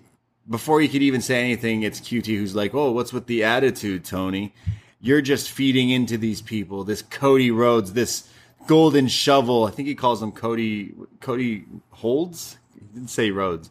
before 0.49 0.81
he 0.81 0.87
could 0.89 1.03
even 1.03 1.21
say 1.21 1.41
anything, 1.41 1.83
it's 1.83 2.01
QT 2.01 2.27
who's 2.27 2.55
like, 2.55 2.73
Oh, 2.73 2.93
what's 2.93 3.13
with 3.13 3.27
the 3.27 3.43
attitude, 3.43 4.05
Tony? 4.05 4.55
You're 5.01 5.23
just 5.23 5.51
feeding 5.51 5.91
into 5.91 6.17
these 6.17 6.41
people. 6.41 6.85
This 6.85 7.03
Cody 7.03 7.51
Rhodes, 7.51 7.95
this 7.95 8.29
golden 8.67 9.09
shovel. 9.09 9.65
I 9.65 9.71
think 9.71 9.89
he 9.89 9.95
calls 9.95 10.23
him 10.23 10.33
Cody 10.33 10.95
Cody 11.21 11.65
Holds. 11.91 12.59
He 12.75 12.81
didn't 12.95 13.09
say 13.11 13.31
Rhodes. 13.31 13.71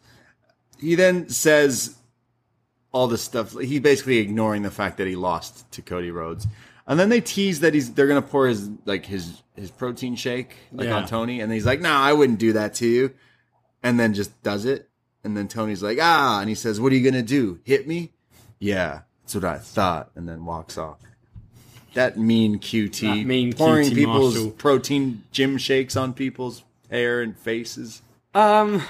He 0.79 0.95
then 0.95 1.29
says 1.29 1.95
all 2.91 3.07
this 3.07 3.21
stuff. 3.21 3.57
He's 3.59 3.79
basically 3.79 4.17
ignoring 4.17 4.63
the 4.63 4.71
fact 4.71 4.97
that 4.97 5.07
he 5.07 5.15
lost 5.15 5.71
to 5.73 5.81
Cody 5.81 6.11
Rhodes. 6.11 6.47
And 6.87 6.99
then 6.99 7.09
they 7.09 7.21
tease 7.21 7.59
that 7.61 7.73
he's 7.73 7.93
they're 7.93 8.07
gonna 8.07 8.21
pour 8.21 8.47
his 8.47 8.69
like 8.85 9.05
his 9.05 9.41
his 9.55 9.71
protein 9.71 10.15
shake 10.15 10.55
like 10.71 10.87
Yeah. 10.87 10.97
on 10.97 11.07
Tony, 11.07 11.39
and 11.41 11.51
he's 11.51 11.65
like, 11.65 11.79
"No, 11.81 11.91
I 11.91 12.13
wouldn't 12.13 12.39
do 12.39 12.53
that 12.53 12.73
to 12.75 12.87
you," 12.87 13.13
and 13.83 13.99
then 13.99 14.13
just 14.13 14.41
does 14.43 14.65
it. 14.65 14.89
And 15.23 15.37
then 15.37 15.47
Tony's 15.47 15.83
like, 15.83 15.99
"Ah," 16.01 16.39
and 16.39 16.49
he 16.49 16.55
says, 16.55 16.81
"What 16.81 16.91
are 16.91 16.95
you 16.95 17.09
gonna 17.09 17.21
do? 17.23 17.59
Hit 17.63 17.87
me?" 17.87 18.13
Yeah, 18.59 19.01
that's 19.21 19.35
what 19.35 19.45
I 19.45 19.57
thought, 19.59 20.09
and 20.15 20.27
then 20.27 20.43
walks 20.45 20.77
off. 20.77 20.97
That 21.93 22.17
mean 22.17 22.59
QT, 22.59 23.01
That 23.01 23.25
mean 23.27 23.53
pouring 23.53 23.89
QT 23.89 23.95
people's 23.95 24.35
Marshall. 24.35 24.51
protein 24.51 25.23
gym 25.31 25.57
shakes 25.57 25.95
on 25.95 26.13
people's 26.13 26.63
hair 26.89 27.21
and 27.21 27.37
faces. 27.37 28.01
Um, 28.33 28.81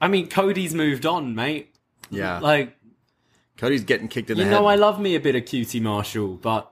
I 0.00 0.08
mean, 0.08 0.28
Cody's 0.28 0.74
moved 0.74 1.04
on, 1.04 1.34
mate. 1.34 1.74
Yeah, 2.10 2.38
Like, 2.38 2.76
Cody's 3.58 3.84
getting 3.84 4.08
kicked 4.08 4.30
in 4.30 4.36
the 4.38 4.44
you 4.44 4.48
the 4.50 4.56
know. 4.60 4.66
I 4.66 4.76
love 4.76 5.00
me 5.00 5.14
a 5.14 5.20
bit 5.20 5.34
of 5.34 5.42
QT 5.44 5.80
Marshall, 5.82 6.36
but 6.36 6.70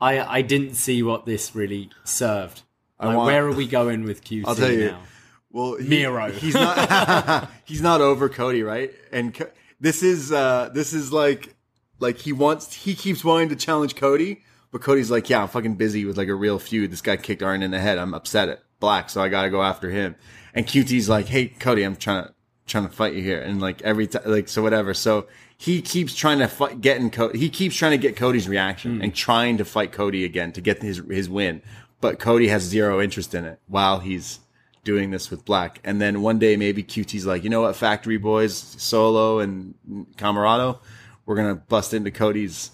I 0.00 0.20
I 0.20 0.42
didn't 0.42 0.74
see 0.74 1.02
what 1.02 1.26
this 1.26 1.54
really 1.54 1.90
served. 2.04 2.62
Like, 3.00 3.16
want- 3.16 3.26
where 3.26 3.46
are 3.46 3.52
we 3.52 3.66
going 3.66 4.04
with 4.04 4.22
QT 4.24 4.44
I'll 4.46 4.54
tell 4.54 4.70
you. 4.72 4.90
now? 4.92 5.00
Well, 5.50 5.76
he, 5.76 5.88
Miro. 5.88 6.30
he's 6.32 6.54
not. 6.54 7.50
he's 7.64 7.80
not 7.82 8.00
over 8.00 8.28
Cody, 8.28 8.62
right? 8.62 8.90
And 9.12 9.32
Co- 9.34 9.50
this 9.80 10.02
is 10.02 10.30
uh 10.32 10.70
this 10.74 10.92
is 10.92 11.12
like 11.12 11.54
like 12.00 12.18
he 12.18 12.32
wants 12.32 12.72
he 12.74 12.94
keeps 12.94 13.24
wanting 13.24 13.48
to 13.50 13.56
challenge 13.56 13.94
Cody, 13.96 14.42
but 14.74 14.82
Cody's 14.82 15.08
like, 15.08 15.30
yeah, 15.30 15.40
I'm 15.40 15.46
fucking 15.46 15.76
busy 15.76 16.04
with 16.04 16.18
like 16.18 16.26
a 16.26 16.34
real 16.34 16.58
feud. 16.58 16.90
This 16.90 17.00
guy 17.00 17.16
kicked 17.16 17.44
Arn 17.44 17.62
in 17.62 17.70
the 17.70 17.78
head. 17.78 17.96
I'm 17.96 18.12
upset 18.12 18.48
at 18.48 18.64
Black, 18.80 19.08
so 19.08 19.22
I 19.22 19.28
got 19.28 19.42
to 19.42 19.48
go 19.48 19.62
after 19.62 19.88
him. 19.88 20.16
And 20.52 20.66
QT's 20.66 21.08
like, 21.08 21.26
hey, 21.26 21.46
Cody, 21.46 21.84
I'm 21.84 21.94
trying 21.94 22.24
to 22.24 22.34
trying 22.66 22.88
to 22.88 22.92
fight 22.92 23.14
you 23.14 23.22
here, 23.22 23.40
and 23.40 23.60
like 23.62 23.82
every 23.82 24.08
time, 24.08 24.22
like 24.26 24.48
so 24.48 24.62
whatever. 24.62 24.92
So 24.92 25.28
he 25.56 25.80
keeps 25.80 26.12
trying 26.12 26.40
to 26.40 26.48
fight, 26.48 26.80
getting 26.80 27.12
Cody. 27.12 27.38
He 27.38 27.50
keeps 27.50 27.76
trying 27.76 27.92
to 27.92 27.98
get 27.98 28.16
Cody's 28.16 28.48
reaction 28.48 28.96
hmm. 28.96 29.02
and 29.02 29.14
trying 29.14 29.58
to 29.58 29.64
fight 29.64 29.92
Cody 29.92 30.24
again 30.24 30.50
to 30.50 30.60
get 30.60 30.82
his 30.82 31.00
his 31.08 31.30
win. 31.30 31.62
But 32.00 32.18
Cody 32.18 32.48
has 32.48 32.64
zero 32.64 33.00
interest 33.00 33.32
in 33.32 33.44
it 33.44 33.60
while 33.68 34.00
he's 34.00 34.40
doing 34.82 35.12
this 35.12 35.30
with 35.30 35.44
Black. 35.44 35.78
And 35.84 36.00
then 36.00 36.20
one 36.20 36.40
day 36.40 36.56
maybe 36.56 36.82
QT's 36.82 37.26
like, 37.26 37.44
you 37.44 37.48
know 37.48 37.60
what, 37.60 37.76
Factory 37.76 38.16
Boys, 38.16 38.56
Solo 38.56 39.38
and 39.38 39.76
Comoroto, 40.16 40.80
we're 41.26 41.36
gonna 41.36 41.54
bust 41.54 41.94
into 41.94 42.10
Cody's. 42.10 42.72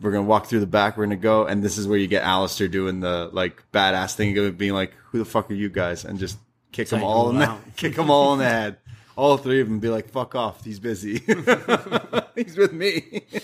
We're 0.00 0.12
gonna 0.12 0.24
walk 0.24 0.46
through 0.46 0.60
the 0.60 0.66
back. 0.66 0.96
We're 0.96 1.04
gonna 1.04 1.16
go, 1.16 1.46
and 1.46 1.62
this 1.62 1.78
is 1.78 1.88
where 1.88 1.98
you 1.98 2.06
get 2.06 2.22
Aleister 2.22 2.70
doing 2.70 3.00
the 3.00 3.30
like 3.32 3.62
badass 3.72 4.14
thing, 4.14 4.36
of 4.38 4.58
being 4.58 4.74
like, 4.74 4.92
"Who 5.10 5.18
the 5.18 5.24
fuck 5.24 5.50
are 5.50 5.54
you 5.54 5.68
guys?" 5.68 6.04
and 6.04 6.18
just 6.18 6.38
kick 6.72 6.88
them 6.88 7.02
all 7.02 7.30
in 7.30 7.38
the 7.38 7.56
kick 7.76 7.94
them 7.94 8.10
all 8.10 8.32
in 8.34 8.40
the 8.40 8.44
head. 8.44 8.78
All 9.16 9.38
three 9.38 9.60
of 9.60 9.68
them 9.68 9.78
be 9.78 9.88
like, 9.88 10.10
"Fuck 10.10 10.34
off, 10.34 10.64
he's 10.64 10.78
busy. 10.78 11.18
he's 12.34 12.56
with 12.56 12.72
me." 12.72 13.22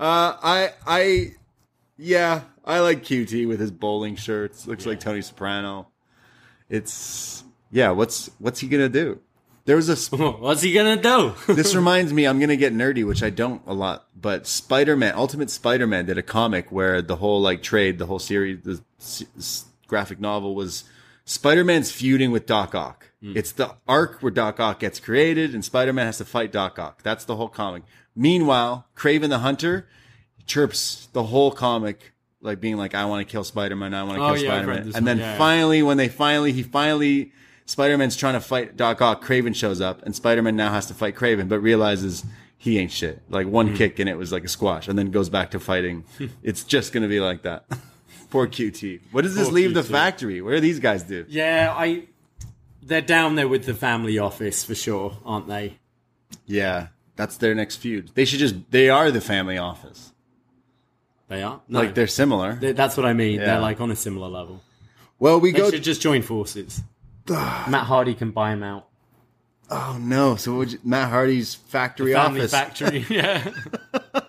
Uh, 0.00 0.36
I 0.40 0.72
I 0.86 1.32
yeah, 1.96 2.42
I 2.64 2.78
like 2.78 3.02
QT 3.02 3.48
with 3.48 3.58
his 3.58 3.72
bowling 3.72 4.14
shirts. 4.14 4.64
Looks 4.64 4.86
like 4.86 5.00
Tony 5.00 5.22
Soprano. 5.22 5.88
It's 6.70 7.42
yeah. 7.72 7.90
What's 7.90 8.30
what's 8.38 8.60
he 8.60 8.68
gonna 8.68 8.88
do? 8.88 9.20
There 9.68 9.76
was 9.76 9.90
a. 9.90 9.96
sp- 10.00 10.40
What's 10.40 10.62
he 10.62 10.72
gonna 10.72 10.96
do? 10.96 11.34
this 11.54 11.74
reminds 11.74 12.10
me. 12.10 12.24
I'm 12.26 12.40
gonna 12.40 12.56
get 12.56 12.72
nerdy, 12.74 13.06
which 13.06 13.22
I 13.22 13.28
don't 13.28 13.60
a 13.66 13.74
lot. 13.74 14.06
But 14.18 14.46
Spider-Man, 14.46 15.12
Ultimate 15.14 15.50
Spider-Man, 15.50 16.06
did 16.06 16.16
a 16.16 16.22
comic 16.22 16.72
where 16.72 17.02
the 17.02 17.16
whole 17.16 17.40
like 17.42 17.62
trade, 17.62 17.98
the 17.98 18.06
whole 18.06 18.18
series, 18.18 18.62
the 18.62 18.80
s- 18.98 19.66
graphic 19.86 20.20
novel 20.20 20.54
was 20.54 20.84
Spider-Man's 21.26 21.90
feuding 21.92 22.30
with 22.30 22.46
Doc 22.46 22.74
Ock. 22.74 23.10
Hmm. 23.22 23.36
It's 23.36 23.52
the 23.52 23.76
arc 23.86 24.22
where 24.22 24.30
Doc 24.32 24.58
Ock 24.58 24.80
gets 24.80 25.00
created, 25.00 25.52
and 25.54 25.62
Spider-Man 25.62 26.06
has 26.06 26.16
to 26.16 26.24
fight 26.24 26.50
Doc 26.50 26.78
Ock. 26.78 27.02
That's 27.02 27.26
the 27.26 27.36
whole 27.36 27.48
comic. 27.50 27.82
Meanwhile, 28.16 28.86
Kraven 28.96 29.28
the 29.28 29.40
Hunter 29.40 29.86
chirps 30.46 31.08
the 31.12 31.24
whole 31.24 31.50
comic 31.50 32.14
like 32.40 32.58
being 32.58 32.78
like, 32.78 32.94
"I 32.94 33.04
want 33.04 33.26
to 33.26 33.30
kill 33.30 33.44
Spider-Man. 33.44 33.92
I 33.92 34.02
want 34.04 34.16
to 34.16 34.24
Oh, 34.24 34.34
kill 34.34 34.42
yeah, 34.44 34.48
Spider-Man." 34.62 34.92
And 34.94 35.06
then 35.06 35.18
yeah, 35.18 35.32
yeah. 35.32 35.36
finally, 35.38 35.82
when 35.82 35.98
they 35.98 36.08
finally, 36.08 36.52
he 36.52 36.62
finally, 36.62 37.32
Spider-Man's 37.68 38.16
trying 38.16 38.32
to 38.34 38.40
fight 38.40 38.76
Doc 38.76 39.02
Ock. 39.02 39.22
Kraven 39.22 39.54
shows 39.54 39.80
up, 39.80 40.02
and 40.04 40.16
Spider-Man 40.16 40.56
now 40.56 40.72
has 40.72 40.86
to 40.86 40.94
fight 40.94 41.14
Kraven, 41.14 41.48
but 41.48 41.60
realizes 41.60 42.24
he 42.56 42.78
ain't 42.78 42.90
shit. 42.90 43.20
Like 43.28 43.46
Hmm. 43.46 43.52
one 43.52 43.76
kick 43.76 43.98
and 43.98 44.08
it 44.08 44.16
was 44.16 44.32
like 44.32 44.42
a 44.44 44.48
squash, 44.48 44.88
and 44.88 44.98
then 44.98 45.10
goes 45.10 45.28
back 45.28 45.50
to 45.52 45.60
fighting. 45.60 46.04
it's 46.42 46.64
just 46.64 46.92
gonna 46.92 47.08
be 47.08 47.20
like 47.20 47.42
that. 47.42 47.66
Poor 48.30 48.46
QT. 48.46 49.00
What 49.12 49.22
does 49.22 49.34
this 49.34 49.48
Poor 49.48 49.54
leave 49.54 49.74
the 49.74 49.82
factory? 49.82 50.40
What 50.42 50.52
do 50.52 50.60
these 50.60 50.80
guys 50.80 51.02
do? 51.02 51.24
yeah, 51.28 51.72
I. 51.76 52.04
They're 52.82 53.02
down 53.02 53.34
there 53.34 53.48
with 53.48 53.66
the 53.66 53.74
family 53.74 54.18
office 54.18 54.64
for 54.64 54.74
sure, 54.74 55.18
aren't 55.26 55.46
they? 55.46 55.76
Yeah, 56.46 56.86
that's 57.16 57.36
their 57.36 57.54
next 57.54 57.76
feud. 57.76 58.12
They 58.14 58.24
should 58.24 58.38
just. 58.38 58.54
They 58.70 58.88
are 58.88 59.10
the 59.10 59.20
family 59.20 59.58
office. 59.58 60.12
They 61.28 61.42
are. 61.42 61.60
No, 61.68 61.80
Like 61.80 61.94
they're 61.94 62.06
similar. 62.06 62.54
They- 62.54 62.72
that's 62.72 62.96
what 62.96 63.04
I 63.04 63.12
mean. 63.12 63.38
Yeah. 63.40 63.44
They're 63.46 63.60
like 63.60 63.80
on 63.82 63.90
a 63.90 63.96
similar 63.96 64.28
level. 64.28 64.62
well, 65.18 65.38
we 65.38 65.52
They 65.52 65.58
go. 65.58 65.70
should 65.70 65.82
just 65.82 66.00
join 66.00 66.22
forces. 66.22 66.82
Matt 67.28 67.84
Hardy 67.86 68.14
can 68.14 68.30
buy 68.30 68.52
him 68.52 68.62
out. 68.62 68.86
oh 69.70 69.98
no! 70.00 70.36
So 70.36 70.52
what 70.52 70.58
would 70.58 70.72
you, 70.72 70.78
Matt 70.84 71.10
Hardy's 71.10 71.54
factory 71.54 72.12
Family 72.14 72.40
office. 72.40 72.50
factory. 72.52 73.06
yeah. 73.10 73.50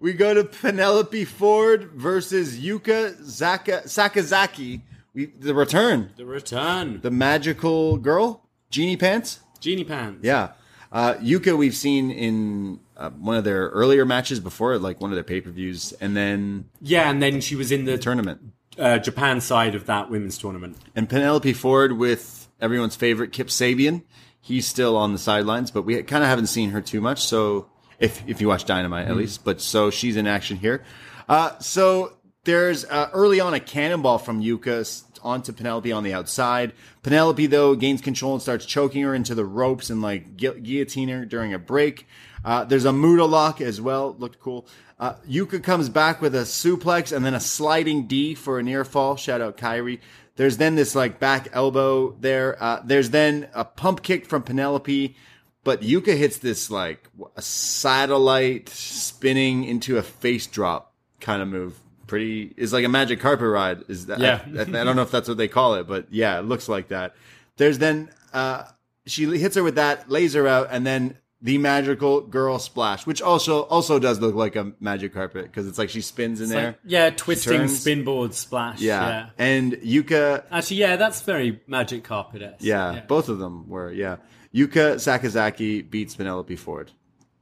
We 0.00 0.12
go 0.14 0.34
to 0.34 0.44
Penelope 0.44 1.24
Ford 1.26 1.84
versus 1.92 2.58
Yuka 2.58 3.14
Zaka, 3.22 3.84
Sakazaki. 3.84 4.80
We 5.14 5.26
the 5.26 5.54
return, 5.54 6.10
The 6.16 6.26
return. 6.26 7.00
the 7.02 7.10
magical 7.10 7.96
girl, 7.96 8.42
Genie 8.68 8.96
Pants. 8.96 9.40
Genie 9.60 9.84
pants. 9.84 10.20
Yeah, 10.22 10.50
uh, 10.92 11.14
Yuka 11.14 11.56
we've 11.56 11.74
seen 11.74 12.10
in 12.10 12.80
uh, 12.96 13.10
one 13.10 13.36
of 13.36 13.44
their 13.44 13.68
earlier 13.68 14.04
matches 14.04 14.38
before, 14.40 14.76
like 14.78 15.00
one 15.00 15.10
of 15.12 15.14
their 15.16 15.24
pay 15.24 15.40
per 15.40 15.50
views, 15.50 15.92
and 16.00 16.16
then 16.16 16.68
Yeah, 16.80 17.08
and 17.08 17.22
then 17.22 17.40
she 17.40 17.54
was 17.56 17.70
in 17.72 17.84
the 17.84 17.96
tournament. 17.96 18.40
Uh, 18.78 18.98
Japan 18.98 19.40
side 19.40 19.74
of 19.74 19.86
that 19.86 20.10
women's 20.10 20.38
tournament. 20.38 20.76
And 20.94 21.08
Penelope 21.08 21.52
Ford 21.54 21.92
with 21.92 22.48
everyone's 22.60 22.96
favorite 22.96 23.32
Kip 23.32 23.48
Sabian. 23.48 24.02
He's 24.40 24.66
still 24.66 24.96
on 24.96 25.12
the 25.12 25.18
sidelines, 25.18 25.70
but 25.70 25.82
we 25.82 26.02
kind 26.02 26.22
of 26.22 26.30
haven't 26.30 26.46
seen 26.46 26.70
her 26.70 26.80
too 26.80 27.00
much. 27.00 27.24
So 27.24 27.68
if 27.98 28.22
if 28.28 28.40
you 28.40 28.48
watch 28.48 28.64
Dynamite 28.64 29.08
at 29.08 29.16
least, 29.16 29.44
but 29.44 29.60
so 29.60 29.90
she's 29.90 30.16
in 30.16 30.26
action 30.26 30.56
here. 30.56 30.84
Uh, 31.28 31.58
so 31.58 32.12
there's 32.44 32.84
uh, 32.84 33.10
early 33.12 33.40
on 33.40 33.54
a 33.54 33.60
cannonball 33.60 34.18
from 34.18 34.40
Yuka 34.42 35.02
onto 35.22 35.52
Penelope 35.52 35.90
on 35.90 36.04
the 36.04 36.12
outside. 36.12 36.72
Penelope 37.02 37.46
though 37.46 37.74
gains 37.74 38.00
control 38.00 38.34
and 38.34 38.42
starts 38.42 38.64
choking 38.64 39.02
her 39.02 39.14
into 39.14 39.34
the 39.34 39.44
ropes 39.44 39.90
and 39.90 40.00
like 40.00 40.36
gu- 40.36 40.60
guillotine 40.60 41.08
her 41.08 41.24
during 41.24 41.52
a 41.52 41.58
break. 41.58 42.06
Uh, 42.46 42.64
there's 42.64 42.84
a 42.84 42.92
Muta 42.92 43.24
lock 43.24 43.60
as 43.60 43.80
well. 43.80 44.14
Looked 44.18 44.38
cool. 44.38 44.68
Uh, 45.00 45.14
Yuka 45.28 45.62
comes 45.62 45.88
back 45.88 46.22
with 46.22 46.34
a 46.34 46.42
suplex 46.42 47.14
and 47.14 47.24
then 47.24 47.34
a 47.34 47.40
sliding 47.40 48.06
D 48.06 48.34
for 48.36 48.60
a 48.60 48.62
near 48.62 48.84
fall. 48.84 49.16
Shout 49.16 49.40
out 49.40 49.56
Kyrie. 49.56 50.00
There's 50.36 50.56
then 50.56 50.76
this 50.76 50.94
like 50.94 51.18
back 51.18 51.48
elbow 51.52 52.12
there. 52.20 52.56
Uh, 52.62 52.80
there's 52.84 53.10
then 53.10 53.48
a 53.52 53.64
pump 53.64 54.02
kick 54.02 54.26
from 54.26 54.42
Penelope, 54.42 55.16
but 55.64 55.80
Yuka 55.80 56.16
hits 56.16 56.38
this 56.38 56.70
like 56.70 57.08
a 57.34 57.42
satellite 57.42 58.68
spinning 58.68 59.64
into 59.64 59.98
a 59.98 60.02
face 60.02 60.46
drop 60.46 60.94
kind 61.20 61.42
of 61.42 61.48
move. 61.48 61.78
Pretty 62.06 62.54
is 62.56 62.72
like 62.72 62.84
a 62.84 62.88
magic 62.88 63.18
carpet 63.18 63.48
ride. 63.48 63.82
Is 63.88 64.06
that? 64.06 64.20
Yeah. 64.20 64.40
I, 64.56 64.60
I 64.60 64.64
don't 64.84 64.94
know 64.94 65.02
if 65.02 65.10
that's 65.10 65.28
what 65.28 65.36
they 65.36 65.48
call 65.48 65.74
it, 65.74 65.88
but 65.88 66.06
yeah, 66.12 66.38
it 66.38 66.42
looks 66.42 66.68
like 66.68 66.88
that. 66.88 67.16
There's 67.56 67.78
then 67.78 68.10
uh, 68.32 68.64
she 69.06 69.24
hits 69.36 69.56
her 69.56 69.64
with 69.64 69.74
that 69.74 70.08
laser 70.08 70.46
out, 70.46 70.68
and 70.70 70.86
then 70.86 71.18
the 71.42 71.58
magical 71.58 72.22
girl 72.22 72.58
splash, 72.58 73.06
which 73.06 73.20
also 73.20 73.62
also 73.64 73.98
does 73.98 74.20
look 74.20 74.34
like 74.34 74.56
a 74.56 74.72
magic 74.80 75.12
carpet 75.12 75.44
because 75.44 75.68
it's 75.68 75.78
like 75.78 75.90
she 75.90 76.00
spins 76.00 76.40
in 76.40 76.44
It's 76.46 76.52
there. 76.52 76.66
like, 76.68 76.78
yeah, 76.84 77.10
twisting 77.10 77.68
spinboard 77.68 78.34
splash. 78.34 78.80
yeah. 78.80 79.08
Yeah. 79.08 79.30
and 79.38 79.72
Yuka 79.74 80.44
Actually, 80.50 80.78
yeah, 80.78 80.96
that's 80.96 81.20
very 81.20 81.60
magic 81.66 82.04
carpet 82.04 82.40
esque. 82.42 82.64
Yeah, 82.64 83.02
both 83.06 83.28
of 83.28 83.38
them 83.38 83.68
were. 83.68 83.92
Yeah, 83.92 84.16
Yuka 84.54 84.94
Sakazaki 84.96 85.88
beats 85.88 86.16
Penelope 86.16 86.56
Ford, 86.56 86.90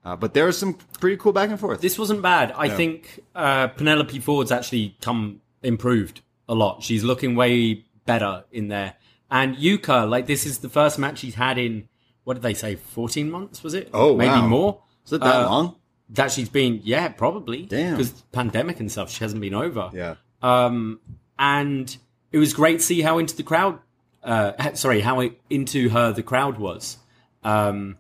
uh, 0.05 0.17
but 0.17 0.35
there 0.35 0.47
was 0.47 0.59
some 0.59 0.75
pretty 1.01 1.17
cool 1.17 1.33
back 1.33 1.51
and 1.51 1.61
forth. 1.61 1.81
This 1.81 1.99
wasn't 1.99 2.21
bad. 2.21 2.53
I 2.57 2.69
think 2.69 3.21
uh, 3.35 3.69
Penelope 3.69 4.19
Ford's 4.21 4.51
actually 4.51 4.97
come 5.01 5.41
improved 5.63 6.21
a 6.49 6.55
lot. 6.55 6.83
She's 6.83 7.05
looking 7.05 7.37
way 7.37 7.85
better 8.07 8.45
in 8.51 8.69
there. 8.69 8.95
And 9.31 9.57
Yuka, 9.57 10.09
like 10.11 10.27
this 10.27 10.45
is 10.47 10.59
the 10.59 10.69
first 10.69 10.99
match 10.99 11.19
she's 11.21 11.35
had 11.37 11.59
in 11.59 11.89
what 12.25 12.35
did 12.35 12.43
they 12.43 12.55
say, 12.55 12.77
fourteen 12.77 13.31
months? 13.31 13.63
Was 13.63 13.75
it? 13.75 13.91
Oh, 13.93 14.17
maybe 14.17 14.31
wow. 14.31 14.47
more. 14.47 14.83
Is 15.07 15.13
it 15.13 15.21
that 15.21 15.45
Uh, 15.45 15.51
long? 15.51 15.77
That 16.11 16.31
she's 16.33 16.49
been, 16.49 16.81
yeah, 16.85 17.09
probably. 17.09 17.63
Damn. 17.67 17.97
because 17.97 18.11
pandemic 18.33 18.79
and 18.81 18.91
stuff, 18.93 19.11
she 19.11 19.21
hasn't 19.25 19.41
been 19.41 19.55
over. 19.55 19.91
Yeah, 19.95 20.17
Um, 20.43 21.01
and 21.39 21.97
it 22.31 22.39
was 22.39 22.53
great 22.53 22.79
to 22.81 22.85
see 22.85 23.01
how 23.01 23.19
into 23.19 23.35
the 23.37 23.43
crowd. 23.43 23.79
Uh, 24.23 24.53
sorry, 24.75 25.01
how 25.01 25.21
it, 25.21 25.41
into 25.49 25.89
her 25.91 26.13
the 26.13 26.23
crowd 26.23 26.59
was. 26.59 26.99
Um, 27.43 27.99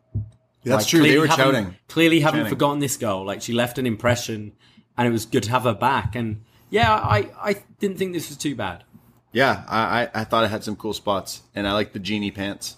that's 0.64 0.84
like, 0.84 0.86
true. 0.86 1.02
They 1.02 1.18
were 1.18 1.28
shouting. 1.28 1.76
Clearly, 1.88 2.20
haven't 2.20 2.48
forgotten 2.48 2.78
this 2.78 2.96
girl. 2.96 3.24
Like 3.24 3.42
she 3.42 3.52
left 3.52 3.78
an 3.78 3.86
impression, 3.86 4.52
and 4.96 5.06
it 5.08 5.10
was 5.10 5.26
good 5.26 5.42
to 5.44 5.50
have 5.50 5.64
her 5.64 5.74
back. 5.74 6.14
And 6.16 6.42
yeah, 6.70 6.92
I 6.94 7.30
I 7.42 7.62
didn't 7.80 7.98
think 7.98 8.12
this 8.14 8.28
was 8.28 8.38
too 8.38 8.54
bad. 8.54 8.84
Yeah, 9.32 9.64
I, 9.68 10.02
I 10.02 10.10
I 10.20 10.24
thought 10.24 10.44
it 10.44 10.50
had 10.50 10.64
some 10.64 10.76
cool 10.76 10.94
spots, 10.94 11.42
and 11.54 11.66
I 11.66 11.72
like 11.72 11.92
the 11.92 11.98
genie 11.98 12.30
pants. 12.30 12.76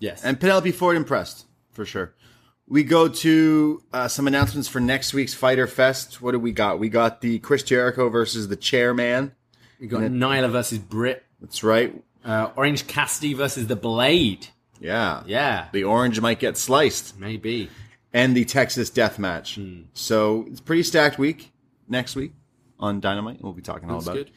Yes, 0.00 0.24
And 0.24 0.38
Penelope 0.38 0.70
Ford 0.72 0.96
impressed 0.96 1.46
for 1.72 1.84
sure. 1.84 2.14
We 2.68 2.84
go 2.84 3.08
to 3.08 3.82
uh, 3.92 4.08
some 4.08 4.26
announcements 4.26 4.68
for 4.68 4.78
next 4.78 5.14
week's 5.14 5.32
Fyter 5.34 5.66
Fest. 5.66 6.20
What 6.20 6.32
do 6.32 6.38
we 6.38 6.52
got? 6.52 6.78
We 6.78 6.88
got 6.88 7.20
the 7.22 7.38
Chris 7.38 7.62
Jericho 7.62 8.08
versus 8.10 8.48
the 8.48 8.56
Chairman. 8.56 9.32
We 9.80 9.86
got 9.86 10.02
Nyla 10.02 10.50
versus 10.50 10.78
Britt. 10.78 11.24
That's 11.40 11.64
right. 11.64 12.02
Uh, 12.24 12.50
Orange 12.56 12.86
Cassidy 12.86 13.32
versus 13.32 13.66
the 13.68 13.76
Blade. 13.76 14.48
Yeah. 14.80 15.22
Yeah, 15.26 15.68
The 15.72 15.84
orange 15.84 16.20
might 16.20 16.38
get 16.40 16.56
sliced. 16.56 17.18
maybe. 17.18 17.68
And 18.12 18.36
the 18.36 18.44
Texas 18.44 18.90
Death 18.90 19.18
Match. 19.18 19.56
Hmm. 19.56 19.82
So 19.94 20.44
it's 20.48 20.60
a 20.60 20.62
pretty 20.62 20.82
stacked 20.82 21.18
week 21.18 21.50
next 21.88 22.14
week 22.16 22.32
on 22.78 23.00
Dynamite. 23.00 23.42
We'll 23.42 23.52
be 23.54 23.62
talking 23.62 23.90
all 23.90 23.98
about 24.00 24.14
good. 24.14 24.26
it. 24.28 24.32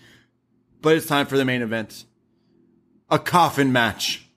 But 0.81 0.95
it's 0.95 1.05
time 1.05 1.25
for 1.27 1.37
the 1.37 1.45
main 1.45 1.61
event. 1.61 2.05
A 3.09 3.19
coffin 3.19 3.71
match. 3.71 4.27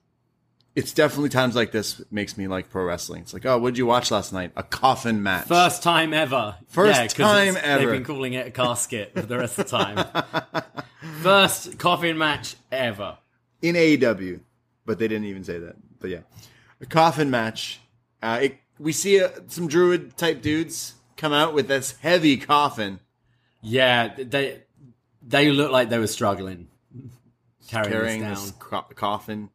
It's 0.76 0.92
definitely 0.92 1.28
times 1.28 1.54
like 1.54 1.70
this 1.70 2.02
makes 2.10 2.36
me 2.36 2.48
like 2.48 2.68
pro 2.68 2.84
wrestling. 2.84 3.22
It's 3.22 3.32
like, 3.32 3.46
oh, 3.46 3.58
what 3.58 3.70
did 3.70 3.78
you 3.78 3.86
watch 3.86 4.10
last 4.10 4.32
night? 4.32 4.50
A 4.56 4.64
coffin 4.64 5.22
match. 5.22 5.46
First 5.46 5.84
time 5.84 6.12
ever. 6.12 6.56
First 6.66 7.16
Yeah, 7.16 7.24
time 7.24 7.56
ever. 7.62 7.78
They've 7.80 7.90
been 7.90 8.04
calling 8.04 8.32
it 8.32 8.48
a 8.48 8.50
casket 8.50 9.12
for 9.14 9.22
the 9.22 9.38
rest 9.38 9.58
of 9.58 9.68
the 9.68 9.76
time. 9.78 10.64
First 11.22 11.78
coffin 11.78 12.18
match 12.18 12.56
ever. 12.72 13.18
in 13.62 13.76
AEW, 13.76 14.40
but 14.84 14.98
they 14.98 15.06
didn't 15.06 15.26
even 15.26 15.44
say 15.44 15.58
that. 15.58 15.76
But 16.00 16.10
yeah, 16.10 16.20
a 16.80 16.86
coffin 16.86 17.30
match. 17.30 17.80
Uh, 18.20 18.40
it, 18.42 18.58
we 18.78 18.90
see 18.92 19.22
uh, 19.22 19.28
some 19.46 19.68
druid 19.68 20.16
type 20.16 20.42
dudes 20.42 20.94
come 21.16 21.32
out 21.32 21.54
with 21.54 21.68
this 21.68 21.92
heavy 22.00 22.36
coffin 22.36 22.98
Yeah, 23.62 24.12
they 24.16 24.62
they 25.22 25.50
look 25.50 25.70
like 25.70 25.88
they 25.88 25.98
were 25.98 26.06
struggling 26.08 26.66
carrying, 27.68 27.90
carrying 27.92 28.20
this 28.22 28.42
this 28.42 28.50
co- 28.58 28.82
coffin, 28.94 29.50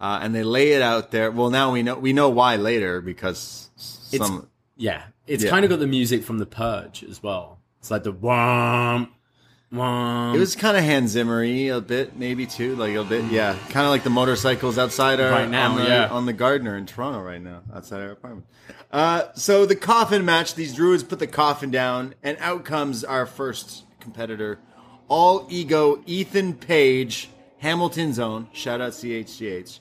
uh, 0.00 0.18
and 0.22 0.34
they 0.34 0.42
lay 0.42 0.72
it 0.72 0.82
out 0.82 1.10
there. 1.10 1.30
Well, 1.30 1.50
now 1.50 1.72
we 1.72 1.82
know 1.82 1.94
we 1.96 2.12
know 2.12 2.28
why 2.28 2.56
later 2.56 3.00
because 3.00 3.70
It's- 4.12 4.26
some 4.28 4.48
Yeah, 4.76 5.02
it's 5.26 5.42
Yeah. 5.44 5.50
kind 5.50 5.64
of 5.64 5.70
got 5.70 5.78
the 5.80 5.86
music 5.86 6.22
from 6.24 6.38
The 6.38 6.46
Purge 6.46 7.02
as 7.08 7.22
well. 7.22 7.58
It's 7.80 7.90
like 7.90 8.02
the 8.04 8.12
wham, 8.12 9.08
wham. 9.70 10.34
it 10.34 10.38
was 10.38 10.54
kind 10.56 10.76
of 10.76 10.84
Hans 10.84 11.14
Zimmery 11.14 11.74
a 11.74 11.80
bit, 11.80 12.16
maybe 12.16 12.46
too, 12.46 12.76
like 12.76 12.94
a 12.94 13.04
bit, 13.04 13.24
yeah, 13.30 13.56
kind 13.70 13.86
of 13.86 13.90
like 13.90 14.04
the 14.04 14.10
motorcycles 14.10 14.76
outside 14.78 15.20
our 15.20 15.30
Right 15.30 15.48
now, 15.48 15.70
on 15.72 15.76
the, 15.78 15.84
yeah. 15.84 16.08
on 16.08 16.26
the 16.26 16.32
Gardiner 16.32 16.76
in 16.76 16.84
Toronto 16.86 17.20
right 17.20 17.40
now, 17.42 17.62
outside 17.74 18.02
our 18.02 18.10
apartment. 18.10 18.46
Uh, 18.92 19.24
so 19.34 19.64
the 19.66 19.76
coffin 19.76 20.24
match, 20.24 20.54
these 20.54 20.74
druids 20.74 21.02
put 21.02 21.18
the 21.20 21.26
coffin 21.26 21.70
down, 21.70 22.14
and 22.22 22.36
out 22.40 22.64
comes 22.64 23.02
our 23.04 23.24
first 23.26 23.84
competitor, 24.00 24.58
all 25.08 25.46
ego 25.48 26.02
Ethan 26.06 26.54
Page, 26.54 27.30
Hamilton's 27.58 28.18
own. 28.18 28.48
Shout 28.52 28.80
out 28.80 28.92
CHGH. 28.92 29.80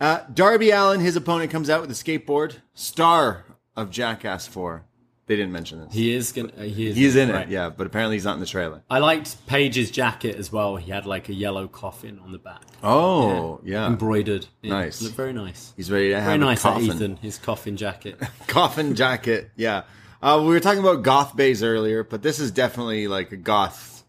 Uh, 0.00 0.20
Darby 0.32 0.70
Allin, 0.70 1.00
his 1.00 1.16
opponent, 1.16 1.50
comes 1.50 1.70
out 1.70 1.80
with 1.80 1.90
a 1.90 1.94
skateboard, 1.94 2.56
star 2.74 3.44
of 3.76 3.90
Jackass 3.90 4.46
4. 4.46 4.84
They 5.26 5.36
didn't 5.36 5.52
mention 5.52 5.80
this. 5.80 5.94
he 5.94 6.12
is 6.14 6.32
gonna. 6.32 6.52
uh, 6.58 6.62
He 6.64 6.88
is. 6.88 6.96
He's 6.96 7.16
in 7.16 7.30
right. 7.30 7.48
it, 7.48 7.50
yeah, 7.50 7.70
but 7.70 7.86
apparently 7.86 8.16
he's 8.16 8.26
not 8.26 8.34
in 8.34 8.40
the 8.40 8.46
trailer. 8.46 8.82
I 8.90 8.98
liked 8.98 9.46
Page's 9.46 9.90
jacket 9.90 10.36
as 10.36 10.52
well. 10.52 10.76
He 10.76 10.90
had 10.90 11.06
like 11.06 11.30
a 11.30 11.32
yellow 11.32 11.66
coffin 11.66 12.18
on 12.18 12.30
the 12.32 12.36
back, 12.38 12.60
Oh, 12.82 13.58
yeah. 13.64 13.86
embroidered. 13.86 14.46
in. 14.62 14.68
Nice. 14.68 15.00
looked 15.00 15.16
very 15.16 15.32
nice. 15.32 15.72
He's 15.78 15.90
ready 15.90 16.10
to 16.10 16.16
have 16.16 16.24
Very 16.24 16.34
a 16.36 16.38
nice, 16.40 16.60
coffin. 16.60 16.84
Ethan. 16.84 17.16
His 17.16 17.38
coffin 17.38 17.78
jacket. 17.78 18.20
coffin 18.48 18.94
jacket. 18.94 19.50
Yeah. 19.56 19.84
Uh, 20.20 20.40
we 20.42 20.48
were 20.48 20.60
talking 20.60 20.80
about 20.80 21.02
goth 21.02 21.34
bays 21.34 21.62
earlier, 21.62 22.04
but 22.04 22.20
this 22.20 22.38
is 22.38 22.50
definitely 22.50 23.08
like 23.08 23.32
a 23.32 23.36
goth 23.38 24.04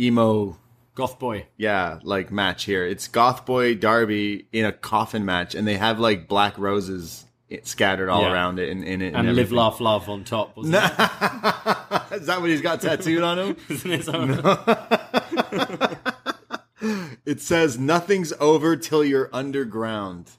emo. 0.00 0.56
Goth 0.94 1.18
boy. 1.18 1.46
Yeah, 1.56 1.98
like 2.02 2.30
match 2.32 2.64
here. 2.64 2.84
It's 2.84 3.08
Goth 3.08 3.46
Boy 3.46 3.74
Darby 3.74 4.46
in 4.52 4.64
a 4.66 4.72
coffin 4.72 5.24
match, 5.24 5.54
and 5.54 5.66
they 5.66 5.76
have 5.76 5.98
like 5.98 6.28
black 6.28 6.58
roses 6.58 7.24
scattered 7.62 8.08
all 8.08 8.22
Yeah. 8.22 8.32
around 8.32 8.58
it 8.58 8.68
and 8.70 8.84
in 8.84 9.02
it. 9.02 9.14
And 9.14 9.34
live, 9.34 9.50
laugh, 9.52 9.80
love 9.80 10.08
on 10.08 10.24
top. 10.24 10.56
Wasn't 10.56 10.74
Is 10.74 10.80
that 12.26 12.36
what 12.40 12.48
he's 12.50 12.60
got 12.60 12.80
tattooed 12.80 13.22
on 13.22 13.38
him? 13.38 13.56
it? 13.68 13.70
Isn't 13.70 13.92
it? 13.92 14.04
So- 14.04 15.96
It 17.26 17.40
says 17.42 17.78
nothing's 17.78 18.32
over 18.40 18.74
till 18.74 19.04
you're 19.04 19.28
underground. 19.32 20.30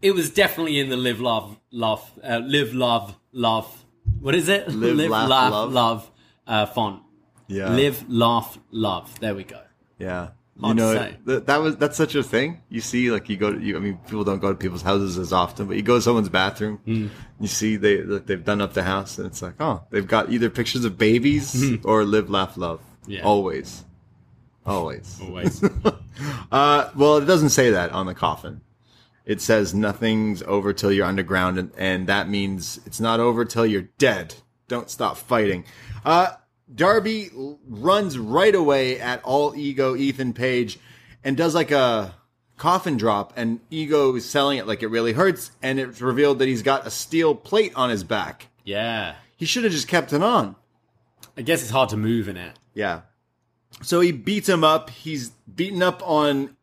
It 0.00 0.12
was 0.12 0.30
definitely 0.30 0.78
in 0.80 0.88
the 0.88 0.96
live, 0.96 1.20
love, 1.20 1.58
laugh, 1.70 2.12
uh, 2.24 2.38
live, 2.38 2.72
love, 2.74 3.16
love. 3.32 3.84
What 4.20 4.34
is 4.34 4.48
it? 4.48 4.68
Live, 4.68 5.10
laugh, 5.10 5.28
love. 5.52 5.72
love, 5.72 6.10
uh, 6.46 6.66
font. 6.66 7.02
Yeah. 7.48 7.68
Live, 7.70 8.08
laugh, 8.08 8.58
love. 8.70 9.20
There 9.20 9.34
we 9.34 9.44
go. 9.44 9.60
Yeah. 9.98 10.28
You 10.58 10.62
Hard 10.62 10.76
know, 10.78 10.94
say. 10.94 11.16
that, 11.26 11.56
was 11.58 11.76
that's 11.76 11.98
such 11.98 12.14
a 12.14 12.22
thing. 12.22 12.62
You 12.70 12.80
see, 12.80 13.10
like 13.10 13.28
you 13.28 13.36
go 13.36 13.52
to, 13.52 13.60
you, 13.60 13.76
I 13.76 13.78
mean, 13.80 13.98
people 14.06 14.24
don't 14.24 14.38
go 14.38 14.48
to 14.48 14.54
people's 14.54 14.80
houses 14.80 15.18
as 15.18 15.30
often, 15.30 15.66
but 15.66 15.76
you 15.76 15.82
go 15.82 15.96
to 15.96 16.00
someone's 16.02 16.30
bathroom, 16.30 16.78
Hmm. 16.86 17.08
you 17.38 17.46
see 17.46 17.76
they 17.76 17.98
like, 18.02 18.24
they've 18.24 18.42
done 18.42 18.62
up 18.62 18.72
the 18.72 18.82
house, 18.82 19.18
and 19.18 19.26
it's 19.26 19.42
like, 19.42 19.54
oh, 19.60 19.82
they've 19.90 20.06
got 20.06 20.32
either 20.32 20.48
pictures 20.48 20.86
of 20.86 20.96
babies 20.96 21.78
or 21.84 22.04
live, 22.06 22.30
laugh, 22.30 22.56
love. 22.56 22.80
Hmm. 23.04 23.10
Yeah. 23.10 23.22
Always, 23.24 23.84
always. 24.64 25.20
Always. 25.22 25.62
Uh, 26.50 26.88
well, 26.96 27.18
it 27.18 27.26
doesn't 27.26 27.50
say 27.50 27.70
that 27.72 27.92
on 27.92 28.06
the 28.06 28.14
coffin. 28.14 28.62
It 29.26 29.42
says 29.42 29.74
nothing's 29.74 30.42
over 30.44 30.72
till 30.72 30.90
you're 30.90 31.04
underground, 31.04 31.58
and, 31.58 31.70
and 31.76 32.06
that 32.06 32.28
means 32.30 32.80
it's 32.86 33.00
not 33.00 33.20
over 33.20 33.44
till 33.44 33.66
you're 33.66 33.88
dead. 33.98 34.34
Don't 34.66 34.88
stop 34.88 35.18
fighting. 35.18 35.64
Uh, 36.06 36.28
Darby 36.74 37.30
runs 37.68 38.18
right 38.18 38.54
away 38.54 38.98
at 39.00 39.22
all 39.24 39.54
ego 39.54 39.94
Ethan 39.94 40.32
Page 40.32 40.78
and 41.22 41.36
does 41.36 41.54
like 41.54 41.70
a 41.70 42.14
coffin 42.56 42.96
drop, 42.96 43.32
and 43.36 43.60
ego 43.70 44.14
is 44.16 44.28
selling 44.28 44.58
it 44.58 44.66
like 44.66 44.82
it 44.82 44.88
really 44.88 45.12
hurts, 45.12 45.50
and 45.62 45.78
it's 45.78 46.00
revealed 46.00 46.38
that 46.38 46.48
he's 46.48 46.62
got 46.62 46.86
a 46.86 46.90
steel 46.90 47.34
plate 47.34 47.72
on 47.76 47.90
his 47.90 48.04
back. 48.04 48.46
yeah. 48.64 49.14
He 49.38 49.44
should 49.44 49.64
have 49.64 49.72
just 49.74 49.86
kept 49.86 50.14
it 50.14 50.22
on. 50.22 50.56
I 51.36 51.42
guess 51.42 51.60
it's 51.60 51.70
hard 51.70 51.90
to 51.90 51.98
move 51.98 52.26
in 52.26 52.38
it. 52.38 52.58
Yeah. 52.72 53.02
So 53.82 54.00
he 54.00 54.10
beats 54.10 54.48
him 54.48 54.64
up. 54.64 54.88
He's 54.88 55.28
beaten 55.54 55.82
up 55.82 56.00
on 56.08 56.56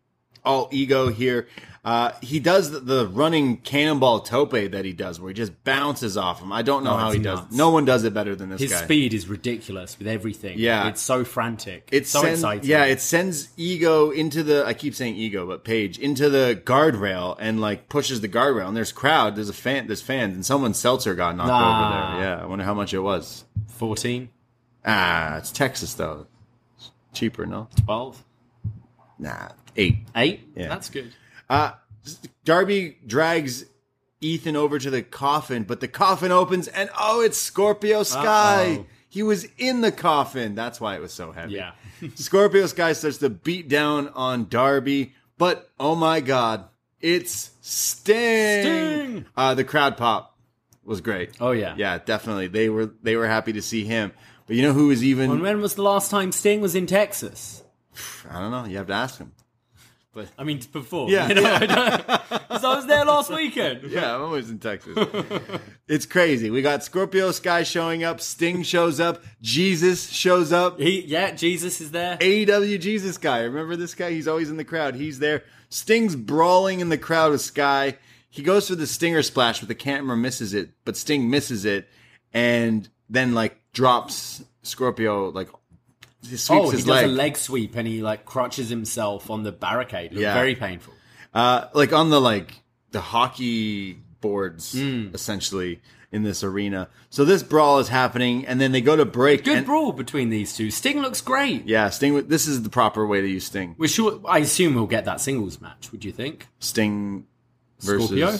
all 0.43 0.69
ego 0.71 1.09
here. 1.09 1.47
Uh, 1.85 2.13
he 2.21 2.39
does 2.39 2.71
the, 2.71 2.79
the 2.79 3.05
running 3.07 3.57
cannonball 3.57 4.21
tope 4.21 4.51
that 4.51 4.85
he 4.85 4.93
does, 4.93 5.19
where 5.19 5.27
he 5.29 5.33
just 5.33 5.65
bounces 5.65 6.15
off 6.15 6.41
him. 6.41 6.53
I 6.53 6.61
don't 6.61 6.85
know 6.85 6.93
Oh, 6.93 6.97
how 6.97 7.11
he 7.11 7.19
does. 7.19 7.39
nuts. 7.41 7.53
No 7.53 7.71
one 7.71 7.83
does 7.83 8.05
it 8.05 8.13
better 8.13 8.37
than 8.37 8.49
this 8.49 8.61
His 8.61 8.71
guy. 8.71 8.83
speed 8.85 9.13
is 9.13 9.27
ridiculous 9.27 9.99
with 9.99 10.07
everything. 10.07 10.57
Yeah. 10.59 10.87
It's 10.87 11.01
so 11.01 11.25
frantic. 11.25 11.89
It's 11.91 12.09
so 12.09 12.21
sends, 12.21 12.39
exciting. 12.39 12.69
Yeah, 12.69 12.85
it 12.85 13.01
sends 13.01 13.49
ego 13.57 14.11
into 14.11 14.43
the. 14.43 14.65
I 14.65 14.73
keep 14.73 14.95
saying 14.95 15.17
ego, 15.17 15.45
but 15.45 15.65
Page 15.65 15.99
into 15.99 16.29
the 16.29 16.57
guardrail 16.63 17.35
and 17.37 17.59
like 17.59 17.89
pushes 17.89 18.21
the 18.21 18.29
guardrail. 18.29 18.69
And 18.69 18.77
there's 18.77 18.93
crowd. 18.93 19.35
There's 19.35 19.49
a 19.49 19.53
fan. 19.53 19.87
There's 19.87 20.01
fans, 20.01 20.35
and 20.35 20.45
someone's 20.45 20.79
seltzer 20.79 21.15
got 21.15 21.35
knocked 21.35 21.49
Nah. 21.49 22.11
over 22.11 22.17
there. 22.21 22.29
Yeah, 22.37 22.41
I 22.43 22.45
wonder 22.45 22.63
how 22.63 22.73
much 22.73 22.93
it 22.93 22.99
was. 22.99 23.43
14, 23.67 24.29
Ah, 24.85 25.35
it's 25.37 25.51
Texas 25.51 25.93
though. 25.95 26.27
It's 26.77 26.91
cheaper, 27.13 27.45
no? 27.45 27.67
12, 27.85 28.23
Nah, 29.19 29.49
eight. 29.75 29.97
8. 30.15 30.47
Yeah. 30.55 30.69
That's 30.69 30.89
good. 30.89 31.11
Uh, 31.53 31.73
Darby 32.43 32.97
drags 33.05 33.65
Ethan 34.21 34.55
over 34.55 34.79
to 34.79 34.89
the 34.89 35.03
coffin, 35.03 35.63
but 35.63 35.81
the 35.81 35.87
coffin 35.87 36.31
opens 36.31 36.67
and 36.67 36.89
oh, 36.97 37.21
it's 37.21 37.37
Scorpio 37.37 38.01
Sky. 38.01 38.77
Uh-oh. 38.79 38.85
He 39.07 39.21
was 39.21 39.45
in 39.59 39.81
the 39.81 39.91
coffin. 39.91 40.55
That's 40.55 40.81
why 40.81 40.95
it 40.95 41.01
was 41.01 41.13
so 41.13 41.31
heavy. 41.31 41.53
Yeah. 41.53 41.73
Scorpio 42.15 42.65
Sky 42.65 42.93
starts 42.93 43.19
to 43.19 43.29
beat 43.29 43.69
down 43.69 44.07
on 44.09 44.47
Darby, 44.49 45.13
but 45.37 45.69
oh 45.79 45.93
my 45.95 46.21
god, 46.21 46.65
it's 46.99 47.51
Sting. 47.61 48.63
Sting! 48.63 49.25
Uh, 49.37 49.53
the 49.53 49.63
crowd 49.63 49.95
pop 49.95 50.35
was 50.83 51.01
great. 51.01 51.37
Oh, 51.39 51.51
yeah. 51.51 51.75
yeah, 51.77 51.99
definitely. 51.99 52.47
They 52.47 52.69
were 52.69 52.87
they 53.03 53.15
were 53.15 53.27
happy 53.27 53.53
to 53.53 53.61
see 53.61 53.85
him. 53.85 54.11
But 54.47 54.55
you 54.55 54.63
know 54.63 54.73
who 54.73 54.87
was 54.87 55.03
even 55.03 55.29
And 55.29 55.41
when 55.41 55.61
was 55.61 55.75
the 55.75 55.83
last 55.83 56.09
time 56.09 56.31
Sting 56.31 56.61
was 56.61 56.73
in 56.73 56.87
Texas? 56.87 57.61
I 58.29 58.39
don't 58.39 58.49
know. 58.49 58.65
You 58.65 58.77
have 58.77 58.87
to 58.87 58.93
ask 58.93 59.19
him. 59.19 59.33
I 60.37 60.43
mean, 60.43 60.61
before. 60.71 61.09
Yeah, 61.09 61.27
You 61.27 61.35
know, 61.35 61.41
yeah. 61.41 62.05
I, 62.29 62.39
I 62.49 62.75
was 62.75 62.85
there 62.85 63.03
last 63.05 63.31
weekend. 63.31 63.81
Yeah, 63.91 64.15
I'm 64.15 64.21
always 64.21 64.49
in 64.49 64.59
Texas. 64.59 64.97
it's 65.87 66.05
crazy. 66.05 66.49
We 66.49 66.61
got 66.61 66.83
Scorpio 66.83 67.31
Sky 67.31 67.63
showing 67.63 68.03
up, 68.03 68.21
Sting 68.21 68.63
shows 68.63 68.99
up, 68.99 69.23
Jesus 69.41 70.09
shows 70.09 70.51
up. 70.53 70.79
He, 70.79 71.01
yeah, 71.01 71.31
Jesus 71.31 71.81
is 71.81 71.91
there. 71.91 72.17
AEW 72.17 72.79
Jesus 72.79 73.17
guy. 73.17 73.39
Remember 73.41 73.75
this 73.75 73.95
guy? 73.95 74.11
He's 74.11 74.27
always 74.27 74.49
in 74.49 74.57
the 74.57 74.63
crowd. 74.63 74.95
He's 74.95 75.19
there. 75.19 75.43
Sting's 75.69 76.15
brawling 76.15 76.79
in 76.79 76.89
the 76.89 76.97
crowd 76.97 77.31
with 77.31 77.41
Sky. 77.41 77.97
He 78.29 78.41
goes 78.41 78.67
for 78.67 78.75
the 78.75 78.87
stinger 78.87 79.21
splash, 79.23 79.59
but 79.59 79.67
the 79.67 79.75
camera 79.75 80.17
misses 80.17 80.53
it. 80.53 80.69
But 80.85 80.97
Sting 80.97 81.29
misses 81.29 81.65
it, 81.65 81.87
and 82.33 82.87
then 83.09 83.33
like 83.33 83.59
drops 83.73 84.43
Scorpio 84.63 85.29
like 85.29 85.49
he 86.27 86.37
sweeps 86.37 86.49
oh, 86.51 86.69
he 86.71 86.77
does 86.77 86.85
leg. 86.87 87.05
a 87.05 87.07
leg 87.07 87.37
sweep 87.37 87.75
and 87.75 87.87
he 87.87 88.01
like 88.01 88.25
crutches 88.25 88.69
himself 88.69 89.29
on 89.29 89.43
the 89.43 89.51
barricade. 89.51 90.11
Looked 90.11 90.21
Yeah. 90.21 90.33
Very 90.33 90.55
painful. 90.55 90.93
uh, 91.33 91.65
like 91.73 91.93
on 91.93 92.09
the 92.09 92.19
like 92.21 92.61
the 92.91 93.01
hockey 93.01 93.99
boards, 94.21 94.73
Hmm. 94.73 95.07
essentially 95.13 95.81
in 96.11 96.21
this 96.23 96.43
arena. 96.43 96.89
So 97.09 97.25
this 97.25 97.41
brawl 97.41 97.79
is 97.79 97.87
happening, 97.89 98.45
and 98.45 98.61
then 98.61 98.71
they 98.71 98.81
go 98.81 98.95
to 98.95 99.03
break. 99.03 99.43
Good 99.43 99.57
and- 99.57 99.65
brawl 99.65 99.91
between 99.91 100.29
these 100.29 100.55
two. 100.55 100.69
Sting 100.69 101.01
looks 101.01 101.21
great. 101.21 101.67
Yeah, 101.67 101.89
Sting. 101.89 102.27
This 102.27 102.47
is 102.47 102.61
the 102.61 102.69
proper 102.69 103.05
way 103.07 103.19
to 103.21 103.27
use 103.27 103.45
Sting. 103.45 103.73
We're 103.79 103.87
sure. 103.87 104.21
I 104.27 104.39
assume 104.39 104.75
we'll 104.75 104.85
get 104.85 105.05
that 105.05 105.19
singles 105.21 105.59
match. 105.59 105.91
Would 105.91 106.05
you 106.05 106.11
think? 106.11 106.47
Sting 106.59 107.25
versus. 107.79 108.05
Scorpio? 108.07 108.37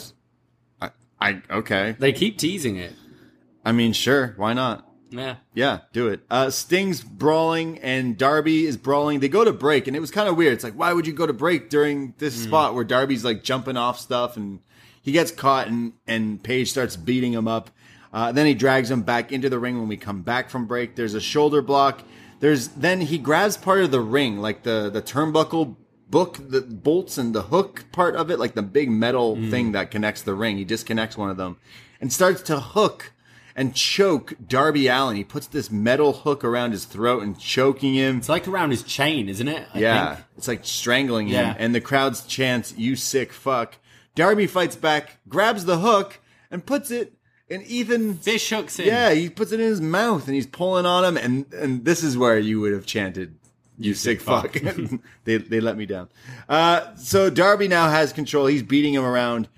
I, 0.82 0.92
I 1.20 1.42
okay. 1.50 1.96
They 1.98 2.14
keep 2.14 2.38
teasing 2.38 2.76
it. 2.78 2.94
I 3.66 3.72
mean, 3.72 3.94
sure, 3.94 4.34
why 4.38 4.54
not? 4.54 4.88
Yeah. 5.14 5.36
Yeah, 5.54 5.80
do 5.94 6.08
it. 6.08 6.22
Uh, 6.30 6.50
Sting's 6.50 7.02
brawling 7.02 7.80
and 7.80 8.18
Darby 8.18 8.66
is 8.66 8.78
brawling. 8.78 9.20
They 9.20 9.30
go 9.30 9.46
to 9.46 9.54
break, 9.54 9.88
and 9.88 9.96
it 9.96 10.00
was 10.00 10.12
kind 10.12 10.28
of 10.28 10.36
weird. 10.36 10.54
It's 10.54 10.64
like, 10.64 10.74
why 10.74 10.92
would 10.92 11.06
you 11.06 11.14
go 11.14 11.28
to 11.28 11.34
break 11.34 11.70
during 11.70 12.14
this 12.18 12.34
spot 12.44 12.74
where 12.76 12.84
Darby's 12.84 13.24
like 13.24 13.44
jumping 13.44 13.78
off 13.78 14.00
stuff 14.00 14.38
and 14.38 14.60
he 15.02 15.12
gets 15.12 15.32
caught 15.32 15.68
and, 15.68 15.94
and 16.08 16.42
Page 16.42 16.72
starts 16.72 16.96
beating 16.96 17.34
him 17.34 17.48
up. 17.48 17.70
Uh, 18.12 18.32
then 18.32 18.46
he 18.46 18.54
drags 18.54 18.92
him 18.92 19.02
back 19.02 19.32
into 19.32 19.50
the 19.50 19.60
ring 19.60 19.80
when 19.80 19.88
we 19.88 19.98
come 19.98 20.22
back 20.22 20.50
from 20.50 20.66
break. 20.66 20.96
There's 20.96 21.14
a 21.14 21.22
shoulder 21.22 21.62
block. 21.62 22.02
There's 22.40 22.68
then 22.70 23.02
he 23.02 23.18
grabs 23.18 23.58
part 23.58 23.82
of 23.82 23.92
the 23.92 24.02
ring, 24.02 24.40
like 24.40 24.64
the 24.64 24.90
the 24.92 25.02
turnbuckle 25.02 25.78
book, 26.10 26.38
the 26.40 26.62
bolts 26.62 27.18
and 27.18 27.34
the 27.34 27.44
hook 27.44 27.86
part 27.92 28.16
of 28.16 28.30
it, 28.30 28.38
like 28.38 28.54
the 28.54 28.62
big 28.62 28.92
metal 28.92 29.36
thing 29.50 29.72
that 29.72 29.90
connects 29.90 30.22
the 30.22 30.34
ring. 30.36 30.58
He 30.58 30.66
disconnects 30.66 31.18
one 31.18 31.30
of 31.32 31.38
them 31.38 31.58
and 32.00 32.14
starts 32.14 32.42
to 32.44 32.60
hook 32.60 33.13
and 33.56 33.76
choke 33.76 34.34
Darby 34.48 34.88
Allin. 34.88 35.16
He 35.16 35.24
puts 35.24 35.48
this 35.48 35.70
metal 35.70 36.14
hook 36.14 36.44
around 36.44 36.72
his 36.72 36.86
throat 36.86 37.24
and 37.24 37.38
choking 37.38 37.94
him. 37.94 38.18
It's 38.18 38.30
like 38.30 38.48
around 38.48 38.72
his 38.72 38.84
chain, 38.84 39.30
isn't 39.30 39.48
it? 39.48 39.68
I 39.74 39.80
yeah, 39.80 40.16
think? 40.16 40.28
it's 40.38 40.48
like 40.48 40.66
strangling 40.66 41.28
him. 41.28 41.46
Yeah. 41.46 41.56
And 41.58 41.74
the 41.74 41.82
crowd's 41.82 42.26
chants, 42.26 42.74
"You 42.78 42.96
sick 42.96 43.32
fuck." 43.32 43.78
Darby 44.16 44.48
fights 44.48 44.76
back, 44.76 45.18
grabs 45.28 45.66
the 45.66 45.80
hook, 45.80 46.20
and 46.52 46.66
puts 46.66 46.92
it 46.92 47.14
in 47.50 47.62
Ethan. 47.64 48.16
Fish 48.16 48.50
hooks 48.50 48.80
in. 48.80 48.88
Yeah, 48.88 49.12
he 49.12 49.30
puts 49.30 49.52
it 49.52 49.60
in 49.60 49.68
his 49.68 49.82
mouth, 49.82 50.28
and 50.28 50.36
he's 50.36 50.48
pulling 50.48 50.86
on 50.86 51.04
him. 51.04 51.18
And 51.18 51.52
and 51.54 51.86
this 51.86 52.04
is 52.04 52.18
where 52.18 52.38
you 52.38 52.60
would 52.62 52.74
have 52.74 52.86
chanted, 52.86 53.36
"You, 53.78 53.94
sick 53.94 54.22
fuck." 54.22 54.54
they 55.24 55.38
they 55.38 55.60
let 55.60 55.78
me 55.78 55.86
down. 55.86 56.10
Uh, 56.48 56.96
so 56.96 57.30
Darby 57.30 57.68
now 57.68 57.90
has 57.90 58.14
control. 58.14 58.48
He's 58.48 58.64
beating 58.64 58.94
him 58.94 59.06
around, 59.06 59.50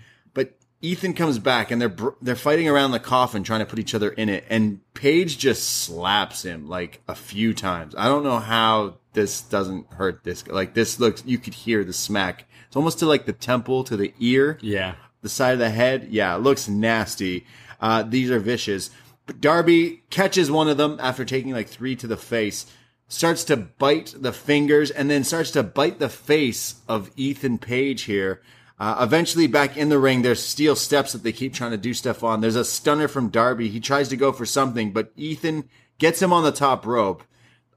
Ethan 0.82 1.14
comes 1.14 1.40
back, 1.40 1.72
and 1.72 1.82
they're 1.82 1.90
br- 1.90 2.10
they're 2.22 2.36
fighting 2.36 2.68
around 2.70 2.92
the 2.92 3.00
coffin, 3.00 3.44
trying 3.44 3.62
to 3.62 3.66
put 3.66 3.80
each 3.80 3.96
other 3.96 4.10
in 4.10 4.30
it. 4.30 4.46
And 4.50 4.82
Page 4.94 5.38
just 5.38 5.64
slaps 5.68 6.44
him 6.44 6.68
like 6.68 7.02
a 7.08 7.16
few 7.16 7.54
times. 7.54 7.96
I 7.98 8.06
don't 8.06 8.24
know 8.24 8.40
how 8.40 8.98
this 9.14 9.42
doesn't 9.42 9.92
hurt 9.94 10.24
this. 10.24 10.46
Like 10.48 10.74
this 10.74 11.00
looks, 11.00 11.24
you 11.26 11.38
could 11.38 11.54
hear 11.54 11.84
the 11.84 11.94
smack. 11.94 12.46
It's 12.68 12.76
almost 12.76 13.00
to 13.00 13.06
like 13.06 13.26
the 13.26 13.34
temple, 13.34 13.84
to 13.86 13.98
the 13.98 14.14
ear 14.20 14.58
Yeah. 14.62 14.96
the 15.22 15.30
side 15.30 15.54
of 15.54 15.60
the 15.60 15.70
head. 15.70 16.08
Yeah, 16.12 16.36
it 16.36 16.40
looks 16.42 16.68
nasty. 16.68 17.46
Uh, 17.82 18.04
these 18.04 18.30
are 18.30 18.40
vicious. 18.40 18.90
But 19.26 19.42
Darby 19.42 20.04
catches 20.10 20.52
one 20.52 20.68
of 20.70 20.78
them 20.78 20.98
after 21.02 21.26
taking 21.26 21.52
like 21.52 21.68
three 21.70 21.96
to 21.96 22.06
the 22.08 22.18
face, 22.18 22.66
starts 23.08 23.44
to 23.46 23.58
bite 23.58 24.14
the 24.18 24.34
fingers, 24.34 24.92
and 24.92 25.10
then 25.10 25.24
starts 25.24 25.52
to 25.52 25.64
bite 25.64 25.98
the 26.00 26.10
face 26.10 26.76
of 26.88 27.10
Ethan 27.16 27.58
Page 27.58 28.04
here. 28.04 28.42
Uh, 28.78 28.98
eventually, 29.00 29.48
back 29.48 29.78
in 29.78 29.90
the 29.90 30.00
ring, 30.00 30.22
there's 30.22 30.44
steel 30.44 30.76
steps 30.76 31.14
that 31.14 31.24
they 31.24 31.32
keep 31.32 31.54
trying 31.54 31.72
to 31.72 31.78
do 31.78 31.94
stuff 31.94 32.24
on. 32.24 32.42
There's 32.42 32.58
a 32.58 32.66
stunner 32.66 33.08
from 33.08 33.30
Darby. 33.30 33.70
He 33.70 33.80
tries 33.80 34.10
to 34.10 34.18
go 34.18 34.32
for 34.34 34.46
something, 34.46 34.92
but 34.92 35.12
Ethan 35.16 35.70
gets 35.98 36.22
him 36.22 36.34
on 36.34 36.44
the 36.44 36.52
top 36.52 36.86
rope. 36.86 37.24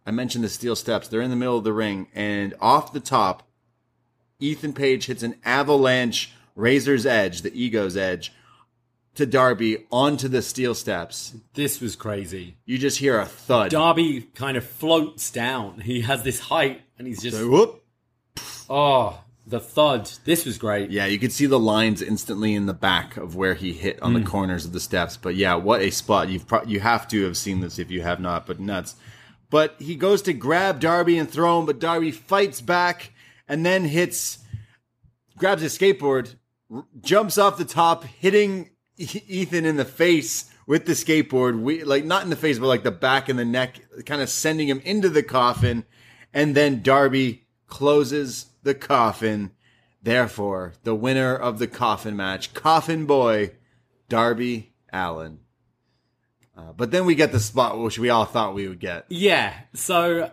I 0.05 0.11
mentioned 0.11 0.43
the 0.43 0.49
steel 0.49 0.75
steps. 0.75 1.07
They're 1.07 1.21
in 1.21 1.31
the 1.31 1.37
middle 1.37 1.57
of 1.59 1.65
the 1.65 1.73
ring, 1.73 2.09
and 2.15 2.55
off 2.61 2.93
the 2.93 3.01
top, 3.01 3.45
Ethan 4.41 4.73
Page 4.73 5.07
hits 5.07 5.23
an 5.23 5.37
avalanche 5.45 6.33
razor's 6.57 7.07
edge, 7.07 7.43
the 7.43 7.53
ego's 7.55 7.97
edge, 7.97 8.33
to 9.15 9.27
Darby 9.27 9.85
onto 9.91 10.29
the 10.29 10.43
steel 10.43 10.75
steps. 10.75 11.35
This 11.55 11.81
was 11.81 11.97
crazy. 11.97 12.57
You 12.65 12.79
just 12.79 12.99
hear 12.99 13.19
a 13.21 13.27
thud. 13.27 13.71
Darby 13.71 14.23
kind 14.35 14.57
of 14.57 14.65
floats 14.65 15.31
down. 15.31 15.81
He 15.81 16.03
has 16.03 16.23
this 16.23 16.39
height 16.41 16.83
and 16.99 17.07
he's 17.07 17.23
just, 17.23 17.37
Whoop. 17.37 17.83
oh, 18.71 19.21
the 19.49 19.61
thud. 19.61 20.11
This 20.25 20.45
was 20.45 20.59
great. 20.59 20.91
Yeah, 20.91 21.07
you 21.07 21.19
could 21.19 21.33
see 21.33 21.47
the 21.47 21.59
lines 21.59 22.03
instantly 22.03 22.55
in 22.55 22.67
the 22.67 22.75
back 22.75 23.17
of 23.17 23.35
where 23.35 23.55
he 23.55 23.73
hit 23.73 24.01
on 24.03 24.13
the 24.13 24.21
mm. 24.21 24.27
corners 24.27 24.65
of 24.65 24.73
the 24.73 24.81
steps. 24.81 25.17
But 25.17 25.37
yeah, 25.37 25.55
what 25.55 25.81
a 25.81 25.91
spot! 25.91 26.29
You've 26.29 26.47
pro- 26.47 26.65
you 26.65 26.81
have 26.81 27.09
to 27.09 27.25
have 27.25 27.37
seen 27.37 27.61
this 27.61 27.79
if 27.79 27.91
you 27.91 28.03
have 28.03 28.21
not. 28.21 28.47
But 28.47 28.61
nuts. 28.61 28.97
But 29.51 29.77
he 29.79 29.97
goes 29.97 30.21
to 30.23 30.35
grab 30.35 30.79
Darby 30.81 31.17
and 31.17 31.31
throw 31.31 31.59
him, 31.59 31.67
but 31.67 31.79
Darby 31.79 32.11
fights 32.11 32.61
back 32.61 33.13
and 33.49 33.65
then 33.65 33.87
hits, 33.87 34.41
grabs 35.39 35.63
his 35.63 35.77
skateboard, 35.77 36.35
r- 36.71 36.85
jumps 37.01 37.39
off 37.39 37.57
the 37.57 37.65
top, 37.65 38.05
hitting 38.05 38.69
E- 38.99 39.23
Ethan 39.27 39.65
in 39.65 39.77
the 39.77 39.87
face 39.87 40.51
with 40.67 40.85
the 40.85 40.93
skateboard. 40.93 41.61
We 41.63 41.83
like 41.85 42.05
not 42.05 42.25
in 42.25 42.31
the 42.31 42.37
face, 42.37 42.59
but 42.59 42.67
like 42.67 42.83
the 42.83 42.91
back 42.91 43.31
and 43.31 43.39
the 43.39 43.45
neck, 43.45 43.81
kind 44.05 44.21
of 44.21 44.29
sending 44.29 44.69
him 44.69 44.83
into 44.85 45.09
the 45.09 45.23
coffin. 45.23 45.85
And 46.35 46.55
then 46.55 46.83
Darby 46.83 47.48
closes 47.69 48.47
the 48.63 48.75
coffin. 48.75 49.53
Therefore, 50.03 50.75
the 50.85 50.95
winner 50.95 51.35
of 51.35 51.59
the 51.59 51.67
coffin 51.67 52.17
match, 52.17 52.55
Coffin 52.55 53.05
Boy, 53.07 53.53
Darby 54.09 54.73
Allin. 54.93 55.41
Uh, 56.57 56.73
but 56.77 56.91
then 56.91 57.05
we 57.05 57.15
get 57.15 57.31
the 57.31 57.41
spot 57.41 57.79
which 57.79 57.99
we 57.99 58.09
all 58.11 58.25
thought 58.25 58.55
we 58.55 58.67
would 58.67 58.81
get. 58.81 59.07
Yeah. 59.09 59.55
So 59.75 60.31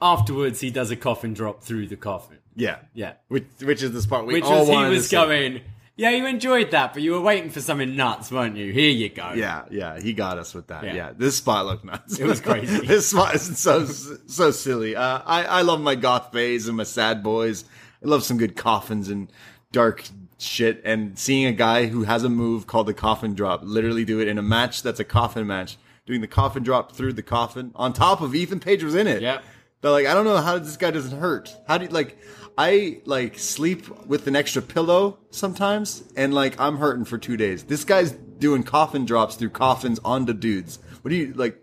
afterwards, 0.00 0.60
he 0.60 0.70
does 0.70 0.90
a 0.90 0.96
coffin 0.96 1.34
drop 1.34 1.62
through 1.62 1.88
the 1.88 1.96
coffin. 1.96 2.38
Yeah, 2.56 2.78
Yeah. 2.94 3.14
Which 3.28 3.46
which 3.62 3.82
is 3.82 3.90
the 3.92 4.02
spot 4.02 4.26
we 4.26 4.34
Which 4.34 4.44
all 4.44 4.60
was, 4.60 4.68
he 4.68 4.74
wanted 4.74 4.90
to 4.90 4.94
was 4.94 5.08
going, 5.10 5.60
yeah, 5.96 6.10
you 6.10 6.26
enjoyed 6.26 6.70
that, 6.72 6.92
but 6.92 7.02
you 7.02 7.12
were 7.12 7.20
waiting 7.20 7.50
for 7.50 7.60
something 7.60 7.94
nuts, 7.96 8.30
weren't 8.32 8.56
you? 8.56 8.72
Here 8.72 8.90
you 8.90 9.08
go. 9.08 9.32
Yeah, 9.34 9.64
yeah, 9.70 10.00
he 10.00 10.12
got 10.12 10.38
us 10.38 10.54
with 10.54 10.66
that. 10.68 10.84
Yeah, 10.84 10.94
Yeah. 10.94 11.12
this 11.16 11.36
spot 11.36 11.66
looked 11.66 11.84
nuts. 11.84 12.18
It 12.18 12.26
was 12.26 12.40
crazy. 12.40 12.78
this 12.86 13.10
spot 13.10 13.34
is 13.34 13.58
so 13.58 13.86
so 13.86 14.50
silly. 14.50 14.96
Uh, 14.96 15.20
I 15.24 15.44
I 15.44 15.62
love 15.62 15.80
my 15.80 15.94
goth 15.94 16.32
phase 16.32 16.66
and 16.68 16.76
my 16.76 16.82
sad 16.84 17.22
boys. 17.22 17.64
I 18.04 18.08
love 18.08 18.24
some 18.24 18.38
good 18.38 18.56
coffins 18.56 19.08
and 19.08 19.30
dark 19.72 20.04
shit. 20.38 20.82
And 20.84 21.18
seeing 21.18 21.46
a 21.46 21.52
guy 21.52 21.86
who 21.86 22.02
has 22.04 22.24
a 22.24 22.28
move 22.28 22.66
called 22.66 22.86
the 22.86 22.94
coffin 22.94 23.34
drop 23.34 23.60
literally 23.62 24.04
do 24.04 24.20
it 24.20 24.28
in 24.28 24.36
a 24.36 24.42
match 24.42 24.82
that's 24.82 25.00
a 25.00 25.04
coffin 25.04 25.46
match, 25.46 25.78
doing 26.06 26.20
the 26.20 26.26
coffin 26.26 26.62
drop 26.62 26.92
through 26.92 27.12
the 27.14 27.22
coffin 27.22 27.70
on 27.76 27.92
top 27.92 28.20
of 28.20 28.34
Ethan 28.34 28.60
Page 28.60 28.82
was 28.82 28.94
in 28.94 29.06
it. 29.06 29.22
Yep. 29.22 29.42
But 29.80 29.92
like, 29.92 30.06
I 30.06 30.14
don't 30.14 30.24
know 30.24 30.38
how 30.38 30.58
this 30.58 30.76
guy 30.76 30.90
doesn't 30.90 31.18
hurt. 31.18 31.54
How 31.68 31.78
do 31.78 31.84
you 31.84 31.90
like? 31.90 32.18
I 32.56 33.00
like 33.04 33.38
sleep 33.38 33.88
with 34.06 34.26
an 34.26 34.36
extra 34.36 34.62
pillow 34.62 35.18
sometimes, 35.30 36.04
and 36.16 36.32
like 36.32 36.58
I'm 36.60 36.76
hurting 36.76 37.04
for 37.04 37.18
two 37.18 37.36
days. 37.36 37.64
This 37.64 37.84
guy's 37.84 38.12
doing 38.12 38.62
coffin 38.62 39.04
drops 39.04 39.34
through 39.34 39.50
coffins 39.50 39.98
onto 40.04 40.32
dudes. 40.32 40.78
What 41.02 41.10
do 41.10 41.16
you 41.16 41.32
like? 41.34 41.60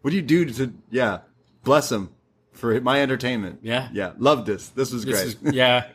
What 0.00 0.10
do 0.10 0.16
you 0.16 0.22
do 0.22 0.44
to? 0.46 0.72
Yeah, 0.90 1.18
bless 1.62 1.92
him 1.92 2.10
for 2.52 2.80
my 2.80 3.00
entertainment. 3.02 3.60
Yeah. 3.62 3.88
yeah, 3.92 4.12
loved 4.18 4.46
this. 4.46 4.68
This 4.70 4.92
was 4.92 5.04
This 5.04 5.34
great. 5.34 5.48
is- 5.48 5.54
yeah. 5.54 5.86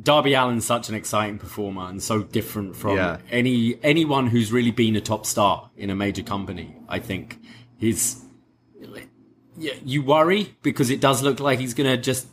Darby 0.00 0.34
Allin's 0.34 0.66
such 0.66 0.90
an 0.90 0.94
exciting 0.94 1.38
performer 1.38 1.86
and 1.88 2.02
so 2.02 2.22
different 2.22 2.76
from 2.76 2.96
Yeah. 2.98 3.16
any 3.30 3.78
anyone 3.82 4.26
who's 4.26 4.52
really 4.52 4.70
been 4.70 4.94
a 4.94 5.00
top 5.00 5.24
star 5.24 5.70
in 5.74 5.88
a 5.88 5.94
major 5.96 6.22
company. 6.22 6.76
I 6.86 6.98
think 6.98 7.38
he's 7.78 8.22
yeah, 9.58 9.72
you 9.84 10.02
worry 10.02 10.54
because 10.62 10.90
it 10.90 11.00
does 11.00 11.22
look 11.22 11.40
like 11.40 11.58
he's 11.58 11.72
gonna 11.72 11.96
just 11.96 12.26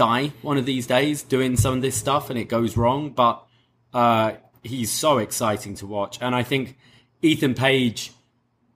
die 0.00 0.32
one 0.42 0.56
of 0.58 0.64
these 0.66 0.86
days 0.86 1.22
doing 1.22 1.56
some 1.56 1.74
of 1.74 1.82
this 1.82 1.96
stuff 1.96 2.30
and 2.30 2.38
it 2.38 2.48
goes 2.48 2.76
wrong. 2.76 3.10
But 3.10 3.44
uh, 3.92 4.32
he's 4.62 4.90
so 4.90 5.18
exciting 5.18 5.74
to 5.76 5.86
watch, 5.86 6.18
and 6.20 6.34
I 6.34 6.42
think 6.42 6.76
Ethan 7.22 7.54
Page 7.54 8.12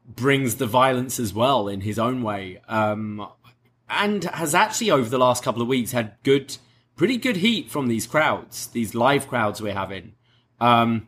brings 0.06 0.56
the 0.56 0.66
violence 0.66 1.18
as 1.18 1.32
well 1.32 1.66
in 1.68 1.80
his 1.80 1.98
own 1.98 2.22
way. 2.22 2.60
Um, 2.68 3.26
and 3.88 4.24
has 4.24 4.54
actually 4.54 4.90
over 4.90 5.08
the 5.08 5.18
last 5.18 5.42
couple 5.44 5.62
of 5.62 5.68
weeks 5.68 5.92
had 5.92 6.16
good, 6.24 6.56
pretty 6.96 7.16
good 7.16 7.36
heat 7.36 7.70
from 7.70 7.88
these 7.88 8.06
crowds, 8.06 8.66
these 8.68 8.94
live 8.94 9.28
crowds 9.28 9.62
we're 9.62 9.74
having. 9.74 10.12
Um, 10.60 11.06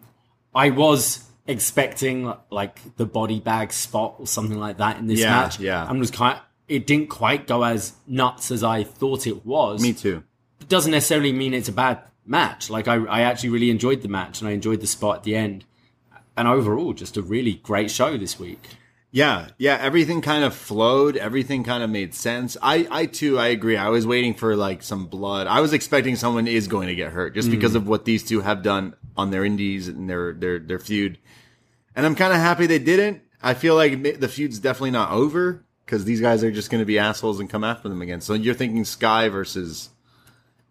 I 0.54 0.70
was 0.70 1.24
expecting 1.46 2.32
like 2.50 2.80
the 2.96 3.06
body 3.06 3.40
bag 3.40 3.72
spot 3.72 4.16
or 4.18 4.26
something 4.26 4.58
like 4.58 4.78
that 4.78 4.98
in 4.98 5.06
this 5.08 5.20
Yeah, 5.20 5.30
match. 5.30 5.60
yeah. 5.60 5.88
and 5.90 5.98
was 6.00 6.10
kind. 6.10 6.40
It 6.68 6.86
didn't 6.86 7.08
quite 7.08 7.46
go 7.46 7.62
as 7.62 7.94
nuts 8.06 8.50
as 8.50 8.64
I 8.64 8.82
thought 8.82 9.26
it 9.26 9.46
was. 9.46 9.82
Me 9.82 9.92
too. 9.92 10.24
It 10.60 10.68
doesn't 10.68 10.90
necessarily 10.90 11.32
mean 11.32 11.54
it's 11.54 11.68
a 11.68 11.72
bad 11.72 12.00
match. 12.24 12.70
Like 12.70 12.88
I, 12.88 12.96
I 13.04 13.22
actually 13.22 13.50
really 13.50 13.70
enjoyed 13.70 14.02
the 14.02 14.08
match 14.08 14.40
and 14.40 14.48
I 14.48 14.52
enjoyed 14.52 14.80
the 14.80 14.86
spot 14.86 15.18
at 15.18 15.22
the 15.22 15.36
end. 15.36 15.64
And 16.36 16.46
overall, 16.46 16.92
just 16.92 17.16
a 17.16 17.22
really 17.22 17.54
great 17.54 17.90
show 17.90 18.16
this 18.16 18.38
week. 18.38 18.68
Yeah, 19.10 19.48
yeah, 19.56 19.78
everything 19.80 20.20
kind 20.20 20.44
of 20.44 20.54
flowed. 20.54 21.16
Everything 21.16 21.64
kind 21.64 21.82
of 21.82 21.88
made 21.88 22.12
sense. 22.12 22.56
I, 22.60 22.86
I 22.90 23.06
too, 23.06 23.38
I 23.38 23.46
agree. 23.46 23.76
I 23.76 23.88
was 23.88 24.06
waiting 24.06 24.34
for 24.34 24.56
like 24.56 24.82
some 24.82 25.06
blood. 25.06 25.46
I 25.46 25.60
was 25.60 25.72
expecting 25.72 26.16
someone 26.16 26.46
is 26.46 26.68
going 26.68 26.88
to 26.88 26.94
get 26.94 27.12
hurt 27.12 27.34
just 27.34 27.50
because 27.50 27.72
mm. 27.72 27.76
of 27.76 27.88
what 27.88 28.04
these 28.04 28.22
two 28.22 28.40
have 28.42 28.62
done 28.62 28.94
on 29.16 29.30
their 29.30 29.44
indies 29.44 29.88
and 29.88 30.10
their 30.10 30.34
their 30.34 30.58
their 30.58 30.78
feud. 30.78 31.18
And 31.94 32.04
I'm 32.04 32.14
kind 32.14 32.34
of 32.34 32.40
happy 32.40 32.66
they 32.66 32.78
didn't. 32.78 33.22
I 33.42 33.54
feel 33.54 33.74
like 33.74 34.20
the 34.20 34.28
feud's 34.28 34.58
definitely 34.58 34.90
not 34.90 35.12
over 35.12 35.64
because 35.86 36.04
these 36.04 36.20
guys 36.20 36.44
are 36.44 36.50
just 36.50 36.68
going 36.70 36.80
to 36.82 36.84
be 36.86 36.98
assholes 36.98 37.40
and 37.40 37.48
come 37.48 37.64
after 37.64 37.88
them 37.88 38.02
again. 38.02 38.20
So 38.20 38.34
you're 38.34 38.54
thinking 38.54 38.84
Sky 38.84 39.28
versus. 39.30 39.88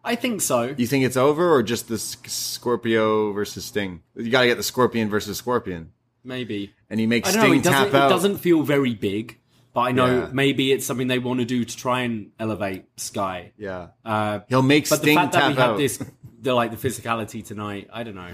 I 0.03 0.13
think 0.15 0.41
so. 0.41 0.75
You 0.77 0.85
think 0.85 1.03
it's 1.05 1.17
over 1.17 1.51
or 1.55 1.63
just 1.63 1.87
the 1.87 1.97
Scorpio 1.97 3.31
versus 3.31 3.65
Sting? 3.65 4.03
You 4.15 4.29
got 4.29 4.41
to 4.41 4.47
get 4.47 4.57
the 4.57 4.63
Scorpion 4.63 5.09
versus 5.09 5.37
Scorpion, 5.39 5.91
Maybe. 6.23 6.73
and 6.91 6.99
he 6.99 7.07
makes 7.07 7.29
I 7.29 7.31
don't 7.31 7.41
know. 7.41 7.47
Sting 7.47 7.59
It 7.59 7.63
doesn't, 7.63 7.87
it 7.87 8.09
doesn't 8.09 8.37
feel 8.37 8.61
very 8.61 8.93
big, 8.93 9.39
but 9.73 9.81
I 9.81 9.91
know 9.93 10.05
Yeah. 10.05 10.29
maybe 10.31 10.71
it's 10.71 10.85
something 10.85 11.07
they 11.07 11.17
want 11.17 11.39
to 11.39 11.45
do 11.45 11.65
to 11.65 11.75
try 11.77 12.01
and 12.01 12.31
elevate 12.39 12.85
Sky. 12.97 13.53
Yeah, 13.57 13.87
Uh, 14.03 14.41
he'll 14.47 14.61
make 14.61 14.85
Sting. 14.85 14.99
tap 14.99 14.99
but 14.99 15.05
the 15.05 15.15
fact 15.15 15.31
that 15.33 15.47
we 15.49 15.53
had 15.55 15.69
out. 15.71 15.77
this, 15.77 15.99
the 16.41 16.53
like 16.53 16.69
the 16.69 16.87
physicality 16.87 17.43
tonight, 17.43 17.89
I 17.91 18.03
don't 18.03 18.15
know. 18.15 18.31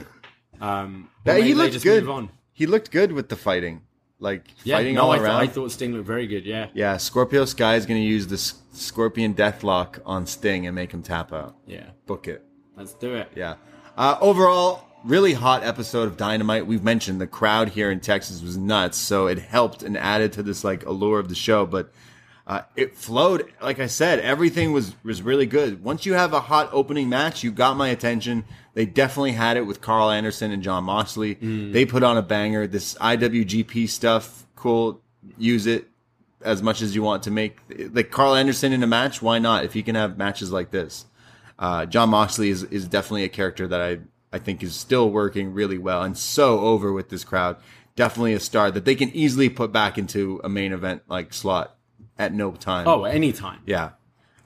Um, 0.60 1.10
or 1.26 1.36
he 1.36 1.54
looked 1.54 1.82
good. 1.84 2.30
He 2.54 2.66
looked 2.66 2.92
good 2.92 3.14
with 3.14 3.30
the 3.30 3.36
fighting, 3.38 3.82
like 4.22 4.46
Yeah, 4.64 4.78
fighting 4.78 4.96
no, 4.96 5.02
all 5.02 5.12
I, 5.12 5.18
th- 5.18 5.26
around. 5.28 5.42
I 5.42 5.48
thought 5.48 5.72
Sting 5.72 5.92
looked 5.94 6.08
very 6.08 6.28
good. 6.28 6.46
Yeah, 6.46 6.68
yeah, 6.74 6.96
Scorpio 6.98 7.44
Sky 7.44 7.76
is 7.76 7.86
going 7.86 8.00
to 8.00 8.08
use 8.08 8.28
this 8.28 8.54
Scorpion 8.72 9.34
Deathlock 9.34 10.00
on 10.06 10.26
Sting 10.26 10.66
and 10.68 10.74
make 10.76 10.94
him 10.94 11.04
tap 11.04 11.34
out. 11.34 11.56
yeah. 11.68 11.90
Book 12.06 12.28
it. 12.30 12.46
Let's 12.78 12.94
do 12.94 13.16
it. 13.16 13.30
Yeah. 13.36 13.56
Uh, 13.98 14.18
overall, 14.22 14.86
really 15.04 15.34
hot 15.34 15.64
episode 15.64 16.08
of 16.08 16.16
Dynamite. 16.18 16.66
We've 16.66 16.84
mentioned 16.84 17.20
the 17.20 17.28
crowd 17.28 17.70
here 17.70 17.92
in 17.92 18.00
Texas 18.00 18.42
was 18.42 18.56
nuts, 18.58 18.98
so 18.98 19.28
it 19.28 19.38
helped 19.40 19.84
and 19.84 19.98
added 19.98 20.32
to 20.34 20.44
this 20.44 20.64
like 20.64 20.86
allure 20.86 21.20
of 21.20 21.28
the 21.28 21.36
show. 21.36 21.66
But 21.66 21.92
uh, 22.48 22.62
it 22.76 22.96
flowed. 22.96 23.52
Like 23.62 23.80
I 23.80 23.88
said, 23.88 24.20
everything 24.20 24.72
was 24.72 24.96
was 25.04 25.22
really 25.22 25.46
good. 25.46 25.84
Once 25.84 26.06
you 26.06 26.14
have 26.14 26.34
a 26.34 26.40
hot 26.42 26.70
opening 26.72 27.10
match, 27.10 27.44
you 27.44 27.52
got 27.52 27.76
my 27.78 27.90
attention. 27.90 28.46
They 28.74 28.86
definitely 28.86 29.34
had 29.34 29.58
it 29.58 29.66
with 29.66 29.82
Karl 29.82 30.10
Anderson 30.12 30.52
and 30.52 30.64
Jon 30.64 30.86
Moxley. 30.86 31.34
They 31.36 31.86
put 31.86 32.04
on 32.04 32.18
a 32.18 32.22
banger. 32.22 32.68
This 32.68 32.96
IWGP 32.96 33.90
stuff, 33.90 34.46
cool. 34.56 35.02
Use 35.38 35.66
it 35.68 35.88
as 36.42 36.64
much 36.64 36.82
as 36.82 36.96
you 36.96 37.04
want 37.04 37.24
to 37.24 37.32
make 37.32 37.58
like 37.94 38.12
Karl 38.12 38.34
Anderson 38.36 38.72
in 38.74 38.82
a 38.82 38.88
match. 38.88 39.22
Why 39.22 39.40
not? 39.40 39.66
If 39.66 39.74
he 39.74 39.84
can 39.84 39.96
have 39.96 40.18
matches 40.18 40.52
like 40.52 40.72
this 40.72 41.06
uh, 41.60 41.86
Jon 41.86 42.10
Moxley 42.10 42.50
is, 42.50 42.64
is 42.64 42.88
definitely 42.88 43.24
a 43.26 43.30
character 43.30 43.68
that 43.68 43.80
I, 43.82 44.00
I 44.34 44.40
think 44.40 44.64
is 44.64 44.76
still 44.76 45.10
working 45.12 45.54
really 45.54 45.78
well 45.78 46.02
and 46.04 46.18
so 46.18 46.60
over 46.62 46.92
with 46.92 47.10
this 47.10 47.24
crowd. 47.24 47.58
Definitely 47.96 48.34
a 48.34 48.40
star 48.40 48.72
that 48.72 48.86
they 48.86 48.96
can 48.96 49.10
easily 49.10 49.50
put 49.50 49.72
back 49.72 49.98
into 49.98 50.40
a 50.44 50.50
main 50.50 50.72
event 50.74 51.04
like 51.08 51.34
slot 51.34 51.76
at 52.18 52.34
no 52.34 52.52
time. 52.54 52.88
Oh, 52.88 53.04
anytime. 53.04 53.60
yeah. 53.66 53.92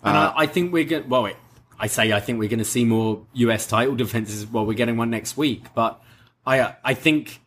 And 0.03 0.17
Uh, 0.17 0.33
I, 0.35 0.43
I 0.43 0.45
think 0.47 0.73
we're 0.73 0.83
going. 0.83 1.07
Well, 1.07 1.23
wait, 1.23 1.35
I 1.79 1.87
say 1.87 2.13
I 2.13 2.19
think 2.19 2.39
we're 2.39 2.49
going 2.49 2.59
to 2.59 2.65
see 2.65 2.85
more 2.85 3.25
U.S. 3.33 3.67
title 3.67 3.95
defenses. 3.95 4.45
Well, 4.47 4.65
we're 4.65 4.73
getting 4.73 4.97
one 4.97 5.09
next 5.09 5.37
week, 5.37 5.65
but 5.73 6.01
I 6.45 6.75
I 6.83 6.93
think 6.93 7.41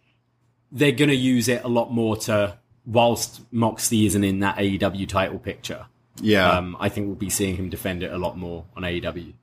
they're 0.70 0.92
going 0.92 1.08
to 1.10 1.16
use 1.16 1.48
it 1.48 1.64
a 1.64 1.68
lot 1.68 1.92
more 1.92 2.16
to 2.16 2.58
whilst 2.84 3.40
Moxley 3.52 4.06
isn't 4.06 4.24
in 4.24 4.40
that 4.40 4.56
AEW 4.56 5.08
title 5.08 5.38
picture. 5.38 5.86
Yeah. 6.20 6.50
Um, 6.50 6.76
I 6.80 6.88
think 6.88 7.06
we'll 7.06 7.16
be 7.16 7.30
seeing 7.30 7.56
him 7.56 7.68
defend 7.70 8.02
it 8.02 8.12
a 8.12 8.18
lot 8.18 8.36
more 8.36 8.64
on 8.76 8.82
AEW. 8.82 9.34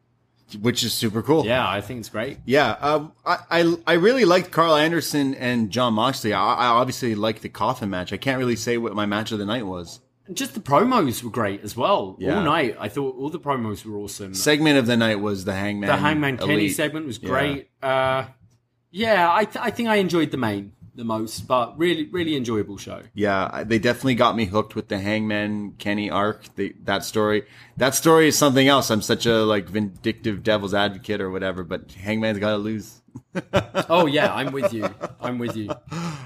which 0.61 0.83
is 0.83 0.93
super 0.93 1.21
cool. 1.23 1.45
Yeah, 1.45 1.67
I 1.67 1.81
think 1.81 2.01
it's 2.01 2.09
great. 2.09 2.37
Yeah, 2.45 2.71
um, 2.81 3.13
I, 3.25 3.37
I 3.49 3.75
I 3.87 3.93
really 3.93 4.25
liked 4.25 4.51
Karl 4.51 4.75
Anderson 4.75 5.33
and 5.35 5.71
Jon 5.71 5.93
Moxley. 5.95 6.33
I, 6.33 6.53
I 6.53 6.65
obviously 6.67 7.15
liked 7.15 7.41
the 7.41 7.49
coffin 7.49 7.89
match. 7.89 8.13
I 8.13 8.17
can't 8.17 8.37
really 8.37 8.55
say 8.55 8.77
what 8.77 8.93
my 8.93 9.05
match 9.05 9.31
of 9.31 9.39
the 9.39 9.45
night 9.45 9.65
was. 9.65 9.99
Just 10.33 10.53
the 10.55 10.59
promos 10.59 11.21
were 11.23 11.29
great 11.29 11.61
as 11.63 11.77
well. 11.77 12.15
Yeah. 12.19 12.37
All 12.37 12.43
night, 12.43 12.75
I 12.79 12.89
thought 12.89 13.15
all 13.17 13.29
the 13.29 13.39
promos 13.39 13.85
were 13.85 13.97
awesome. 13.97 14.33
Segment 14.33 14.77
of 14.77 14.87
the 14.87 14.97
night 14.97 15.19
was 15.19 15.45
the 15.45 15.53
Hangman. 15.53 15.87
the 15.87 15.97
Hangman 15.97 16.37
Kenny 16.37 16.69
segment 16.69 17.05
was 17.05 17.19
Yeah. 17.21 17.29
great. 17.29 17.69
Uh, 17.83 18.25
yeah, 18.91 19.29
I, 19.31 19.45
th- 19.45 19.57
I 19.63 19.69
think 19.69 19.89
I 19.89 19.97
enjoyed 19.97 20.31
the 20.31 20.37
main 20.37 20.71
the 20.95 21.03
most, 21.03 21.45
but 21.45 21.77
really, 21.77 22.05
really 22.05 22.37
enjoyable 22.37 22.77
show. 22.77 23.01
Yeah, 23.13 23.65
they 23.67 23.79
definitely 23.79 24.15
got 24.15 24.35
me 24.35 24.45
hooked 24.45 24.75
with 24.75 24.87
the 24.87 24.97
Hangman 24.97 25.73
Kenny 25.77 26.09
arc. 26.09 26.55
They, 26.55 26.69
that 26.85 27.03
story, 27.03 27.43
that 27.75 27.93
story 27.95 28.29
is 28.29 28.37
something 28.37 28.67
else. 28.67 28.89
I'm 28.89 29.01
such 29.01 29.25
a 29.25 29.43
like 29.43 29.67
vindictive 29.67 30.41
devil's 30.41 30.73
advocate 30.73 31.19
or 31.19 31.29
whatever, 31.29 31.65
but 31.65 31.91
Hangman's 31.91 32.39
got 32.39 32.51
to 32.51 32.57
lose, 32.57 33.01
Oh 33.89 34.05
yeah, 34.05 34.33
I'm 34.33 34.51
with 34.51 34.73
you. 34.73 34.87
I'm 35.19 35.37
with 35.39 35.55
you. 35.57 35.69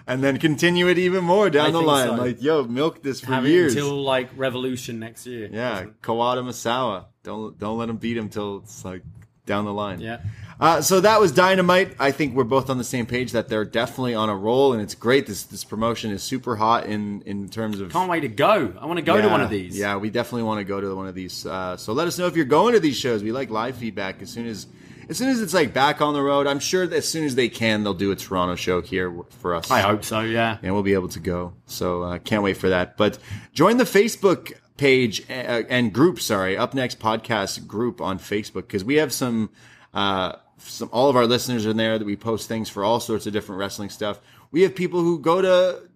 and 0.07 0.23
then 0.23 0.37
continue 0.37 0.87
it 0.87 0.97
even 0.97 1.23
more 1.23 1.49
down 1.49 1.67
I 1.67 1.71
the 1.71 1.81
line. 1.81 2.07
so. 2.07 2.13
Like, 2.15 2.41
yo, 2.41 2.63
milk 2.63 3.01
this 3.03 3.19
for 3.21 3.27
Have 3.27 3.47
years. 3.47 3.73
until 3.75 4.01
like 4.01 4.29
Revolution 4.35 4.99
next 4.99 5.25
year. 5.25 5.49
yeah, 5.51 5.85
Kawada 6.01 6.43
Misawa. 6.43 7.05
Don't 7.23 7.57
don't 7.57 7.77
let 7.77 7.89
him 7.89 7.97
beat 7.97 8.17
him 8.17 8.29
till 8.29 8.57
it's 8.57 8.85
like 8.85 9.03
down 9.45 9.65
the 9.65 9.73
line. 9.73 9.99
Yeah. 9.99 10.19
Uh, 10.59 10.81
so 10.81 10.99
that 10.99 11.21
was 11.21 11.31
Dynamite. 11.31 11.95
I 11.99 12.11
think 12.11 12.35
we're 12.35 12.43
both 12.43 12.69
on 12.69 12.77
the 12.77 12.83
same 12.83 13.05
page 13.05 13.31
that 13.31 13.47
they're 13.47 13.63
definitely 13.63 14.13
on 14.13 14.27
a 14.29 14.35
roll, 14.35 14.73
and 14.73 14.81
it's 14.81 14.93
great. 14.93 15.25
This 15.25 15.43
this 15.43 15.63
promotion 15.63 16.11
is 16.11 16.21
super 16.21 16.55
hot 16.57 16.85
in 16.85 17.21
in 17.23 17.47
terms 17.49 17.79
of 17.79 17.91
Can't 17.93 18.09
wait 18.09 18.21
to 18.21 18.27
go. 18.27 18.73
I 18.79 18.85
want 18.85 18.97
to 18.97 19.01
go 19.01 19.19
to 19.21 19.27
one 19.29 19.41
of 19.41 19.49
these. 19.49 19.77
Yeah, 19.79 19.95
we 19.95 20.09
definitely 20.09 20.43
want 20.43 20.59
to 20.59 20.65
go 20.65 20.81
to 20.81 20.95
one 20.95 21.07
of 21.07 21.15
these. 21.15 21.45
Uh, 21.45 21.77
so 21.77 21.93
let 21.93 22.07
us 22.07 22.19
know 22.19 22.27
if 22.27 22.35
you're 22.35 22.45
going 22.45 22.73
to 22.73 22.79
these 22.79 22.97
shows. 22.97 23.23
We 23.23 23.31
like 23.31 23.49
live 23.49 23.77
feedback 23.77 24.21
as 24.21 24.29
soon 24.29 24.47
as 24.47 24.67
as 25.09 25.17
soon 25.17 25.29
as 25.29 25.41
it's 25.41 25.53
like 25.53 25.73
back 25.73 26.01
on 26.01 26.13
the 26.13 26.21
road. 26.21 26.47
I'm 26.47 26.59
sure 26.59 26.85
that 26.87 26.95
as 26.95 27.07
soon 27.07 27.25
as 27.25 27.35
they 27.35 27.49
can, 27.49 27.83
they'll 27.83 27.93
do 27.93 28.11
a 28.11 28.15
Toronto 28.15 28.55
show 28.55 28.81
here 28.81 29.13
for 29.39 29.55
us. 29.55 29.69
I 29.71 29.81
hope 29.81 30.03
so. 30.03 30.21
Yeah. 30.21 30.57
and 30.61 30.73
we'll 30.73 30.83
be 30.83 30.93
able 30.93 31.09
to 31.09 31.19
go. 31.19 31.53
So 31.65 32.03
uh, 32.03 32.19
can't 32.19 32.43
wait 32.43 32.57
for 32.57 32.69
that. 32.69 32.95
But 32.95 33.17
join 33.51 33.77
the 33.77 33.83
Facebook 33.83 34.53
page 34.77 35.29
uh, 35.29 35.63
and 35.69 35.91
group. 35.91 36.19
Sorry, 36.19 36.55
upNXT 36.55 36.97
podcast 36.97 37.67
group 37.67 38.01
on 38.01 38.19
Facebook 38.19 38.67
because 38.67 38.83
we 38.83 38.95
have 38.95 39.11
some. 39.11 39.49
Uh, 39.93 40.33
some 40.59 40.89
all 40.91 41.09
of 41.09 41.15
our 41.15 41.25
listeners 41.25 41.65
are 41.65 41.71
in 41.71 41.77
there 41.77 41.97
that 41.97 42.05
we 42.05 42.15
post 42.15 42.47
things 42.47 42.69
for 42.69 42.83
all 42.83 42.99
sorts 42.99 43.25
of 43.25 43.33
different 43.33 43.59
wrestling 43.59 43.89
stuff. 43.89 44.19
We 44.51 44.63
have 44.63 44.75
people 44.75 45.01
who 45.01 45.19
go 45.19 45.41
to 45.41 45.88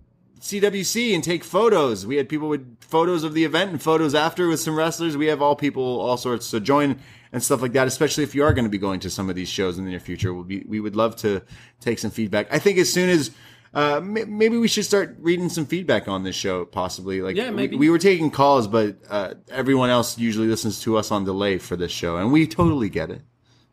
CWC 0.43 1.15
and 1.15 1.23
take 1.23 1.41
photos. 1.41 2.05
We 2.05 2.17
had 2.17 2.27
people 2.27 2.49
with 2.49 2.81
photos 2.81 3.23
of 3.23 3.33
the 3.33 3.45
event 3.45 3.71
and 3.71 3.81
photos 3.81 4.13
after 4.13 4.49
with 4.49 4.59
some 4.59 4.75
wrestlers. 4.75 5.15
We 5.15 5.27
have 5.27 5.41
all 5.41 5.55
people, 5.55 6.01
all 6.01 6.17
sorts. 6.17 6.45
So 6.45 6.59
join 6.59 6.99
and 7.31 7.41
stuff 7.41 7.61
like 7.61 7.71
that. 7.73 7.87
Especially 7.87 8.25
if 8.25 8.35
you 8.35 8.43
are 8.43 8.53
going 8.53 8.65
to 8.65 8.69
be 8.69 8.77
going 8.77 8.99
to 8.99 9.09
some 9.09 9.29
of 9.29 9.37
these 9.37 9.47
shows 9.47 9.77
in 9.77 9.85
the 9.85 9.89
near 9.91 10.01
future, 10.01 10.33
we'll 10.33 10.43
be 10.43 10.59
we 10.67 10.81
would 10.81 10.97
love 10.97 11.15
to 11.17 11.43
take 11.79 11.97
some 11.97 12.11
feedback. 12.11 12.47
I 12.51 12.59
think 12.59 12.77
as 12.77 12.91
soon 12.91 13.07
as 13.09 13.31
uh, 13.73 14.01
may- 14.03 14.25
maybe 14.25 14.57
we 14.57 14.67
should 14.67 14.83
start 14.83 15.15
reading 15.19 15.47
some 15.47 15.65
feedback 15.65 16.09
on 16.09 16.23
this 16.23 16.35
show, 16.35 16.65
possibly. 16.65 17.21
Like, 17.21 17.37
Yeah, 17.37 17.49
maybe. 17.49 17.77
we, 17.77 17.87
we 17.87 17.89
were 17.89 17.97
taking 17.97 18.29
calls, 18.29 18.67
but 18.67 18.97
uh, 19.09 19.35
everyone 19.49 19.89
else 19.89 20.17
usually 20.19 20.47
listens 20.47 20.81
to 20.81 20.97
us 20.97 21.09
on 21.09 21.23
delay 21.23 21.57
for 21.57 21.77
this 21.77 21.91
show, 21.93 22.17
and 22.17 22.33
we 22.33 22.47
totally 22.47 22.89
get 22.89 23.09
it. 23.09 23.21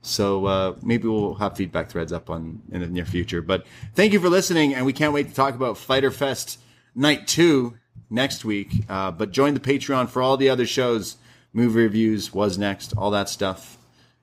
So 0.03 0.47
uh, 0.47 0.75
maybe 0.83 1.09
we'll 1.09 1.35
have 1.35 1.57
feedback 1.57 1.91
threads 1.91 2.13
up 2.13 2.31
on 2.31 2.63
in 2.73 2.81
the 2.81 2.87
near 2.87 3.05
future. 3.05 3.43
But 3.43 3.67
thank 3.95 4.13
you 4.13 4.21
for 4.21 4.29
listening, 4.29 4.75
and 4.75 4.87
we 4.87 4.93
can't 4.93 5.13
wait 5.13 5.29
to 5.29 5.35
talk 5.35 5.55
about 5.55 5.77
Fyter 5.77 6.11
Fest 6.11 6.59
Night 6.95 7.27
Two 7.27 7.77
next 8.09 8.45
week. 8.45 8.85
Uh, 8.89 9.11
but 9.11 9.31
join 9.31 9.55
the 9.55 9.61
Patreon 9.61 10.09
for 10.09 10.23
all 10.23 10.37
the 10.37 10.49
other 10.49 10.67
shows, 10.67 11.17
movie 11.53 11.83
reviews, 11.83 12.33
was 12.33 12.59
next, 12.59 12.95
all 12.97 13.11
that 13.11 13.29
stuff. 13.29 13.79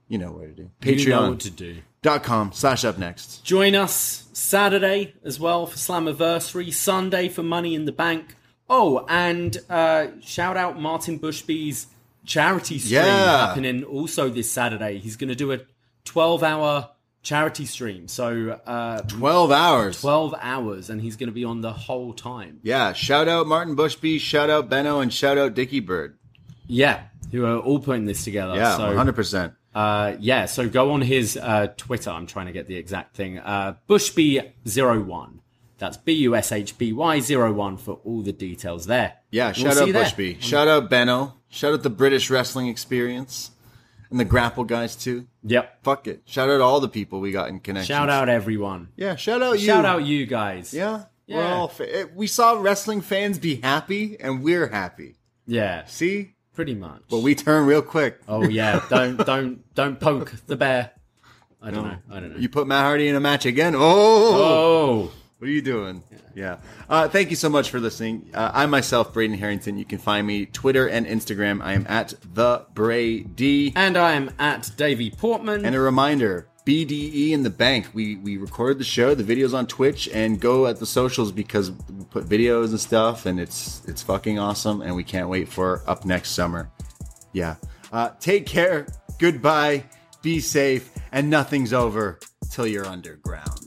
You 0.08 0.18
know 0.18 0.32
where 0.32 0.48
to 0.48 0.54
do. 0.54 0.70
You 0.84 1.10
know 1.10 1.30
what 1.32 1.40
to 1.42 1.52
do. 1.52 1.76
Patreon.com 2.04 2.54
slash 2.54 2.84
upNXT. 2.84 3.44
Join 3.44 3.76
us 3.76 4.30
Saturday 4.34 5.14
as 5.24 5.40
well 5.40 5.68
for 5.68 5.78
Slammiversary, 5.78 6.74
Sunday 6.74 7.28
for 7.28 7.44
Money 7.44 7.76
in 7.76 7.86
the 7.86 7.92
Bank. 7.92 8.36
Oh, 8.70 9.06
and 9.10 9.58
uh, 9.70 10.08
shout 10.22 10.58
out 10.58 10.80
Martin 10.80 11.20
Bushby's 11.20 11.88
charity 12.28 12.78
stream 12.78 13.02
Yeah. 13.02 13.48
happening 13.48 13.84
also 13.84 14.30
this 14.30 14.52
Saturday. 14.52 15.00
He's 15.00 15.16
going 15.16 15.30
to 15.30 15.36
do 15.36 15.52
a 15.52 15.60
12 16.06 16.44
hour 16.44 16.90
charity 17.24 17.66
stream. 17.66 18.08
So 18.08 18.60
uh, 18.66 19.02
12 19.02 19.52
hours. 19.52 20.02
12 20.02 20.36
hours, 20.40 20.90
and 20.90 21.02
he's 21.02 21.16
going 21.16 21.28
to 21.28 21.34
be 21.34 21.44
on 21.44 21.62
the 21.62 21.74
whole 21.74 22.14
time. 22.14 22.60
Yeah, 22.64 22.94
shout 22.94 23.28
out 23.28 23.48
Martin 23.48 23.76
Bushby, 23.76 24.20
shout 24.20 24.50
out 24.50 24.70
Benno, 24.70 25.00
and 25.00 25.12
shout 25.12 25.38
out 25.38 25.54
Dickie 25.56 25.80
Bird. 25.80 26.18
Yeah, 26.68 27.04
who 27.32 27.46
are 27.46 27.58
all 27.60 27.80
putting 27.80 28.06
this 28.06 28.24
together. 28.24 28.56
Yeah, 28.56 28.78
so, 28.78 28.84
100%. 28.96 29.56
Uh, 29.74 30.16
yeah, 30.20 30.46
so 30.46 30.68
go 30.68 30.92
on 30.92 31.02
his 31.02 31.38
uh, 31.38 31.68
Twitter. 31.78 32.10
I'm 32.10 32.28
trying 32.28 32.48
to 32.48 32.52
get 32.52 32.68
the 32.68 32.76
exact 32.76 33.16
thing. 33.16 33.38
Uh, 33.40 33.76
Bushby01. 33.90 35.40
That's 35.78 35.98
B 35.98 36.14
U 36.14 36.36
S 36.36 36.52
H 36.52 36.78
B 36.78 36.92
Y 36.94 37.20
01 37.20 37.78
for 37.78 38.00
all 38.04 38.22
the 38.22 38.34
details 38.34 38.86
there. 38.88 39.14
Yeah, 39.32 39.48
We'll 39.48 39.54
shout 39.54 39.78
out 39.78 39.88
you 39.88 39.94
there. 39.94 40.06
Bushby. 40.06 40.42
Shout 40.42 40.68
out 40.68 40.90
Benno. 40.90 41.36
Shout 41.50 41.74
out 41.74 41.84
the 41.84 41.90
British 41.90 42.30
Wrestling 42.30 42.68
Experience. 42.68 43.52
And 44.10 44.20
the 44.20 44.26
Grapple 44.26 44.64
guys, 44.64 44.96
too. 44.96 45.28
Yep. 45.44 45.84
Fuck 45.84 46.08
it. 46.08 46.22
Shout 46.26 46.50
out 46.50 46.62
all 46.62 46.80
the 46.80 46.88
people 46.88 47.20
we 47.20 47.32
got 47.32 47.50
in 47.50 47.60
connection. 47.60 47.94
Shout 47.94 48.10
out 48.10 48.30
everyone. 48.30 48.88
Yeah, 48.96 49.18
shout 49.18 49.42
out 49.44 49.60
you. 49.60 49.66
Shout 49.66 49.84
out 49.84 50.06
you 50.06 50.26
guys. 50.26 50.74
Yeah. 50.74 51.04
We're 51.28 51.44
all 51.44 51.68
fa- 51.68 51.94
eh, 51.94 52.06
we 52.16 52.26
saw 52.28 52.54
wrestling 52.62 53.02
fans 53.02 53.38
be 53.38 53.56
happy, 53.56 54.16
and 54.20 54.42
we're 54.42 54.68
happy. 54.70 55.18
Yeah, 55.46 55.84
See? 55.86 56.36
pretty 56.54 56.74
much. 56.74 57.02
But 57.10 57.20
we 57.20 57.36
turn 57.36 57.66
real 57.66 57.82
quick. 57.82 58.22
oh 58.30 58.48
yeah, 58.48 58.82
don't 58.90 59.18
don't 59.18 59.76
don't 59.76 60.00
poke 60.00 60.32
the 60.48 60.56
bear. 60.56 60.92
I 61.62 61.70
don't 61.72 61.84
know. 61.86 61.98
I 62.10 62.20
don't 62.22 62.32
know. 62.34 62.40
You 62.40 62.48
put 62.48 62.66
Matt 62.66 62.84
Hardy 62.84 63.10
in 63.10 63.16
a 63.16 63.20
match 63.20 63.46
again? 63.46 63.76
Oh! 63.76 63.82
oh, 63.82 65.12
What 65.40 65.50
are 65.50 65.52
you 65.52 65.62
doing? 65.62 66.02
Yeah. 66.34 66.58
Uh, 66.90 67.08
thank 67.08 67.30
you 67.30 67.36
so 67.36 67.48
much 67.48 67.70
for 67.70 67.80
listening. 67.80 68.32
Uh, 68.34 68.50
I'm 68.56 68.72
myself, 68.72 69.14
Braden 69.14 69.38
Herrington. 69.38 69.78
You 69.78 69.86
can 69.86 70.00
find 70.00 70.26
me 70.26 70.48
Twitter 70.48 70.88
and 70.88 71.06
Instagram. 71.06 71.62
I 71.62 71.74
am 71.74 71.86
at 71.88 72.16
the 72.34 72.66
Brady. 72.74 73.72
and 73.76 73.98
I 73.98 74.14
am 74.14 74.32
at 74.40 74.72
Davie 74.78 75.12
Portman. 75.12 75.64
And 75.64 75.76
a 75.76 75.80
reminder, 75.80 76.48
BDE 76.66 77.32
in 77.32 77.44
the 77.44 77.52
bank. 77.52 77.88
We 77.94 78.16
we 78.16 78.38
record 78.38 78.80
the 78.80 78.84
show, 78.84 79.14
the 79.14 79.24
videos 79.24 79.54
on 79.56 79.68
Twitch, 79.68 80.10
and 80.12 80.40
go 80.40 80.66
at 80.66 80.80
the 80.80 80.88
socials 80.88 81.32
because 81.32 81.70
we 81.72 82.04
put 82.06 82.26
videos 82.26 82.70
and 82.70 82.80
stuff, 82.80 83.28
and 83.28 83.40
it's 83.40 83.84
it's 83.88 84.02
fucking 84.02 84.40
awesome, 84.40 84.82
and 84.82 84.96
we 84.96 85.04
can't 85.04 85.30
wait 85.30 85.50
for 85.50 85.84
upNXT 85.88 86.26
summer. 86.26 86.72
Yeah. 87.32 87.58
Uh, 87.92 88.10
take 88.20 88.48
care. 88.48 88.88
Goodbye. 89.20 89.86
Be 90.24 90.40
safe, 90.40 90.90
and 91.12 91.30
nothing's 91.30 91.74
over 91.74 92.20
till 92.50 92.66
you're 92.66 92.88
underground. 92.88 93.67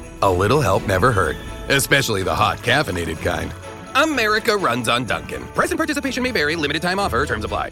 a 0.21 0.31
little 0.31 0.61
help 0.61 0.85
never 0.87 1.11
hurt, 1.11 1.37
especially 1.69 2.23
the 2.23 2.35
hot 2.35 2.59
caffeinated 2.59 3.21
kind. 3.21 3.53
America 3.95 4.55
runs 4.55 4.87
on 4.87 5.05
Dunkin'. 5.05 5.45
Present 5.47 5.77
participation 5.77 6.23
may 6.23 6.31
vary, 6.31 6.55
limited 6.55 6.81
time 6.81 6.99
offer, 6.99 7.25
terms 7.25 7.45
apply. 7.45 7.71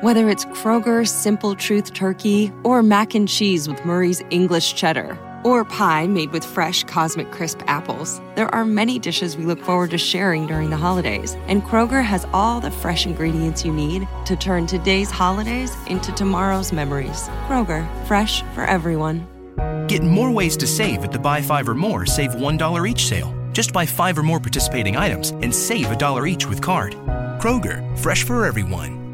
Whether 0.00 0.28
it's 0.28 0.44
Kroger 0.44 1.08
Simple 1.08 1.56
Truth 1.56 1.92
Turkey 1.92 2.52
or 2.62 2.84
mac 2.84 3.16
and 3.16 3.28
cheese 3.28 3.68
with 3.68 3.84
Murray's 3.84 4.22
English 4.30 4.76
Cheddar 4.76 5.18
or 5.42 5.64
pie 5.64 6.06
made 6.06 6.30
with 6.30 6.44
fresh 6.44 6.84
Cosmic 6.84 7.32
Crisp 7.32 7.62
apples, 7.66 8.20
there 8.36 8.52
are 8.54 8.64
many 8.64 9.00
dishes 9.00 9.36
we 9.36 9.44
look 9.44 9.60
forward 9.60 9.90
to 9.90 9.98
sharing 9.98 10.46
during 10.46 10.70
the 10.70 10.76
holidays. 10.76 11.36
And 11.48 11.64
Kroger 11.64 12.04
has 12.04 12.26
all 12.32 12.60
the 12.60 12.70
fresh 12.70 13.06
ingredients 13.06 13.64
you 13.64 13.72
need 13.72 14.06
to 14.26 14.36
turn 14.36 14.68
today's 14.68 15.10
holidays 15.10 15.76
into 15.88 16.12
tomorrow's 16.12 16.72
memories. 16.72 17.28
Kroger, 17.48 17.84
fresh 18.06 18.42
for 18.54 18.62
everyone. 18.62 19.26
Get 19.88 20.02
more 20.02 20.30
ways 20.30 20.56
to 20.58 20.66
save 20.66 21.02
at 21.02 21.12
the 21.12 21.18
Buy 21.18 21.42
Five 21.42 21.68
or 21.68 21.74
More 21.74 22.06
Save 22.06 22.32
$1 22.32 22.88
each 22.88 23.06
sale. 23.06 23.34
Just 23.52 23.72
buy 23.72 23.86
five 23.86 24.16
or 24.16 24.22
more 24.22 24.38
participating 24.38 24.96
items 24.96 25.30
and 25.30 25.52
save 25.52 25.90
a 25.90 25.96
dollar 25.96 26.28
each 26.28 26.46
with 26.46 26.60
card. 26.60 26.92
Kroger, 27.40 27.98
fresh 27.98 28.22
for 28.22 28.46
everyone. 28.46 29.07